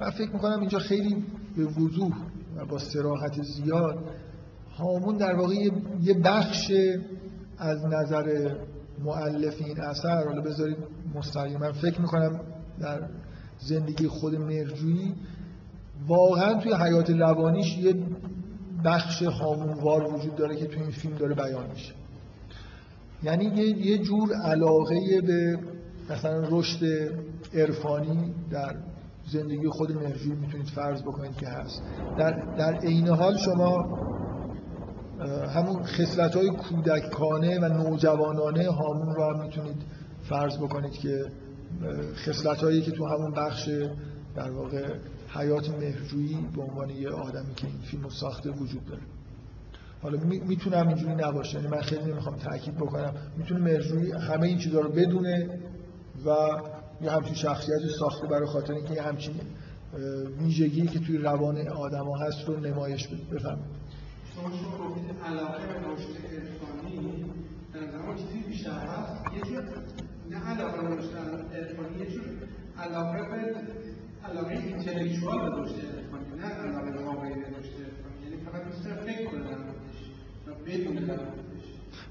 من 0.00 0.10
فکر 0.10 0.30
می‌کنم 0.30 0.60
اینجا 0.60 0.78
خیلی 0.78 1.24
به 1.56 1.64
وضوح 1.64 2.12
و 2.56 2.66
با 2.66 2.78
سراحت 2.78 3.42
زیاد 3.42 3.98
هامون 4.78 5.16
در 5.16 5.34
واقع 5.34 5.54
یه 6.02 6.14
بخش 6.24 6.72
از 7.58 7.84
نظر 7.84 8.54
معلف 9.04 9.54
این 9.58 9.80
اثر 9.80 10.24
حالا 10.24 10.42
بذارید 10.42 10.76
مستقیما 11.14 11.72
فکر 11.72 12.00
می‌کنم 12.00 12.40
در 12.80 13.08
زندگی 13.58 14.08
خود 14.08 14.34
مرجویی 14.34 15.14
واقعا 16.08 16.54
توی 16.54 16.74
حیات 16.74 17.10
روانیش 17.10 17.78
یه 17.78 17.94
بخش 18.84 19.22
هامونوار 19.22 20.14
وجود 20.14 20.34
داره 20.34 20.56
که 20.56 20.66
توی 20.66 20.82
این 20.82 20.90
فیلم 20.90 21.16
داره 21.16 21.34
بیان 21.34 21.70
میشه. 21.70 21.94
یعنی 23.22 23.44
یه 23.44 23.98
جور 23.98 24.32
علاقه 24.32 25.20
به 25.20 25.58
مثلا 26.10 26.44
رشد 26.50 26.84
عرفانی 27.54 28.34
در 28.50 28.76
زندگی 29.32 29.68
خود 29.68 29.92
مرجوی 29.92 30.34
می‌تونید 30.34 30.66
فرض 30.66 31.02
بکنید 31.02 31.36
که 31.36 31.48
هست. 31.48 31.82
در, 32.18 32.30
در 32.30 32.74
عین 32.78 33.08
حال 33.08 33.36
شما 33.36 33.98
همون 35.54 35.82
خصلت 35.82 36.36
های 36.36 36.50
کودکانه 36.50 37.58
و 37.60 37.64
نوجوانانه 37.64 38.70
هامون 38.70 39.14
رو 39.14 39.42
می‌تونید 39.42 39.82
فرض 40.28 40.58
بکنید 40.58 40.92
که 40.92 41.24
خصلت 42.14 42.58
هایی 42.58 42.82
که 42.82 42.90
تو 42.90 43.06
همون 43.06 43.30
بخش 43.30 43.68
در 44.36 44.50
واقع 44.50 44.94
حیات 45.28 45.70
مهرجویی 45.70 46.48
به 46.56 46.62
عنوان 46.62 46.90
یه 46.90 47.10
آدمی 47.10 47.54
که 47.54 47.66
این 47.66 47.78
فیلم 47.90 48.08
ساخته 48.08 48.50
وجود 48.50 48.84
داره. 48.84 49.02
حالا 50.02 50.18
می‌تونم 50.24 50.88
اینجوری 50.88 51.14
نباشه 51.14 51.54
یعنی 51.54 51.68
من 51.68 51.80
خیلی 51.80 52.12
نمی‌خوام 52.12 52.36
تاکید 52.36 52.74
بکنم. 52.74 53.14
می‌تونه 53.36 53.60
مهرجویی 53.60 54.12
همه 54.12 54.42
این 54.42 54.58
چیزها 54.58 54.80
رو 54.80 54.88
بدونه 54.88 55.60
و 56.26 56.30
یه 57.02 57.10
همچین 57.10 57.34
شخصیتی 57.34 57.88
ساخته 57.98 58.26
برای 58.26 58.46
خاطر 58.46 58.72
اینکه 58.72 58.94
یه 58.94 59.02
همچین 59.02 59.34
ویژگی 60.38 60.86
که 60.86 60.98
توی 60.98 61.18
روان 61.18 61.68
آدما 61.68 62.16
هست 62.16 62.48
رو 62.48 62.60
نمایش 62.60 63.08
بده. 63.08 63.36
بفهمید 63.36 63.64
شما 64.34 64.50
شما 64.50 64.96
علاقه 65.26 65.58
به 65.66 65.92
رشد 65.92 66.08
در 67.72 68.16
چیزی 68.16 68.48
بیشتر 68.48 68.70
هست 68.70 69.34
یه 69.34 69.40
جور 69.40 69.64
نه 70.30 70.36
علاقه 70.36 70.88
به 70.88 70.94
رشد 70.94 71.16
عرفانی 71.54 71.98
یه 71.98 72.20
علاقه 72.78 73.18
به 73.18 73.87
علاقه 74.30 74.50
اینتلیکچوال 74.50 75.38
به 75.38 75.62
رشد 75.62 75.74
عرفانی 75.74 76.38
نه 76.38 76.44
علاقه 76.44 77.04
واقعی 77.04 77.34
به 77.34 77.40
رشد 77.40 77.74
عرفانی 77.84 78.24
یعنی 78.24 78.44
فقط 78.44 78.64
دوست 78.64 78.82
فکر 78.82 79.30
کنه 79.30 79.40
در 79.40 80.52
و 80.52 80.54
بدون 80.66 80.94
در 81.06 81.18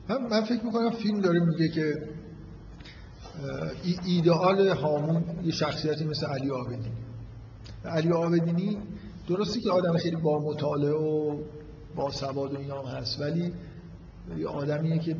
من, 0.10 0.28
من 0.30 0.42
فکر 0.42 0.66
می‌کنم 0.66 0.90
فیلم 0.90 1.22
داره 1.22 1.40
میگه 1.40 1.70
که 1.70 2.08
ایدئال 4.06 4.68
هامون 4.68 5.24
یه 5.44 5.52
شخصیتی 5.52 6.06
مثل 6.06 6.26
علی 6.26 6.52
آبدینی. 6.52 6.92
علی 7.86 8.12
آبدینی 8.12 8.78
درسته 9.28 9.60
که 9.60 9.72
آدم 9.72 9.98
خیلی 9.98 10.16
با 10.16 10.40
مطالعه 10.40 10.94
و 10.94 11.38
با 11.96 12.12
سواد 12.12 12.54
و 12.54 12.58
اینا 12.58 12.82
هست 12.82 13.22
ولی 13.22 13.54
یه 14.38 14.48
آدمیه 14.48 15.00
که 15.00 15.16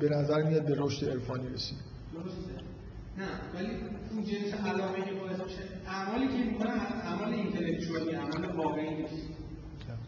به 0.00 0.08
نظر 0.08 0.42
میاد 0.42 0.66
به 0.66 0.74
رشد 0.78 1.08
عرفانی 1.10 1.48
رسید 1.48 1.78
درسته. 2.14 2.73
نه 3.18 3.24
ولی 3.54 3.68
اون 4.12 4.24
جنس 4.24 4.54
علاقه 4.66 5.02
که 5.02 5.14
باعث 5.20 5.40
میشه. 5.44 5.62
اعمالی 5.88 6.28
که 6.28 6.50
می‌کنه 6.50 6.70
اعمال 7.04 7.32
اینتלקچوالی 7.32 8.14
اعمال 8.14 8.56
واقعی 8.56 8.94
نیست. 8.94 9.28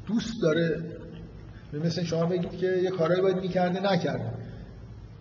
دوست 0.07 0.43
داره. 0.43 0.81
مثل 1.85 2.05
شما 2.05 2.27
بگید 2.27 2.51
که 2.51 2.67
یه 2.67 2.91
کارایی 2.91 3.23
باید 3.23 3.37
می‌کرده 3.37 3.93
نکرده. 3.93 4.33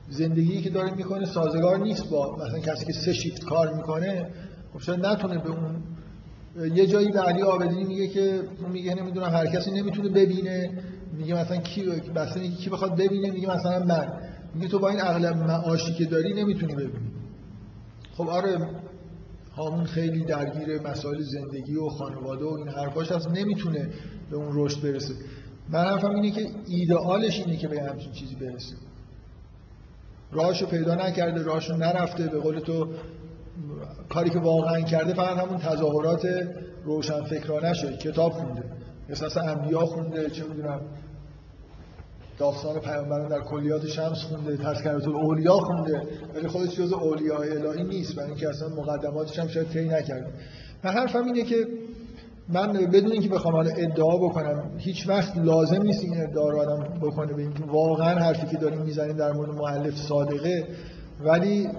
زندگی 0.10 0.62
که 0.62 0.70
داره 0.70 0.92
می‌کنه 0.96 1.26
سازگار 1.26 1.78
نیست 1.78 2.10
با 2.10 2.36
مثلا 2.36 2.60
کسی 2.60 2.86
که 2.86 2.94
سه 2.94 3.14
شیفت 3.14 3.46
کار 3.46 3.74
می‌کنه. 3.74 4.30
خب 4.74 4.80
شاید 4.80 5.06
نتونه 5.06 5.38
به 5.38 5.50
اون؟ 5.50 5.84
یه 6.76 6.88
جایی 6.88 7.12
به 7.12 7.20
علی 7.20 7.42
آبدینی 7.42 7.84
میگه 7.84 8.08
که 8.08 8.42
اون 8.62 8.72
میگه 8.72 8.96
نمی‌دونم 8.96 9.30
هر 9.30 9.46
کسی 9.46 9.72
نمی‌تونه 9.72 10.10
ببینه. 10.10 10.84
میگه 11.14 11.36
مثلا 11.36 11.58
کی 11.58 11.84
بسته 12.16 12.50
کی 12.50 12.70
بخواد 12.70 12.96
ببینه 12.96 13.32
میگه 13.32 13.56
مثلا 13.56 13.86
من. 13.86 14.14
میگه 14.56 14.68
تو 14.68 14.80
با 14.80 14.90
این 14.90 15.02
اغلب 15.02 15.38
معاشی 15.38 15.94
که 15.94 16.06
داری 16.06 16.34
نمی‌تونی 16.34 16.74
ببینی. 16.76 17.15
خب 18.18 18.30
آره 18.30 18.70
هامون 19.56 19.84
خیلی 19.84 20.26
درگیر 20.26 20.82
مسائل 20.82 21.22
زندگی 21.22 21.76
و 21.76 21.90
خانواده 21.90 22.46
و 22.46 22.54
این 22.58 22.70
حرفاش 22.70 23.12
هست 23.12 23.28
نمی‌تونه 23.28 23.90
به 24.30 24.36
اون 24.36 24.50
رشد 24.54 24.82
برسه. 24.82 25.14
من 25.70 25.80
حرفم 25.80 26.16
اینه 26.16 26.32
که 26.32 26.48
ایدئالش 26.68 27.40
اینه 27.40 27.58
که 27.58 27.68
به 27.68 27.82
همچین 27.82 28.12
چیزی 28.12 28.36
برسه. 28.36 28.76
راهشو 30.32 30.66
پیدا 30.66 30.96
نکرده 30.96 31.44
راهشو 31.44 31.76
نرفته 31.76 32.28
به 32.28 32.40
قول 32.40 32.60
تو 32.60 32.88
کاری 34.10 34.30
که 34.30 34.40
واقعا 34.40 34.82
کرده 34.82 35.14
فقط 35.14 35.38
همون 35.38 35.58
تظاهرات 35.58 36.28
روشن 36.84 37.24
فکرانه 37.24 37.74
شد 37.74 37.98
کتاب 37.98 38.32
خونده 38.32 38.64
احساس 39.10 39.38
انبیا 39.38 39.80
خونده 39.80 40.30
چه 40.30 40.44
می‌دونم. 40.44 40.82
داستان 42.38 42.80
پیامبران 42.80 43.28
در 43.28 43.40
کلیات 43.40 43.86
شمس 43.86 44.24
خونده 44.24 44.58
تذکرات 44.58 45.08
اولیا 45.08 45.58
خونده. 45.58 46.02
ولی 46.36 46.48
خودش 46.48 46.76
جز 46.76 46.94
اولیاء 46.94 47.42
الهی 47.42 47.84
نیست 47.84 48.16
برای 48.16 48.30
اینکه 48.30 48.50
اصلا 48.50 48.70
مقدماتش 48.70 49.40
هم 49.40 49.48
شاید 49.48 49.70
طی 49.70 49.88
نکرده. 49.88 50.28
من 50.84 50.92
حرفم 50.92 51.26
اینه 51.26 51.44
که 51.44 51.68
من 52.50 52.74
بدون 52.74 53.12
اینکه 53.12 53.30
بخوام 53.30 53.54
حالا 53.54 53.70
ادعا 53.70 54.18
بکنم 54.18 54.72
هیچ 54.78 55.10
وقت 55.10 55.38
لازم 55.38 55.82
نیست 55.82 56.04
این 56.04 56.22
ادعا 56.22 56.50
رو 56.50 56.60
آدم 56.60 56.84
بکنه 57.02 57.34
به 57.34 57.42
اینکه 57.42 57.64
واقعا 57.64 58.20
حرفی 58.20 58.48
که 58.48 58.58
داریم 58.58 58.82
می‌زنیم 58.82 59.18
در 59.18 59.32
مورد 59.32 59.50
مؤلف 59.50 59.98
صادقه. 59.98 60.68
ولی 61.24 61.70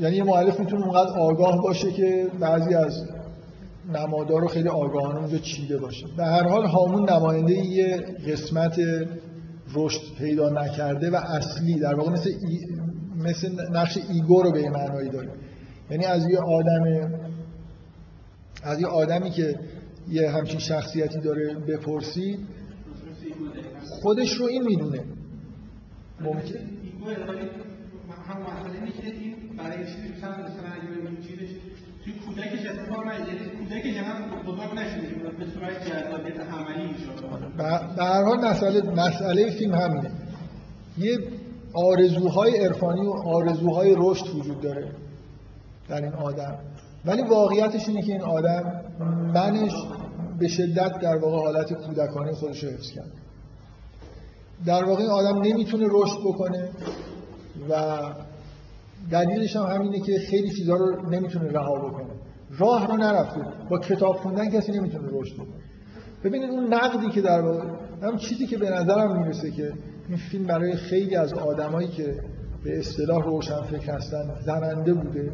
یعنی 0.00 0.16
یه 0.16 0.24
مؤلف 0.24 0.60
می‌تونه 0.60 0.82
اونقدر 0.82 1.18
آگاه 1.18 1.62
باشه 1.62 1.92
که 1.92 2.26
بعضی 2.40 2.74
از 2.74 3.08
نمادار 3.88 4.40
رو 4.40 4.48
خیلی 4.48 4.68
آگاهانه 4.68 5.18
اونجا 5.20 5.38
چیده 5.38 5.78
باشه 5.78 6.06
به 6.16 6.24
هر 6.24 6.48
حال 6.48 6.66
هامون 6.66 7.10
نماینده 7.10 7.52
یه 7.52 7.96
قسمت 8.28 8.80
رشد 9.74 10.00
پیدا 10.18 10.48
نکرده 10.48 11.10
و 11.10 11.16
اصلی 11.16 11.80
در 11.80 11.94
واقع 11.94 12.10
مثل, 12.10 12.30
مثل 13.16 13.72
نقش 13.72 13.98
ایگو 14.08 14.42
رو 14.42 14.52
به 14.52 14.62
یه 14.62 14.70
معنایی 14.70 15.10
داره. 15.10 15.30
یعنی 15.90 16.04
از 16.04 16.30
یه 16.30 16.38
آدم 16.38 17.10
از 18.62 18.80
یه 18.80 18.86
آدمی 18.86 19.30
که 19.30 19.58
یه 20.08 20.30
همچین 20.30 20.58
شخصیتی 20.58 21.20
داره 21.20 21.54
بپرسید 21.54 22.38
خودش 24.02 24.32
رو 24.32 24.46
این 24.46 24.62
می‌دونه. 24.62 25.04
ممکن 26.20 26.58
این 29.18 29.56
برای 29.56 29.86
چیزی 29.86 30.08
توی 32.06 32.14
کودکش 32.14 32.66
اتفاق 32.66 33.04
نیفتاد 33.06 33.56
کودکش 33.58 33.96
هم 33.96 34.42
بزرگ 34.46 34.78
نشده. 34.78 35.06
به 35.38 35.46
صورت 35.54 35.88
جذابیت 35.88 36.40
عملی 36.40 36.94
به 37.56 38.04
هر 38.04 38.22
حال 38.22 38.44
مسئله 38.44 38.82
مسئله 38.82 39.50
فیلم 39.50 39.74
همینه. 39.74 40.10
یه 40.98 41.18
آرزوهای 41.74 42.64
عرفانی 42.64 43.06
و 43.06 43.10
آرزوهای 43.10 43.94
رشد 43.98 44.34
وجود 44.34 44.60
داره 44.60 44.88
در 45.88 46.02
این 46.02 46.12
آدم. 46.12 46.58
ولی 47.04 47.22
واقعیتش 47.22 47.88
اینه 47.88 48.02
که 48.02 48.12
این 48.12 48.22
آدم 48.22 48.82
منش 49.34 49.72
به 50.38 50.48
شدت 50.48 51.00
در 51.00 51.16
واقع 51.16 51.36
حالت 51.36 51.72
کودکانه 51.72 52.32
خودش 52.32 52.64
رو 52.64 52.70
حفظ 52.70 52.90
کرد. 52.90 53.12
در 54.66 54.84
واقع 54.84 55.02
این 55.02 55.10
آدم 55.10 55.42
نمی‌تونه 55.42 55.86
رشد 55.90 56.18
بکنه 56.24 56.68
و 57.70 58.02
دلیلش 59.10 59.56
هم 59.56 59.62
همینه 59.62 60.00
که 60.00 60.18
خیلی 60.18 60.50
چیزها 60.50 60.76
رو 60.76 61.10
نمی‌تونه 61.10 61.52
رها 61.52 61.74
بکنه. 61.74 62.06
راه 62.58 62.86
رو 62.86 62.96
نرفته. 62.96 63.40
با 63.70 63.78
کتاب 63.78 64.16
خوندن 64.16 64.50
کسی 64.50 64.72
نمی‌تونه 64.72 65.08
رشد 65.12 65.34
بکنه. 65.34 65.62
ببینید 66.24 66.50
اون 66.50 66.74
نقدی 66.74 67.08
که 67.08 67.20
در 67.20 67.40
واقع 67.40 67.64
هم 68.02 68.16
چیزی 68.16 68.46
که 68.46 68.58
به 68.58 68.70
نظرم 68.70 69.18
می‌رسه 69.18 69.50
که 69.50 69.72
این 70.08 70.16
فیلم 70.16 70.44
برای 70.44 70.76
خیلی 70.76 71.16
از 71.16 71.32
آدمایی 71.32 71.88
که 71.88 72.14
به 72.64 72.78
اصطلاح 72.78 73.24
روشن 73.24 73.62
فکر 73.62 73.92
هستن 73.92 74.34
زننده 74.46 74.94
بوده 74.94 75.32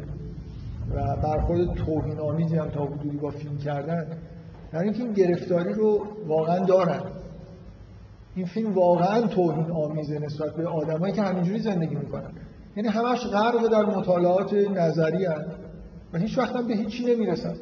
و 0.95 1.15
برخورد 1.15 1.73
توهین 1.73 2.19
آمیزی 2.19 2.55
هم 2.55 2.69
تا 2.69 2.85
حدودی 2.85 3.17
با 3.17 3.29
فیلم 3.29 3.57
کردن 3.57 4.07
در 4.71 4.79
اینکه 4.79 5.03
این 5.03 5.13
گرفتاری 5.13 5.73
رو 5.73 6.07
واقعا 6.27 6.65
دارن. 6.65 7.01
این 8.35 8.45
فیلم 8.45 8.73
واقعا 8.73 9.21
توهین 9.21 9.71
آمیزه 9.71 10.19
نسبت 10.19 10.55
به 10.55 10.67
آدمایی 10.67 11.13
که 11.13 11.21
همینجوری 11.21 11.59
زندگی 11.59 11.95
می‌کنن. 11.95 12.31
یعنی 12.75 12.89
همش 12.89 13.19
غرق 13.25 13.67
در 13.67 13.85
مطالعات 13.85 14.53
نظری 14.53 15.25
هست 15.25 15.49
و 16.13 16.17
هیچ 16.17 16.37
وقت 16.37 16.55
هم 16.55 16.67
به 16.67 16.73
هیچی 16.73 17.05
نمی‌رسن. 17.05 17.55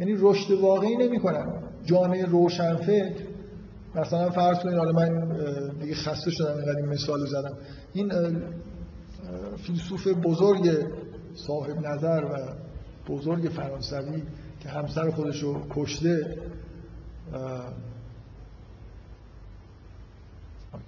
یعنی 0.00 0.14
رشد 0.18 0.50
واقعی 0.50 0.96
نمی‌کنن. 0.96 1.52
جامعه 1.84 2.26
روشنفکر 2.26 3.24
مثلا 3.94 4.30
فرض 4.30 4.58
کنید 4.58 4.76
حالا 4.76 4.92
من 4.92 5.28
دیگه 5.80 5.94
خسته 5.94 6.30
شدم 6.30 6.56
اینقدر 6.56 6.76
این 6.76 6.86
مثال 6.86 7.26
زدم. 7.26 7.56
این 7.92 8.12
فیلسوف 9.56 10.08
بزرگ 10.08 10.86
صاحب 11.34 11.86
نظر 11.86 12.24
و 12.24 12.36
بزرگ 13.12 13.48
فرانسوی 13.48 14.22
که 14.60 14.68
همسر 14.68 15.10
خودش 15.10 15.42
رو 15.42 15.66
کشته 15.70 16.38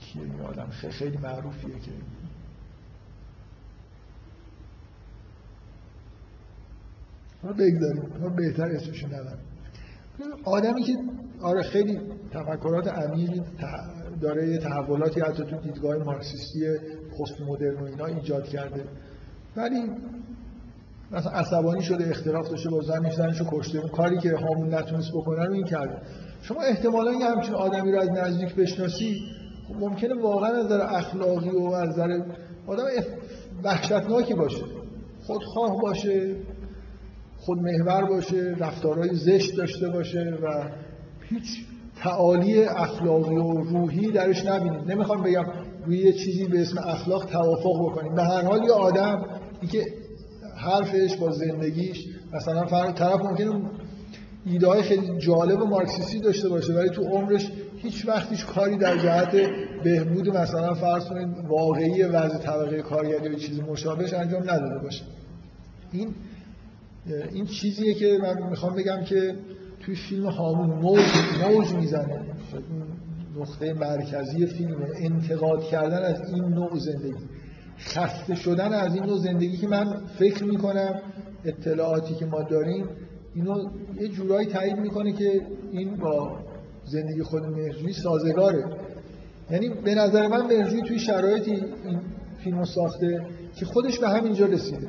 کیه 0.00 0.22
این 0.22 0.40
آدم؟ 0.40 0.66
خیلی 0.90 1.16
معروفیه 1.16 1.74
که 1.74 1.90
ما 7.44 7.52
بگذاریم. 7.52 8.02
ما 8.20 8.28
بهتر 8.28 8.64
اسمشو 8.64 9.06
ندارم. 9.06 9.38
آدمی 10.44 10.82
که 10.82 10.92
آره 11.42 11.62
خیلی 11.62 12.00
تفکرات 12.32 12.88
عمیقی 12.88 13.42
داره 14.20 14.48
یه 14.48 14.58
تحولاتی 14.58 15.20
حتی 15.20 15.44
تو 15.44 15.56
دیدگاه 15.56 15.96
مارکسیستی 15.96 16.60
پست 17.18 17.40
مدرن 17.40 17.80
و 17.80 17.84
اینا 17.84 18.06
ایجاد 18.06 18.44
کرده. 18.44 18.84
ولی 19.56 19.90
مثلا 21.12 21.32
عصبانی 21.32 21.82
شده 21.82 22.10
اختلاف 22.10 22.48
داشته 22.48 22.70
با 22.70 22.80
زنش 22.80 23.14
زنشو 23.14 23.44
کشته. 23.50 23.78
اون 23.78 23.88
کاری 23.88 24.18
که 24.18 24.36
هامون 24.36 24.74
نتونست 24.74 25.10
بکنه 25.12 25.44
رو 25.44 25.52
این 25.52 25.64
کرده. 25.64 25.96
شما 26.42 26.60
احتمالا 26.62 27.12
یه 27.12 27.26
همچین 27.26 27.54
آدمی 27.54 27.92
رو 27.92 28.00
از 28.00 28.10
نزدیک 28.10 28.54
بشناسی 28.54 29.20
خب 29.68 29.74
ممکنه 29.74 30.22
واقعا 30.22 30.50
از 30.50 30.64
نظر 30.64 30.80
اخلاقی 30.80 31.50
و 31.50 31.62
از 31.62 31.88
نظر 31.88 32.20
آدم 32.66 32.84
وحشتناکی 33.64 34.34
باشه. 34.34 34.64
خودخواه 35.26 35.80
باشه. 35.82 36.36
خودمحور 37.44 38.04
باشه 38.04 38.56
رفتارهای 38.58 39.14
زشت 39.14 39.56
داشته 39.56 39.88
باشه 39.88 40.38
و 40.42 40.70
هیچ 41.28 41.64
تعالی 42.02 42.64
اخلاقی 42.64 43.36
و 43.36 43.52
روحی 43.52 44.10
درش 44.10 44.46
نبینید 44.46 44.90
نمی‌خوام 44.90 45.22
بگم 45.22 45.44
روی 45.86 45.98
یه 45.98 46.12
چیزی 46.12 46.44
به 46.44 46.60
اسم 46.60 46.78
اخلاق 46.78 47.24
توافق 47.24 47.90
بکنیم. 47.90 48.14
به 48.14 48.22
هر 48.22 48.42
حال 48.42 48.64
یه 48.64 48.72
آدم 48.72 49.26
که 49.72 49.84
حرفش 50.56 51.16
با 51.16 51.30
زندگیش 51.30 52.06
مثلا 52.32 52.66
فرق 52.66 52.92
طرف 52.92 53.20
ممکنه 53.20 53.70
ایده 54.46 54.66
های 54.66 54.82
خیلی 54.82 55.18
جالب 55.18 55.62
و 55.62 55.66
مارکسیستی 55.66 56.20
داشته 56.20 56.48
باشه 56.48 56.72
ولی 56.72 56.90
تو 56.90 57.02
عمرش 57.02 57.52
هیچ 57.76 58.08
وقتیش 58.08 58.44
کاری 58.44 58.76
در 58.76 58.98
جهت 58.98 59.36
بهبود 59.84 60.28
مثلا 60.28 60.74
فرض 60.74 61.04
کنید 61.04 61.28
واقعی 61.48 62.02
وضع 62.02 62.38
طبقه 62.38 62.82
کارگری 62.82 63.30
یا 63.30 63.38
چیزی 63.38 63.60
مشابهش 63.60 64.14
انجام 64.14 64.42
نداده 64.42 64.78
باشه. 64.82 65.02
این 65.92 66.14
این 67.06 67.46
چیزیه 67.46 67.94
که 67.94 68.18
من 68.22 68.48
می‌خوام 68.50 68.74
بگم 68.74 69.04
که 69.04 69.34
توی 69.80 69.94
فیلم 69.94 70.26
هامون 70.26 70.70
موج 70.70 71.00
موج 71.42 71.72
می‌زنه. 71.72 72.20
نقطه 73.36 73.72
مرکزی 73.72 74.46
فیلم 74.46 74.76
انتقاد 74.96 75.62
کردن 75.62 76.02
از 76.02 76.32
این 76.34 76.44
نوع 76.44 76.78
زندگی. 76.78 77.24
خسته 77.78 78.34
شدن 78.34 78.72
از 78.72 78.94
این 78.94 79.04
نوع 79.04 79.18
زندگی 79.18 79.56
که 79.56 79.68
من 79.68 80.02
فکر 80.18 80.44
می‌کنم 80.44 81.02
اطلاعاتی 81.44 82.14
که 82.14 82.26
ما 82.26 82.42
داریم 82.42 82.86
اینو 83.34 83.70
یه 84.00 84.08
جورایی 84.08 84.46
تایید 84.46 84.76
می‌کنه 84.76 85.12
که 85.12 85.46
این 85.72 85.96
با 85.96 86.38
زندگی 86.84 87.22
خود 87.22 87.42
مهرجویی 87.42 87.92
سازگاره. 87.92 88.64
یعنی 89.50 89.68
به 89.68 89.94
نظر 89.94 90.28
من 90.28 90.46
مهرجویی 90.46 90.82
توی 90.82 90.98
شرایطی 90.98 91.50
این 91.50 92.00
فیلمو 92.44 92.64
ساخته 92.64 93.26
که 93.54 93.64
خودش 93.64 93.98
به 93.98 94.08
همینجا 94.08 94.46
رسیده. 94.46 94.88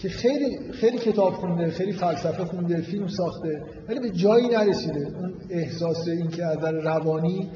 که 0.00 0.08
خیلی 0.08 0.72
خیلی 0.72 0.98
کتاب 0.98 1.32
خونده 1.32 1.70
خیلی 1.70 1.92
فلسفه 1.92 2.44
خونده 2.44 2.80
فیلم 2.80 3.08
ساخته 3.08 3.62
ولی 3.88 4.00
به 4.00 4.10
جایی 4.10 4.48
نرسیده. 4.48 5.06
اون 5.06 5.34
احساس 5.50 6.08
این 6.08 6.28
که 6.28 6.44
از 6.44 6.58
روانی 6.64 7.50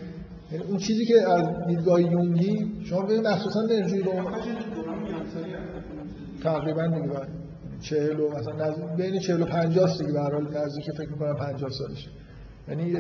یعنی 0.53 0.65
اون 0.65 0.77
چیزی 0.77 1.05
که 1.05 1.31
از 1.31 1.45
دیدگاه 1.67 2.03
یونگی 2.03 2.73
شما 2.85 3.03
ببینید 3.03 3.27
مخصوصا 3.27 3.61
مهرجویی 3.61 4.03
رو. 4.03 4.13
تقریبا 6.43 6.87
دیگه 6.87 7.09
چهل 7.81 8.21
و 8.21 8.31
مثلا 8.31 8.75
بین 8.97 9.19
چهل 9.19 9.43
و 9.43 9.45
پنجاست 9.45 9.99
دیگه. 9.99 10.13
به 10.13 10.59
نزدیک 10.59 10.91
فکر 10.97 11.11
می‌کنم 11.11 11.37
پنجاه 11.37 11.71
سالشه. 11.71 12.09
یعنی 12.69 12.93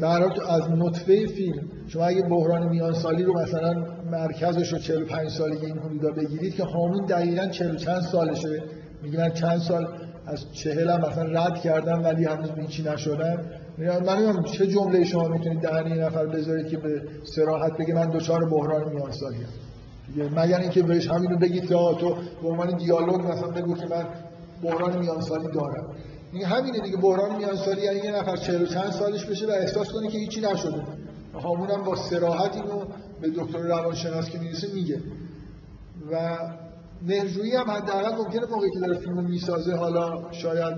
در 0.00 0.22
از 0.48 0.70
نطفه 0.70 1.26
فیلم 1.26 1.62
شما 1.86 2.04
اگه 2.04 2.22
بحران 2.22 2.68
میان 2.68 2.92
سالی 2.92 3.22
رو 3.22 3.40
مثلا 3.42 3.86
مرکزش 4.10 4.72
رو 4.72 4.78
45 4.78 5.28
سالگی 5.28 5.66
این 5.66 5.78
حدودا 5.78 6.10
بگیرید 6.10 6.54
که 6.54 6.64
هامون 6.64 7.06
دقیقا 7.06 7.46
40 7.46 7.76
چند 7.76 8.00
سالشه. 8.00 8.62
میگه 9.02 9.18
من 9.18 9.30
چند 9.30 9.58
سال 9.58 9.88
از 10.26 10.52
چهل 10.52 10.90
هم 10.90 11.00
مثلا 11.00 11.44
رد 11.44 11.60
کردم 11.60 12.04
ولی 12.04 12.24
هنوز 12.24 12.50
هیچی 12.56 12.82
نشدم. 12.82 13.38
من 13.78 14.42
چه 14.42 14.66
جمله 14.66 15.04
شما 15.04 15.28
می‌تونید 15.28 15.60
دهن 15.60 15.86
این 15.86 15.98
نفر 15.98 16.26
بذارید 16.26 16.68
که 16.68 16.76
به 16.76 17.02
سراحت 17.24 17.72
بگه 17.78 17.94
من 17.94 18.10
دوچار 18.10 18.44
بحران 18.44 18.92
میان 18.92 19.12
سالی 19.12 19.36
مگر 20.36 20.60
اینکه 20.60 20.82
بهش 20.82 21.10
همین 21.10 21.30
رو 21.30 21.38
بگید 21.38 21.62
که 21.62 21.68
تو 21.68 22.16
به 22.42 22.48
عنوان 22.48 22.76
دیالوگ 22.76 23.20
مثلا 23.20 23.48
بگو 23.48 23.74
که 23.74 23.86
من 23.86 24.04
بحران 24.62 24.98
میان 24.98 25.20
سالی 25.20 25.48
دارم. 25.54 25.86
این 26.32 26.44
همینه 26.44 26.78
دیگه 26.78 26.96
بحران 26.96 27.36
میان 27.36 27.56
سالی 27.56 27.80
یعنی 27.80 27.98
یه 27.98 28.16
نفر 28.16 28.36
چهل 28.36 28.66
چند 28.66 28.90
سالش 28.90 29.24
بشه 29.24 29.46
و 29.46 29.50
احساس 29.50 29.88
کنه 29.92 30.08
که 30.08 30.18
هیچی 30.18 30.40
نشده. 30.40 30.82
هامون 31.42 31.70
هم 31.70 31.84
با 31.84 31.96
سراحت 31.96 32.56
اینو 32.56 32.84
به 33.20 33.28
دکتر 33.28 33.58
روانشناس 33.58 34.30
که 34.30 34.38
می‌رسه 34.38 34.68
میگه. 34.74 35.00
و 36.12 36.38
مهرجویی 37.02 37.56
هم 37.56 37.70
حداقل 37.70 38.16
ممکنه 38.16 38.46
موقعی 38.46 38.70
که 38.70 38.80
داره 38.80 38.98
فیلم 38.98 39.24
می‌سازه 39.24 39.76
حالا 39.76 40.32
شاید 40.32 40.74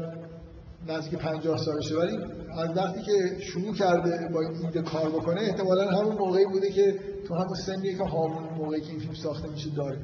نزدیک 0.88 1.18
50 1.18 1.58
سالشه. 1.58 1.96
ولی 1.96 2.18
از 2.58 2.76
وقتی 2.76 3.02
که 3.02 3.40
شروع 3.40 3.74
کرده 3.74 4.28
با 4.34 4.40
این 4.40 4.50
ایده 4.64 4.82
کار 4.82 5.08
بکنه 5.08 5.40
احتمالا 5.40 5.90
همون 5.90 6.16
موقعی 6.16 6.44
بوده 6.44 6.70
که 6.70 6.94
تو 7.28 7.34
همون 7.34 7.54
سنیه 7.54 7.96
که 7.96 8.04
همون 8.04 8.44
موقعی 8.56 8.80
که 8.80 8.90
این 8.90 8.98
فیلم 8.98 9.14
ساخته 9.14 9.48
میشه 9.48 9.70
داره. 9.70 9.98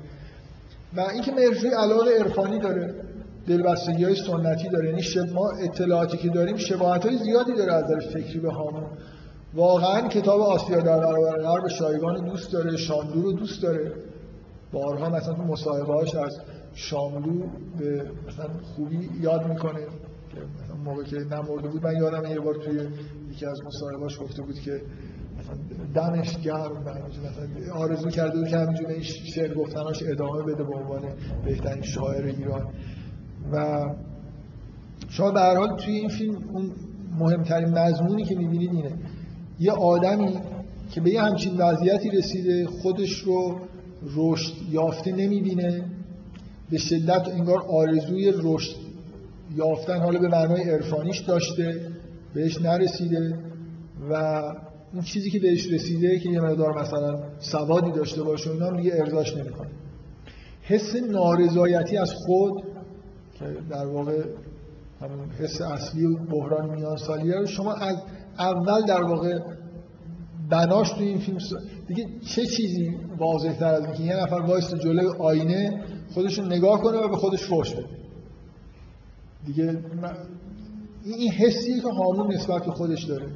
و 0.96 1.00
اینکه 1.00 1.32
مرجوی 1.32 1.70
علاقه 1.70 2.10
عرفانی 2.18 2.58
داره 2.58 2.94
دلبستگی 3.48 4.04
های 4.04 4.14
سنتی 4.14 4.68
داره 4.68 4.88
یعنی 4.88 5.32
ما 5.32 5.50
اطلاعاتی 5.62 6.16
که 6.16 6.28
داریم 6.28 6.56
شباهت 6.56 7.06
های 7.06 7.18
زیادی 7.18 7.54
داره 7.54 7.72
از 7.72 7.84
نظر 7.84 8.00
فکری 8.00 8.38
به 8.40 8.50
هامون. 8.50 8.86
واقعا 9.54 10.08
کتاب 10.08 10.40
آسیا 10.40 10.80
در 10.80 10.98
برابر 10.98 11.42
غرب 11.42 11.68
شایگان 11.68 12.24
دوست 12.24 12.52
داره 12.52 12.76
شاملو 12.76 13.22
رو 13.22 13.32
دوست 13.32 13.62
داره. 13.62 13.92
بارها 14.74 15.10
مثلا 15.10 15.34
تو 15.34 15.42
مصاحبه 15.42 16.20
از 16.20 16.40
شاملو 16.74 17.46
به 17.78 18.10
مثلا 18.28 18.48
خوبی 18.62 19.10
یاد 19.20 19.48
می‌کنه 19.48 19.80
که 20.34 20.40
مثلا 20.64 20.76
موقع 20.84 21.04
که 21.04 21.16
نمرده 21.16 21.68
بود 21.68 21.86
من 21.86 21.96
یادم 21.96 22.30
یه 22.30 22.40
بار 22.40 22.54
توی 22.54 22.88
یکی 23.30 23.46
از 23.46 23.60
مصاحبهاش 23.66 24.20
گفته 24.20 24.42
بود 24.42 24.54
که 24.54 24.82
دمش 25.94 26.38
گرم 26.38 26.72
مثلا 26.82 27.74
آرزو 27.74 28.08
کرده 28.08 28.38
بود 28.38 28.48
که 28.48 28.56
همینجوری 28.56 28.92
این 28.92 29.02
شعر 29.02 29.54
گفتناش 29.54 30.02
ادامه 30.02 30.42
بده 30.42 30.64
به 30.64 30.74
عنوان 30.76 31.02
بهترین 31.44 31.82
شاعر 31.82 32.24
ایران. 32.24 32.74
و 33.52 33.84
شما 35.08 35.30
به 35.30 35.40
هر 35.40 35.56
حال 35.56 35.76
توی 35.76 35.94
این 35.94 36.08
فیلم 36.08 36.36
اون 36.52 36.70
مهمترین 37.18 37.78
مضمونی 37.78 38.24
که 38.24 38.34
می‌بینید 38.34 38.70
اینه 38.70 38.92
یه 39.58 39.72
آدمی 39.72 40.40
که 40.90 41.00
به 41.00 41.10
یه 41.10 41.22
همچین 41.22 41.56
وضعیتی 41.56 42.10
رسیده 42.10 42.66
خودش 42.66 43.18
رو 43.18 43.60
رشد 44.16 44.52
یافته 44.70 45.12
نمی‌بینه. 45.12 45.84
به 46.70 46.78
شدت 46.78 47.28
انگار 47.28 47.62
آرزوی 47.62 48.32
رشد 48.36 48.76
یافتن 49.56 50.00
حالا 50.00 50.18
به 50.18 50.28
معنای 50.28 50.70
عرفانیش 50.70 51.18
داشته 51.20 51.88
بهش 52.34 52.60
نرسیده 52.60 53.38
و 54.10 54.14
اون 54.92 55.02
چیزی 55.02 55.30
که 55.30 55.38
بهش 55.38 55.72
رسیده 55.72 56.18
که 56.18 56.30
یه 56.30 56.40
مقدار 56.40 56.82
مثلا 56.82 57.22
سوادی 57.38 57.92
داشته 57.92 58.22
باشه 58.22 58.50
اینا 58.50 58.70
دیگه 58.70 58.92
ارزاش 58.94 59.36
نمی‌کنه. 59.36 59.70
حس 60.62 60.96
نارضایتی 61.10 61.96
از 61.96 62.12
خود 62.12 62.62
که 63.38 63.44
در 63.70 63.86
واقع 63.86 64.22
همون 65.00 65.30
حس 65.38 65.60
اصلی 65.60 66.16
بحران 66.30 66.70
میان 66.70 66.96
سالیه 66.96 67.34
رو 67.34 67.46
شما 67.46 67.72
از 67.74 67.96
اول 68.38 68.86
در 68.86 69.02
واقع 69.02 69.38
بناش 70.50 70.90
تو 70.90 71.00
این 71.00 71.18
فیلم 71.18 71.38
دیگه 71.86 72.06
چه 72.26 72.46
چیزی 72.46 72.96
واضح 73.18 73.52
تر 73.52 73.74
از 73.74 73.84
اینکه 73.84 74.02
یه 74.02 74.16
نفر 74.16 74.36
وایست 74.36 74.74
جلوی 74.74 75.06
آینه 75.18 75.82
خودش 76.14 76.38
رو 76.38 76.44
نگاه 76.44 76.80
کنه 76.80 76.98
و 76.98 77.08
به 77.08 77.16
خودش 77.16 77.42
فوش 77.42 77.74
بده. 77.74 77.86
دیگه 79.46 79.78
این 81.04 81.30
حسیه 81.32 81.80
که 81.80 81.88
هامون 81.88 82.34
نسبت 82.34 82.64
به 82.64 82.70
خودش 82.70 83.04
داره. 83.04 83.26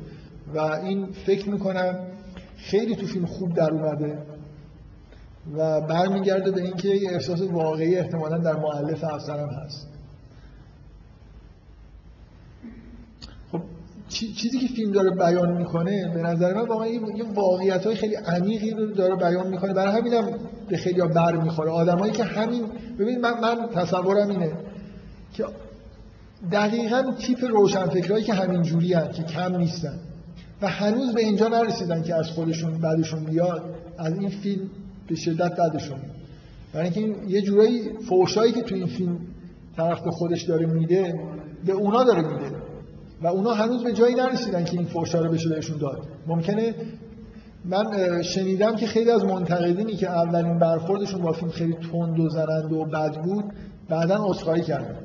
و 0.55 0.59
این 0.59 1.13
فکر 1.13 1.49
می‌کنم 1.49 2.07
خیلی 2.57 2.97
تو 2.97 3.07
فیلم 3.07 3.27
خوب 3.27 3.55
در 3.55 3.71
اومده 3.71 4.19
و 5.57 5.81
برمیگرده 5.81 6.51
به 6.51 6.63
اینکه 6.63 6.89
یه 6.89 7.11
احساس 7.11 7.41
واقعی 7.41 7.97
احتمالا 7.97 8.39
در 8.39 8.57
معلف 8.57 9.05
افسرم 9.05 9.49
هست. 9.49 9.88
چیزی 14.09 14.59
که 14.59 14.67
فیلم 14.75 14.93
داره 14.93 15.11
بیان 15.11 15.57
می‌کنه 15.57 16.11
به 16.15 16.23
نظر 16.23 16.55
من 16.55 16.69
واقعا 16.69 16.87
یه 16.87 17.03
واقعیت 17.35 17.87
های 17.87 17.95
خیلی 17.95 18.15
عمیقی 18.15 18.71
رو 18.71 18.87
داره 18.87 19.17
بیان 19.17 19.47
می‌کنه. 19.49 19.73
برای 19.73 20.01
همینم 20.01 20.39
به 20.69 20.77
خیلی 20.77 21.01
بر 21.01 21.37
می‌خوره. 21.37 21.71
آدمایی 21.71 22.13
که 22.13 22.25
همین 22.25 22.63
ببینید 22.99 23.19
من, 23.19 23.41
من 23.41 23.69
تصورم 23.75 24.31
اینه 24.31 24.53
که 25.33 25.45
دقیقا 26.53 27.13
تیپ 27.19 27.45
روشنفکرهایی 27.45 28.25
که 28.25 28.35
همین 28.35 28.63
جوری 28.63 28.89
که 28.89 29.23
کم 29.23 29.57
نیستن 29.57 29.99
و 30.63 30.69
هنوز 30.69 31.15
به 31.15 31.21
اینجا 31.21 31.49
نرسیدن 31.49 32.03
که 32.03 32.15
از 32.15 32.31
خودشون 32.31 32.79
بعدشون 32.81 33.25
بیاد 33.25 33.63
از 33.99 34.19
این 34.19 34.29
فیلم 34.29 34.71
به 35.09 35.15
شدت 35.15 35.57
بعدشون 35.57 35.99
برای 36.73 36.85
اینکه 36.85 37.01
این 37.01 37.29
یه 37.29 37.43
جورایی 37.43 37.83
فوشایی 38.09 38.53
که 38.53 38.63
تو 38.63 38.75
این 38.75 38.87
فیلم 38.87 39.19
طرف 39.77 40.01
خودش 40.09 40.43
داره 40.43 40.67
میده 40.67 41.15
به 41.67 41.73
اونا 41.73 42.05
داره 42.05 42.23
میده. 42.23 42.48
و 43.23 43.27
اونا 43.27 43.55
هنوز 43.55 43.85
به 43.85 43.93
جایی 43.93 44.15
نرسیدن 44.15 44.65
که 44.65 44.77
این 44.77 44.87
فوشا 44.87 45.21
رو 45.21 45.31
بشه 45.31 45.49
بهشون 45.49 45.79
داد. 45.79 46.03
ممکنه 46.27 46.75
من 47.65 48.23
شنیدم 48.23 48.77
که 48.77 48.87
خیلی 48.87 49.11
از 49.11 49.25
منتقدینی 49.25 49.97
که 49.97 50.11
اولین 50.11 50.59
برخوردشون 50.59 51.23
با 51.23 51.33
فیلم 51.33 51.51
خیلی 51.51 51.77
تند 51.93 52.21
و 52.21 52.29
زنند 52.29 52.73
و 52.73 52.85
بد 52.85 53.23
بود 53.23 53.45
بعدا 53.89 54.25
عذرخواهی 54.25 54.63
کردن. 54.63 54.97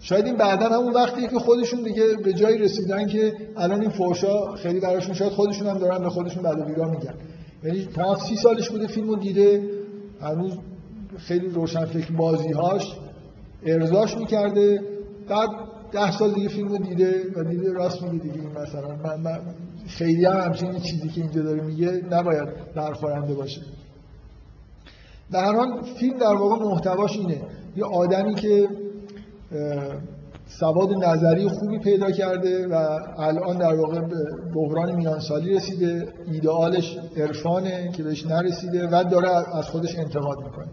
شاید 0.00 0.26
این 0.26 0.36
بعدا 0.36 0.68
همون 0.68 0.92
وقتی 0.92 1.28
که 1.28 1.38
خودشون 1.38 1.82
دیگه 1.82 2.02
به 2.24 2.32
جایی 2.32 2.58
رسیدن 2.58 3.06
که 3.06 3.34
الان 3.56 3.80
این 3.80 3.90
فوشا 3.90 4.52
خیلی 4.54 4.80
براشون 4.80 5.14
شاید 5.14 5.32
خودشون 5.32 5.66
هم 5.66 5.78
دارن 5.78 5.98
به 5.98 6.10
خودشون 6.10 6.42
بعد 6.42 6.66
بیرا 6.66 6.88
میگن. 6.88 7.14
یعنی 7.64 7.88
تا 7.94 8.18
سی 8.18 8.36
سالش 8.36 8.70
بوده 8.70 8.86
فیلمو 8.86 9.16
دیده 9.16 9.62
هنوز 10.20 10.52
خیلی 11.16 11.48
روشن 11.48 11.84
فکر 11.84 12.12
بازیهاش 12.12 12.96
ارزاش 13.66 14.16
می‌کرده. 14.16 14.80
بعد 15.28 15.48
ده 15.92 16.18
سال 16.18 16.32
دیگه 16.32 16.48
فیلمو 16.48 16.78
دیده 16.78 17.22
و 17.36 17.44
دیده 17.44 17.72
راست 17.72 18.02
میگه 18.02 18.22
دیگه 18.22 18.40
این 18.40 18.50
مثلا. 18.50 18.88
من, 19.04 19.20
من 19.20 19.40
خیلی 19.86 20.24
هم 20.24 20.40
همچین 20.40 20.80
چیزی 20.80 21.08
که 21.08 21.20
اینجا 21.20 21.42
داره 21.42 21.62
میگه 21.62 22.00
نباید 22.10 22.48
برخورنده 22.74 23.34
باشه. 23.34 23.60
در 25.32 25.44
هر 25.44 25.52
حال 25.52 25.82
فیلم 26.00 26.18
در 26.18 26.34
واقع 26.34 26.64
محتواش 26.64 27.18
اینه. 27.18 27.40
یه 27.76 27.84
آدمی 27.84 28.34
که 28.34 28.68
سواد 30.46 31.04
نظری 31.04 31.48
خوبی 31.48 31.78
پیدا 31.78 32.10
کرده 32.10 32.68
و 32.68 32.74
الان 33.18 33.58
در 33.58 33.74
واقع 33.74 34.00
به 34.00 34.16
بحران 34.54 34.96
میانسالی 34.96 35.54
رسیده. 35.54 36.08
ایدئالش 36.32 36.98
عرفانه 37.16 37.90
که 37.92 38.02
بهش 38.02 38.26
نرسیده 38.26 38.88
و 38.88 39.04
داره 39.10 39.56
از 39.58 39.64
خودش 39.64 39.98
انتقاد 39.98 40.38
می‌کنه. 40.38 40.66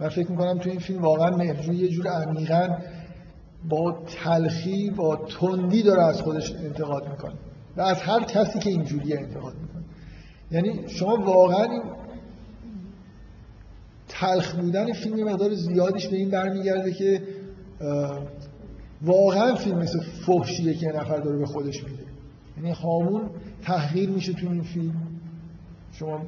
من 0.00 0.08
فکر 0.08 0.30
می‌کنم 0.30 0.58
تو 0.58 0.70
این 0.70 0.78
فیلم 0.78 1.02
واقعا 1.02 1.36
مهرجو 1.36 1.72
یه 1.72 1.88
جور 1.88 2.08
عمیقا 2.08 2.68
با 3.68 4.04
تلخی 4.24 4.90
با 4.90 5.16
تندی 5.16 5.82
داره 5.82 6.02
از 6.02 6.22
خودش 6.22 6.52
انتقاد 6.52 7.08
می‌کنه 7.08 7.34
و 7.76 7.80
از 7.80 7.96
هر 7.96 8.24
کسی 8.24 8.58
که 8.58 8.70
اینجوری 8.70 9.16
انتقاد 9.16 9.54
می‌کنه. 9.54 9.84
یعنی 10.50 10.88
شما 10.88 11.16
واقعا 11.16 11.62
این 11.62 11.82
تلخ 14.08 14.54
بودن 14.54 14.92
فیلم 14.92 15.28
مقدار 15.28 15.54
زیادیش 15.54 16.06
به 16.06 16.16
این 16.16 16.30
برمیگرده 16.30 16.92
که 16.92 17.22
واقعا 19.02 19.54
فیلم 19.54 19.78
مثل 19.78 20.00
فحشیه 20.26 20.74
که 20.74 20.86
نفر 20.86 21.16
داره 21.16 21.38
به 21.38 21.46
خودش 21.46 21.84
میده. 21.84 22.02
یعنی 22.56 22.70
هامون 22.70 23.30
تحقیر 23.62 24.10
میشه 24.10 24.32
تو 24.32 24.50
این 24.50 24.62
فیلم. 24.62 24.94
شما 25.92 26.22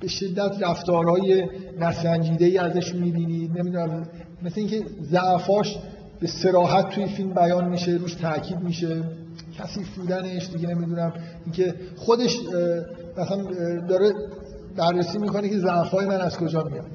به 0.00 0.08
شدت 0.08 0.62
رفتارهای 0.62 1.48
نسنجیده 1.80 2.44
ای 2.44 2.58
ازش 2.58 2.94
می‌بینید. 2.94 3.58
نمی‌دونم 3.58 4.08
مثل 4.42 4.60
اینکه 4.60 4.82
ضعفاش 5.02 5.78
به 6.20 6.26
سراحت 6.26 6.88
توی 6.90 7.06
فیلم 7.06 7.34
بیان 7.34 7.68
میشه 7.68 7.92
روش 7.92 8.14
تاکید 8.14 8.60
میشه. 8.60 9.02
کسی 9.58 9.80
بودنش 9.96 10.50
دیگه 10.50 10.68
نمی‌دونم. 10.68 11.12
اینکه 11.44 11.74
خودش 11.96 12.38
مثلا 13.18 13.42
داره 13.88 14.12
بررسی 14.76 15.18
می‌کنه 15.18 15.48
که 15.48 15.58
ضعفای 15.58 16.06
من 16.06 16.20
از 16.20 16.36
کجا 16.36 16.64
میاد. 16.64 16.86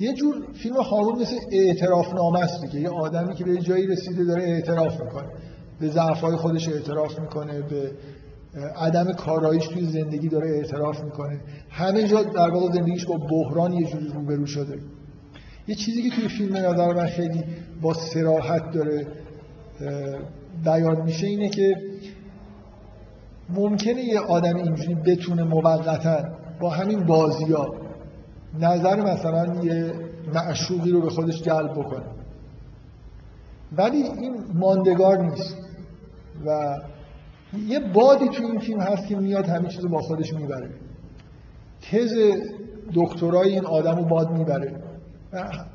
یه 0.00 0.12
جور 0.12 0.34
فیلم 0.54 0.76
هارون 0.76 1.22
مثل 1.22 1.36
اعتراف 1.52 2.14
نامه 2.14 2.38
است 2.38 2.60
دیگه. 2.60 2.80
یه 2.80 2.88
آدمی 2.88 3.34
که 3.34 3.44
به 3.44 3.56
جایی 3.56 3.86
رسیده 3.86 4.24
داره 4.24 4.42
اعتراف 4.42 5.00
می‌کنه. 5.00 5.28
به 5.80 5.88
ضعف‌های 5.88 6.36
خودش 6.36 6.68
اعتراف 6.68 7.18
می‌کنه 7.18 7.62
به 7.62 7.92
عدم 8.76 9.12
کاراییش 9.12 9.66
توی 9.66 9.86
زندگی 9.86 10.28
داره 10.28 10.50
اعتراف 10.50 11.04
می‌کنه. 11.04 11.40
همه 11.70 12.08
جا 12.08 12.22
در 12.22 12.50
واقع 12.50 12.72
زندگیش 12.72 13.06
با 13.06 13.16
بحران 13.16 13.72
یه 13.72 13.86
جوری 13.86 14.08
روبرو 14.08 14.46
شده. 14.46 14.78
یه 15.68 15.74
چیزی 15.74 16.02
که 16.02 16.16
توی 16.16 16.28
فیلم 16.28 16.56
نظر 16.56 16.94
من 16.94 17.06
خیلی 17.06 17.44
با 17.84 17.94
سراحت 17.94 18.70
داره 18.70 19.06
بیان 20.64 21.02
میشه 21.02 21.26
اینه 21.26 21.48
که 21.48 21.76
ممکنه 23.48 24.04
یه 24.04 24.20
آدم 24.20 24.56
اینجوری 24.56 24.94
بتونه 24.94 25.42
موقتا 25.42 26.24
با 26.60 26.70
همین 26.70 27.00
بازی 27.00 27.52
ها 27.52 27.74
نظر 28.60 29.00
مثلا 29.00 29.64
یه 29.64 29.92
معشوقی 30.34 30.90
رو 30.90 31.00
به 31.00 31.10
خودش 31.10 31.42
جلب 31.42 31.72
بکنه. 31.72 32.04
ولی 33.76 34.02
این 34.02 34.34
ماندگار 34.54 35.22
نیست 35.22 35.56
و 36.46 36.78
یه 37.66 37.80
بادی 37.80 38.28
تو 38.28 38.44
این 38.44 38.58
فیلم 38.58 38.80
هست 38.80 39.06
که 39.06 39.16
میاد 39.16 39.46
همین 39.46 39.68
چیز 39.68 39.80
رو 39.80 39.88
با 39.88 40.00
خودش 40.00 40.34
می‌بره. 40.34 40.70
تز 41.90 42.14
دکترای 42.94 43.50
این 43.50 43.66
آدم 43.66 43.96
رو 43.96 44.04
باد 44.04 44.30
می‌بره. 44.30 44.83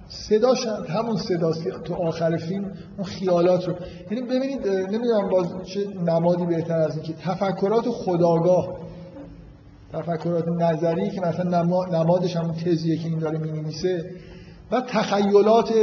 صداش 0.10 0.68
همون 0.68 1.18
صداست 1.18 1.70
تو 1.70 1.94
آخر 1.94 2.38
فیلم 2.38 2.72
اون 2.98 3.06
خیالات 3.06 3.68
رو. 3.68 3.74
یعنی 4.12 4.26
ببینید 4.26 4.68
نمی‌دونم 4.68 5.30
باز 5.30 5.48
چه 5.66 5.88
نمادی 6.06 6.46
بهتر 6.46 6.78
از 6.78 6.96
این 6.96 7.06
که 7.06 7.14
تفکرات 7.14 7.90
خداگاه 7.90 8.78
تفکرات 9.94 10.48
نظری 10.48 11.10
که 11.10 11.22
مثلا 11.22 11.64
نمادش 11.92 12.36
همون 12.36 12.54
تزیه 12.54 12.98
که 12.98 13.08
این 13.08 13.20
داره 13.20 13.40
و 14.72 14.82
تخیلات 14.82 15.74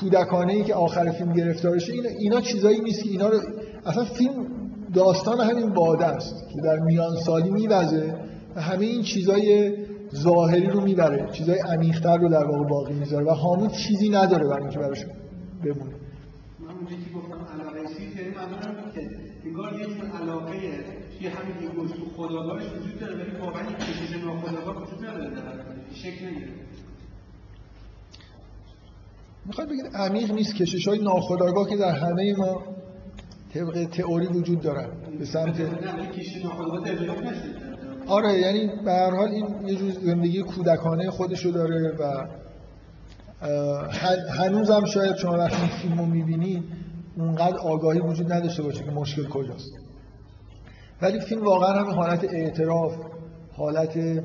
کودکانه 0.00 0.52
ای 0.52 0.64
که 0.64 0.74
آخر 0.74 1.10
فیلم 1.10 1.32
گرفتارشه. 1.32 1.92
اینا, 1.92 2.08
اینا 2.08 2.40
چیزایی 2.40 2.80
نیست 2.80 3.02
که 3.02 3.10
اینا 3.10 3.28
رو 3.28 3.40
اصلا 3.86 4.04
فیلم 4.04 4.46
داستان 4.94 5.40
همین 5.40 5.74
باده 5.74 6.06
است 6.06 6.34
که 6.54 6.60
در 6.60 6.76
میان 6.76 7.16
سالی 7.16 7.50
میوزه 7.50 8.14
و 8.56 8.60
همه 8.60 8.86
این 8.86 9.02
چیزای 9.02 9.72
ظاهری 10.14 10.66
رو 10.66 10.80
می‌بره 10.80 11.32
چیزای 11.32 11.58
عمیق‌تر 11.58 12.16
رو 12.16 12.28
در 12.28 12.44
واقع 12.44 12.68
باقی 12.68 12.94
می‌ذاره 12.94 13.24
و 13.26 13.30
هامون 13.30 13.68
چیزی 13.68 14.08
نداره 14.08 14.48
برای 14.48 14.62
اینکه 14.62 14.78
براش 14.78 15.04
بمونه. 15.64 15.94
من 16.60 16.70
اونجایی 16.70 17.04
که 17.04 17.10
گفتم 17.10 17.46
علاقه 17.54 17.86
سی 17.86 18.02
یعنی 18.02 18.34
منظورم 18.34 18.92
که 18.94 19.00
انگار 19.44 19.72
یه 19.80 19.86
علاقه 20.22 20.56
یه 21.20 21.30
همین 21.30 21.56
ایگوست 21.60 21.94
تو 21.94 22.04
خداگاهش 22.16 22.64
وجود 22.64 23.00
داره 23.00 23.14
ولی 23.14 23.40
واقعا 23.40 23.62
این 23.66 23.76
کشش 23.76 24.16
ناخداگاه 24.24 24.82
وجود 24.82 25.06
نداره 25.06 25.30
شکل 25.94 26.26
نگیره 26.26 26.48
می‌خواد 29.46 29.68
بگید 29.68 29.86
عمیق 29.94 30.32
نیست 30.32 30.54
کشش 30.54 30.88
های 30.88 30.98
ناخداگاه 31.02 31.68
که 31.68 31.76
در 31.76 31.92
همه 31.92 32.34
ما 32.38 32.62
طبق 33.54 33.84
تئوری 33.84 34.26
وجود 34.26 34.60
دارن 34.60 34.88
به 35.18 35.24
سمت 35.24 35.60
آره 38.06 38.40
یعنی 38.40 38.70
به 38.84 38.92
هر 38.92 39.10
حال 39.10 39.28
این 39.28 39.68
یه 39.68 39.74
جور 39.74 39.90
زندگی 39.90 40.42
کودکانه 40.42 41.10
خودشو 41.10 41.50
داره 41.50 41.96
و 41.98 42.26
هنوزم 44.30 44.84
شاید 44.84 45.16
شما 45.16 45.38
وقتی 45.38 45.56
این 45.56 45.70
فیلم 45.70 45.98
رو 45.98 46.06
می‌بینید 46.06 46.64
اونقدر 47.16 47.56
آگاهی 47.56 48.00
وجود 48.00 48.32
نداشته 48.32 48.62
باشه 48.62 48.84
که 48.84 48.90
مشکل 48.90 49.28
کجاست. 49.28 49.72
ولی 51.02 51.20
فیلم 51.20 51.44
واقعا 51.44 51.80
هم 51.80 51.90
حالت 51.90 52.24
اعتراف 52.24 52.94
حالت 53.52 54.22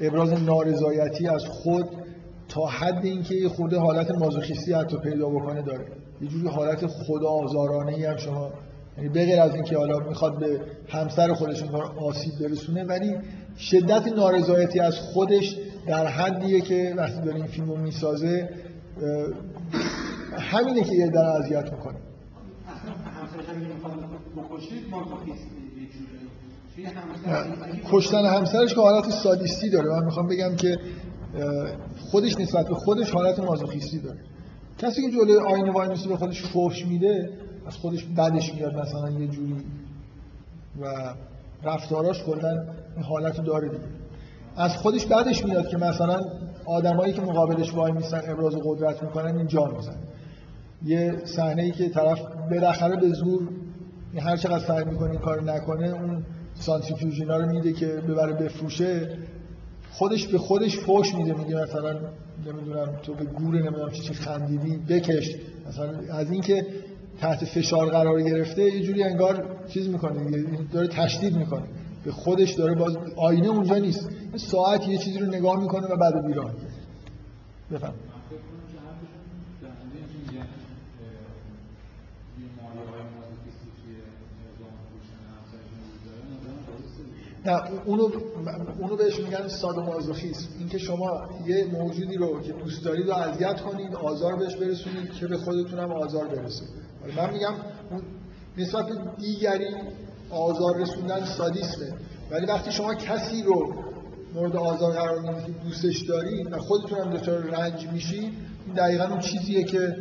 ابراز 0.00 0.32
نارضایتی 0.32 1.28
از 1.28 1.44
خود 1.44 1.84
تا 2.48 2.66
حد 2.66 3.04
اینکه 3.04 3.34
یه 3.34 3.48
خورده 3.48 3.78
حالت 3.78 4.10
مازوخیستی 4.10 4.72
حتی 4.72 4.96
پیدا 4.98 5.28
بکنه 5.28 5.62
داره. 5.62 5.86
یه 6.20 6.28
جوری 6.28 6.48
حالت 6.48 6.86
خدا 6.86 7.28
آزارانه 7.28 7.92
ای 7.94 8.04
هم 8.04 8.16
شما 8.16 8.52
یعنی 8.98 9.08
بغیر 9.08 9.40
از 9.40 9.54
اینکه 9.54 9.76
حالا 9.76 9.98
می‌خواد 9.98 10.38
به 10.38 10.60
همسر 10.88 11.32
خودش 11.32 11.62
این 11.62 11.74
آسیب 11.96 12.32
برسونه 12.40 12.84
ولی 12.84 13.16
شدت 13.58 14.08
نارضایتی 14.08 14.80
از 14.80 14.98
خودش 14.98 15.56
در 15.86 16.06
حدیه 16.06 16.60
که 16.60 16.94
وقتی 16.96 17.20
داره 17.20 17.36
این 17.36 17.46
فیلمو 17.46 17.76
می‌سازه 17.76 18.48
همینه 20.38 20.82
که 20.82 20.94
یه 20.94 21.06
در 21.06 21.24
اذیت 21.24 21.72
می‌کنه. 21.72 21.96
کشتن 27.90 28.24
همسرش 28.24 28.74
که 28.74 28.80
حالت 28.80 29.10
سادیستی 29.10 29.70
داره. 29.70 29.90
من 29.90 30.04
می‌خوام 30.04 30.28
بگم 30.28 30.56
که 30.56 30.78
خودش 32.10 32.36
نسبت 32.38 32.68
به 32.68 32.74
خودش 32.74 33.10
حالت 33.10 33.38
مازوخیستی 33.38 33.98
داره. 33.98 34.18
کسی 34.78 35.02
که 35.02 35.10
جلوی 35.10 35.36
آینه 35.36 35.72
وای 35.72 35.88
به 35.88 36.16
خودش 36.16 36.42
فوش 36.42 36.86
میده 36.86 37.30
از 37.66 37.76
خودش 37.76 38.04
بدش 38.04 38.54
میاد 38.54 38.74
مثلا 38.74 39.10
یه 39.10 39.26
جوری 39.26 39.56
و 40.80 41.14
رفتاراش 41.64 42.22
کلا 42.22 42.50
این 42.96 43.04
حالت 43.04 43.40
داره 43.40 43.68
دیگه. 43.68 43.82
از 44.56 44.76
خودش 44.76 45.06
بدش 45.06 45.44
میاد 45.44 45.68
که 45.68 45.76
مثلا 45.76 46.20
آدمایی 46.64 47.12
که 47.12 47.22
مقابلش 47.22 47.74
وای 47.74 47.92
میسن 47.92 48.20
ابراز 48.28 48.54
قدرت 48.64 49.02
می‌کنن 49.02 49.36
این 49.36 49.46
جان 49.46 49.76
میزن 49.76 49.96
یه 50.84 51.22
صحنه 51.24 51.70
که 51.70 51.88
طرف 51.88 52.20
بالاخره 52.50 52.96
به 52.96 53.08
زور 53.08 53.48
هر 54.18 54.36
چقدر 54.36 54.58
سعی 54.58 54.84
می‌کنه 54.84 55.10
این 55.10 55.20
کار 55.20 55.42
نکنه 55.42 55.88
اون 55.88 56.24
سانتریفیوژینا 56.54 57.36
رو 57.36 57.46
میده 57.46 57.72
که 57.72 57.86
ببره 57.86 58.32
بفروشه. 58.32 59.18
خودش 59.90 60.26
به 60.26 60.38
خودش 60.38 60.78
فوش 60.78 61.14
میده 61.14 61.32
میگه 61.32 61.62
مثلا 61.62 62.00
نمی‌دونم 62.46 62.96
تو 63.02 63.14
به 63.14 63.24
گوره 63.24 63.58
نمی‌دونم 63.58 63.90
چی 63.90 64.14
خندیدی 64.14 64.76
بکش. 64.76 65.36
مثلا 65.68 65.92
از 66.10 66.30
اینکه 66.30 66.66
تحت 67.20 67.44
فشار 67.44 67.90
قرار 67.90 68.22
گرفته 68.22 68.62
یه 68.62 68.82
جوری 68.82 69.02
انگار 69.02 69.56
چیز 69.68 69.88
می‌کنه 69.88 70.46
داره 70.72 70.88
تشدید 70.88 71.36
می‌کنه. 71.36 71.64
به 72.04 72.12
خودش 72.12 72.52
داره 72.52 72.74
باز 72.74 72.96
آینه 73.16 73.48
اونجا 73.48 73.76
نیست. 73.78 74.08
ساعت 74.36 74.88
یه 74.88 74.98
چیزی 74.98 75.18
رو 75.18 75.26
نگاه 75.26 75.60
می‌کنه 75.60 75.86
و 75.86 75.96
بعد 75.96 76.26
بیران 76.26 76.54
بفهم 77.72 77.94
نه 87.46 87.62
اونو 87.84 88.08
اونو 88.78 88.96
بهش 88.96 89.20
میگن 89.20 89.48
سادومازوخیسم 89.48 90.48
اینکه 90.58 90.78
شما 90.78 91.28
یه 91.46 91.64
موجودی 91.72 92.16
رو 92.16 92.40
که 92.40 92.52
دوست 92.52 92.84
دارید 92.84 93.06
رو 93.06 93.14
اذیت 93.14 93.60
کنید 93.60 93.94
آزار 93.94 94.36
بهش 94.36 94.56
برسونید 94.56 95.12
که 95.12 95.26
به 95.26 95.36
خودتون 95.36 95.78
هم 95.78 95.92
آزار 95.92 96.28
برسه. 96.28 96.64
من 97.12 97.32
میگم 97.32 97.54
اون 97.90 98.02
نسبت 98.58 98.86
دیگری 99.18 99.74
آزار 100.30 100.76
رسوندن 100.76 101.24
سادیسمه 101.24 101.92
ولی 102.30 102.46
وقتی 102.46 102.72
شما 102.72 102.94
کسی 102.94 103.42
رو 103.42 103.74
مورد 104.34 104.56
آزار 104.56 104.92
قرار 104.92 105.20
می‌دید 105.20 105.62
دوستش 105.64 106.00
دارید 106.08 106.52
و 106.52 106.58
خودتون 106.58 106.98
هم 106.98 107.10
دچار 107.10 107.38
رنج 107.38 107.88
میشید 107.92 108.32
این 108.66 108.74
دقیقا 108.76 109.04
اون 109.04 109.20
چیزیه 109.20 109.64
که 109.64 109.96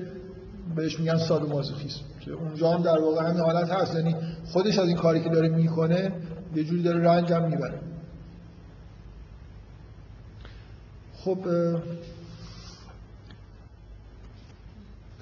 بهش 0.75 0.99
میگن 0.99 1.17
سادومازوخیسم 1.17 2.01
که 2.25 2.31
اونجا 2.31 2.71
هم 2.71 2.81
در 2.81 2.99
واقع 2.99 3.29
همین 3.29 3.41
حالت 3.41 3.69
هست. 3.69 3.95
یعنی 3.95 4.15
خودش 4.45 4.79
از 4.79 4.87
این 4.87 4.97
کاری 4.97 5.23
که 5.23 5.29
داره 5.29 5.47
می‌کنه 5.47 6.11
یه 6.55 6.63
جوری 6.63 6.83
داره 6.83 7.03
رنج 7.03 7.33
هم 7.33 7.49
می‌بره. 7.49 7.79
خب 11.17 11.37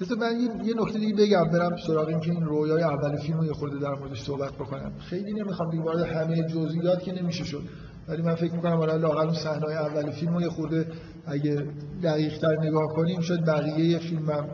بذار 0.02 0.18
من 0.18 0.40
یه 0.64 0.74
نکته 0.76 0.98
دیگه 0.98 1.14
بگم 1.14 1.44
برم 1.44 1.76
سراغ 1.86 2.08
این 2.08 2.20
که 2.20 2.30
این 2.30 2.44
رویای 2.44 2.82
اول 2.82 3.16
فیلم 3.16 3.38
رو 3.38 3.46
یه 3.46 3.52
خورده 3.52 3.78
در 3.78 3.94
موردش 3.94 4.22
صحبت 4.22 4.52
بکنم. 4.52 4.92
خیلی 4.98 5.32
نمی‌خوام 5.32 5.70
دیگه 5.70 5.82
وارد 5.82 6.00
همه 6.00 6.42
جزئیات 6.42 7.02
که 7.02 7.12
نمیشه 7.22 7.44
شد 7.44 7.62
ولی 8.08 8.22
من 8.22 8.34
فکر 8.34 8.54
می‌کنم 8.54 8.76
حالا 8.76 8.96
لاقل 8.96 9.24
اون 9.24 9.34
صحنه 9.34 9.70
اول 9.70 10.10
فیلم 10.10 10.34
رو 10.34 10.42
یه 10.42 10.48
خورده 10.48 10.86
اگه 11.26 11.66
دقیق 12.02 12.38
تر 12.38 12.56
نگاه 12.60 12.86
کنیم 12.96 13.20
شاید 13.20 13.44
بقیه 13.44 13.98
فیلم 13.98 14.30
هم 14.30 14.48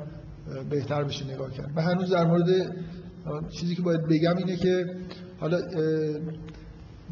بهتر 0.71 1.05
بشه 1.05 1.35
نگاه 1.35 1.51
کرد. 1.51 1.71
و 1.77 1.83
هنوز 1.83 2.11
در 2.11 2.25
مورد 2.25 2.77
چیزی 3.61 3.75
که 3.75 3.83
باید 3.83 4.03
بگم 4.11 4.37
اینه 4.37 4.57
که 4.57 4.87
حالا 5.41 5.59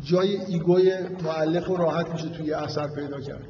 جای 0.02 0.36
ایگوی 0.36 0.92
معلق 1.24 1.68
رو 1.68 1.76
راحت 1.76 2.10
میشه 2.12 2.28
توی 2.28 2.52
اثر 2.52 2.88
پیدا 2.94 3.20
کرد. 3.20 3.42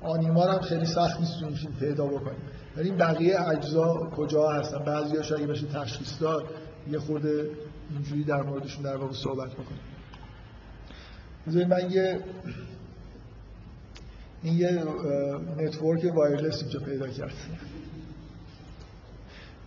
آنیما 0.00 0.44
هم 0.44 0.60
خیلی 0.60 0.86
سخت 0.86 1.20
نیست 1.20 1.40
تو 1.40 1.46
این 1.46 1.54
فیلم 1.54 1.72
پیدا 1.80 2.06
بکنیم 2.06 2.38
ولی 2.76 2.90
بقیه 2.90 3.40
اجزا 3.40 4.10
کجا 4.16 4.48
هستن؟ 4.50 4.84
بعضی 4.84 5.16
هاش 5.16 5.32
اگه 5.32 5.46
بشه 5.46 5.66
تشخیص 5.66 6.22
داد 6.22 6.44
یه 6.90 6.98
خورده 6.98 7.50
اینجوری 7.90 8.24
در 8.24 8.42
موردشون 8.42 8.82
در 8.82 8.96
واقع 8.96 9.12
صحبت 9.12 9.50
بکنیم 9.52 9.80
بذارید 11.46 11.68
من 11.68 11.90
یه 11.90 12.20
این 14.42 14.58
یه 14.58 14.84
network 15.58 16.14
wireless 16.14 16.62
اینجا 16.62 16.80
پیدا 16.80 17.08
کرد. 17.08 17.34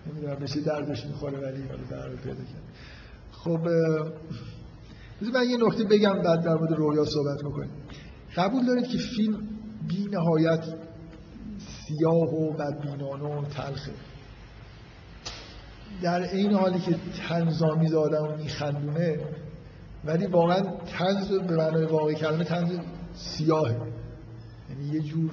نمی‌دونم 0.07 0.35
به 0.35 0.46
چه 0.46 0.61
دردش 0.61 1.05
می‌خوره 1.05 1.37
ولی 1.37 1.63
در 1.89 2.09
پیدا 2.09 2.35
کرد. 2.35 2.63
خب 3.31 3.59
من 5.33 5.49
یه 5.49 5.57
نکته 5.57 5.83
بگم 5.83 6.21
بعد 6.21 6.43
در 6.43 6.55
مورد 6.55 6.71
رویا 6.71 7.05
صحبت 7.05 7.39
بکنیم. 7.43 7.71
قبول 8.35 8.65
دارید 8.65 8.87
که 8.87 8.97
فیلم 8.97 9.47
بی 9.87 10.05
نهایت 10.11 10.65
سیاه 11.87 12.33
و 12.33 12.53
بدبینانه 12.53 13.23
و 13.23 13.45
تلخه. 13.45 13.91
در 16.01 16.21
عین 16.21 16.53
حالی 16.53 16.79
که 16.79 16.95
تنظامی 17.29 17.93
آدم 17.93 18.23
و 18.23 18.35
میخندونه 18.37 19.19
ولی 20.05 20.25
واقعا 20.25 20.61
تنز 20.97 21.31
به 21.31 21.55
معنای 21.55 21.85
واقعی 21.85 22.15
کلمه 22.15 22.43
تنز 22.43 22.79
سیاهه. 23.13 23.77
یعنی 24.69 24.87
یه 24.93 25.01
جور 25.01 25.31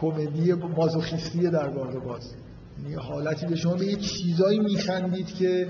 کمدی 0.00 0.52
مازوخیستی 0.52 1.50
در 1.50 1.68
واقع 1.68 1.98
باز. 1.98 2.34
یعنی 2.82 2.94
حالتی 2.94 3.46
به 3.46 3.56
شما 3.56 3.74
به 3.74 3.86
یه 3.86 3.96
چیزایی 3.96 4.58
میخندید 4.58 5.34
که 5.34 5.68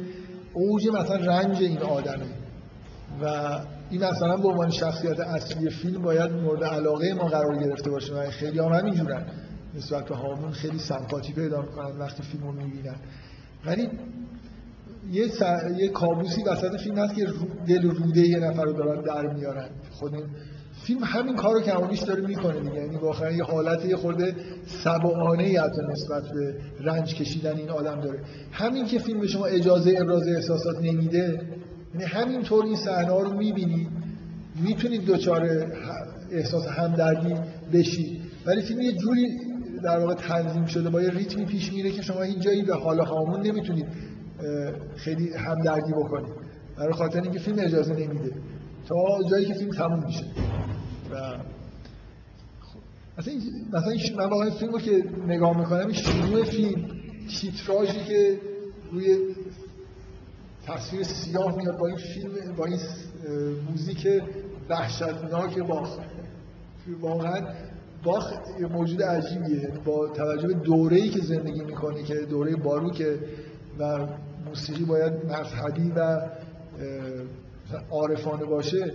اوج 0.52 0.88
مثلا 0.88 1.16
رنج 1.16 1.56
این 1.62 1.78
آدمه. 1.78 2.26
و 3.22 3.58
این 3.90 4.04
مثلا 4.04 4.36
به 4.36 4.48
عنوان 4.48 4.70
شخصیت 4.70 5.20
اصلی 5.20 5.70
فیلم 5.70 6.02
باید 6.02 6.32
مورد 6.32 6.64
علاقه 6.64 7.14
ما 7.14 7.28
قرار 7.28 7.58
گرفته 7.58 7.90
باشه 7.90 8.14
و 8.14 8.30
خیلی 8.30 8.58
هم 8.58 8.72
همینجورن. 8.72 9.26
نسبت 9.74 10.08
به 10.08 10.14
هامون 10.14 10.50
خیلی 10.50 10.78
سمپاتی 10.78 11.32
پیدا 11.32 11.60
می‌کنن 11.60 11.98
وقتی 11.98 12.22
فیلم 12.22 12.44
رو 12.44 12.52
می‌بینن. 12.52 12.96
ولی 13.66 13.88
یه. 15.12 15.28
یه 15.76 15.88
کابوسی 15.88 16.42
وسط 16.42 16.80
فیلم 16.80 16.98
هست 16.98 17.14
که 17.14 17.26
دل 17.68 17.82
روده 17.82 18.20
یه 18.20 18.38
نفر 18.38 18.64
رو 18.64 18.72
دارن 18.72 19.02
در 19.02 19.34
میارن. 19.34 19.68
خود 19.92 20.14
این 20.14 20.24
فیلم 20.86 21.04
همین 21.04 21.36
کار 21.36 21.54
رو 21.54 21.60
کمابیش 21.60 22.00
داره 22.00 22.26
می‌کنه 22.26 22.60
دیگه. 22.60 22.74
یعنی 22.74 22.96
واقعا 22.96 23.30
یه 23.30 23.44
حالت 23.44 23.84
یه 23.84 23.96
خورده 23.96 24.36
سبعانه 24.84 25.42
ای 25.42 25.56
حتی 25.56 25.82
نسبت 25.90 26.22
به 26.32 26.54
رنج 26.80 27.14
کشیدن 27.14 27.56
این 27.56 27.70
آدم 27.70 28.00
داره. 28.00 28.20
همین 28.52 28.86
که 28.86 28.98
فیلم 28.98 29.20
به 29.20 29.26
شما 29.26 29.46
اجازه 29.46 29.94
ابراز 30.00 30.28
احساسات 30.28 30.76
نمیده 30.82 31.40
یعنی 31.94 32.04
همینطور 32.04 32.64
این 32.64 32.76
صحنه 32.76 33.20
رو 33.20 33.38
می‌بینید 33.38 33.88
می‌تونید 34.64 35.04
دوچار 35.04 35.72
احساس 36.32 36.66
همدردی 36.66 37.34
بشید 37.72 38.20
ولی 38.46 38.62
فیلم 38.62 38.80
یه 38.80 38.92
جوری 38.92 39.40
در 39.84 39.98
واقع 39.98 40.14
تنظیم 40.14 40.66
شده 40.66 40.90
با 40.90 41.02
یه 41.02 41.10
ریتمی 41.10 41.44
پیش 41.44 41.72
میره 41.72 41.90
که 41.90 42.02
شما 42.02 42.22
هیچ 42.22 42.38
جایی 42.38 42.62
به 42.62 42.74
حال 42.74 43.00
هامون 43.00 43.46
نمی‌تونید 43.46 43.86
خیلی 44.96 45.34
همدردی 45.34 45.92
بکنید. 45.92 46.32
برای 46.76 46.92
خاطر 46.92 47.22
اینکه 47.22 47.38
فیلم 47.38 47.58
اجازه 47.58 47.92
نمیده. 47.92 48.32
تا 48.88 48.94
جایی 49.30 49.46
که 49.46 49.54
فیلم 49.54 49.70
تموم 49.70 50.04
میشه. 50.04 50.24
و 51.12 51.38
مثلا 53.18 53.34
مثلا 53.72 54.16
من 54.16 54.30
واقعا 54.30 54.50
فیلم 54.50 54.72
رو 54.72 54.78
که 54.78 55.04
نگاه 55.26 55.58
می‌کنم 55.58 55.92
شروع 55.92 56.44
فیلم 56.44 56.84
تیتراژی 57.40 58.04
که 58.04 58.40
روی 58.92 59.34
تصویر 60.68 61.02
سیاه 61.02 61.56
میاد 61.56 61.78
با 61.78 61.86
این 61.86 61.96
فیلم 61.96 62.56
با 62.56 62.64
این 62.64 62.78
موزیک 63.70 64.08
وحشتناک 64.68 65.58
باخ 65.58 65.98
واقعا 67.00 67.46
باخ 68.04 68.32
موجود 68.70 69.02
عجیبیه. 69.02 69.72
با 69.84 70.08
توجه 70.08 70.48
به 70.48 70.54
دوره‌ای 70.54 71.08
که 71.08 71.20
زندگی 71.20 71.60
می‌کنه 71.60 72.02
که 72.02 72.14
دوره 72.14 72.56
باروکه 72.56 73.18
و 73.78 74.06
موسیقی 74.46 74.84
باید 74.84 75.12
مذهبی 75.12 75.92
و 75.96 76.20
عارفانه 77.90 78.44
باشه 78.44 78.92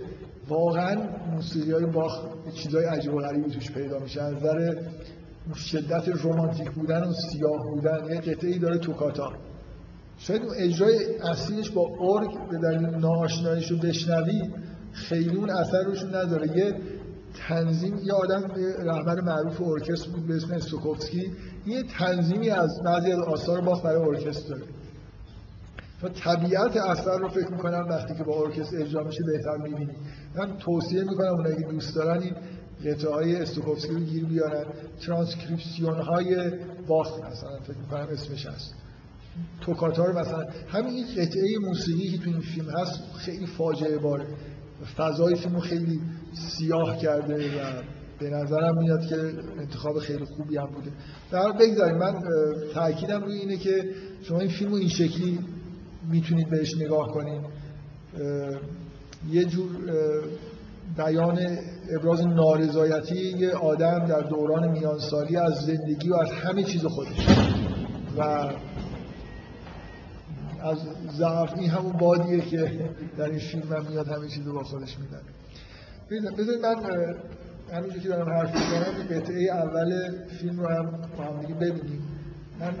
واقعا 0.48 0.96
موسیقی 1.32 1.72
های 1.72 1.86
باخ 1.86 2.20
چیزای 2.54 2.84
عجیب 2.84 3.14
و 3.14 3.18
غریبی 3.18 3.50
توش 3.50 3.70
پیدا 3.70 3.98
میشه. 3.98 4.22
از 4.22 4.34
نظر 4.34 4.74
شدت 5.54 6.24
رمانتیک 6.24 6.70
بودن 6.70 7.02
و 7.02 7.12
سیاه 7.12 7.70
بودن 7.70 8.06
یه 8.08 8.20
قطعه 8.20 8.50
ای 8.50 8.58
داره 8.58 8.78
توکاتا. 8.78 9.32
شاید 10.18 10.42
اون 10.42 10.54
اجرای 10.58 11.18
اصلیش 11.18 11.70
با 11.70 11.82
ارگ 12.00 12.48
به 12.50 12.58
دلیل 12.58 12.86
ناآشناییش 12.86 13.70
رو 13.70 13.76
بشنوی 13.76 14.42
خیلی 14.92 15.36
اون 15.36 15.50
اثر 15.50 15.82
روشون 15.82 16.14
نداره. 16.14 16.56
یه 16.56 16.74
تنظیم 17.48 17.98
یه 17.98 18.12
آدم 18.12 18.42
رهبر 18.78 19.20
معروف 19.20 19.62
ارکستر 19.62 20.10
بود 20.10 20.26
به 20.26 20.36
اسم 20.36 20.54
استوکوفسکی. 20.54 21.32
یه 21.66 21.82
تنظیمی 21.82 22.50
از 22.50 22.70
بعضی 22.84 23.12
از 23.12 23.18
آثار 23.18 23.60
باخ 23.60 23.84
برای 23.84 24.08
ارکستر 24.08 24.48
داره. 24.48 24.62
و 26.02 26.08
طبیعت 26.08 26.76
اثر 26.76 27.18
رو 27.18 27.28
فکر 27.28 27.50
می‌کنم 27.50 27.86
وقتی 27.90 28.14
که 28.14 28.24
با 28.24 28.44
ارکستر 28.44 28.76
اجرا 28.76 29.04
میشه 29.04 29.22
بهتر 29.26 29.56
می‌بینی. 29.56 29.96
من 30.34 30.56
توصیه 30.56 31.00
می‌کنم 31.00 31.34
اونایی 31.34 31.56
که 31.56 31.62
دوست 31.62 31.96
دارن 31.96 32.22
این 32.22 32.34
قطعه 32.84 33.10
های 33.10 33.36
استوکوفسکی 33.36 33.92
رو 33.92 34.00
گیر 34.00 34.24
بیارن. 34.24 34.64
ترانسکریپسیون 35.06 36.00
های 36.00 36.50
باخ 36.86 37.18
مثلا 37.18 37.58
فکر 37.66 37.78
می‌کنم 37.78 38.08
اسمش 38.12 38.46
هست. 38.46 38.74
توکاتا 39.60 40.04
رو 40.04 40.18
مثلا 40.18 40.44
همین 40.68 40.94
این 40.94 41.06
قطعه 41.06 41.58
موسیقی 41.60 42.08
که 42.08 42.18
تو 42.18 42.30
این 42.30 42.40
فیلم 42.40 42.70
هست 42.70 43.00
خیلی 43.18 43.46
فاجعه 43.46 43.98
باره 43.98 44.26
فضای 44.96 45.34
فیلمو 45.34 45.60
خیلی 45.60 46.00
سیاه 46.32 46.98
کرده 46.98 47.34
و 47.34 47.82
به 48.18 48.30
نظرم 48.30 48.78
میاد 48.78 49.06
که 49.06 49.16
انتخاب 49.58 49.98
خیلی 49.98 50.24
خوبی 50.24 50.56
هم 50.56 50.66
بوده. 50.66 50.90
در 51.30 51.52
بگذاریم 51.52 51.98
من 51.98 52.14
تاکیدم 52.74 53.22
روی 53.22 53.38
اینه 53.38 53.56
که 53.56 53.90
شما 54.22 54.38
این 54.38 54.50
فیلمو 54.50 54.74
این 54.74 54.88
شکلی 54.88 55.38
می‌تونید 56.10 56.50
بهش 56.50 56.74
نگاه 56.76 57.08
کنید 57.08 57.40
یه 59.30 59.44
جور 59.44 59.70
بیان 60.96 61.38
ابراز 61.98 62.26
نارضایتی 62.26 63.38
یه 63.38 63.50
آدم 63.50 64.06
در 64.06 64.20
دوران 64.20 64.70
میانسالی 64.70 65.36
از 65.36 65.52
زندگی 65.54 66.10
و 66.10 66.14
از 66.14 66.30
همه 66.30 66.62
چیز 66.62 66.86
خودش. 66.86 67.26
و 68.18 68.50
از 70.64 70.78
ضعف 71.16 71.58
همون 71.58 71.92
بادیه 71.92 72.40
که 72.40 72.90
در 73.16 73.24
این 73.24 73.38
فیلم 73.38 73.72
هم 73.72 73.86
میاد 73.90 74.08
همه 74.08 74.28
چیز 74.28 74.44
با 74.44 74.62
خودش 74.62 74.96
میدن 74.98 75.22
بذارید 76.38 76.60
من 76.62 76.76
همینجور 77.72 78.02
که 78.02 78.08
دارم 78.08 78.28
حرف 78.28 78.54
می‌زنم 78.54 79.20
قطعه 79.20 79.52
اول 79.52 80.10
فیلم 80.40 80.60
رو 80.60 80.68
هم 80.68 80.90
با 81.16 81.24
هم 81.24 81.40
دیگه 81.40 81.54
ببینیم. 81.54 82.02
من 82.60 82.74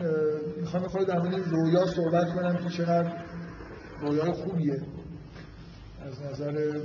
می‌خوام 0.60 0.88
خود 0.88 1.06
در 1.06 1.18
مورد 1.18 1.48
رویا 1.48 1.86
صحبت 1.86 2.34
کنم 2.34 2.56
که 2.56 2.68
چقدر 2.68 3.12
رویای 4.00 4.32
خوبیه. 4.32 4.82
از 6.06 6.32
نظر 6.32 6.80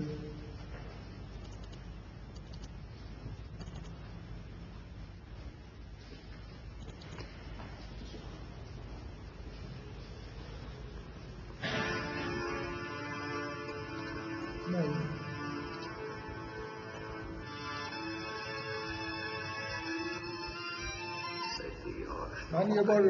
من 22.52 22.72
یه 22.76 22.82
بار 22.82 23.04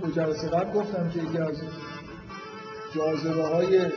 تو 0.00 0.10
جلسه 0.10 0.48
قبل 0.48 0.72
گفتم 0.72 1.10
که 1.10 1.18
یکی 1.18 1.38
از 1.38 1.56
جاذبه 2.94 3.42
های 3.42 3.90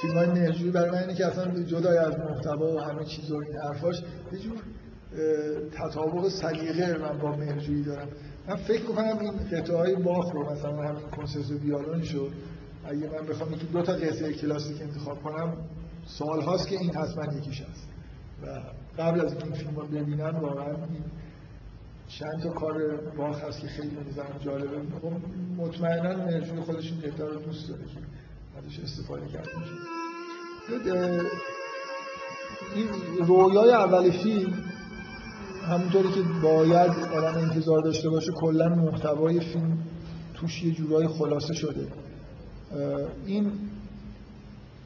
فیلم 0.00 0.14
های 0.14 0.26
مهرجویی 0.26 0.70
برای 0.70 0.90
من 0.90 0.98
اینه 0.98 1.14
که 1.14 1.26
اصلا 1.26 1.62
جدای 1.62 1.98
از 1.98 2.18
محتوا 2.18 2.74
و 2.74 2.80
همه 2.80 3.04
چیز 3.04 3.30
و 3.30 3.36
این 3.36 3.56
حرفاش 3.56 4.02
یه 4.32 4.38
جور 4.38 4.58
تطابق 5.72 6.28
سلیقه 6.28 6.98
من 6.98 7.18
با 7.18 7.36
مهرجویی 7.36 7.82
دارم. 7.82 8.08
من 8.48 8.56
فکر 8.56 8.82
کنم 8.82 9.18
این 9.18 9.32
قطعه 9.52 9.76
های 9.76 9.94
باخ 9.94 10.32
رو 10.32 10.52
مثلا 10.52 10.82
همین 10.82 11.10
کنسرت 11.16 11.50
ویالون 11.50 12.02
شد 12.02 12.32
اگه 12.84 13.10
من 13.10 13.26
بخوام 13.26 13.52
یکی 13.52 13.66
دو 13.66 13.82
تا 13.82 13.92
قطعه 13.92 14.32
کلاسیک 14.32 14.82
انتخاب 14.82 15.22
کنم 15.22 15.56
سال 16.06 16.42
هاست 16.42 16.68
که 16.68 16.78
این 16.78 16.94
حتما 16.94 17.34
یکیش 17.34 17.60
هست. 17.60 17.88
و 18.42 18.60
قبل 19.02 19.20
از 19.20 19.32
این 19.32 19.52
فیلم 19.52 19.76
رو 19.76 19.86
ببینم 19.86 20.36
واقعا 20.40 20.74
چند 22.08 22.42
تا 22.42 22.50
کار 22.50 22.96
باخ 23.16 23.44
هست 23.44 23.60
که 23.60 23.66
خیلی 23.66 23.96
نظرم 24.10 24.38
جالبه. 24.44 24.76
خب 25.02 25.12
مطمئنا 25.56 26.24
مهرجوی 26.24 26.60
خودش 26.60 26.92
این 26.92 27.12
رو 27.18 27.40
دوست 27.40 27.68
داره 27.68 27.84
که 27.84 28.00
ازش 28.58 28.80
استفاده 28.80 29.26
کرده 29.26 29.50
میشه 29.58 29.72
این 32.74 32.88
رویای 33.26 33.70
اول 33.70 34.10
فیلم 34.10 34.52
همونطوری 35.68 36.08
که 36.08 36.22
باید 36.42 36.90
آدم 36.90 37.38
انتظار 37.38 37.82
داشته 37.82 38.08
باشه 38.08 38.32
کلا 38.32 38.68
محتوای 38.68 39.40
فیلم 39.40 39.78
توش 40.34 40.62
یه 40.62 40.72
جورای 40.72 41.08
خلاصه 41.08 41.54
شده. 41.54 41.86
این 43.26 43.52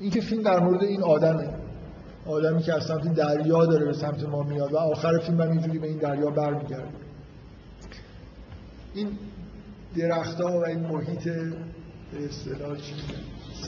این 0.01 0.11
که 0.11 0.21
فیلم 0.21 0.43
در 0.43 0.61
مورد 0.61 0.83
این 0.83 1.03
آدمه. 1.03 1.49
آدمی 2.27 2.63
که 2.63 2.75
از 2.75 2.85
سمت 2.85 3.15
دریا 3.15 3.67
داره 3.67 3.85
به 3.85 3.93
سمت 3.93 4.25
ما 4.25 4.43
میاد 4.43 4.73
و 4.73 4.77
آخر 4.77 5.19
فیلم 5.19 5.41
هم 5.41 5.51
اینجوری 5.51 5.79
به 5.79 5.87
این 5.87 5.99
دریا 5.99 6.31
برمیگرده. 6.31 6.89
این 8.95 9.09
درختها 9.97 10.61
و 10.61 10.67
این 10.67 10.81
محیط 10.81 11.25
به 11.25 12.25
اصطلاح 12.25 12.77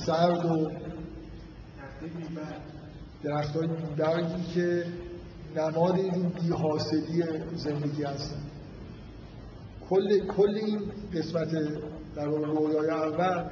سرد 0.06 0.44
و 0.44 0.70
درخت 3.22 3.56
های 3.56 3.68
برگی 3.96 4.42
که 4.54 4.84
نماد 5.56 5.94
این 5.94 6.28
بیحاصلی 6.28 7.24
زندگی 7.54 8.02
هستن. 8.02 8.36
کل, 9.90 10.26
کل 10.26 10.54
این 10.54 10.80
قسمت 11.14 11.48
در 12.16 12.26
رویای 12.26 12.90
اول 12.90 13.44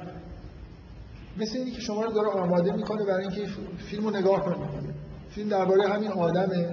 مثل 1.37 1.57
اینی 1.57 1.71
که 1.71 1.81
شما 1.81 2.03
رو 2.03 2.11
داره 2.11 2.27
آماده 2.27 2.73
می‌کنه 2.73 3.05
برای 3.05 3.27
اینکه 3.27 3.41
فیلم 3.77 4.03
رو 4.03 4.09
نگاه 4.09 4.43
کنید 4.45 4.93
فیلم 5.29 5.49
درباره 5.49 5.89
همین 5.89 6.11
آدمه 6.11 6.67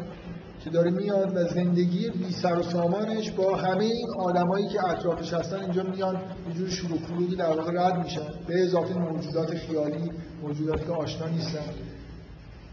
که 0.64 0.70
داره 0.70 0.90
میاد 0.90 1.36
و 1.36 1.48
زندگی 1.48 2.10
بی 2.10 2.32
سر 2.32 2.58
و 2.58 2.62
سامانش 2.62 3.30
با 3.30 3.56
همه 3.56 3.84
این 3.84 4.06
آدمایی 4.18 4.68
که 4.68 4.88
اطرافش 4.88 5.32
هستن 5.32 5.60
اینجا 5.60 5.82
میان 5.82 6.14
یه 6.48 6.54
جور 6.54 6.68
شروع 6.68 6.98
فرودی 6.98 7.36
در 7.36 7.56
واقع 7.56 7.72
رد 7.72 8.04
میشن. 8.04 8.28
به 8.46 8.62
اضافه 8.62 8.94
موجودات 8.94 9.54
خیالی 9.54 10.10
موجوداتی 10.42 10.84
که 10.84 10.92
آشنا 10.92 11.28
نیستن. 11.28 11.64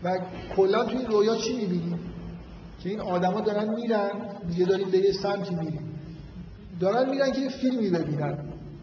و 0.03 0.17
کلا 0.55 0.81
این 0.81 1.05
رویا 1.05 1.35
چی 1.35 1.55
می‌بینیم 1.55 1.99
که 2.79 2.89
این 2.89 3.01
آدما 3.01 3.41
دارن 3.41 3.69
میرن 3.75 4.09
دیگه 4.49 4.65
داریم 4.65 4.89
به 4.89 4.97
یه 4.97 5.11
سمتی 5.11 5.55
میریم 5.55 5.99
دارن 6.79 7.09
میرن 7.09 7.31
که 7.31 7.41
یه 7.41 7.49
فیلمی 7.49 7.89
ببینن. 7.89 8.37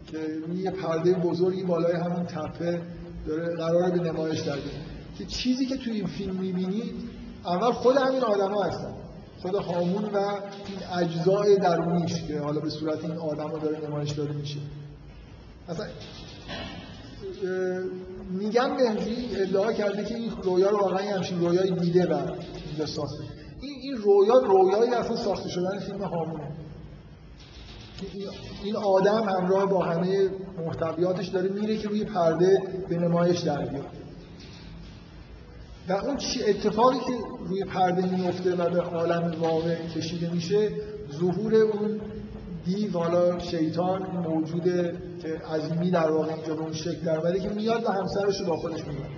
که 0.07 0.17
یه 0.55 0.71
پرده 0.71 1.13
بزرگی 1.13 1.63
بالای 1.63 1.93
همون 1.93 2.25
تپه 2.25 2.81
داره 3.27 3.55
قراره 3.55 3.91
به 3.91 4.11
نمایش 4.11 4.39
در 4.39 4.57
که 5.17 5.25
چیزی 5.25 5.65
که 5.65 5.77
توی 5.77 5.93
این 5.93 6.07
فیلم 6.07 6.35
می‌بینید 6.35 6.93
اول 7.45 7.71
خود 7.71 7.97
همین 7.97 8.21
آدما 8.21 8.63
هستن. 8.63 8.93
خود 9.41 9.55
هامون 9.55 10.03
و 10.03 10.17
این 10.17 11.05
اجزای 11.05 11.57
درونیش 11.57 12.23
که 12.23 12.39
حالا 12.39 12.59
به 12.59 12.69
صورت 12.69 13.03
این 13.03 13.17
آدم 13.17 13.49
ها 13.49 13.57
داره 13.57 13.87
نمایش 13.87 14.11
داده 14.11 14.33
میشه. 14.33 14.57
اصلا 15.69 15.85
میگم 18.29 18.71
مهدی 18.71 19.35
ادعا 19.35 19.73
کرده 19.73 20.05
که 20.05 20.15
این 20.15 20.31
رویا 20.43 20.69
رو 20.69 20.77
واقعا 20.77 21.15
همچین 21.15 21.39
رویایی 21.39 21.71
دیده 21.71 22.15
و 22.79 22.85
ساخته. 22.85 23.23
این 23.61 23.75
این 23.81 23.97
رویا 23.97 24.37
رویایی 24.37 24.93
اصلا 24.93 25.15
ساخته 25.15 25.49
شدن 25.49 25.79
فیلم 25.79 26.01
هامونه. 26.01 26.54
این 28.63 28.75
آدم 28.75 29.23
همراه 29.23 29.65
با 29.65 29.83
همه 29.83 30.29
محتویاتش 30.65 31.27
داره 31.27 31.49
میره 31.49 31.77
که 31.77 31.87
روی 31.87 32.03
پرده 32.03 32.63
به 32.89 32.97
نمایش 32.97 33.39
در 33.39 33.65
بیاد. 33.65 33.85
و 35.89 35.93
اون 35.93 36.17
اتفاقی 36.47 36.99
که 36.99 37.13
روی 37.47 37.63
پرده 37.63 38.15
میفته 38.15 38.55
و 38.55 38.69
به 38.69 38.81
عالم 38.81 39.41
واقع 39.41 39.75
کشیده 39.75 40.33
میشه 40.33 40.69
ظهور 41.19 41.55
اون 41.55 42.01
دیو 42.65 42.99
حالا 42.99 43.39
شیطان 43.39 44.01
موجوده 44.01 44.97
که 45.21 45.27
عظیمی 45.53 45.91
در 45.91 46.11
واقع 46.11 46.33
اینجا 46.33 46.55
به 46.55 46.61
اون 46.61 46.73
شکل 46.73 46.99
در 47.05 47.39
که 47.39 47.49
میاد 47.49 47.83
و 47.83 47.91
همسرش 47.91 48.39
رو 48.41 48.45
با 48.45 48.57
خودش 48.57 48.87
میاد 48.87 49.09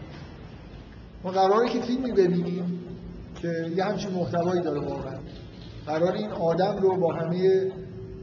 ما 1.24 1.32
قراره 1.32 1.70
که 1.70 1.82
فیلمی 1.82 2.12
ببینیم 2.12 2.80
که 3.41 3.72
یه 3.76 3.84
همچین 3.84 4.12
محتوایی 4.12 4.62
داره 4.62 4.80
واقعا. 4.80 5.18
قرار 5.86 6.12
این 6.12 6.32
آدم 6.32 6.78
رو 6.82 6.98
با 6.98 7.14
همه 7.14 7.72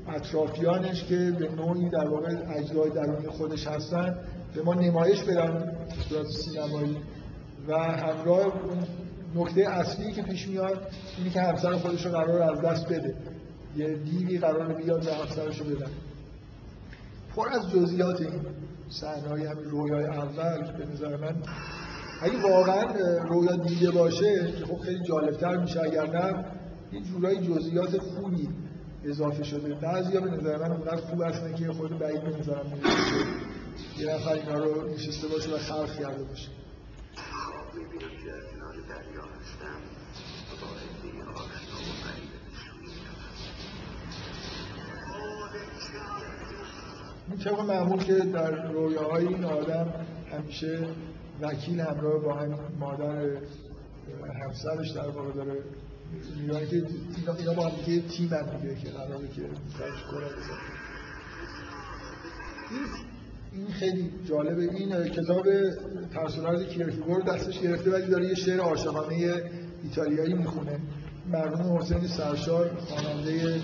اطرافیانش 0.09 1.05
که 1.05 1.37
به 1.39 1.49
نوعی 1.49 1.89
در 1.89 2.09
واقع 2.09 2.37
اجزای 2.57 2.91
درونی 2.91 3.29
خودش 3.29 3.67
هستن 3.67 4.17
به 4.55 4.63
ما 4.63 4.75
نمایش 4.75 5.23
بدن 5.23 5.77
صورت 6.09 6.27
سینمایی. 6.27 6.97
و 7.69 7.79
همراه 7.79 8.53
نکته 9.35 9.71
اصلی 9.71 10.13
که 10.13 10.23
پیش 10.23 10.49
میاد 10.49 10.87
اینی 11.19 11.31
که 11.31 11.41
همسر 11.41 11.73
خودش 11.73 12.07
رو 12.07 12.13
قرار 12.13 12.43
از 12.43 12.61
دست 12.61 12.87
بده. 12.87 13.15
یه 13.77 13.95
دیوی 13.95 14.39
قرار 14.39 14.73
بیاد 14.73 15.07
و 15.07 15.11
همسرش 15.11 15.59
رو 15.59 15.67
بدن. 15.67 15.91
پر 17.37 17.49
از 17.49 17.71
جزئیات 17.71 18.21
این 18.21 18.41
صحنه 18.89 19.49
همین 19.51 19.65
رویای 19.65 20.05
اول 20.05 20.73
به 20.79 20.87
نظر 20.93 21.17
من 21.17 21.37
اگه 22.23 22.43
واقعا 22.43 22.85
رویا 23.29 23.57
دیده 23.57 23.91
باشه 23.91 24.53
که 24.59 24.65
خب 24.65 24.79
خیلی 24.79 25.03
جالبتر 25.03 25.57
میشه. 25.57 25.81
اگر 25.81 26.07
نه 26.07 26.45
یه 26.93 27.01
جورایی 27.01 27.39
جزئیات 27.39 27.99
خوبی 27.99 28.49
اضافه 29.05 29.45
شده. 29.45 29.75
بعضیا 29.75 30.21
به 30.21 30.31
نظر 30.31 30.57
من 30.57 30.73
اونقدر 30.73 30.97
خوب 30.97 31.23
هستن 31.23 31.55
که 31.55 31.73
خود 31.73 31.99
بعید 31.99 32.23
به 32.23 32.39
نظرم 32.39 32.73
یه 33.99 34.15
نفر 34.15 34.33
اینا 34.33 34.65
رو 34.65 34.89
نشسته 34.89 35.29
باشه 35.29 35.55
و 35.55 35.59
خلق 35.59 35.99
کرده 35.99 36.25
باشه. 36.25 36.49
این 47.29 47.39
طبق 47.39 47.61
معمول 47.61 48.05
که 48.05 48.15
در 48.15 48.73
رویاهای 48.73 49.27
این 49.27 49.45
آدم 49.45 49.95
همیشه 50.33 50.89
وکیل 51.41 51.81
همراه 51.81 52.23
با 52.23 52.35
هم 52.35 52.59
مادر 52.81 53.27
همسرش 54.45 54.91
در 54.91 55.09
واقع 55.09 55.33
داره 55.33 55.63
میگن 56.41 56.67
که 56.67 56.83
اینا, 57.39 57.55
با 57.55 57.69
هم 57.69 57.85
دیگه 57.85 58.09
تیم 58.09 58.29
هم 58.29 58.59
دیگه 58.61 58.75
که 58.75 58.91
قراره 58.91 59.29
که 59.29 59.43
این 63.53 63.67
خیلی 63.69 64.11
جالبه. 64.29 64.63
این 64.63 65.09
کتاب 65.09 65.47
ترسولارز 66.15 66.63
کیرکگور 66.63 67.23
دستش 67.23 67.61
گرفته 67.61 67.91
ولی 67.91 68.07
داره 68.07 68.29
یه 68.29 68.35
شعر 68.35 68.61
عاشقانه 68.61 69.43
ایتالیایی 69.83 70.35
می‌خونه. 70.35 70.81
مرحوم 71.33 71.79
حسین 71.79 72.07
سرشار 72.07 72.71
خواننده 72.77 73.63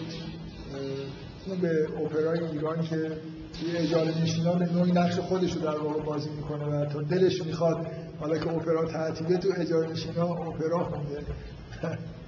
اون 1.46 1.60
به 1.60 1.88
اپرای 2.04 2.44
ایران 2.44 2.82
که 2.82 2.96
یه 2.96 3.80
اجاره 3.80 4.22
نشینا 4.22 4.52
به 4.54 4.72
نوعی 4.72 4.92
نقش 4.92 5.18
خودش 5.18 5.52
رو 5.52 5.60
در 5.60 5.78
واقع 5.78 6.02
بازی 6.02 6.30
می‌کنه 6.30 6.64
و 6.64 6.84
تا 6.84 7.02
دلش 7.02 7.42
می‌خواد 7.42 7.86
حالا 8.20 8.38
که 8.38 8.50
اپرا 8.50 8.86
تعطیله 8.86 9.36
تو 9.36 9.48
اجاره 9.56 9.90
نشینا 9.90 10.26
اپرا 10.26 10.84
خونده. 10.84 11.18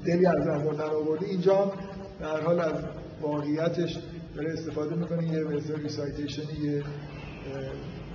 دلی 0.00 0.26
از 0.26 0.46
نظر 0.46 0.72
در 0.72 0.90
آورده 0.90 1.26
اینجا 1.26 1.72
در 2.20 2.40
حال 2.40 2.60
از 2.60 2.84
واقعیتش 3.20 3.98
داره 4.34 4.52
استفاده 4.52 4.94
می‌کنه. 4.94 5.32
یه 5.32 5.40
مثل 5.40 5.82
ریسایتیشن 5.82 6.42
یه 6.42 6.82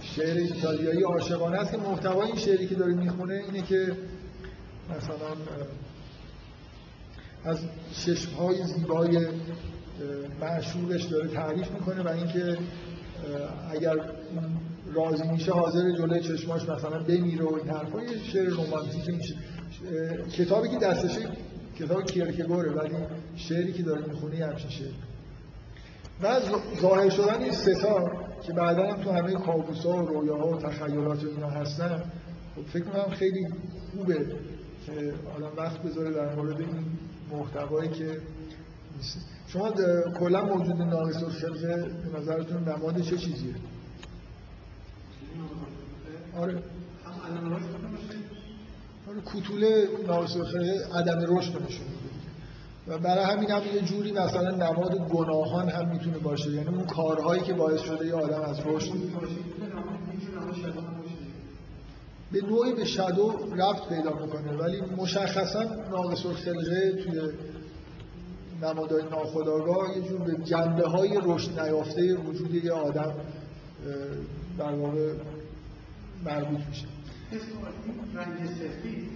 شعر 0.01 0.37
ایتالیایی 0.37 1.03
عاشقانه 1.03 1.57
است 1.57 1.71
که 1.71 1.77
محتوای 1.77 2.27
این 2.27 2.35
شعری 2.35 2.67
که 2.67 2.75
داره 2.75 2.93
می‌خونه 2.93 3.33
اینه 3.33 3.61
که 3.61 3.91
مثلا 4.89 5.35
از 7.45 7.59
چشمهای 8.05 8.63
زیبای 8.63 9.27
معشوقش 10.41 11.03
داره 11.03 11.27
تعریف 11.27 11.71
می‌کنه 11.71 12.03
و 12.03 12.07
اینکه 12.07 12.57
اگر 13.71 13.95
راضی 14.93 15.27
میشه 15.27 15.51
حاضر 15.51 15.91
جلوی 15.97 16.19
چشماش 16.19 16.69
مثلا 16.69 16.99
بمیره 16.99 17.45
و 17.45 17.53
این 17.55 17.69
حرفا 17.69 17.99
شعر 18.33 18.49
رمانتیک 18.49 19.09
میشه. 19.09 19.35
کتابی 20.37 20.69
که 20.69 20.77
دستشه 20.77 21.29
کتاب 21.79 22.05
کیرکگوره 22.05 22.71
ولی 22.71 22.95
شعری 23.35 23.73
که 23.73 23.83
داره 23.83 24.05
می‌خونه 24.05 24.45
همچین 24.45 24.69
شعر. 24.69 24.91
و 26.21 26.39
ظاهر 26.81 27.09
شدن 27.09 27.43
این 27.43 27.51
ستا 27.51 28.11
که 28.43 28.53
بعدا 28.53 28.93
هم 28.93 29.03
تو 29.03 29.11
همه 29.11 29.33
کابوسا 29.33 30.03
و 30.03 30.07
رویاها 30.07 30.47
و 30.47 30.57
تخیلات 30.57 31.23
و 31.23 31.27
اینا 31.27 31.49
هستن 31.49 32.03
خب 32.55 32.61
فکر 32.61 32.83
می‌کنم 32.83 33.09
خیلی 33.09 33.47
خوبه 33.91 34.25
که 34.85 35.13
آدم 35.35 35.51
وقت 35.57 35.81
بذاره 35.81 36.11
در 36.11 36.35
مورد 36.35 36.59
این 36.59 36.85
محتوایی 37.31 37.89
که 37.89 38.21
شما 39.47 39.71
کلا 40.19 40.45
موجود 40.45 40.81
ناقص 40.81 41.23
الخلقه 41.23 41.89
به 42.13 42.19
نظرتون 42.19 42.63
نماد 42.63 43.01
چه 43.01 43.17
چیزیه؟ 43.17 43.55
آره. 46.37 46.63
کوتوله 49.21 49.87
الخلقه 50.09 50.87
عدم 50.95 51.37
رشد 51.37 51.61
نشون 51.67 51.85
و 52.87 52.97
برای 52.97 53.25
همین 53.25 53.51
هم 53.51 53.61
یه 53.75 53.81
جوری 53.81 54.11
مثلا 54.11 54.51
نماد 54.51 54.97
گناهان 54.97 55.69
هم 55.69 55.89
می‌تونه 55.89 56.17
باشه. 56.17 56.51
یعنی 56.51 56.67
اون 56.67 56.85
کارهایی 56.85 57.41
که 57.41 57.53
باعث 57.53 57.81
شده 57.81 58.07
یه 58.07 58.13
آدم 58.13 58.41
از 58.41 58.59
رشد 58.65 58.93
به 62.31 62.41
نوعی 62.41 62.73
به 62.73 62.85
شادو 62.85 63.33
رفت 63.57 63.89
پیدا 63.89 64.13
می‌کنه. 64.13 64.57
ولی 64.57 64.81
مشخصا 64.81 65.63
ناقص 65.63 66.25
الخلقه 66.25 66.91
توی 66.91 67.21
نمادهای 68.61 69.03
ناخداگاه 69.03 69.97
یه 69.97 70.09
جور 70.09 70.19
به 70.19 70.43
جنبه 70.43 70.87
های 70.87 71.19
رشد 71.23 71.59
نیافته 71.59 72.15
وجود 72.15 72.53
یه 72.53 72.71
آدم 72.71 73.13
در 74.57 74.75
واقع 74.75 75.13
مربوط 76.25 76.59
میشه. 76.69 76.85
رنگ 77.31 78.45
سفید 78.45 79.09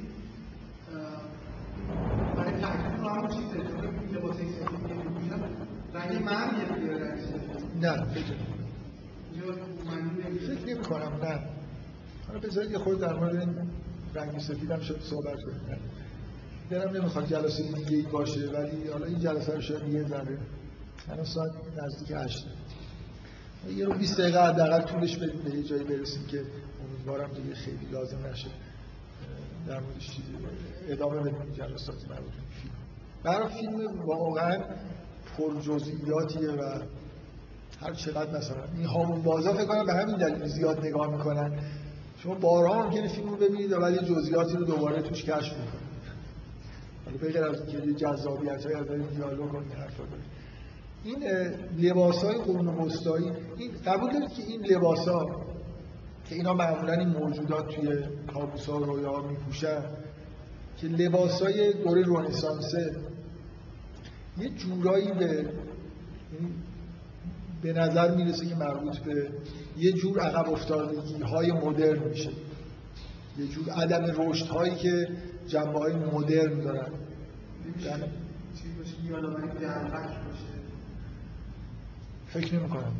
برای 2.35 2.61
تحقیق 2.61 2.99
رو 2.99 3.09
همون 3.09 3.29
چیزه 3.29 3.57
چون 3.57 4.15
لباس 4.15 4.35
سفید 4.35 4.88
که 4.88 4.93
میپوشن 4.93 5.39
رنگ 5.93 6.27
رنگ 6.27 7.19
سفید 7.19 7.85
نه. 7.85 8.05
فکر 10.47 10.65
نمی 10.65 10.83
کنم 10.83 11.19
نه 11.23 11.39
حالا 12.27 12.39
بذارید 12.39 12.71
یه 12.71 12.77
خود 12.77 12.99
در 12.99 13.13
مورد 13.13 13.67
رنگ 14.15 14.39
سفید 14.39 14.71
هم 14.71 14.79
شد 14.79 15.01
صحبت 15.01 15.43
کنیم. 15.43 15.79
دلم 16.69 16.97
نمی‌خواد 16.97 17.27
جلسه 17.27 17.63
دیگه 17.63 17.97
ای 17.97 18.01
باشه. 18.01 18.49
ولی 18.49 18.88
حالا 18.91 19.05
این 19.05 19.19
جلسه 19.19 19.55
رو 19.55 19.61
شاید 19.61 19.93
یه 19.93 20.03
ذره 20.07 20.38
الان 21.09 21.25
ساعت 21.25 21.51
نزدیک 21.77 22.11
هشت 22.15 22.47
یه 23.75 23.85
رو 23.85 23.93
20 23.93 24.19
دقیقه 24.19 24.47
حداقل 24.47 24.81
طولش 24.81 25.17
بدیم 25.17 25.41
به 25.41 25.55
یه 25.55 25.63
جایی 25.63 25.83
برسیم 25.83 26.27
که 26.27 26.45
امیدوارم 27.02 27.34
دیگه 27.34 27.56
خیلی 27.56 27.86
لازم 27.91 28.26
نشه. 28.26 28.49
در 29.68 29.80
موردش 29.80 30.18
ادامه 30.88 31.19
بدیم 31.19 31.53
جلسات 31.53 32.10
مربوط 32.10 32.32
برای 33.23 33.48
فیلم. 33.49 34.06
واقعا 34.06 34.64
پر 35.38 35.61
جزئیاتیه 35.61 36.49
و 36.49 36.80
هر 37.82 37.94
چقدر 37.94 38.38
مثلا 38.38 38.64
این 38.76 38.86
هامون 38.86 39.22
بازا 39.22 39.53
فکر 39.53 39.65
کنم 39.65 39.86
به 39.86 39.94
همین 39.94 40.18
دلیل 40.18 40.48
زیاد 40.48 40.86
نگاه 40.86 41.18
می‌کنن. 41.18 41.60
شما 42.18 42.36
بارها 42.36 42.84
ممکنه 42.84 43.07
فیلم 43.07 43.30
رو 43.30 43.36
ببینید 43.36 43.72
ولی 43.72 43.98
جزئیاتی 43.98 44.57
رو 44.57 44.65
دوباره 44.65 45.02
توش 45.02 45.23
کشف 45.23 45.53
می‌کنید. 45.57 45.91
حالا 47.06 47.18
بغیر 47.18 47.44
از 47.44 47.61
اینکه 47.61 47.94
جذابیت 47.94 48.65
های 48.65 48.73
از 48.76 48.88
دیالوگ 49.15 49.53
و 49.53 49.60
حرفا 49.60 50.03
این 51.03 51.23
لباس 51.78 52.23
های 52.23 52.38
قرون 52.38 52.68
وسطایی 52.68 53.32
این 53.57 53.72
قبول 53.86 54.14
دارید 54.14 54.30
که 54.30 54.44
این 54.44 54.65
لباس 54.65 55.07
ها 55.07 55.51
که 56.32 56.38
اینا 56.38 56.53
معمولا 56.53 56.94
این 56.94 57.10
موجودات 57.10 57.76
توی 57.76 58.03
کابوس 58.34 58.66
ها 58.66 58.80
و 58.80 58.86
رویا 58.86 59.22
میپوشن 59.22 59.82
که 60.78 60.88
لباس 60.88 61.41
های 61.41 61.74
دوره 61.74 62.02
رونسانسه 62.02 62.95
یه 64.38 64.49
جورایی 64.49 65.12
به 65.12 65.49
به 67.62 67.74
نظر 67.74 68.16
می‌رسه 68.16 68.45
که 68.45 68.56
مربوط 68.56 68.98
به 68.98 69.30
یه 69.78 69.91
جور 69.91 70.20
عقب 70.20 70.49
افتادگی 70.49 71.24
های 71.24 71.52
مدرن 71.52 72.08
میشه. 72.10 72.32
یه 73.38 73.48
جور 73.48 73.70
عدم 73.70 74.22
رشد 74.22 74.48
هایی 74.48 74.76
که 74.76 75.08
جنبه 75.48 75.80
های 75.80 75.95
مدرن 75.95 76.60
دارن. 76.60 76.91
فکر 82.28 82.56
نمی 82.56 82.70
کنم 82.70 82.94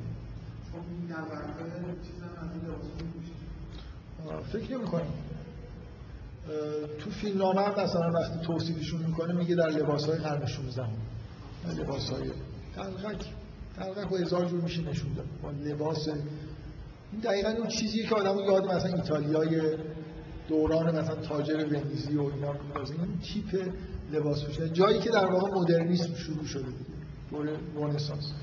فکر 4.53 4.77
نمی 4.77 4.85
کنم 4.85 5.14
تو 6.99 7.10
فیلم 7.10 7.38
نامه 7.38 7.61
هم 7.61 7.84
مثلا 7.84 8.11
وقتی 8.11 8.39
توصیفشون 8.45 9.02
می‌کنه 9.02 9.34
میگه 9.34 9.56
در 9.56 9.69
لباس 9.69 10.06
های 10.06 10.18
قرن 10.18 10.45
16 10.45 10.84
لباس 11.77 12.10
های 12.10 12.31
تلقک 12.76 13.26
تلقک 13.76 14.11
و 14.11 14.15
هزار 14.15 14.45
جور 14.45 14.61
میشه 14.61 14.81
نشون 14.81 15.14
داد. 15.14 15.26
با 15.43 15.52
لباس. 15.52 16.07
این 16.07 17.22
دقیقا 17.23 17.49
اون 17.49 17.68
چیزیه 17.68 18.06
که 18.06 18.15
آدم 18.15 18.38
یاد 18.39 18.65
مثلا 18.65 18.93
ایتالیای 18.93 19.77
دوران 20.48 20.99
مثلا 20.99 21.15
تاجر 21.15 21.65
ونیزی 21.65 22.15
و 22.15 22.22
اینا 22.22 22.56
این 22.85 23.19
تیپ 23.23 23.73
لباس 24.11 24.43
پوشیدن 24.43 24.73
جایی 24.73 24.99
که 24.99 25.10
در 25.10 25.26
واقع 25.26 25.52
مدرنیسم 25.52 26.15
شروع 26.15 26.45
شده 26.45 26.64
دیگه 26.64 26.76
دوره 27.31 27.57
رنسانس. 27.76 28.34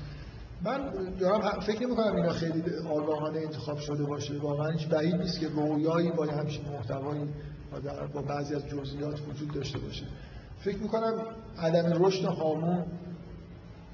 من 0.63 0.91
دارم 1.19 1.59
فکر 1.59 1.83
نمی 1.83 1.95
کنم 1.95 2.15
اینا 2.15 2.29
خیلی 2.29 2.63
آگاهانه 2.89 3.39
انتخاب 3.39 3.77
شده 3.77 4.03
باشه. 4.03 4.37
واقعا 4.37 4.69
هیچ 4.71 4.87
بعید 4.87 5.15
نیست 5.15 5.39
که 5.39 5.47
رویایی 5.47 6.11
با 6.11 6.25
همچین 6.25 6.65
محتوایی 6.65 7.21
با 8.13 8.21
بعضی 8.21 8.55
از 8.55 8.67
جزئیات 8.67 9.19
وجود 9.29 9.53
داشته 9.53 9.79
باشه. 9.79 10.05
فکر 10.59 10.77
می‌کنم 10.77 11.13
عدم 11.57 12.05
رشد 12.05 12.25
هامون 12.25 12.85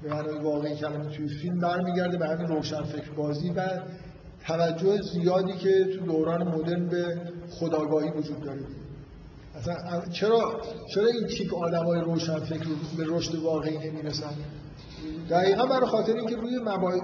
به 0.02 0.10
معنای 0.10 0.38
واقعی 0.38 0.76
کلمه 0.76 1.16
توی 1.16 1.28
فیلم 1.28 1.60
برمیگرده 1.60 2.18
به 2.18 2.26
همین 2.28 2.46
روشن 2.46 2.82
فکر 2.82 3.10
بازی 3.10 3.50
و 3.50 3.62
توجه 4.46 5.02
زیادی 5.02 5.52
که 5.52 5.84
تو 5.84 6.06
دوران 6.06 6.48
مدرن 6.48 6.88
به 6.88 7.20
خداگاهی 7.50 8.10
وجود 8.10 8.40
داره. 8.40 8.60
اصلا 9.54 10.00
چرا 10.12 10.60
چرا 10.94 11.06
این 11.06 11.26
تیپ 11.26 11.54
آدمای 11.54 12.00
روشن 12.00 12.38
فکر 12.38 12.66
به 12.96 13.04
رشد 13.06 13.34
واقعی 13.34 13.90
نمی‌رسن؟ 13.90 14.34
دقیقا 15.30 15.66
برای 15.66 15.86
خاطر 15.86 16.12
اینکه 16.16 16.36
روی 16.36 16.58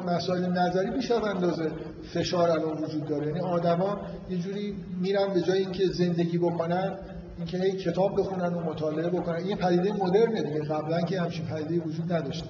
مسائل 0.07 0.47
نظری 0.47 0.91
بیش 0.91 1.11
از 1.11 1.25
اندازه 1.25 1.71
فشار 2.15 2.51
الان 2.51 2.85
وجود 2.85 3.05
داره. 3.05 3.27
یعنی 3.27 3.41
آدما 3.41 4.01
یه 4.31 4.39
جوری 4.39 4.77
میرن 5.01 5.35
به 5.35 5.41
جای 5.41 5.59
اینکه 5.59 5.87
زندگی 5.87 6.39
بکنن 6.39 6.99
اینکه 7.37 7.59
هی 7.59 7.73
کتاب 7.73 8.21
بخونن 8.21 8.55
و 8.55 8.61
مطالعه 8.61 9.11
بکنن. 9.11 9.37
این 9.37 9.57
پدیده 9.57 9.93
مدرنه 9.93 10.43
دیگه. 10.43 10.61
قبلا 10.61 11.01
که 11.01 11.21
همچین 11.21 11.47
پدیده 11.47 11.85
وجود 11.85 12.13
نداشته. 12.13 12.49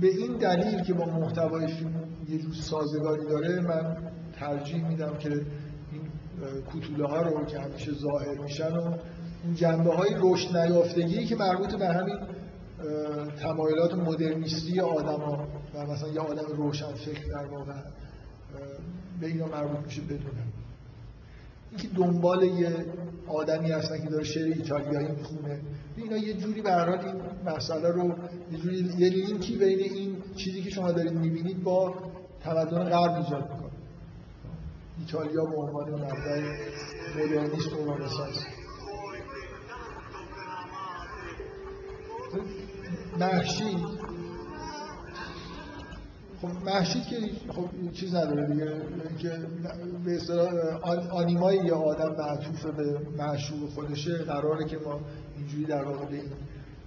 به 0.00 0.06
این 0.06 0.36
دلیل 0.36 0.82
که 0.82 0.94
با 0.94 1.04
محتوای 1.04 1.66
فیلم 1.66 1.94
یه 2.28 2.38
جور 2.38 2.54
سازگاری 2.54 3.26
داره 3.26 3.60
من 3.60 3.96
ترجیح 4.32 4.88
میدم 4.88 5.18
که 5.18 5.28
این 5.28 6.02
کوتوله 6.72 7.06
ها 7.06 7.22
رو 7.22 7.44
که 7.44 7.60
همیشه 7.60 7.92
ظاهر 7.92 8.38
میشن 8.38 8.76
و 8.76 8.94
این 9.44 9.54
جنبه 9.54 9.94
های 9.94 10.10
رشد 10.20 10.56
نیافتگی 10.56 11.26
که 11.26 11.36
مربوط 11.36 11.74
به 11.74 11.88
همین 11.88 12.16
تمایلات 13.42 13.94
مدرنیستی 13.94 14.80
آدما 14.80 15.48
و 15.74 15.86
مثلا 15.86 16.08
یه 16.08 16.20
آدم 16.20 16.56
روشن 16.56 16.92
فکر 16.92 17.24
در 17.26 17.46
واقع 17.46 17.72
به 19.20 19.26
اینا 19.26 19.46
مربوط 19.46 19.86
میشه 19.86 20.02
بدونم 20.02 20.52
اینکه 21.70 21.88
دنبال 21.88 22.42
یه 22.42 22.86
آدمی 23.26 23.70
هستن 23.70 23.98
که 24.04 24.10
داره 24.10 24.24
شعر 24.24 24.44
ایتالیایی 24.44 25.08
می‌خونه 25.08 25.60
اینا 25.96 26.16
یه 26.16 26.34
جوری 26.34 26.62
به 26.62 26.88
این 26.88 27.14
مسئله 27.46 27.88
رو 27.88 28.14
یه 28.52 28.58
جوری 28.58 28.94
یه 28.98 29.08
لینکی 29.08 29.56
بین 29.56 29.78
این 29.78 30.16
چیزی 30.36 30.62
که 30.62 30.70
شما 30.70 30.92
دارید 30.92 31.12
می‌بینید 31.12 31.62
با 31.62 31.94
تمدن 32.44 32.84
غرب 32.84 33.24
ایجاد 33.24 33.42
می‌کنه. 33.42 33.72
ایتالیا 34.98 35.44
به 35.44 35.56
عنوان 35.56 35.90
منبع 35.90 36.42
مدرنیسم 37.16 37.88
و 37.88 37.94
رنسانس. 37.94 38.46
محشید 43.18 43.78
خب 46.42 46.48
محشید 46.64 47.04
که 47.04 47.16
خب 47.52 47.92
چیز 47.92 48.14
نداره 48.14 48.46
دیگه. 48.46 48.72
که 49.18 49.28
به 50.04 50.16
اصطلاح 50.16 50.50
آنیمای 51.10 51.56
یه 51.56 51.72
آدم 51.72 52.16
معطوف 52.18 52.66
به 52.66 52.98
معشوق 53.18 53.70
خودشه 53.70 54.18
قراره 54.18 54.64
که 54.64 54.78
ما 54.78 55.00
اینجوری 55.36 55.64
در 55.64 55.84
واقع 55.84 56.04
به 56.06 56.14
این 56.14 56.30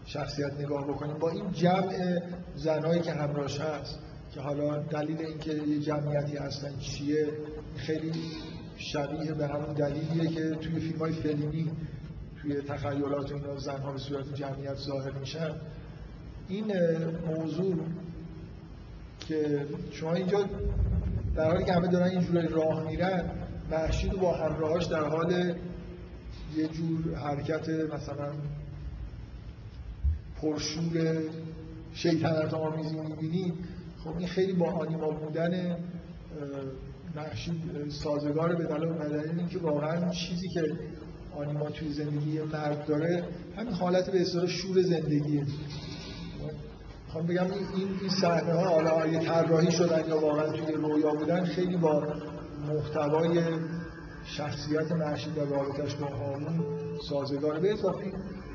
شخصیت 0.06 0.54
نگاه 0.60 0.88
بکنیم. 0.88 1.18
با 1.18 1.30
این 1.30 1.52
جمع 1.52 2.20
زنهایی 2.56 3.02
که 3.02 3.12
همراهش 3.12 3.60
هست 3.60 4.00
که 4.34 4.42
حالا 4.42 4.78
دلیل 4.80 5.22
اینکه 5.22 5.54
یه 5.54 5.80
جمعیتی 5.80 6.38
هستن 6.38 6.80
چیه 6.80 7.28
خیلی 7.76 8.14
شبیه 8.78 9.34
به 9.34 9.48
همون 9.48 9.74
دلیلیه 9.74 10.30
که 10.30 10.56
توی 10.56 10.80
فیلم 10.80 11.00
های 11.00 11.12
فیلمی 11.12 11.72
توی 12.42 12.62
تخیلات 12.62 13.32
اینا 13.32 13.58
زنها 13.58 13.92
به 13.92 13.98
صورت 13.98 14.34
جمعیت 14.34 14.76
ظاهر 14.76 15.12
میشن. 15.12 15.56
این 16.50 16.74
موضوع 17.28 17.76
که 19.20 19.66
شما 19.92 20.14
اینجا 20.14 20.46
در 21.36 21.52
حالی 21.52 21.64
که 21.64 21.74
همه 21.74 21.88
دارن 21.88 22.10
اینجوری 22.10 22.48
راه 22.48 22.88
میرن 22.88 23.30
محشید 23.72 24.12
با 24.12 24.34
همراهاش 24.34 24.86
در 24.86 25.04
حال 25.04 25.32
یه 26.58 26.68
جور 26.68 27.16
حرکت 27.16 27.70
مثلا 27.70 28.32
پرشور 30.42 31.22
شیطنت 31.94 32.54
آمیزی 32.54 32.96
می‌بینید 32.96 33.54
خب 34.04 34.18
این 34.18 34.28
خیلی 34.28 34.54
با 34.54 34.72
آنیما 34.72 35.12
بودن 35.12 35.78
محشید 37.16 37.90
سازگار 37.90 38.56
به 38.56 38.64
دلیل 38.64 39.40
اینکه 39.40 39.60
واقعا 39.60 40.10
چیزی 40.10 40.50
که 40.50 40.62
آنیما 41.36 41.70
توی 41.70 41.94
زندگی 41.94 42.42
مرد 42.42 42.86
داره 42.86 43.24
همین 43.58 43.74
حالت 43.74 44.10
به 44.10 44.22
اصطلاح 44.22 44.48
شور 44.48 44.82
زندگیه. 44.82 45.46
می‌خوام 47.16 47.28
بگم 47.28 47.58
این 47.76 47.90
این 48.02 48.10
صحنه 48.22 48.54
ها 48.54 48.70
حالا 48.70 48.90
اگه 48.90 49.20
طراحی 49.20 49.72
شدن 49.72 50.10
یا 50.10 50.20
واقعا 50.20 50.48
توی 50.48 50.76
رویا 50.76 51.12
بودن 51.12 51.44
خیلی 51.44 51.78
با 51.78 52.04
محتوای 52.68 53.40
شخصیت 54.26 54.92
محشید 54.92 55.38
و 55.38 55.56
رابطش 55.56 55.96
با 55.96 56.06
هامون 56.06 56.64
سازگار. 57.10 57.60
به 57.60 57.74
اضافه 57.74 58.12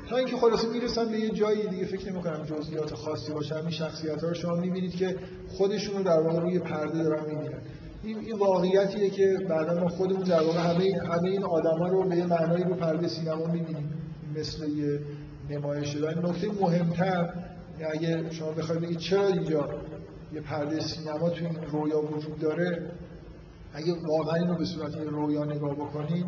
تا 0.09 0.17
اینکه 0.17 0.37
خلاصه 0.37 0.67
می‌رسن 0.67 1.05
به 1.05 1.19
یه 1.19 1.29
جایی 1.29 1.67
دیگه 1.67 1.85
فکر 1.85 2.11
نمی 2.11 2.21
کنم 2.21 2.45
جزئیات 2.45 2.93
خاصی 2.93 3.31
باشه. 3.31 3.55
همین 3.55 3.71
شخصیت 3.71 4.23
ها 4.23 4.27
رو 4.27 4.33
شما 4.33 4.55
می‌بینید 4.55 4.95
که 4.95 5.15
خودشون 5.47 5.97
رو 5.97 6.03
در 6.03 6.19
واقع 6.19 6.39
روی 6.39 6.59
پرده 6.59 7.03
دارن 7.03 7.25
می‌بینن. 7.25 7.61
این 8.03 8.17
این 8.17 8.37
واقعیتیه 8.37 9.09
که 9.09 9.37
بعدا 9.49 9.79
ما 9.79 9.89
خودمون 9.89 10.23
در 10.23 10.41
واقع 10.43 10.59
همه 10.59 10.99
همه 11.09 11.29
این 11.29 11.43
آدما 11.43 11.87
رو 11.87 12.09
به 12.09 12.15
یه 12.15 12.25
معنایی 12.25 12.63
رو 12.63 12.75
پرده 12.75 13.07
سینما 13.07 13.45
می‌بینیم 13.45 13.93
مثل 14.35 14.69
یه 14.69 14.99
نمایش. 15.49 15.89
شدن 15.89 16.29
نکته 16.29 16.47
مهمتر 16.61 17.29
اگه 17.87 18.31
شما 18.31 18.51
بخواید 18.51 18.81
بگید 18.81 18.97
چرا 18.97 19.27
اینجا 19.27 19.69
یه 20.33 20.41
پرده 20.41 20.79
سینما 20.79 21.29
توی 21.29 21.47
این 21.47 21.55
رویا 21.71 22.01
وجود 22.01 22.39
داره 22.39 22.91
اگه 23.73 23.93
واقعا 24.07 24.35
اینو 24.35 24.57
به 24.57 24.65
صورت 24.65 24.95
رویا 24.95 25.45
نگاه 25.45 25.75
بکنید 25.75 26.25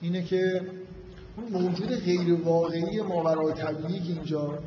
اینه 0.00 0.22
که 0.22 0.60
اون 1.36 1.62
موجود 1.62 1.88
غیر 1.88 2.34
واقعی 2.44 3.00
ماورای 3.00 3.52
طبیعی 3.52 4.00
که 4.00 4.12
اینجا 4.12 4.58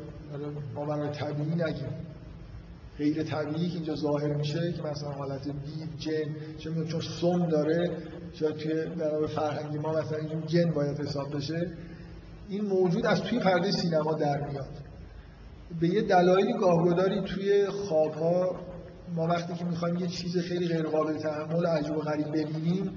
ماورای 0.74 1.10
طبیعی 1.10 1.54
نگیم 1.54 1.94
غیر 2.98 3.22
طبیعی 3.22 3.68
که 3.68 3.74
اینجا 3.74 3.94
ظاهر 3.94 4.34
میشه 4.34 4.72
که 4.72 4.82
مثلا 4.82 5.10
حالت 5.10 5.44
دیو 5.44 5.86
جن 5.98 6.34
چه 6.58 6.70
چون 6.84 7.00
سم 7.00 7.46
داره 7.46 7.90
شاید 8.32 8.56
توی 8.56 8.74
در 8.74 9.26
فرهنگی 9.26 9.78
ما 9.78 9.92
مثلا 9.92 10.18
این 10.18 10.46
جن 10.46 10.70
باید 10.70 11.00
حساب 11.00 11.36
بشه 11.36 11.72
این 12.48 12.64
موجود 12.64 13.06
از 13.06 13.22
توی 13.22 13.38
پرده 13.38 13.70
سینما 13.70 14.12
در 14.12 14.48
میاد. 14.48 14.89
به 15.80 15.88
یه 15.88 16.02
دلایلی 16.02 16.52
گاهگداری 16.52 17.20
توی 17.20 17.66
خوابها 17.66 18.56
ما 19.14 19.26
وقتی 19.26 19.54
که 19.54 19.64
می‌خوایم 19.64 19.96
یه 19.96 20.06
چیز 20.06 20.38
خیلی 20.38 20.68
غیر 20.68 20.82
قابل 20.82 21.16
تحمل 21.18 21.66
عجیب 21.66 21.96
و 21.96 22.00
غریب 22.00 22.28
ببینیم 22.28 22.90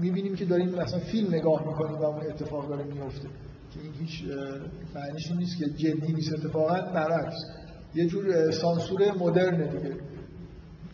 می‌بینیم 0.00 0.36
که 0.36 0.44
داریم 0.44 0.68
مثلا 0.68 0.98
فیلم 0.98 1.34
نگاه 1.34 1.68
می‌کنیم 1.68 1.98
و 1.98 2.04
اون 2.04 2.26
اتفاق 2.26 2.68
داره 2.68 2.84
میفته 2.84 3.28
که 3.74 3.80
این 3.82 3.92
هیچ 4.00 4.24
معنیش 4.94 5.30
نیست 5.30 5.58
که 5.58 5.64
جدی 5.64 6.12
نیست 6.12 6.32
اتفاقا 6.34 6.74
برعکس. 6.74 7.36
یه 7.94 8.06
جور 8.06 8.50
سانسور 8.50 9.12
مدرن 9.12 9.68
دیگه. 9.68 9.96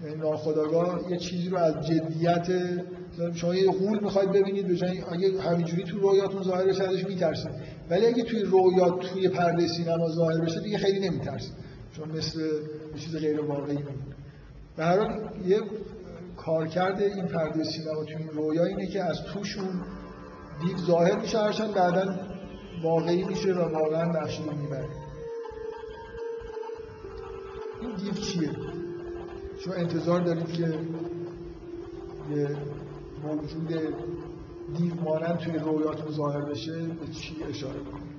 یعنی 0.05 0.17
ناخداگاه 0.17 1.11
یه 1.11 1.17
چیزی 1.17 1.49
رو 1.49 1.59
از 1.59 1.87
جدیت 1.87 2.47
شما 3.35 3.55
یه 3.55 3.71
غول 3.71 4.05
می‌خواید 4.05 4.33
ببینید 4.33 4.69
به 4.69 5.13
اگه 5.13 5.41
همینجوری 5.43 5.85
تو 5.85 5.99
رویاتون 5.99 6.43
ظاهر 6.43 6.67
بشه 6.67 6.85
ازش 6.85 7.05
میترسید. 7.05 7.78
ولی 7.91 8.07
اگه 8.07 8.23
توی 8.23 8.43
رویا 8.43 8.91
توی 8.91 9.29
پرده 9.29 9.69
سینما 9.69 10.09
ظاهر 10.09 10.41
بشه 10.41 10.61
دیگه 10.61 10.79
خیلی 10.79 11.09
نمیترسید 11.09 11.53
چون 11.97 12.09
مثل 12.09 12.41
یه 12.95 13.01
چیز 13.01 13.17
غیر 13.17 13.41
واقعی 13.41 13.77
میمونه. 13.77 14.17
به 14.77 14.85
حال 14.85 15.31
یه 15.47 15.61
کارکرد 16.37 17.03
این 17.03 17.27
پرده 17.27 17.65
سینما 17.65 18.05
توی 18.05 18.17
این 18.17 18.29
رویا 18.29 18.65
اینه 18.65 18.87
که 18.87 19.03
از 19.03 19.23
توشون 19.23 19.83
دیو 20.61 20.79
ظاهر 20.79 21.19
میشه 21.21 21.39
هرچند 21.39 21.75
بعدا 21.75 22.15
واقعی 22.83 23.25
میشه 23.25 23.53
و 23.53 23.59
واقعا 23.59 24.05
نقشی 24.05 24.43
رو 24.43 24.57
می‌بره. 24.57 24.89
این 27.81 27.97
دیو 27.97 28.13
چیه؟ 28.13 28.51
شما 29.59 29.75
انتظار 29.75 30.21
دارید 30.21 30.53
که 30.53 30.79
یه 32.31 32.57
موجود 33.25 33.69
دیو 34.77 34.95
مانند 34.95 35.39
توی 35.39 35.59
رویاتون 35.59 36.13
ظاهر 36.13 36.41
بشه 36.41 36.87
به 36.87 37.07
چی 37.07 37.45
اشاره 37.45 37.81
کنید 37.81 38.19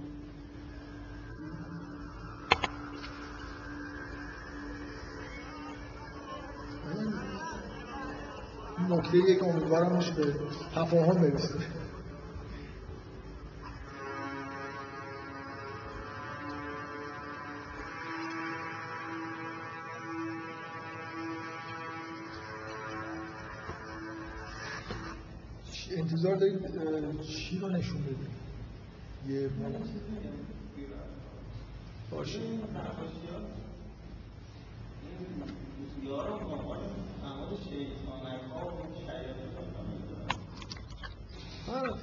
نکته 8.89 9.17
یک 9.17 9.43
امیدوارم 9.43 9.99
به 10.17 10.33
تفاهم 10.75 11.21
برسه. 11.21 11.59
انتظار 26.19 26.35
دارید 26.35 27.21
چی 27.21 27.59
رو 27.59 27.69
نشون 27.69 28.01
بدید؟ 28.01 28.17
یه 29.27 29.49
باشه. 32.11 32.39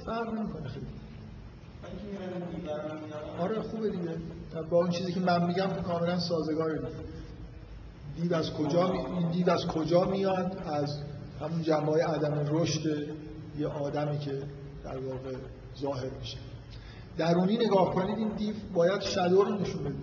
فرق 0.05 0.33
نمی‌کنه 0.33 0.67
خیلی. 0.69 0.85
آره 3.39 3.61
خوبه 3.61 3.89
دیگه. 3.89 4.15
با 4.69 4.77
اون 4.77 4.89
چیزی 4.89 5.13
که 5.13 5.19
من 5.19 5.45
میگم 5.45 5.67
کاملا 5.67 6.19
سازگاره 6.19 6.79
دیو 8.21 8.35
از 8.35 8.53
کجا 8.53 8.91
می... 8.91 8.99
این 8.99 9.31
دیو 9.31 9.49
از 9.49 9.67
کجا 9.67 10.03
میاد؟ 10.05 10.57
از 10.65 11.01
همون 11.41 11.61
جنبه 11.61 11.91
های 11.91 12.01
عدم 12.01 12.45
رشد 12.51 13.15
یه 13.59 13.67
آدمی 13.67 14.19
که 14.19 14.43
در 14.83 14.97
واقع 14.97 15.35
ظاهر 15.81 16.09
میشه. 16.19 16.37
درونی 17.17 17.57
نگاه 17.57 17.95
کنید 17.95 18.17
این 18.17 18.35
دیو 18.35 18.55
باید 18.73 19.01
شدو 19.01 19.43
رو 19.43 19.53
نشون 19.59 19.83
بده. 19.83 19.95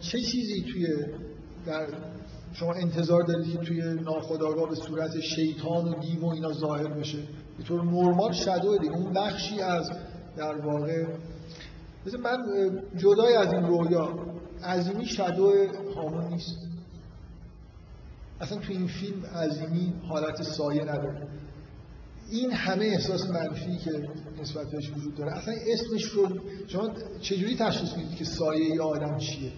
چه 0.00 0.20
چیزی 0.20 0.62
توی 0.72 0.86
در 1.66 1.86
شما 2.52 2.72
انتظار 2.72 3.22
دارید 3.22 3.52
که 3.52 3.58
توی 3.58 3.94
ناخودآگاه 3.94 4.68
به 4.68 4.74
صورت 4.74 5.20
شیطان 5.20 5.88
و 5.88 6.00
دیو 6.00 6.20
و 6.20 6.26
اینا 6.26 6.52
ظاهر 6.52 6.88
بشه؟ 6.88 7.18
به 7.58 7.64
طور 7.64 7.84
نرمال 7.84 8.32
شادو 8.32 8.78
دیگه. 8.78 8.96
اون 8.96 9.12
بخشی 9.12 9.60
از 9.60 9.90
در 10.36 10.60
واقع 10.66 11.06
مثل 12.06 12.20
من 12.20 12.38
جدای 12.96 13.34
از 13.34 13.52
این 13.52 13.62
رویا 13.62 14.18
عظیمی 14.64 15.06
شادو 15.06 15.52
هامون 15.96 16.24
نیست. 16.24 16.65
اصلا 18.40 18.58
تو 18.58 18.72
این 18.72 18.86
فیلم 18.86 19.26
عظیمی 19.26 19.92
حالت 20.08 20.42
سایه 20.42 20.82
نداره 20.82 21.28
این 22.30 22.52
همه 22.52 22.84
احساس 22.84 23.30
منفی 23.30 23.78
که 23.78 24.08
نسبت 24.42 24.70
بهش 24.70 24.90
وجود 24.96 25.14
داره 25.14 25.32
اصلا 25.32 25.54
اسمش 25.72 26.04
رو 26.04 26.28
شما 26.66 26.90
چجوری 27.20 27.56
تشخیص 27.56 27.96
می‌دید 27.96 28.16
که 28.16 28.24
سایه 28.24 28.72
ای 28.72 28.78
آدم 28.78 29.18
چیه؟ 29.18 29.52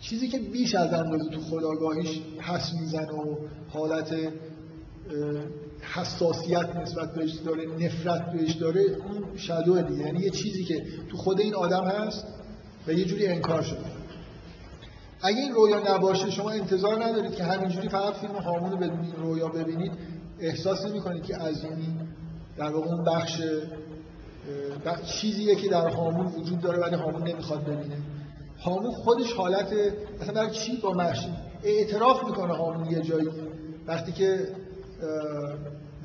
چیزی 0.00 0.28
که 0.28 0.38
بیش 0.38 0.74
از 0.74 0.92
اندازه 0.92 1.30
تو 1.30 1.40
خداگاهیش 1.40 2.20
حس 2.40 2.72
می‌زنه 2.80 3.12
و 3.12 3.36
حالت 3.68 4.14
حساسیت 5.80 6.76
نسبت 6.76 7.14
بهش 7.14 7.32
داره 7.32 7.66
نفرت 7.66 8.32
بهش 8.32 8.52
داره 8.52 8.80
اون 8.80 9.36
شدو 9.36 9.82
دیگه. 9.82 10.00
یعنی 10.00 10.20
یه 10.20 10.30
چیزی 10.30 10.64
که 10.64 10.84
تو 11.08 11.16
خود 11.16 11.40
این 11.40 11.54
آدم 11.54 11.84
هست 11.84 12.26
و 12.86 12.92
یه 12.92 13.04
جوری 13.04 13.26
انکار 13.26 13.62
شده. 13.62 13.99
اگه 15.22 15.38
این 15.38 15.54
رویا 15.54 15.94
نباشه 15.94 16.30
شما 16.30 16.50
انتظار 16.50 17.04
ندارید 17.04 17.34
که 17.34 17.44
همینجوری 17.44 17.88
فقط 17.88 18.14
فیلم 18.14 18.34
هامون 18.34 18.70
رو 18.70 18.76
بدون 18.76 19.00
این 19.00 19.16
رویا 19.16 19.48
ببینید 19.48 19.92
احساس 20.40 20.86
نمی 20.86 21.00
کنید 21.00 21.22
که 21.22 21.36
عظیمی 21.36 21.96
در 22.56 22.70
واقع 22.70 22.86
اون 22.86 23.04
بخش 23.04 23.42
چیزیه 25.04 25.54
که 25.54 25.68
در 25.68 25.88
هامون 25.88 26.26
وجود 26.26 26.60
داره 26.60 26.78
ولی 26.78 26.96
هامون 26.96 27.28
نمی‌خواد 27.28 27.64
ببینه. 27.64 27.96
هامون 28.60 28.92
خودش 28.92 29.32
حالت 29.32 29.72
اصلا 30.20 30.34
برای 30.34 30.50
چی 30.50 30.76
با 30.76 30.92
مشی 30.92 31.32
اعتراف 31.64 32.24
می‌کنه 32.24 32.56
هامون 32.56 32.90
یه 32.90 33.00
جایی. 33.00 33.28
وقتی 33.86 34.12
که 34.12 34.48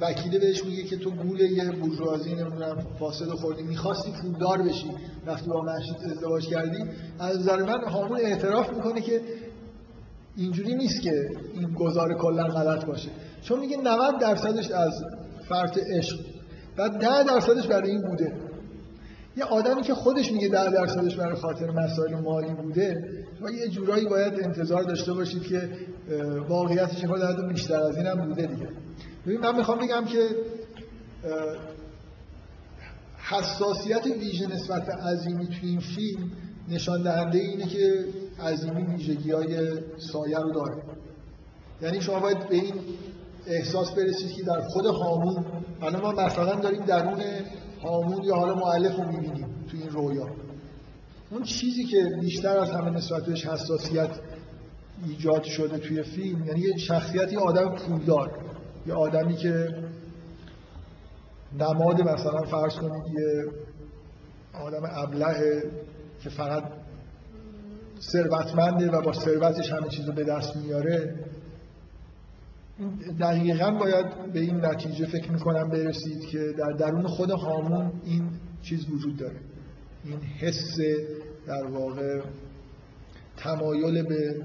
وکیله 0.01 0.39
بهش 0.39 0.63
میگه 0.63 0.83
که 0.83 0.97
تو 0.97 1.11
گول 1.11 1.39
یه 1.39 1.71
بورژوازی 1.71 2.35
نمی‌دونم 2.35 2.85
فاسد 2.99 3.29
خوردی 3.29 3.63
می‌خواستی 3.63 4.11
پولدار 4.21 4.61
بشی 4.61 4.91
وقتی 5.27 5.49
با 5.49 5.61
مشید 5.61 6.11
ازدواج 6.11 6.47
کردی. 6.47 6.83
از 7.19 7.39
نظر 7.39 7.63
من 7.63 7.83
هامون 7.83 8.19
اعتراف 8.19 8.73
می‌کنه 8.73 9.01
که 9.01 9.21
اینجوری 10.37 10.75
نیست 10.75 11.01
که 11.01 11.29
این 11.53 11.73
گزار 11.73 12.13
کلا 12.13 12.43
غلط 12.43 12.85
باشه. 12.85 13.09
چون 13.41 13.59
میگه 13.59 13.77
90 13.77 14.19
درصدش 14.19 14.71
از 14.71 15.03
فرط 15.49 15.77
عشق 15.77 16.19
و 16.77 16.89
10 16.89 17.23
درصدش 17.23 17.67
برای 17.67 17.91
این 17.91 18.01
بوده. 18.01 18.33
یه 19.37 19.43
آدمی 19.43 19.81
که 19.81 19.93
خودش 19.93 20.31
میگه 20.31 20.47
10 20.47 20.71
درصدش 20.71 21.15
برای 21.15 21.35
خاطر 21.35 21.71
مسائل 21.71 22.15
مالی 22.15 22.53
بوده 22.53 23.09
و 23.41 23.49
یه 23.49 23.67
جورایی 23.67 24.05
باید 24.05 24.33
انتظار 24.43 24.83
داشته 24.83 25.13
باشید 25.13 25.43
که 25.43 25.69
واقعیتش 26.49 27.05
خود 27.05 27.47
بیشتر 27.49 27.81
از 27.81 27.97
این 27.97 28.05
هم 28.05 28.27
بوده 28.27 28.45
دیگه. 28.45 28.67
ببین 29.25 29.39
من 29.39 29.57
می‌خوام 29.57 29.79
بگم 29.79 30.05
که 30.05 30.29
حساسیت 33.17 34.05
ویژه 34.05 34.47
نسبت 34.47 34.85
به 34.85 34.93
عظیمی 34.93 35.47
توی 35.47 35.69
این 35.69 35.79
فیلم 35.79 36.31
نشان 36.69 37.03
دهنده 37.03 37.37
اینه 37.37 37.65
که 37.65 38.05
عظیمی 38.39 38.83
ویژگی 38.83 39.31
های 39.31 39.71
سایه 39.97 40.39
رو 40.39 40.51
داره. 40.51 40.83
یعنی 41.81 42.01
شما 42.01 42.19
باید 42.19 42.49
به 42.49 42.55
این 42.55 42.73
احساس 43.47 43.91
برسید 43.91 44.31
که 44.31 44.43
در 44.43 44.61
خود 44.61 44.85
هامون 44.85 45.45
الان 45.81 46.01
ما 46.01 46.11
مثلا 46.11 46.55
داریم 46.55 46.85
درون 46.85 47.21
هامون 47.83 48.23
یا 48.23 48.35
حالا 48.35 48.55
معلف 48.55 48.95
رو 48.95 49.11
می‌بینیم 49.11 49.65
توی 49.69 49.81
این 49.81 49.89
رویا. 49.89 50.27
اون 51.31 51.43
چیزی 51.43 51.83
که 51.83 52.03
بیشتر 52.21 52.57
از 52.57 52.71
همه 52.71 52.89
نسبت 52.89 53.25
بهش 53.25 53.45
حساسیت 53.45 54.09
ایجاد 55.07 55.43
شده 55.43 55.77
توی 55.77 56.03
فیلم 56.03 56.45
یعنی 56.45 56.59
یه 56.59 56.77
شخصیتی 56.77 57.35
آدم 57.35 57.75
پولدار. 57.75 58.44
یه 58.87 58.93
آدمی 58.93 59.35
که 59.35 59.75
نماد 61.59 62.01
مثلا 62.01 62.41
فرض 62.43 62.75
کنید 62.75 63.03
یه 63.13 63.45
آدم 64.53 64.83
ابله 64.91 65.63
که 66.23 66.29
فقط 66.29 66.63
ثروتمنده 68.01 68.91
و 68.91 69.01
با 69.01 69.13
ثروتش 69.13 69.71
همه 69.71 69.89
چیز 69.89 70.05
رو 70.05 70.13
به 70.13 70.23
دست 70.23 70.55
میاره 70.55 71.15
دقیقا 73.19 73.71
باید 73.71 74.33
به 74.33 74.39
این 74.39 74.65
نتیجه 74.65 75.05
فکر 75.05 75.31
می‌کنم 75.31 75.69
برسید 75.69 76.19
که 76.19 76.53
در 76.57 76.71
درون 76.71 77.07
خود 77.07 77.31
هامون 77.31 77.91
این 78.05 78.29
چیز 78.61 78.89
وجود 78.89 79.17
داره. 79.17 79.39
این 80.03 80.19
حس 80.19 80.77
در 81.47 81.67
واقع 81.67 82.21
تمایل 83.37 84.03
به 84.03 84.35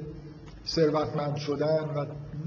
ثروتمند 0.67 1.37
شدن 1.37 1.85
و 1.97 2.07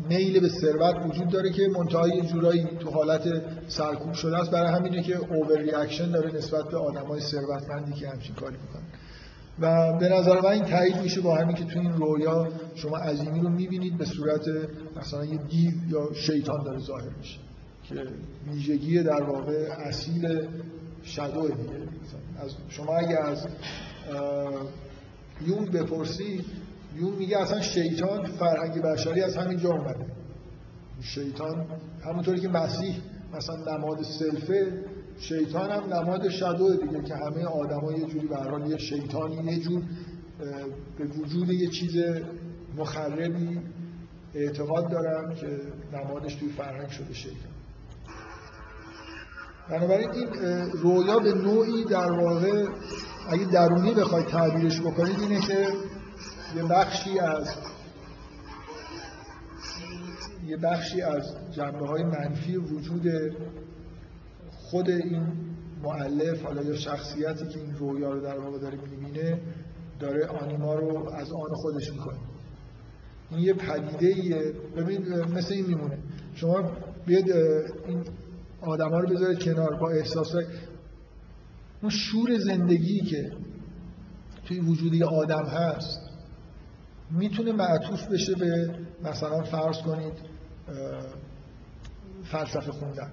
میل 0.09 0.39
به 0.39 0.49
ثروت 0.49 0.95
وجود 1.05 1.29
داره 1.29 1.51
که 1.51 1.67
منتهای 1.67 2.21
جورایی 2.21 2.67
تو 2.79 2.89
حالت 2.89 3.23
سرکوب 3.67 4.13
شده 4.13 4.37
است. 4.37 4.51
برای 4.51 4.71
همینه 4.71 5.03
که 5.03 5.17
اوور 5.17 5.59
ریاکشن 5.59 6.11
داره 6.11 6.35
نسبت 6.35 6.65
به 6.69 6.77
آدمای 6.77 7.21
ثروتمندی 7.21 7.93
که 7.93 8.09
همچین 8.09 8.35
کاری 8.35 8.55
می‌کنن. 8.61 8.83
و 9.59 9.97
به 9.99 10.09
نظر 10.09 10.41
من 10.41 10.49
این 10.49 10.63
تایید 10.63 10.97
میشه 10.97 11.21
با 11.21 11.35
همین 11.35 11.55
که 11.55 11.63
تو 11.63 11.79
این 11.79 11.93
رویا 11.93 12.47
شما 12.75 12.97
عظیمی 12.97 13.39
رو 13.39 13.49
می‌بینید 13.49 13.97
به 13.97 14.05
صورت 14.05 14.41
مثلا 14.97 15.25
یه 15.25 15.37
دیو 15.37 15.71
یا 15.89 16.13
شیطان 16.13 16.63
داره 16.63 16.79
ظاهر 16.79 17.09
میشه 17.17 17.39
که 17.83 17.95
ویژگی 18.51 19.03
در 19.03 19.23
واقع 19.23 19.67
اصیل 19.77 20.47
شدو 21.05 21.47
دیگه 21.47 21.73
از 22.37 22.51
شما 22.69 22.97
اگه 22.97 23.17
از 23.17 23.47
یون 25.47 25.65
بپرسی 25.65 26.45
یون 26.95 27.15
میگه 27.15 27.37
اصلا 27.37 27.61
شیطان 27.61 28.25
فرهنگ 28.25 28.81
بشری 28.81 29.21
از 29.21 29.37
همین 29.37 29.57
جا 29.57 29.69
اومده. 29.69 30.05
شیطان 31.01 31.65
همونطوری 32.05 32.41
که 32.41 32.47
مسیح 32.47 32.95
مثلا 33.33 33.77
نماد 33.77 34.03
سلفه 34.19 34.83
شیطان 35.19 35.71
هم 35.71 35.93
نماد 35.93 36.29
شدو 36.29 36.75
دیگه 36.75 37.03
که 37.03 37.15
همه 37.15 37.45
آدم 37.45 37.95
یه 37.97 38.05
جوری 38.05 38.27
به 38.27 38.69
یه 38.69 38.77
شیطانی 38.77 39.51
یه 39.51 39.59
جور 39.59 39.81
به 40.97 41.05
وجود 41.05 41.49
یه 41.49 41.69
چیز 41.69 41.91
مخربی 42.77 43.59
اعتقاد 44.35 44.91
دارم 44.91 45.35
که 45.35 45.47
نمادش 45.93 46.35
توی 46.35 46.49
فرهنگ 46.49 46.89
شده 46.89 47.13
شیطان. 47.13 47.53
بنابراین 49.69 50.11
این 50.11 50.27
رویا 50.71 51.19
به 51.19 51.33
نوعی 51.33 51.83
در 51.83 52.11
واقع 52.11 52.65
اگه 53.29 53.45
درونی 53.45 53.93
بخواید 53.93 54.27
تعبیرش 54.27 54.81
بکنید 54.81 55.19
اینه 55.19 55.41
که 55.41 55.67
یه 56.55 56.63
بخشی 56.63 57.19
از 57.19 57.49
یه 60.47 60.57
بخشی 60.57 61.01
از 61.01 61.35
جنبه 61.51 61.87
های 61.87 62.03
منفی 62.03 62.57
وجود 62.57 63.07
خود 64.51 64.89
این 64.89 65.27
معلف 65.83 66.41
حالا 66.41 66.63
یا 66.63 66.75
شخصیتی 66.75 67.47
که 67.47 67.59
این 67.59 67.75
رویا 67.75 68.11
رو 68.11 68.21
در 68.21 68.39
واقع 68.39 68.59
داره 68.59 68.77
می‌بینه 68.77 69.41
داره 69.99 70.25
آنیما 70.25 70.75
رو 70.75 71.09
از 71.09 71.31
آن 71.31 71.53
خودش 71.53 71.91
می‌کنه. 71.91 72.17
این 73.31 73.39
یه 73.39 73.53
پدیده 73.53 74.07
ایه 74.07 74.53
ببین 74.77 75.23
مثل 75.23 75.53
این 75.53 75.65
میمونه. 75.65 75.97
شما 76.35 76.71
بیاد 77.05 77.31
این 77.87 78.03
آدم 78.61 78.89
ها 78.89 78.99
رو 78.99 79.09
بذارید 79.09 79.39
کنار. 79.39 79.75
با 79.75 79.89
احساس 79.89 80.35
اون 81.81 81.91
شور 81.91 82.37
زندگی 82.37 82.99
که 82.99 83.31
توی 84.45 84.59
وجودی 84.59 85.03
آدم 85.03 85.45
هست 85.45 86.02
می‌تونه 87.13 87.51
معطوف 87.51 88.07
بشه 88.07 88.35
به 88.35 88.69
مثلا 89.03 89.43
فرض 89.43 89.77
کنید 89.77 90.13
فلسفه 92.23 92.71
خوندن. 92.71 93.11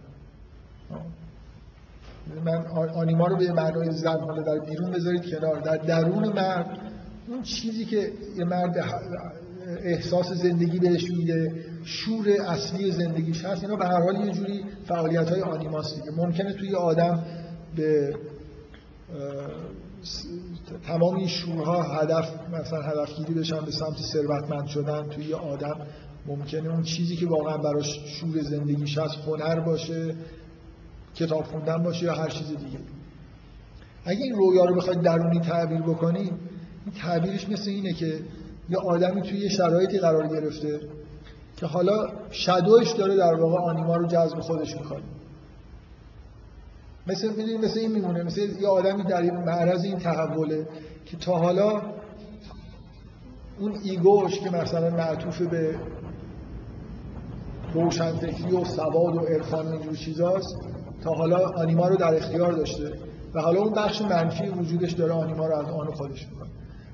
من 2.44 2.66
آنیما 2.94 3.26
رو 3.26 3.36
به 3.36 3.52
معنای 3.52 3.92
زن 3.92 4.20
حالا 4.20 4.42
در 4.42 4.58
بیرون 4.58 4.90
بذارید 4.90 5.30
کنار. 5.30 5.60
در 5.60 5.76
درون 5.76 6.28
مرد 6.28 6.78
اون 7.28 7.42
چیزی 7.42 7.84
که 7.84 8.12
یه 8.38 8.44
مرد 8.44 8.84
احساس 9.82 10.32
زندگی 10.32 10.78
بهش 10.78 11.10
میده 11.10 11.64
شور 11.84 12.28
اصلی 12.48 12.92
زندگیش 12.92 13.44
هست 13.44 13.62
اینا 13.62 13.76
به 13.76 13.86
هر 13.86 14.00
حال 14.02 14.26
یه 14.26 14.32
جوری 14.32 14.64
فعالیت 14.86 15.30
های 15.30 15.42
آنیماست 15.42 15.94
دیگه. 15.94 16.10
ممکنه 16.16 16.52
توی 16.52 16.74
آدم 16.74 17.24
به 17.76 18.14
تمام 20.86 21.14
این 21.14 21.28
شورها 21.28 21.82
هدف 21.82 22.28
مثلا 22.52 22.82
هدفگیری 22.82 23.34
بشن 23.34 23.64
به 23.64 23.70
سمت 23.70 23.96
ثروتمند 24.12 24.66
شدن 24.66 25.08
توی 25.08 25.24
یه 25.24 25.36
آدم 25.36 25.76
ممکنه 26.26 26.68
اون 26.68 26.82
چیزی 26.82 27.16
که 27.16 27.26
واقعا 27.26 27.56
براش 27.56 28.00
شور 28.06 28.42
زندگیش 28.42 28.98
هست 28.98 29.14
هنر 29.26 29.60
باشه 29.60 30.14
کتاب 31.14 31.44
خوندن 31.44 31.82
باشه 31.82 32.04
یا 32.04 32.14
هر 32.14 32.28
چیز 32.28 32.48
دیگه. 32.48 32.78
اگه 34.04 34.22
این 34.24 34.34
رویا 34.34 34.64
رو 34.64 34.74
بخواید 34.74 35.00
درونی 35.00 35.40
تعبیر 35.40 35.80
بکنی 35.80 36.18
این 36.20 36.94
تعبیرش 37.02 37.48
مثل 37.48 37.70
اینه 37.70 37.92
که 37.92 38.20
یه 38.70 38.78
آدمی 38.78 39.22
توی 39.22 39.38
یه 39.38 39.48
شرایطی 39.48 39.98
قرار 39.98 40.28
گرفته 40.28 40.80
که 41.56 41.66
حالا 41.66 42.08
شدوش 42.30 42.92
داره 42.92 43.16
در 43.16 43.34
واقع 43.34 43.58
آنیما 43.62 43.96
رو 43.96 44.06
جذب 44.06 44.40
خودش 44.40 44.76
می‌کنه. 44.76 45.02
مثل 47.06 47.28
مثل 47.64 47.78
این 47.80 47.92
میمونه 47.92 48.22
مثل 48.22 48.40
یه 48.60 48.68
آدمی 48.68 49.02
در 49.02 49.22
این 49.22 49.36
معرض 49.36 49.84
این 49.84 49.98
تحوله 49.98 50.68
که 51.04 51.16
تا 51.16 51.38
حالا 51.38 51.82
اون 53.58 53.78
ایگوش 53.84 54.40
که 54.40 54.50
مثلا 54.50 54.90
معطوف 54.90 55.42
به 55.42 55.74
روشنفکری 57.74 58.56
و 58.56 58.64
سواد 58.64 59.16
و 59.16 59.20
عرفان 59.20 59.66
و 59.66 59.72
اینجور 59.72 59.96
چیزاست 59.96 60.56
تا 61.04 61.10
حالا 61.10 61.48
آنیما 61.48 61.88
رو 61.88 61.96
در 61.96 62.14
اختیار 62.14 62.52
داشته 62.52 62.92
و 63.34 63.40
حالا 63.40 63.60
اون 63.60 63.72
بخش 63.72 64.02
منفی 64.02 64.48
وجودش 64.48 64.92
داره 64.92 65.12
آنیما 65.12 65.46
رو 65.46 65.56
از 65.56 65.66
آن 65.66 65.94
خودش 65.94 66.28
می‌کنه. 66.28 66.49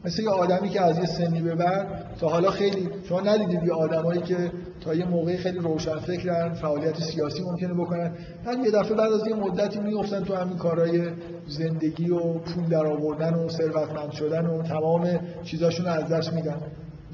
مثل 0.06 0.22
یه 0.22 0.30
آدمی 0.30 0.68
که 0.68 0.80
از 0.80 0.98
یه 0.98 1.06
سنی 1.06 1.40
به 1.40 1.54
بعد 1.54 1.86
تا 2.20 2.28
حالا 2.28 2.50
خیلی 2.50 2.88
شما 3.08 3.20
ندیدید 3.20 3.62
یه 3.62 3.72
آدمایی 3.72 4.20
که 4.20 4.52
تا 4.80 4.94
یه 4.94 5.04
موقعی 5.04 5.36
خیلی 5.36 5.58
روشن 5.58 5.98
فکرن 5.98 6.54
فعالیت 6.54 7.00
سیاسی 7.00 7.42
ممکنه 7.42 7.74
بکنن. 7.74 8.12
بعد 8.44 8.64
یه 8.64 8.70
دفعه 8.70 8.94
بعد 8.94 9.12
از 9.12 9.26
یه 9.26 9.34
مدتی 9.34 9.80
میافتن 9.80 10.24
تو 10.24 10.34
همین 10.34 10.56
کارهای 10.56 11.10
زندگی 11.46 12.10
و 12.10 12.18
پول 12.32 12.64
در 12.64 12.86
آوردن 12.86 13.34
و 13.34 13.48
ثروتمند 13.48 14.10
شدن 14.12 14.46
و 14.46 14.62
تمام 14.62 15.18
چیزاشون 15.44 15.86
از 15.86 16.08
دست 16.08 16.32
میدن. 16.32 16.56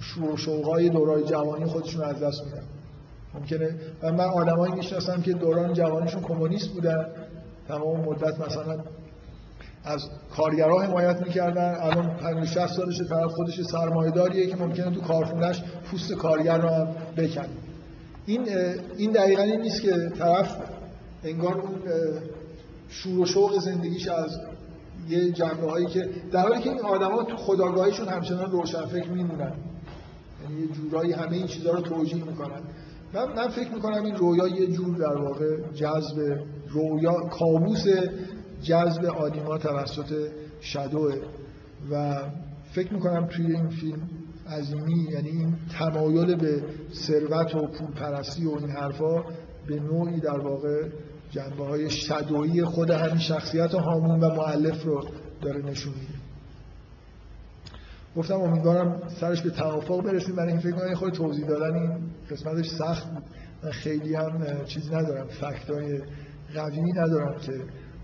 شور 0.01 0.31
و 0.31 0.37
شوقای 0.37 0.89
دورای 0.89 1.25
جوانی 1.25 1.65
خودشون 1.65 2.05
از 2.05 2.23
دست 2.23 2.45
میدن. 2.45 2.63
ممکنه؟ 3.35 3.75
و 4.03 4.13
من 4.13 4.25
آدمایی 4.25 4.75
می‌شناسم 4.75 5.23
که 5.23 5.33
دوران 5.33 5.73
جوانیشون 5.73 6.23
کمونیست 6.23 6.69
بودن. 6.69 7.07
تمام 7.69 8.01
مدت 8.01 8.41
مثلا 8.41 8.79
از 9.85 10.09
کارگرها 10.37 10.83
حمایت 10.83 11.23
می‌کردن. 11.23 11.75
الان 11.81 12.17
50 12.17 12.47
60 12.47 12.67
سالشه 12.67 13.05
طرف 13.05 13.31
خودش 13.31 13.61
سرمایه‌داریه 13.61 14.47
که 14.47 14.57
ممکنه 14.57 14.91
تو 14.91 15.01
کارخونهش 15.01 15.63
پوست 15.91 16.13
کارگر 16.13 16.59
رو 16.59 16.69
هم 16.69 16.89
بکنه 17.17 17.49
این 18.27 18.49
این 18.97 19.11
دقیقا 19.11 19.43
این 19.43 19.61
نیست 19.61 19.83
که 19.83 20.13
طرف 20.19 20.57
انگار 21.25 21.55
اون 21.55 21.75
شور 22.89 23.19
و 23.19 23.27
شوق 23.27 23.59
زندگیش 23.59 24.09
از 24.09 24.41
یه 25.09 25.31
جنبه 25.31 25.71
هایی 25.71 25.87
که 25.87 26.09
در 26.33 26.41
حالی 26.41 26.61
که 26.61 26.71
این 26.71 26.81
آدما 26.81 27.23
تو 27.23 27.37
خداگاهیشون 27.37 28.09
همچنان 28.09 28.51
روشن 28.51 28.87
فکر 28.87 29.09
میمونن. 29.09 29.53
یعنی 30.43 30.61
یه 30.61 30.69
جورایی 30.69 31.13
همه 31.13 31.33
این 31.33 31.47
چیزها 31.47 31.73
رو 31.73 31.81
توجیه 31.81 32.25
می‌کنن. 32.25 32.61
من, 33.15 33.33
من 33.37 33.49
فکر 33.49 33.71
می‌کنم 33.75 34.05
این 34.05 34.17
رویا 34.17 34.49
یه 34.49 34.67
جور 34.67 34.97
در 34.97 35.17
واقع 35.17 35.57
جذب 35.75 36.39
رویا 36.69 37.13
کابوس 37.13 37.85
جذب 38.63 39.05
آنیما 39.05 39.59
توسط 39.59 40.29
شادوه 40.61 41.15
و 41.91 42.23
فکر 42.73 42.95
می‌کنم 42.95 43.27
توی 43.27 43.47
این 43.47 43.69
فیلم 43.69 44.09
عظیمی 44.49 45.09
یعنی 45.11 45.29
این 45.29 45.55
تمایل 45.79 46.35
به 46.35 46.63
ثروت 46.95 47.55
و 47.55 47.67
پول 47.67 47.91
پرستی 47.91 48.47
و 48.47 48.51
این 48.51 48.71
حرفا 48.71 49.25
به 49.67 49.81
نوعی 49.81 50.21
در 50.21 50.39
واقع 50.39 50.89
جنبه 51.31 51.65
های 51.65 51.91
شدویی 51.91 52.65
خود 52.65 52.91
همین 52.91 53.19
شخصیت 53.19 53.75
هامون 53.75 54.21
و 54.21 54.35
معلف 54.35 54.85
رو 54.85 55.05
داره 55.41 55.67
نشون 55.67 55.93
میده. 55.93 56.23
گفتم 58.17 58.41
امیدوارم 58.41 59.03
سرش 59.21 59.43
به 59.43 59.51
توافق 59.51 60.03
برسیم. 60.03 60.37
برای 60.37 60.53
این 60.53 60.61
فکر 60.61 60.73
کنم 60.73 60.95
خود 60.95 61.13
توضیح 61.13 61.47
دادن 61.47 61.75
این 61.75 61.99
قسمتش 62.31 62.69
سخت 62.69 63.11
بود. 63.11 63.23
من 63.63 63.71
خیلی 63.71 64.15
هم 64.15 64.65
چیزی 64.65 64.95
ندارم. 64.95 65.27
فکتای 65.27 66.01
قوی 66.55 66.93
ندارم 66.93 67.41
که 67.41 67.53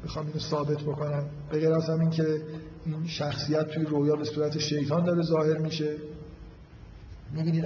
بخوام 0.05 0.27
اینو 0.27 0.39
ثابت 0.39 0.83
بکنم 0.83 1.25
غیر 1.53 1.73
از 1.73 1.91
این 1.91 2.11
که 2.11 2.43
این 2.87 3.07
شخصیت 3.07 3.69
توی 3.69 3.85
رویا 3.85 4.16
به 4.16 4.25
صورت 4.25 4.59
شیطان 4.59 5.05
داره 5.05 5.23
ظاهر 5.23 5.59
میشه. 5.59 5.97
می‌بینید 7.33 7.65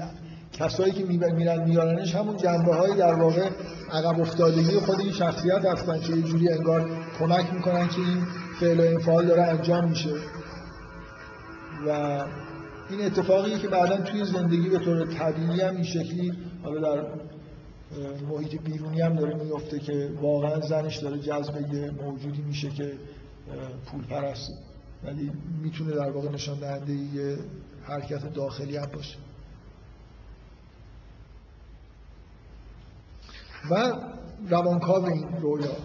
کسایی 0.53 0.93
که 0.93 1.05
میرن 1.05 1.65
میارنش 1.65 2.15
همون 2.15 2.37
جنبه 2.37 2.75
های 2.75 2.97
در 2.97 3.15
واقع 3.15 3.51
عقب 3.93 4.21
افتادگی 4.21 4.81
خود 4.81 5.01
این 5.01 5.13
شخصیت 5.13 5.65
هستن 5.65 6.01
که 6.01 6.13
یه 6.13 6.23
جوری 6.23 6.49
انگار 6.49 6.91
کمک 7.19 7.55
می‌کنن 7.55 7.89
که 7.89 8.01
این 8.01 8.27
فعل 8.61 8.81
و 8.81 8.83
انفعال 8.83 9.27
داره 9.27 9.43
انجام 9.43 9.89
میشه. 9.89 10.15
و 11.87 11.91
این 12.91 13.07
اتفاقی 13.07 13.59
که 13.59 13.69
بعدا 13.69 13.97
توی 13.97 14.25
زندگی 14.25 14.69
به 14.69 14.79
طور 14.79 15.07
طبیعی 15.07 15.61
هم 15.61 15.75
این 15.75 15.85
شکلی 15.85 16.33
حالا 16.63 16.81
در 16.81 17.05
محیط 18.31 18.61
بیرونی 18.61 19.01
هم 19.01 19.17
داره 19.17 19.35
میفته 19.35 19.79
که 19.79 20.13
واقعا 20.21 20.61
زنش 20.61 20.97
داره 20.97 21.19
جذب 21.19 21.75
یه 21.75 21.91
موجودی 21.91 22.43
میشه 22.43 22.71
که 22.71 22.93
پول 23.87 24.05
پرست 24.05 24.51
ولی 25.05 25.33
می‌تونه 25.63 25.95
در 25.95 26.11
واقع 26.11 26.29
نشان 26.29 26.59
دهنده 26.59 26.93
یه 26.93 27.39
حرکت 27.83 28.33
داخلی 28.35 28.77
هم 28.77 28.87
باشه. 28.87 29.19
و 33.71 33.93
روانکاو 34.49 35.07
این 35.07 35.29
رویا. 35.41 35.77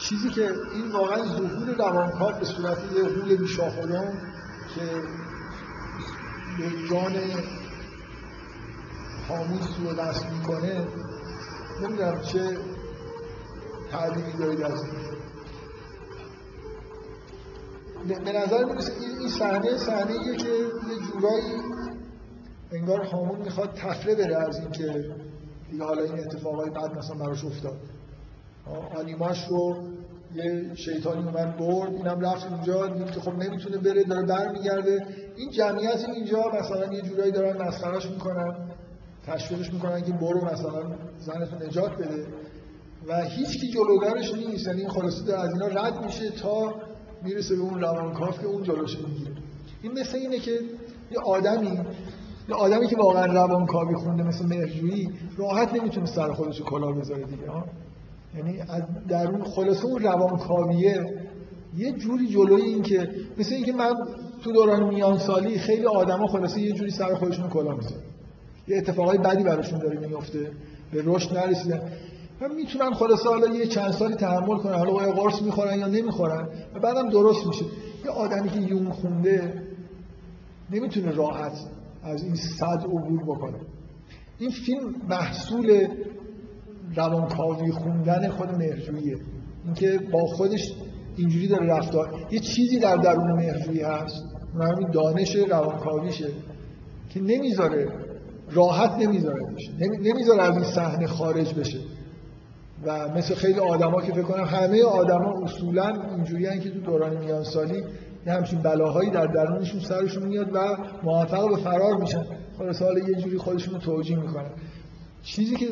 چیزی 0.00 0.30
که 0.30 0.54
این 0.74 0.92
واقعا 0.92 1.24
ظهور 1.24 1.74
روانکاو 1.78 2.32
به 2.32 2.44
صورت 2.44 2.78
یه 2.96 3.02
غول 3.02 3.36
بیشاخدان 3.36 4.06
که 4.74 4.82
به 6.58 6.88
جان 6.90 7.12
حاموز 9.28 9.68
رو 9.84 9.94
دست 9.94 10.26
می‌کنه 10.26 10.86
نمی‌دونم 11.82 12.20
چه 12.20 12.58
تعلیمی 13.90 14.32
دارید 14.38 14.62
از 14.62 14.84
به 18.08 18.32
نظر 18.32 18.64
می‌رسه 18.64 18.92
این 19.20 19.28
صحنه 19.28 19.76
صحنه 19.76 20.36
که 20.36 20.48
یه 20.48 20.66
جورایی 21.12 21.62
انگار 22.72 23.00
هامون 23.00 23.38
می‌خواد 23.38 23.74
تفره 23.74 24.14
بره 24.14 24.36
از 24.48 24.60
اینکه 24.60 25.04
دیگه 25.70 25.84
حالا 25.84 26.02
این 26.02 26.20
اتفاقای 26.20 26.70
بعد 26.70 26.98
مثلا 26.98 27.16
براش 27.16 27.44
افتاد. 27.44 27.76
آنیماش 28.96 29.48
رو 29.48 29.76
یه 30.34 30.74
شیطانی 30.74 31.24
اومد 31.24 31.56
برد 31.56 31.94
اینم 31.94 32.20
رفت 32.20 32.52
اونجا 32.52 32.86
دید 32.86 33.10
که 33.10 33.20
خب 33.20 33.34
نمی‌تونه 33.38 33.76
بره 33.76 34.04
داره 34.04 34.26
برمیگرده. 34.26 35.06
این 35.36 35.50
جمعیت 35.50 36.08
اینجا 36.14 36.44
مثلا 36.60 36.92
یه 36.92 37.02
جورایی 37.02 37.32
دارن 37.32 37.62
مسخرهش 37.62 38.06
می‌کنن 38.06 38.54
تشویقش 39.26 39.72
می‌کنن 39.72 40.02
که 40.02 40.12
برو 40.12 40.44
مثلا 40.44 40.82
زنتو 41.20 41.66
نجات 41.66 41.96
بده. 41.96 42.26
و 43.08 43.22
هیچ 43.24 43.60
کی 43.60 43.70
جلوگرش 43.70 44.34
نیست 44.34 44.66
یعنی 44.66 44.80
این 44.80 44.90
خلاصه 44.90 45.34
از 45.34 45.52
اینا 45.52 45.66
رد 45.66 46.04
میشه 46.04 46.30
تا 46.30 46.74
می‌رسه 47.22 47.56
به 47.56 47.62
اون 47.62 47.80
روانکاف 47.80 48.40
که 48.40 48.46
اون 48.46 48.62
جلوش 48.62 48.98
می‌گیره. 48.98 49.32
این 49.82 49.92
مثل 49.92 50.16
اینه 50.16 50.38
که 50.38 50.50
یه 51.10 51.18
آدمی 51.26 51.80
یه 52.48 52.54
آدمی 52.54 52.86
که 52.86 52.96
واقعا 52.96 53.26
روانکاوی 53.26 53.94
خونده 53.94 54.22
مثل 54.22 54.46
مهرجویی 54.46 55.10
راحت 55.36 55.74
نمی‌تونه 55.74 56.06
سر 56.06 56.32
خودش 56.32 56.62
کلاه 56.62 56.92
بذاره 56.92 57.24
دیگه 57.24 57.50
ها. 57.50 57.64
یعنی 58.36 58.58
در 59.08 59.28
اون 59.28 59.44
خلاصه 59.44 59.84
اون 59.84 60.02
روانکاویه 60.02 61.24
یه 61.76 61.92
جوری 61.92 62.28
جلوی 62.28 62.62
این 62.62 62.82
که 62.82 63.10
مثل 63.38 63.54
اینکه 63.54 63.72
من 63.72 63.94
تو 64.44 64.52
دوران 64.52 64.84
میان 64.94 65.18
سالی 65.18 65.58
خیلی 65.58 65.86
آدما 65.86 66.26
خلاصه 66.26 66.60
یه 66.60 66.72
جوری 66.72 66.90
سر 66.90 67.14
خودشون 67.14 67.48
کلاه 67.48 67.76
می‌ذارن 67.76 68.02
یه 68.68 68.76
اتفاقای 68.76 69.18
بدی 69.18 69.42
براشون 69.44 69.78
داره 69.78 69.98
میفته 70.08 70.50
به 70.92 71.02
رشد 71.04 71.38
نرسیدن. 71.38 71.80
و 72.40 72.48
می‌تونن 72.48 72.90
خلاصه 72.94 73.28
حالا 73.28 73.46
یه 73.46 73.66
چند 73.66 73.90
سالی 73.90 74.14
تحمل 74.14 74.56
کنن 74.58 74.74
حالا 74.74 74.92
آیا 74.92 75.12
قرص 75.12 75.42
می‌خورن 75.42 75.78
یا 75.78 75.86
نمی‌خورن؟ 75.86 76.48
و 76.74 76.80
بعدم 76.80 77.08
درست 77.08 77.46
میشه. 77.46 77.64
یه 78.04 78.10
آدمی 78.10 78.48
که 78.48 78.60
یون 78.60 78.90
خونده 78.90 79.62
نمی‌تونه 80.70 81.10
راحت 81.12 81.52
از 82.02 82.22
این 82.22 82.34
صد 82.34 82.84
عبور 82.84 83.22
بکنه. 83.22 83.58
این 84.38 84.50
فیلم 84.50 84.94
محصول 85.08 85.88
روانکاوی 86.94 87.72
خوندن 87.72 88.28
خود 88.28 88.50
مهرجوییه 88.50 89.16
اینکه 89.64 90.00
با 90.12 90.26
خودش 90.26 90.72
اینجوری 91.16 91.48
داره 91.48 91.66
رفتار. 91.66 92.26
یه 92.30 92.40
چیزی 92.40 92.78
در 92.78 92.96
درون 92.96 93.32
مهرجویی 93.32 93.80
هست. 93.80 94.24
اون 94.54 94.66
همین 94.66 94.90
دانش 94.90 95.36
روانکاویشه 95.36 96.28
که 97.10 97.20
نمی‌ذاره 97.20 97.88
راحت 98.50 98.90
نمی‌ذاره 98.90 99.44
بشه. 99.56 99.72
نمی‌ذاره 100.00 100.42
از 100.42 100.54
این 100.54 100.64
صحنه 100.64 101.06
خارج 101.06 101.54
بشه. 101.54 101.78
و 102.84 103.08
مثل 103.08 103.34
خیلی 103.34 103.58
آدما 103.58 104.02
که 104.02 104.12
فکر 104.12 104.22
کنم 104.22 104.44
همه 104.44 104.84
آدما 104.84 105.42
اصولا 105.44 105.92
اینجوری 106.16 106.60
که 106.60 106.70
تو 106.70 106.80
دوران 106.80 107.16
میان 107.16 107.44
سالی 107.44 107.82
یه 108.26 108.32
همچین 108.32 108.58
بلاهایی 108.58 109.10
در 109.10 109.26
درونشون 109.26 109.80
سرشون 109.80 110.22
میاد 110.22 110.50
و 110.54 110.76
موفق 111.02 111.48
به 111.48 111.56
فرار 111.56 111.96
میشن. 111.96 112.24
خلاص 112.58 112.82
حالا 112.82 112.98
یه 112.98 113.14
جوری 113.14 113.38
خودشون 113.38 113.74
رو 113.74 113.80
توجیه 113.80 114.16
می‌کنن. 114.16 114.50
چیزی 115.22 115.56
که 115.56 115.66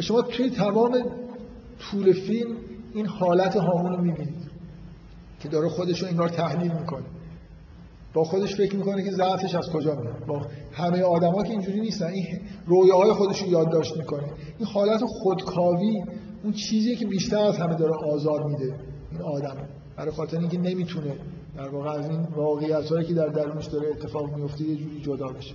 شما 0.00 0.22
توی 0.22 0.50
تمام 0.50 1.04
طول 1.78 2.12
فیلم 2.12 2.56
این 2.94 3.06
حالت 3.06 3.56
هامون 3.56 3.92
رو 3.92 4.02
می‌بینید 4.02 4.46
که 5.40 5.48
داره 5.48 5.68
خودش 5.68 6.02
رو 6.02 6.08
انگار 6.08 6.28
تحلیل 6.28 6.72
می‌کنه. 6.72 7.04
با 8.14 8.24
خودش 8.24 8.56
فکر 8.56 8.76
می‌کنه 8.76 9.04
که 9.04 9.10
ضعفش 9.10 9.54
از 9.54 9.70
کجا 9.70 9.94
میاد 9.94 10.26
با 10.26 10.46
همه 10.72 11.02
آدما 11.02 11.42
که 11.42 11.50
اینجوری 11.50 11.80
نیستن. 11.80 12.06
این 12.06 12.26
رویاهای 12.66 13.12
خودش 13.12 13.42
رو 13.42 13.48
یادداشت 13.48 13.96
می‌کنه. 13.96 14.32
این 14.58 14.68
حالت 14.68 15.00
خودکاوی 15.04 16.04
اون 16.44 16.52
چیزی 16.52 16.96
که 16.96 17.06
بیشتر 17.06 17.38
از 17.38 17.58
همه 17.58 17.74
داره 17.74 17.92
آزار 18.12 18.44
میده 18.44 18.74
این 19.12 19.22
آدم. 19.22 19.56
برای 19.96 20.10
خاطر 20.10 20.38
اینکه 20.38 20.58
نمی‌تونه 20.58 21.16
در 21.56 21.68
واقع 21.68 21.90
از 21.90 22.10
این 22.10 22.20
واقعیت 22.36 23.06
که 23.06 23.14
در 23.14 23.26
درونش 23.26 23.66
داره 23.66 23.88
اتفاق 23.88 24.36
میفته 24.36 24.64
یه 24.64 24.76
جوری 24.76 25.00
جدا 25.00 25.26
بشه. 25.26 25.54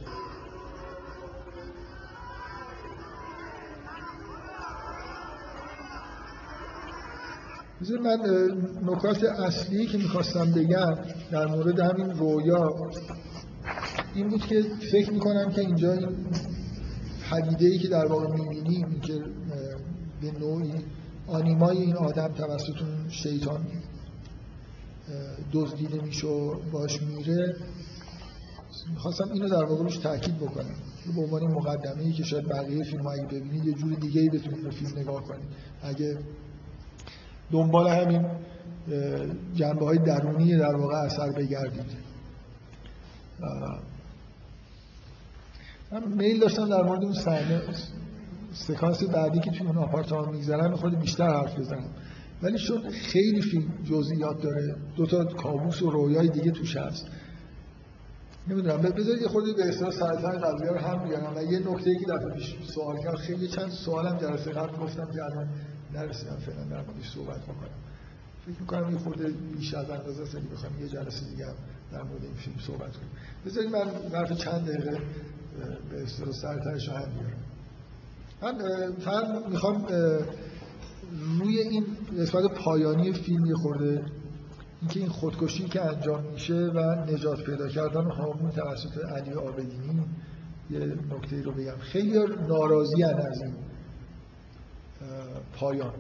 من 7.90 8.20
نکات 8.84 9.24
اصلی 9.24 9.86
که 9.86 9.98
می‌خواستم 9.98 10.52
بگم 10.52 10.96
در 11.32 11.46
مورد 11.46 11.80
همین 11.80 12.10
رویا 12.10 12.76
این 14.16 14.30
بود 14.30 14.42
که 14.46 14.62
فکر 14.92 15.12
می‌کنم 15.12 15.52
که 15.52 15.62
اینجا 15.62 15.94
این 15.94 16.10
پدیده 17.32 17.66
ای 17.66 17.78
که 17.78 17.88
در 17.88 18.06
واقع 18.06 18.28
می‌بینیم 18.28 19.00
که 19.00 19.14
به 20.22 20.32
نوعی 20.40 20.74
آنیمای 21.28 21.78
این 21.78 21.96
آدم 21.96 22.28
توسط 22.28 22.76
شیطان 23.10 23.68
دزدیده 25.54 26.02
میشه 26.02 26.28
و 26.28 26.56
باش 26.72 27.02
میره 27.02 27.56
می‌خواستم 28.94 29.32
اینو 29.34 29.50
در 29.50 29.64
واقع 29.64 29.84
روش 29.84 29.98
تاکید 29.98 30.38
بکنم. 30.38 30.76
به 31.16 31.22
عنوان 31.22 31.44
مقدمه 31.44 32.04
ای 32.04 32.12
که 32.12 32.24
شاید 32.24 32.48
بقیه 32.48 32.84
فیلم 32.84 33.08
اگه 33.08 33.26
ببینید 33.26 33.66
یه 33.66 33.74
جور 33.74 33.94
دیگه 33.94 34.22
ای 34.22 34.30
بتونید 34.30 34.64
به 34.64 34.70
فیلم 34.70 35.00
نگاه 35.00 35.24
کنید. 35.24 35.48
اگه 35.84 36.18
دنبال 37.52 37.88
همین 37.88 38.26
جنبه 39.56 39.86
های 39.86 39.98
درونی 39.98 40.58
در 40.58 40.76
واقع 40.76 40.96
اثر 40.96 41.32
بگردید. 41.32 42.12
من 45.92 46.08
میل 46.08 46.40
داشتم 46.40 46.70
در 46.70 46.84
مورد 46.84 47.04
اون 47.04 47.14
صحنه 47.14 47.62
سکانس 48.54 49.04
بعدی 49.04 49.40
که 49.40 49.52
توی 49.52 49.68
اون 49.68 49.78
آپارتمان 49.78 50.30
میگذرن 50.30 50.76
خود 50.76 51.00
بیشتر 51.00 51.30
حرف 51.30 51.60
بزنم. 51.60 51.90
ولی 52.44 52.58
چون 52.58 52.90
خیلی 52.90 53.42
فیلم 53.42 53.74
جزئیات 53.84 54.42
داره 54.42 54.76
دو 54.96 55.06
تا 55.06 55.24
کابوس 55.26 55.82
و 55.82 55.90
رویای 55.90 56.30
دیگه 56.30 56.52
توش 56.52 56.78
هست. 56.78 57.08
نمی‌دونم 58.48 58.78
بذارید 58.78 59.22
یه 59.22 59.28
خورده 59.28 59.54
به 59.54 59.70
اصطلاح 59.70 59.92
سرطان 59.92 60.38
قضیه 60.38 60.70
رو 60.70 60.78
هم 60.78 61.04
بیارم. 61.04 61.36
و 61.36 61.42
یه 61.42 61.60
نکته 61.60 61.96
که 61.96 62.06
دفعه 62.06 62.30
پیش 62.36 62.56
سوال 62.76 62.98
کردم 62.98 63.18
خیلی 63.18 63.48
چند 63.48 63.70
سوالم 63.70 64.18
جلسه 64.18 64.52
قبل 64.52 64.78
گفتم 64.78 65.12
که 65.14 65.22
نرسیدم 65.94 66.36
فعلا 66.36 66.64
در 66.64 66.82
موردش 66.86 67.10
صحبت 67.16 67.42
بکنم. 67.44 67.78
فکر 68.46 68.62
می‌کنم 68.62 68.92
یه 68.92 68.98
خورده 68.98 69.30
بیش 69.58 69.74
از 69.74 69.90
اندازه 69.90 70.22
است 70.24 70.36
بخوام 70.36 70.82
یه 70.82 70.88
جلسه 70.88 71.30
دیگه 71.30 71.46
در 71.92 72.04
مورد 72.04 72.24
این 72.24 72.34
فیلم 72.34 72.56
صحبت 72.60 72.92
کنیم 72.92 73.10
بذارید 73.46 73.70
من 73.72 74.10
ظرف 74.12 74.32
چند 74.32 74.68
دقیقه 74.68 74.98
به 75.90 76.04
اصطلاح 76.04 76.32
سرطانش 76.32 76.88
رو 76.88 76.94
هم 76.94 77.10
بیارم. 77.12 77.42
من 78.42 78.92
فقط 79.00 79.48
می‌خوام 79.50 79.88
روی 81.40 81.60
این 81.60 81.86
قسمت 82.20 82.44
پایانی 82.54 83.14
فیلم 83.14 83.46
یه 83.46 83.56
خورده 83.56 84.06
اینکه 84.82 85.00
این 85.00 85.10
خودکشی 85.10 85.64
که 85.64 85.82
انجام 85.86 86.24
میشه 86.24 86.54
و 86.54 86.80
نجات 86.80 87.44
پیدا 87.44 87.68
کردن 87.68 88.12
هامون 88.12 88.52
توسط 88.52 89.06
علی 89.06 89.34
آبدینی 89.34 90.06
یه 90.70 90.80
نکته 90.80 91.42
رو 91.42 91.52
بگم. 91.52 91.78
خیلی 91.80 92.20
ناراضی 92.48 93.04
از 93.04 93.42
این. 93.42 93.54
پایان. 95.54 95.94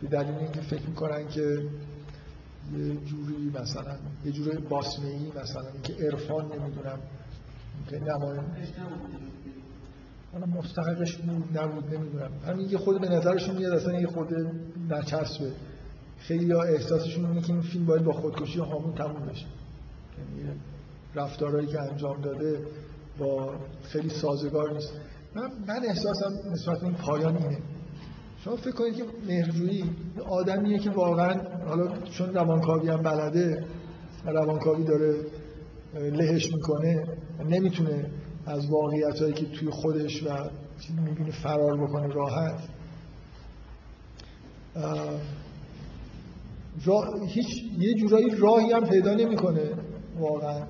به 0.00 0.08
دلیل 0.08 0.34
اینکه 0.34 0.60
فکر 0.60 0.86
می‌کنن 0.86 1.28
که 1.28 1.40
یه 1.40 2.94
جوری 2.94 3.52
مثلا 3.54 3.96
یه 4.24 4.32
جوری 4.32 4.58
باسمه 4.58 5.06
ای 5.06 5.32
مثلا 5.42 5.68
اینکه 5.72 5.92
عرفان 6.06 6.44
نمی‌دونم 6.44 6.98
که 7.88 7.98
نمایم 7.98 8.44
مستحقش 10.56 11.16
بود 11.16 11.58
نبود 11.58 11.94
نمی‌دونم. 11.94 12.30
همین 12.46 12.68
یه 12.70 12.78
خود 12.78 13.00
به 13.00 13.08
نظرشون 13.08 13.56
میاد 13.56 13.72
اصلا 13.72 14.00
یه 14.00 14.06
خود 14.06 14.28
نچسبه. 14.90 15.52
خیلی 16.18 16.52
ها 16.52 16.62
احساسشون 16.62 17.24
اینه 17.24 17.40
که 17.40 17.52
این 17.52 17.62
فیلم 17.62 17.86
باید 17.86 18.04
با 18.04 18.12
خودکشی 18.12 18.58
هامون 18.58 18.94
تموم 18.94 19.26
بشه. 19.26 19.46
یعنی 20.18 20.60
رفتارهایی 21.14 21.66
که 21.66 21.80
انجام 21.80 22.20
داده 22.20 22.60
با 23.18 23.54
خیلی 23.82 24.10
سازگار 24.10 24.72
نیست. 24.72 24.92
من, 25.34 25.50
من 25.68 25.84
احساسم 25.88 26.50
نسبت 26.52 26.82
این 26.82 26.94
پایان 26.94 27.36
اینه. 27.36 27.58
شما 28.44 28.56
فکر 28.56 28.70
کنید 28.70 28.96
که 28.96 29.04
مهرجویی 29.28 29.84
آدمیه 30.28 30.78
که 30.78 30.90
واقعا 30.90 31.34
حالا 31.68 31.98
چون 31.98 32.34
روانکاوی 32.34 32.88
هم 32.88 33.02
بلده 33.02 33.64
روانکاوی 34.24 34.84
داره 34.84 35.14
لهش 35.94 36.54
می‌کنه 36.54 37.06
نمی‌تونه 37.48 38.10
از 38.46 38.70
واقعیت 38.70 39.20
هایی 39.20 39.32
که 39.32 39.46
توی 39.46 39.70
خودش 39.70 40.22
و 40.22 40.28
می‌بینه 41.04 41.30
فرار 41.30 41.86
بکنه 41.86 42.06
راحت. 42.06 42.60
هیچ 47.26 47.46
یه 47.78 47.94
جورایی 47.94 48.30
راهی 48.38 48.72
هم 48.72 48.84
پیدا 48.84 49.14
نمی‌کنه 49.14 49.70
واقعا 50.18 50.62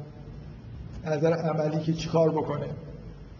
نظر 1.04 1.32
عملی 1.32 1.80
که 1.80 1.92
چیکار 1.92 2.30
بکنه. 2.30 2.66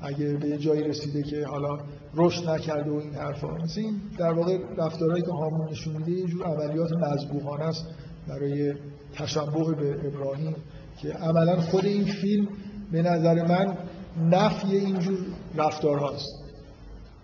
اگه 0.01 0.35
به 0.35 0.49
یه 0.49 0.59
جایی 0.59 0.83
رسیده 0.83 1.23
که 1.23 1.47
حالا 1.47 1.79
رشد 2.17 2.51
نکرده 2.51 2.91
و 2.91 2.95
این 2.95 3.15
حرفا. 3.15 3.49
این 3.77 4.01
در 4.19 4.33
واقع 4.33 4.59
رفتارهایی 4.79 5.23
که 5.23 5.31
هامون 5.31 5.69
نشون 5.71 5.97
میده 5.97 6.13
یه 6.13 6.27
جور 6.27 6.43
عملیات 6.43 6.93
مذبوحانه 6.93 7.65
است 7.65 7.87
برای 8.29 8.75
تشبه 9.15 9.75
به 9.75 10.09
ابراهیم 10.09 10.57
که 10.99 11.09
عملا 11.13 11.61
خود 11.61 11.85
این 11.85 12.05
فیلم 12.05 12.49
به 12.93 13.03
نظر 13.03 13.47
من 13.47 13.77
نفی 14.31 14.77
اینجور 14.77 15.19
رفتار 15.57 15.99
هاست 15.99 16.45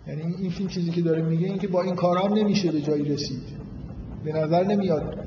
یعنی 0.07 0.21
این 0.21 0.51
فیلم 0.51 0.69
چیزی 0.69 0.91
که 0.91 1.01
داره 1.01 1.21
میگه 1.21 1.47
این 1.47 1.57
که 1.57 1.67
با 1.67 1.81
این 1.81 1.95
کار 1.95 2.17
هم 2.17 2.33
نمیشه 2.33 2.71
به 2.71 2.81
جایی 2.81 3.03
رسید. 3.03 3.43
به 4.23 4.33
نظر 4.33 4.63
نمیاد 4.63 5.19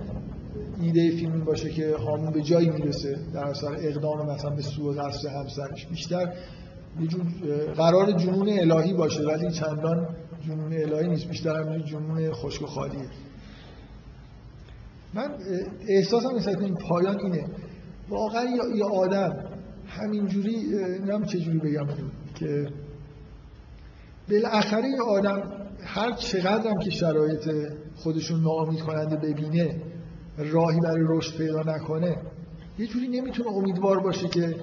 ایده 0.80 1.10
فیلم 1.10 1.32
این 1.32 1.44
باشه 1.44 1.70
که 1.70 1.96
هامون 1.96 2.32
به 2.32 2.42
جایی 2.42 2.70
می‌رسه 2.70 3.18
در 3.34 3.44
اثر 3.44 3.76
اقدام 3.78 4.30
مثلا 4.30 4.50
به 4.50 4.62
سوء 4.62 4.94
قصد 4.94 5.28
همسرش. 5.28 5.86
بیشتر 5.86 6.32
قرار 7.76 8.12
جنون 8.12 8.48
الهی 8.48 8.92
باشه 8.92 9.22
ولی 9.22 9.50
چندان 9.50 10.08
جنون 10.46 10.72
الهی 10.72 11.08
نیست 11.08 11.28
بیشتر 11.28 11.62
هم 11.62 11.78
جنون 11.78 12.32
خشک 12.32 12.62
و 12.62 12.66
خالیه 12.66 13.08
من 15.14 15.30
احساسم 15.88 16.36
نسبت 16.36 16.62
این 16.62 16.74
پایان 16.74 17.18
اینه 17.18 17.44
واقعا 18.08 18.44
یه 18.74 18.84
آدم 18.84 19.44
همینجوری 19.86 20.56
نم 21.06 21.24
چجوری 21.24 21.58
بگم 21.58 21.86
که 22.34 22.68
بالاخره 24.30 24.88
یه 24.88 25.02
آدم 25.02 25.42
هر 25.84 26.12
چقدر 26.12 26.70
هم 26.70 26.78
که 26.78 26.90
شرایط 26.90 27.50
خودشون 27.96 28.40
ناامید 28.40 28.80
کننده 28.80 29.16
ببینه 29.16 29.80
راهی 30.38 30.80
برای 30.80 31.04
رشد 31.08 31.38
پیدا 31.38 31.62
نکنه 31.62 32.16
یه 32.78 32.86
جوری 32.86 33.08
نمی‌تونه 33.08 33.48
امیدوار 33.52 34.00
باشه 34.00 34.28
که 34.28 34.54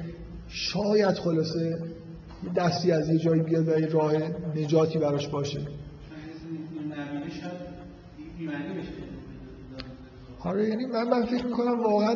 شاید 0.47 1.15
خلاصه 1.15 1.92
دستی 2.55 2.91
از 2.91 3.09
یه 3.09 3.17
جایی 3.17 3.41
بیاد 3.41 3.67
و 3.67 3.79
یه 3.79 3.87
راه 3.87 4.13
نجاتی 4.55 4.99
براش 4.99 5.27
باشه. 5.27 5.59
آره 10.39 10.69
یعنی 10.69 10.85
من 10.85 11.09
من 11.09 11.25
فکر 11.25 11.45
می‌کنم 11.45 11.79
واقعا 11.79 12.15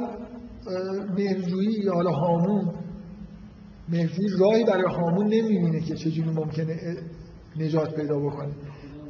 مهرجویی 1.17 1.79
یا 1.83 1.93
حالا 1.93 2.11
هامون 2.11 2.73
مهرجویی 3.89 4.29
راهی 4.39 4.63
برای 4.63 4.93
هامون 4.95 5.25
نمی‌بینه 5.25 5.79
که 5.79 5.95
چجوری 5.95 6.29
ممکنه 6.29 6.97
نجات 7.59 7.95
پیدا 7.95 8.19
بکنه. 8.19 8.51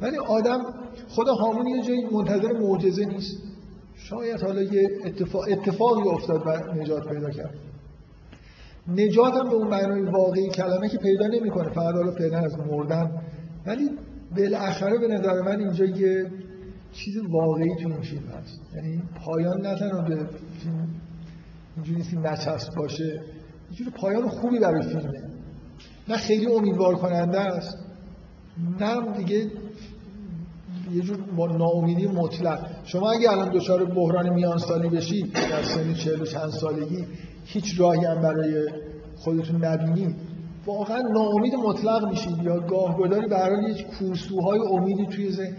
ولی 0.00 0.16
آدم 0.16 0.60
خود 1.08 1.28
هامون 1.28 1.66
یه 1.66 1.82
جایی 1.82 2.06
منتظر 2.12 2.52
معجزه 2.52 3.04
نیست. 3.04 3.42
شاید 3.94 4.40
حالا 4.40 4.62
یه 4.62 4.88
اتفاق 5.04 5.44
اتفاقی 5.48 6.08
افتاد 6.08 6.46
و 6.46 6.74
نجات 6.74 7.08
پیدا 7.08 7.30
کرد. 7.30 7.54
نجات 8.88 9.34
هم 9.34 9.48
به 9.48 9.54
اون 9.54 9.68
معنای 9.68 10.02
واقعی 10.02 10.48
کلمه 10.48 10.88
که 10.88 10.98
پیدا 10.98 11.26
نمی‌کنه. 11.26 11.68
فقط 11.68 11.94
حالا 11.94 12.12
پیدا 12.12 12.38
از 12.38 12.58
مردن. 12.58 13.10
ولی 13.66 13.90
بالاخره 14.36 14.98
به 14.98 15.08
نظر 15.08 15.42
من 15.42 15.60
اینجا 15.60 15.84
یه 15.84 16.30
چیز 16.92 17.16
واقعی 17.16 17.74
تو 17.82 17.88
این 17.88 18.00
فیلم 18.00 18.22
هست. 18.22 18.60
یعنی 18.74 19.02
پایان 19.24 19.60
نه 19.60 19.78
تنها 19.78 20.00
به 20.02 20.14
فیلم 20.60 20.88
اینجوری 21.76 21.98
نیست 21.98 22.14
نچسب 22.14 22.74
باشه. 22.74 23.20
اینجوری 23.68 23.90
پایان 23.90 24.28
خوبی 24.28 24.58
برای 24.58 24.82
فیلمه. 24.82 25.22
نه 26.08 26.16
خیلی 26.16 26.46
امیدوار 26.46 26.94
کننده 26.94 27.40
است. 27.40 27.78
نه 28.80 29.16
دیگه 29.16 29.50
یه 30.92 31.02
جور 31.02 31.18
ناامیدی 31.58 32.06
مطلق. 32.06 32.66
شما 32.84 33.10
اگه 33.10 33.32
الان 33.32 33.48
دچار 33.48 33.84
بحران 33.84 34.34
میان 34.34 34.58
سالی 34.58 34.88
بشی 34.88 35.22
در 35.22 35.62
سن 35.62 35.94
چهل 35.94 36.22
و 36.22 36.24
چند 36.24 36.50
سالگی 36.50 37.06
هیچ 37.50 37.80
راهی 37.80 38.04
هم 38.04 38.22
برای 38.22 38.68
خودتون 39.16 39.64
نبینی 39.64 40.14
واقعا 40.66 41.02
ناامید 41.14 41.54
مطلق 41.54 42.08
میشید 42.08 42.42
یا 42.42 42.60
گاهگداری 42.60 43.26
به 43.28 43.38
هر 43.38 43.52
یه 43.52 43.84
کورسوهای 43.84 44.60
امیدی 44.70 45.06
توی 45.06 45.32
ذهن. 45.32 45.56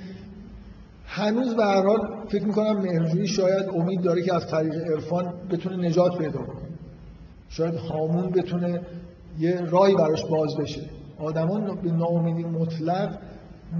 هنوز 1.05 1.55
به 1.55 1.63
هر 1.65 1.85
حال 1.85 2.27
فکر 2.27 2.45
می‌کنم 2.45 2.77
مهرجویی 2.77 3.27
شاید 3.27 3.69
امید 3.69 4.01
داره 4.01 4.21
که 4.21 4.35
از 4.35 4.47
طریق 4.47 4.73
عرفان 4.73 5.33
بتونه 5.51 5.87
نجات 5.87 6.17
پیدا 6.17 6.39
کنه. 6.39 6.69
شاید 7.49 7.75
هامون 7.75 8.29
بتونه 8.29 8.81
یه 9.39 9.61
راهی 9.61 9.95
براش 9.95 10.25
باز 10.25 10.57
بشه. 10.59 10.81
آدمان 11.19 11.81
به 11.81 11.91
ناامیدی 11.91 12.43
مطلق 12.43 13.17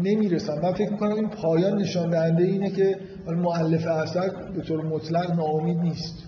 نمی‌رسن. 0.03 0.61
من 0.61 0.73
فکر 0.73 0.91
می‌کنم 0.91 1.15
این 1.15 1.29
پایان 1.29 1.77
نشان 1.77 2.09
دهنده 2.09 2.43
اینه 2.43 2.69
که 2.69 2.95
مؤلف 3.27 3.87
اثر 3.87 4.29
به 4.55 4.61
طور 4.61 4.85
مطلق 4.85 5.31
ناامید 5.31 5.77
نیست. 5.77 6.23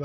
و 0.00 0.04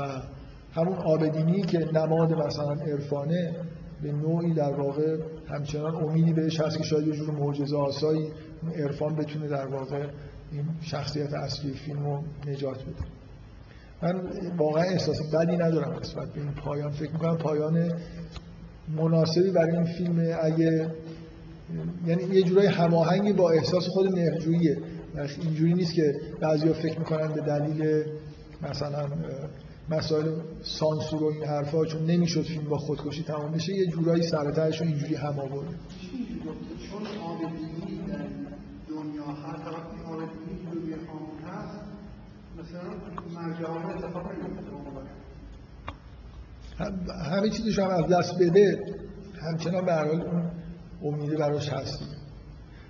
همون 0.76 0.96
آبدینی 0.96 1.62
که 1.62 1.78
نماد 1.78 2.32
مثلا 2.32 2.72
عرفانه 2.72 3.54
به 4.02 4.12
نوعی 4.12 4.54
در 4.54 4.72
واقع 4.72 5.16
همچنان 5.48 5.94
امیدی 5.94 6.32
بهش 6.32 6.60
هست 6.60 6.78
که 6.78 6.84
شاید 6.84 7.06
یه 7.06 7.12
جور 7.12 7.30
معجزه 7.30 7.76
آسایی 7.76 8.28
عرفان 8.76 9.16
بتونه 9.16 9.48
در 9.48 9.66
واقع 9.66 10.06
این 10.52 10.64
شخصیت 10.80 11.34
اصلی 11.34 11.72
فیلم 11.72 12.04
رو 12.04 12.22
نجات 12.46 12.82
بده. 12.82 13.06
من 14.02 14.22
واقعا 14.56 14.82
احساس 14.82 15.34
بدی 15.34 15.56
ندارم 15.56 15.98
نسبت 16.00 16.32
به 16.32 16.40
این 16.40 16.52
پایان. 16.52 16.90
فکر 16.90 17.12
می‌کنم 17.12 17.36
پایان 17.36 17.92
مناسبی 18.96 19.50
برای 19.50 19.76
این 19.76 19.84
فیلم 19.84 20.36
اگه 20.42 20.90
یعنی 22.06 22.22
یه 22.22 22.42
جورای 22.42 22.66
هماهنگی 22.66 23.32
با 23.32 23.50
احساس 23.50 23.88
خود 23.88 24.12
مهرجوییه. 24.12 24.76
اینجوری 25.42 25.74
نیست 25.74 25.94
که 25.94 26.14
بعضیا 26.40 26.72
فکر 26.72 26.98
می‌کنن 26.98 27.32
به 27.32 27.40
دلیل 27.40 28.04
مثلا 28.70 29.06
مسائل 29.90 30.40
سانسور 30.62 31.22
و 31.22 31.26
این 31.26 31.44
حرفا 31.44 31.84
چون 31.84 32.06
نمی‌شد 32.06 32.42
فیلم 32.42 32.68
با 32.68 32.78
خودکشی 32.78 33.22
تمام 33.22 33.52
بشه 33.52 33.72
یه 33.72 33.86
جورایی 33.86 34.22
سرترش 34.22 34.82
اینجوری 34.82 35.14
هم 35.14 35.38
آورد. 35.38 35.74
چون 36.90 37.06
همه 47.30 47.50
چیزش 47.50 47.78
هم 47.78 47.88
از 47.88 48.06
دست 48.10 48.38
بده 48.40 48.94
همچنان 49.40 49.84
به 49.84 49.92
هر 49.92 50.04
حال 50.04 50.20
اون 51.00 51.14
امیده 51.14 51.36
براش 51.36 51.68
هست. 51.68 52.02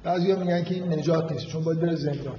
بعضیا 0.04 0.38
میگن 0.38 0.64
که 0.64 0.74
این 0.74 0.92
نجات 0.92 1.32
نیست 1.32 1.46
چون 1.46 1.64
باید 1.64 1.80
بره 1.80 1.96
زندان. 1.96 2.36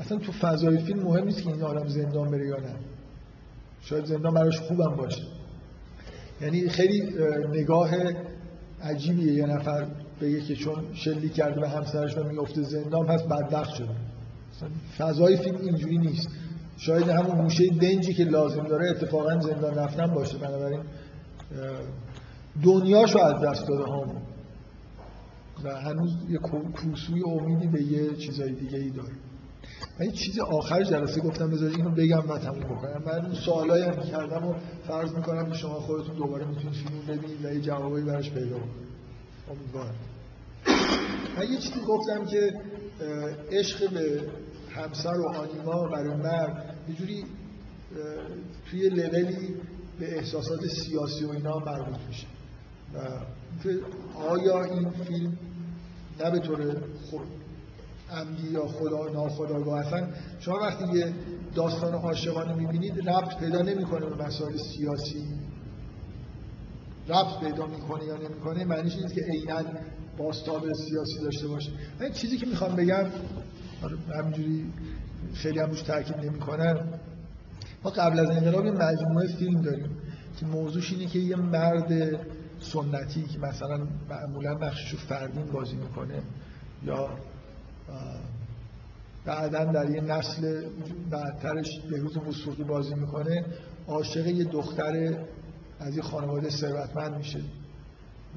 اصلا 0.00 0.18
تو 0.18 0.32
فضای 0.32 0.78
فیلم 0.78 1.02
مهم 1.02 1.24
نیست 1.24 1.42
که 1.42 1.52
این 1.52 1.62
آدم 1.62 1.88
زندان 1.88 2.30
بره 2.30 2.46
یا 2.46 2.56
نه. 2.56 2.74
شاید 3.82 4.04
زندان 4.04 4.34
براش 4.34 4.60
خوبم 4.60 4.96
باشه. 4.96 5.22
یعنی 6.40 6.68
خیلی 6.68 7.02
نگاه 7.48 7.90
عجیبیه. 8.82 9.32
یه 9.32 9.46
نفر 9.46 9.86
بگه 10.20 10.40
که 10.40 10.54
چون 10.54 10.94
شلی 10.94 11.28
کرده 11.28 11.60
به 11.60 11.68
همسرش 11.68 12.16
و 12.18 12.24
میفته 12.24 12.62
زندان 12.62 13.06
پس 13.06 13.22
بدبخت 13.22 13.74
شده. 13.74 13.94
فضای 14.98 15.36
فیلم 15.36 15.56
اینجوری 15.56 15.98
نیست. 15.98 16.28
شاید 16.76 17.08
همون 17.08 17.36
موشه 17.36 17.68
دنجی 17.68 18.14
که 18.14 18.24
لازم 18.24 18.62
داره 18.68 18.90
اتفاقا 18.90 19.40
زندان 19.40 19.74
رفتن 19.74 20.06
باشه. 20.06 20.38
بنابراین 20.38 20.80
دنیاشو 22.64 23.18
از 23.18 23.42
دست 23.42 23.68
داده 23.68 23.84
همون 23.84 24.22
و 25.64 25.80
هنوز 25.80 26.10
یه 26.28 26.38
کوسوی 26.38 27.22
امیدی 27.22 27.66
به 27.66 27.82
یه 27.82 28.16
چیزای 28.16 28.52
دیگه 28.52 28.78
ای 28.78 28.90
داره. 28.90 29.12
من 30.00 30.06
یه 30.06 30.12
چیز 30.12 30.38
آخر 30.38 30.82
جلسه 30.82 31.20
گفتم 31.20 31.50
بذارید 31.50 31.76
اینو 31.76 31.90
بگم 31.90 32.30
و 32.30 32.38
تموم 32.38 32.60
بکنم. 32.60 33.02
من 33.06 33.24
اون 33.26 33.34
سوالایی 33.34 33.84
هم 33.84 34.02
کردم 34.02 34.46
و 34.46 34.54
فرض 34.86 35.12
می‌کنم 35.12 35.50
که 35.50 35.54
شما 35.54 35.74
خودتون 35.74 36.16
دوباره 36.16 36.46
می‌تونید 36.46 36.72
فیلم 36.72 37.00
ببینید 37.08 37.44
و 37.44 37.52
یه 37.54 37.60
جوابایی 37.60 38.04
براش 38.04 38.30
پیدا 38.30 38.58
کنید. 38.58 38.92
امیدوارم. 39.50 39.94
من 41.36 41.52
یه 41.52 41.58
چیزی 41.58 41.80
گفتم 41.86 42.24
که 42.24 42.52
عشق 43.50 43.90
به 43.90 44.22
همسر 44.70 45.20
و 45.20 45.28
آنیما 45.28 45.88
برای 45.88 46.16
مرد 46.16 46.76
یه 46.88 46.94
جوری 46.94 47.24
توی 48.70 48.88
لولی 48.88 49.56
به 49.98 50.16
احساسات 50.18 50.60
سیاسی 50.60 51.24
و 51.24 51.30
اینا 51.30 51.58
مربوط 51.58 51.98
میشه. 52.08 52.26
و 52.94 52.98
آیا 54.18 54.64
این 54.64 54.90
فیلم 54.90 55.38
نه 56.20 56.30
به 56.30 56.38
طور 56.38 56.76
عمدی 58.12 58.48
یا 58.50 58.66
خدا 58.66 59.08
ناخداگاه 59.08 59.86
اصلا 59.86 60.06
شما 60.40 60.54
وقتی 60.54 60.84
یه 60.98 61.12
داستان 61.54 61.94
عاشقانه 61.94 62.54
می‌بینید 62.54 63.08
ربط 63.08 63.38
پیدا 63.38 63.62
نمی‌کنه 63.62 64.06
به 64.06 64.24
مسائل 64.24 64.56
سیاسی. 64.56 65.24
ربط 67.08 67.40
پیدا 67.40 67.66
می‌کنه 67.66 68.04
یا 68.04 68.16
نمی‌کنه 68.16 68.64
معنیش 68.64 68.96
نیست 68.96 69.14
که 69.14 69.20
عینا 69.20 69.62
باستاب 70.18 70.72
سیاسی 70.72 71.20
داشته 71.22 71.48
باشه. 71.48 71.70
من 72.00 72.12
چیزی 72.12 72.38
که 72.38 72.46
می‌خوام 72.46 72.76
بگم 72.76 73.04
همینجوری 74.18 74.72
خیلی 75.34 75.58
هم 75.58 75.70
روش 75.70 75.82
تاکید 75.82 76.16
نمی‌کنن 76.16 76.78
ما 77.84 77.90
قبل 77.90 78.18
از 78.18 78.30
انقلاب 78.30 78.66
یه 78.66 78.72
مجموعه 78.72 79.26
فیلم 79.26 79.62
داریم 79.62 79.90
که 80.40 80.46
موضوعش 80.46 80.92
اینه 80.92 81.06
که 81.06 81.18
یه 81.18 81.36
مرد 81.36 81.92
سنتی 82.60 83.22
که 83.22 83.38
مثلا 83.38 83.86
معمولا 84.10 84.52
نقششو 84.52 84.96
فردین 84.96 85.46
بازی 85.46 85.76
می‌کنه 85.76 86.22
یا 86.84 87.08
بعدا 89.24 89.64
در 89.64 89.90
یه 89.90 90.00
نسل 90.00 90.64
بعدترش 91.10 91.68
به 91.90 91.96
روز 91.96 92.16
موسیقی 92.16 92.64
بازی 92.64 92.94
می‌کنه 92.94 93.44
عاشق 93.86 94.26
یه 94.26 94.44
دختر 94.44 95.24
از 95.80 95.96
یه 95.96 96.02
خانواده 96.02 96.50
ثروتمند 96.50 97.16
میشه. 97.16 97.40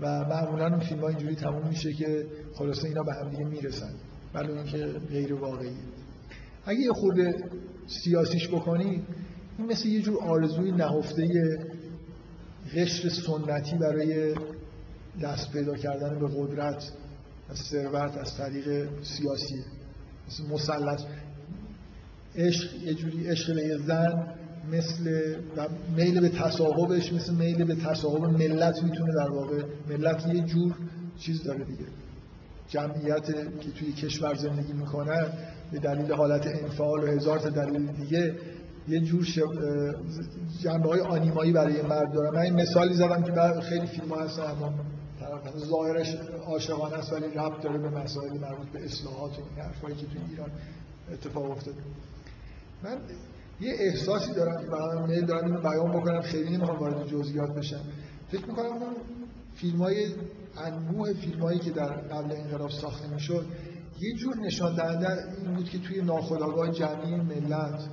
و 0.01 0.25
معمولا 0.25 0.67
اون 0.67 0.79
فیلم 0.79 1.01
ها 1.01 1.07
اینجوری 1.07 1.35
تموم 1.35 1.67
میشه 1.67 1.93
که 1.93 2.25
خلاصه 2.53 2.87
اینا 2.87 3.03
به 3.03 3.13
هم 3.13 3.29
دیگه 3.29 3.43
می‌رسن 3.43 3.93
ولی 4.33 4.51
اینکه 4.51 4.85
غیر 4.85 5.33
واقعیه 5.33 5.71
اگه 6.65 6.79
یه 6.79 6.91
خورده 6.93 7.33
سیاسیش 7.87 8.47
بکنی 8.47 9.03
این 9.57 9.67
مثل 9.67 9.87
یه 9.87 10.01
جور 10.01 10.23
آرزوی 10.23 10.71
نهفته 10.71 11.57
قشر 12.75 13.09
سنتی 13.09 13.77
برای 13.77 14.35
دست 15.23 15.51
پیدا 15.51 15.75
کردن 15.75 16.19
به 16.19 16.27
قدرت. 16.27 16.91
از 17.49 17.57
ثروت 17.57 18.17
از 18.17 18.37
طریق 18.37 18.87
سیاسی. 19.03 19.63
مثل 20.27 20.53
مسلط. 20.53 21.01
عشق 22.35 22.83
یه 22.83 22.93
جوری 22.93 23.27
عشق 23.27 23.55
به 23.55 23.77
زن 23.77 24.27
مثل 24.71 25.33
و 25.57 25.67
میل 25.95 26.19
به 26.19 26.29
تصاحبش 26.29 27.13
مثل 27.13 27.33
میل 27.33 27.63
به 27.63 27.75
تصاحب 27.75 28.23
ملت 28.23 28.83
می‌تونه 28.83 29.13
در 29.13 29.29
واقع 29.29 29.63
ملت 29.89 30.27
یه 30.27 30.41
جور 30.41 30.73
چیز 31.17 31.43
داره 31.43 31.63
دیگه. 31.63 31.85
جمعیت 32.69 33.25
که 33.61 33.71
توی 33.71 33.91
کشور 33.91 34.35
زندگی 34.35 34.73
می‌کنن 34.73 35.27
به 35.71 35.79
دلیل 35.79 36.11
حالت 36.11 36.47
انفعال 36.47 37.03
و 37.03 37.07
هزار 37.07 37.39
تا 37.39 37.49
دلیل 37.49 37.87
دیگه 37.87 38.35
یه 38.87 38.99
جور 38.99 39.27
جنبه 40.61 40.89
های 40.89 40.99
آنیمایی 40.99 41.51
برای 41.51 41.81
مرد 41.81 42.13
داره. 42.13 42.31
من 42.31 42.41
این 42.41 42.53
مثالی 42.53 42.93
زدم 42.93 43.23
که 43.23 43.61
خیلی 43.61 43.87
فیلم 43.87 44.09
ها 44.09 44.23
هستن 44.23 44.43
اما 45.41 45.59
ظاهرش 45.65 46.15
عاشقانه 46.45 46.93
است 46.95 47.13
ولی 47.13 47.27
ربط 47.27 47.61
داره 47.63 47.77
به 47.77 47.89
مسائل 47.89 48.39
مربوط 48.39 48.67
به 48.67 48.85
اصلاحات 48.85 49.31
و 49.31 49.41
این 49.41 49.65
حرفایی 49.65 49.95
که 49.95 50.05
توی 50.05 50.21
ایران 50.29 50.51
اتفاق 51.11 51.51
افتاده. 51.51 51.77
من 52.83 52.97
یه 53.61 53.73
احساسی 53.79 54.33
دارم 54.33 54.61
که 54.61 54.67
برای 54.67 55.21
دارم 55.21 55.45
اینو 55.45 55.61
بیان 55.61 55.91
بکنم 55.91 56.21
خیلی 56.21 56.57
نمی‌خوام 56.57 56.79
وارد 56.79 57.07
جزئیات 57.07 57.55
بشم. 57.55 57.81
فکر 58.31 58.45
می‌کنم 58.45 58.65
اون 58.65 58.95
فیلم 59.55 59.77
های 59.77 60.07
انبوه 60.57 61.13
فیلم 61.13 61.39
هایی 61.39 61.59
که 61.59 61.71
در 61.71 61.87
قبل 61.87 62.31
انقلاب 62.31 62.69
ساخته 62.69 63.07
می‌شد 63.13 63.45
یه 63.99 64.13
جور 64.15 64.37
نشان 64.37 64.75
دهنده 64.75 65.07
این 65.43 65.53
بود 65.53 65.69
که 65.69 65.79
توی 65.79 66.01
ناخودآگاه 66.01 66.71
جمعی 66.71 67.15
ملت 67.15 67.89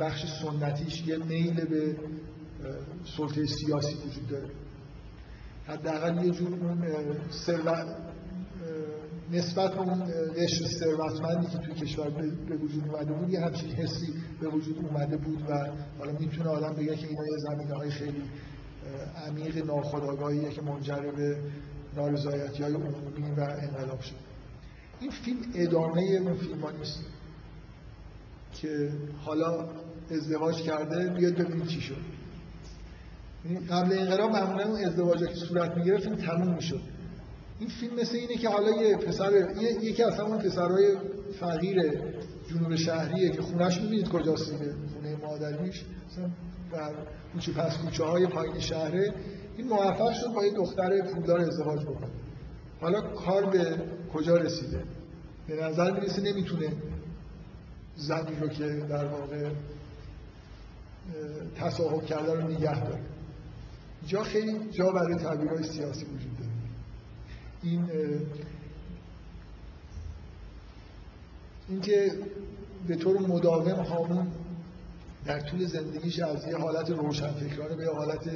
بخش 0.00 0.24
سنتیش 0.42 1.06
یه 1.06 1.16
میل 1.16 1.64
به 1.64 1.96
سلطه 3.16 3.46
سیاسی 3.46 3.94
وجود 3.94 4.28
داره. 4.28 4.48
حداقل 5.68 6.24
یه 6.24 6.30
جور 6.30 6.48
اون 6.48 6.84
نسبت 9.32 9.74
به 9.74 9.80
اون 9.80 10.04
قشر 10.36 10.64
ثروتمندی 10.66 11.46
که 11.46 11.58
توی 11.58 11.74
کشور 11.74 12.10
به 12.48 12.56
وجود 12.56 12.88
اومده 12.88 13.12
بود 13.12 13.30
یه 13.30 13.40
همچین 13.40 13.70
حسی 13.70 14.14
به 14.40 14.48
وجود 14.48 14.78
اومده 14.84 15.16
بود 15.16 15.42
و 15.50 15.70
حالا 15.98 16.12
می‌تونه 16.18 16.48
آدم 16.48 16.72
بگه 16.72 16.96
که 16.96 17.06
اینا 17.08 17.22
یه 17.22 17.36
زمینه 17.38 17.74
های 17.74 17.90
خیلی 17.90 18.22
عمیق 19.26 19.66
ناخودآگاهیه 19.66 20.50
که 20.50 20.62
منجر 20.62 21.10
به 21.16 21.36
نارضایتی 21.96 22.62
های 22.62 22.74
عمومی 22.74 23.30
و 23.36 23.40
انقلاب 23.40 24.00
شد. 24.00 24.14
این 25.00 25.10
فیلم 25.10 25.38
ادامه 25.54 26.00
اون 26.00 26.34
فیلم 26.34 26.60
ها 26.60 26.70
نیست 26.70 27.04
که 28.52 28.92
حالا 29.24 29.68
ازدواج 30.10 30.62
کرده 30.62 31.08
بیاد 31.08 31.34
ببینید 31.34 31.66
چی 31.66 31.80
شد. 31.80 32.17
قبل 33.56 33.98
انقلاب 33.98 34.30
معمولا 34.30 34.64
اون 34.64 34.84
ازدواجی 34.84 35.26
که 35.26 35.34
صورت 35.34 35.76
می‌گرفت 35.76 36.06
این 36.06 36.16
تموم 36.16 36.54
می‌شد. 36.54 36.80
این 37.60 37.68
فیلم 37.68 37.94
مثل 37.94 38.16
اینه 38.16 38.34
که 38.34 38.48
حالا 38.48 38.70
یه 38.82 38.96
پسر 38.96 39.32
یکی 39.82 40.02
از 40.02 40.20
همون 40.20 40.38
پسرهای 40.38 40.96
فقیر 41.40 41.76
جنوب 42.50 42.76
شهریه 42.76 43.30
که 43.30 43.42
خونش 43.42 43.80
می‌بینید 43.80 44.08
کجاست 44.08 44.50
دیگه 44.50 44.72
خونه 44.94 45.16
مادریش 45.16 45.84
مثلا 46.10 46.30
در 46.72 46.92
کوچه 47.32 47.52
پس 47.52 47.76
کوچه 47.76 48.04
های 48.04 48.26
پایین 48.26 48.60
شهره. 48.60 49.14
این 49.56 49.68
موفق 49.68 50.12
شد 50.12 50.32
با 50.34 50.44
یه 50.44 50.52
دختر 50.52 51.02
پولدار 51.02 51.40
ازدواج 51.40 51.82
بکنه. 51.82 52.10
حالا 52.80 53.00
کار 53.00 53.46
به 53.46 53.76
کجا 54.12 54.36
رسیده؟ 54.36 54.82
به 55.48 55.64
نظر 55.64 55.90
می‌رسه 55.90 56.22
نمی‌تونه 56.22 56.72
زنی 57.96 58.36
رو 58.40 58.48
که 58.48 58.64
در 58.64 59.04
واقع 59.04 59.50
تصاحب 61.56 62.04
کرده 62.04 62.34
رو 62.34 62.48
نگه 62.48 62.84
داره. 62.84 63.00
جا 64.06 64.22
خیلی 64.22 64.70
جا 64.70 64.92
برای 64.92 65.14
تعبیرهای 65.14 65.62
سیاسی 65.62 66.04
وجود 66.04 66.38
داره. 66.38 66.50
این 67.62 67.90
اینکه 71.68 72.12
به 72.88 72.96
طور 72.96 73.18
مداوم 73.18 73.80
هامون 73.84 74.26
در 75.24 75.40
طول 75.40 75.66
زندگیش 75.66 76.20
از 76.20 76.46
یه 76.46 76.56
حالت 76.56 76.90
روشنفکرانه 76.90 77.76
به 77.76 77.82
یه 77.82 77.90
حالت 77.90 78.30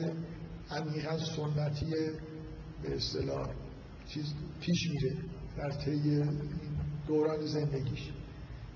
عمیقا 0.71 1.19
سنتی 1.19 1.87
به 2.83 2.97
اصطلاح 2.97 3.49
چیز 4.09 4.25
پیش 4.61 4.91
میره 4.91 5.17
در 5.59 5.71
طی 5.71 6.23
دوران 7.07 7.47
زندگیش. 7.47 8.11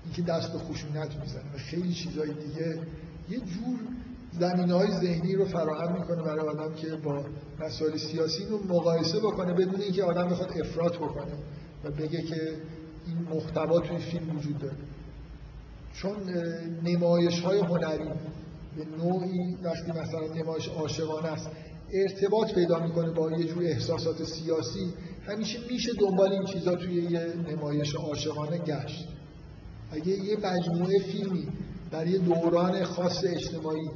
اینکه 0.05 0.21
دست 0.21 0.51
به 0.51 0.59
خشونت 0.59 1.15
می‌زنه 1.15 1.55
و 1.55 1.57
خیلی 1.57 1.93
چیزهای 1.93 2.33
دیگه. 2.33 2.81
یه 3.29 3.39
جور 3.39 3.79
زمین 4.39 4.69
های 4.69 4.91
ذهنی 4.91 5.35
رو 5.35 5.45
فراهم 5.45 5.99
می‌کنه 5.99 6.23
برای 6.23 6.47
آدم 6.47 6.73
که 6.73 6.87
با 6.95 7.25
مسائل 7.59 7.97
سیاسی 7.97 8.45
رو 8.45 8.59
مقایسه 8.67 9.19
بکنه 9.19 9.53
بدون 9.53 9.81
اینکه 9.81 10.03
آدم 10.03 10.29
بخواد 10.29 10.57
افراط 10.59 10.95
بکنه 10.95 11.33
و 11.83 11.91
بگه 11.91 12.21
که 12.21 12.51
این 13.07 13.17
محتوا 13.33 13.79
توی 13.79 13.97
فیلم 13.97 14.37
وجود 14.37 14.59
داره. 14.59 14.75
چون 15.93 16.15
نمایش 16.83 17.39
های 17.39 17.59
هنری 17.59 18.09
به 18.77 18.85
نوعی 19.03 19.57
وقتی 19.63 19.91
مثلا 19.91 20.33
نمایش 20.35 20.67
عاشقانه 20.67 21.27
است 21.27 21.49
ارتباط 21.93 22.53
پیدا 22.53 22.79
می‌کنه 22.79 23.11
با 23.11 23.31
یه 23.31 23.43
جور 23.43 23.63
احساسات 23.63 24.23
سیاسی. 24.23 24.93
همیشه 25.27 25.59
میشه 25.71 25.91
دنبال 25.93 26.31
این 26.31 26.45
چیزا 26.45 26.75
توی 26.75 26.93
یه 26.93 27.33
نمایش 27.51 27.95
عاشقانه 27.95 28.57
گشت. 28.57 29.07
اگه 29.91 30.07
یه 30.07 30.37
مجموعه 30.37 30.99
فیلمی 30.99 31.47
برای 31.91 32.17
دوران 32.17 32.83
خاص 32.83 33.23
اجتماعی 33.23 33.89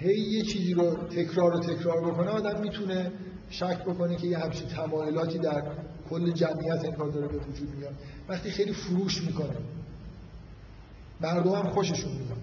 هی 0.00 0.20
یه 0.20 0.42
چیزی 0.42 0.74
رو 0.74 0.96
تکرار 0.96 1.56
و 1.56 1.60
تکرار 1.60 2.10
بکنه 2.10 2.28
آدم 2.30 2.60
می‌تونه 2.60 3.12
شک 3.50 3.84
بکنه 3.84 4.16
که 4.16 4.26
یه 4.26 4.38
همچین 4.38 4.68
تمایلاتی 4.68 5.38
در 5.38 5.62
کل 6.10 6.30
جمعیت 6.30 6.84
انگار 6.84 7.08
داره 7.08 7.28
به 7.28 7.38
وجود 7.38 7.74
میاد. 7.78 7.94
وقتی 8.28 8.50
خیلی 8.50 8.72
فروش 8.72 9.22
می‌کنه. 9.22 9.56
مردم 11.20 11.52
هم 11.52 11.68
خوششون 11.68 12.12
میاد. 12.12 12.38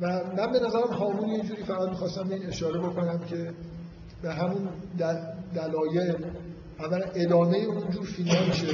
و 0.00 0.06
من 0.36 0.52
به 0.52 0.58
نظرم 0.58 0.92
هامون 0.92 1.28
یه 1.28 1.42
جوری 1.42 1.62
فقط 1.62 1.88
می‌خواستم 1.88 2.30
این 2.30 2.46
اشاره 2.46 2.80
بکنم 2.80 3.18
که 3.18 3.50
به 4.22 4.34
همون 4.34 4.68
دلایل 5.54 6.14
اولا 6.78 7.04
ادامه 7.14 7.56
اونجور 7.56 8.04
فیلم 8.04 8.46
میشه 8.48 8.66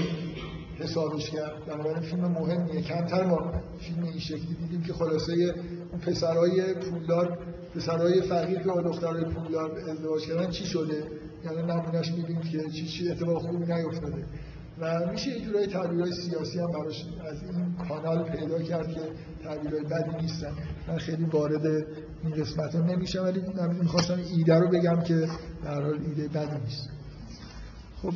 حسابش 0.79 1.31
کرد. 1.31 1.65
بنابراین 1.67 2.01
فیلم 2.01 2.25
مهمیه. 2.25 2.83
کمتر 2.83 3.25
ما 3.25 3.53
فیلم 3.81 4.05
این 4.05 4.19
شکلی 4.19 4.55
دیدیم 4.61 4.83
که 4.83 4.93
خلاصه 4.93 5.33
اون 5.93 6.01
پسرهای 6.01 6.75
پولدار 6.75 7.39
پسرهای 7.75 8.23
فقیر 8.23 8.59
که 8.59 8.69
با 8.69 8.83
دخترهای 8.83 9.25
پولدار 9.25 9.79
ازدواج 9.91 10.27
کردن 10.27 10.51
چی 10.51 10.67
شده؟ 10.67 11.05
یعنی 11.45 11.63
نمونهش 11.63 12.13
می‌بینیم 12.13 12.43
که 12.43 12.71
چی 12.71 12.87
چی 12.87 13.11
اتفاق 13.11 13.43
خوبی 13.43 13.73
نیفتاده 13.73 14.25
و 14.79 15.11
میشه 15.13 15.31
یه 15.31 15.41
جورای 15.41 15.67
تعبیرهای 15.67 16.13
سیاسی 16.13 16.59
هم 16.59 16.73
براش 16.73 17.05
از 17.31 17.43
این 17.43 17.75
کانال 17.89 18.23
پیدا 18.23 18.63
کرد 18.63 18.89
که 18.89 19.01
تعبیرهای 19.45 19.85
بدی 19.85 20.23
نیستن. 20.23 20.53
من 20.89 20.99
خیلی 20.99 21.25
وارد 21.25 21.67
این 21.67 22.35
قسمت 22.37 22.75
نمیشم 22.75 23.23
ولی 23.23 23.41
من 23.57 23.77
می‌خواستم 23.77 24.19
ایده 24.37 24.55
رو 24.55 24.69
بگم 24.69 25.01
که 25.01 25.29
در 25.65 25.83
حال 25.83 25.99
ایده 26.07 26.29
بدی 26.29 26.61
نیست. 26.65 26.89
خب 28.03 28.13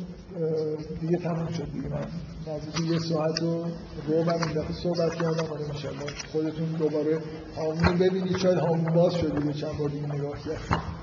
دیگه 1.01 1.17
تموم 1.17 1.47
شد 1.47 1.71
دیگه. 1.71 1.87
من 1.87 2.05
نزدیک 2.47 2.89
یه 2.91 2.99
ساعت 2.99 3.41
رو 3.41 3.65
رو 4.07 4.23
من 4.23 4.33
این 4.33 4.51
دفعه 4.51 4.73
صحبت 4.83 5.15
کردم 5.15 5.53
ولی 5.53 5.63
انشالله 5.63 6.05
خودتون 6.31 6.65
دوباره 6.65 7.19
هامون 7.55 7.97
ببینید 7.97 8.37
شاید 8.37 8.57
هامون 8.57 8.93
باز 8.93 9.13
شد 9.13 9.39
دیگه 9.41 9.53
چند 9.53 9.77
بار 9.77 9.89
دیگه 9.89 10.15
نگاه 10.15 10.39
کرد 10.45 10.96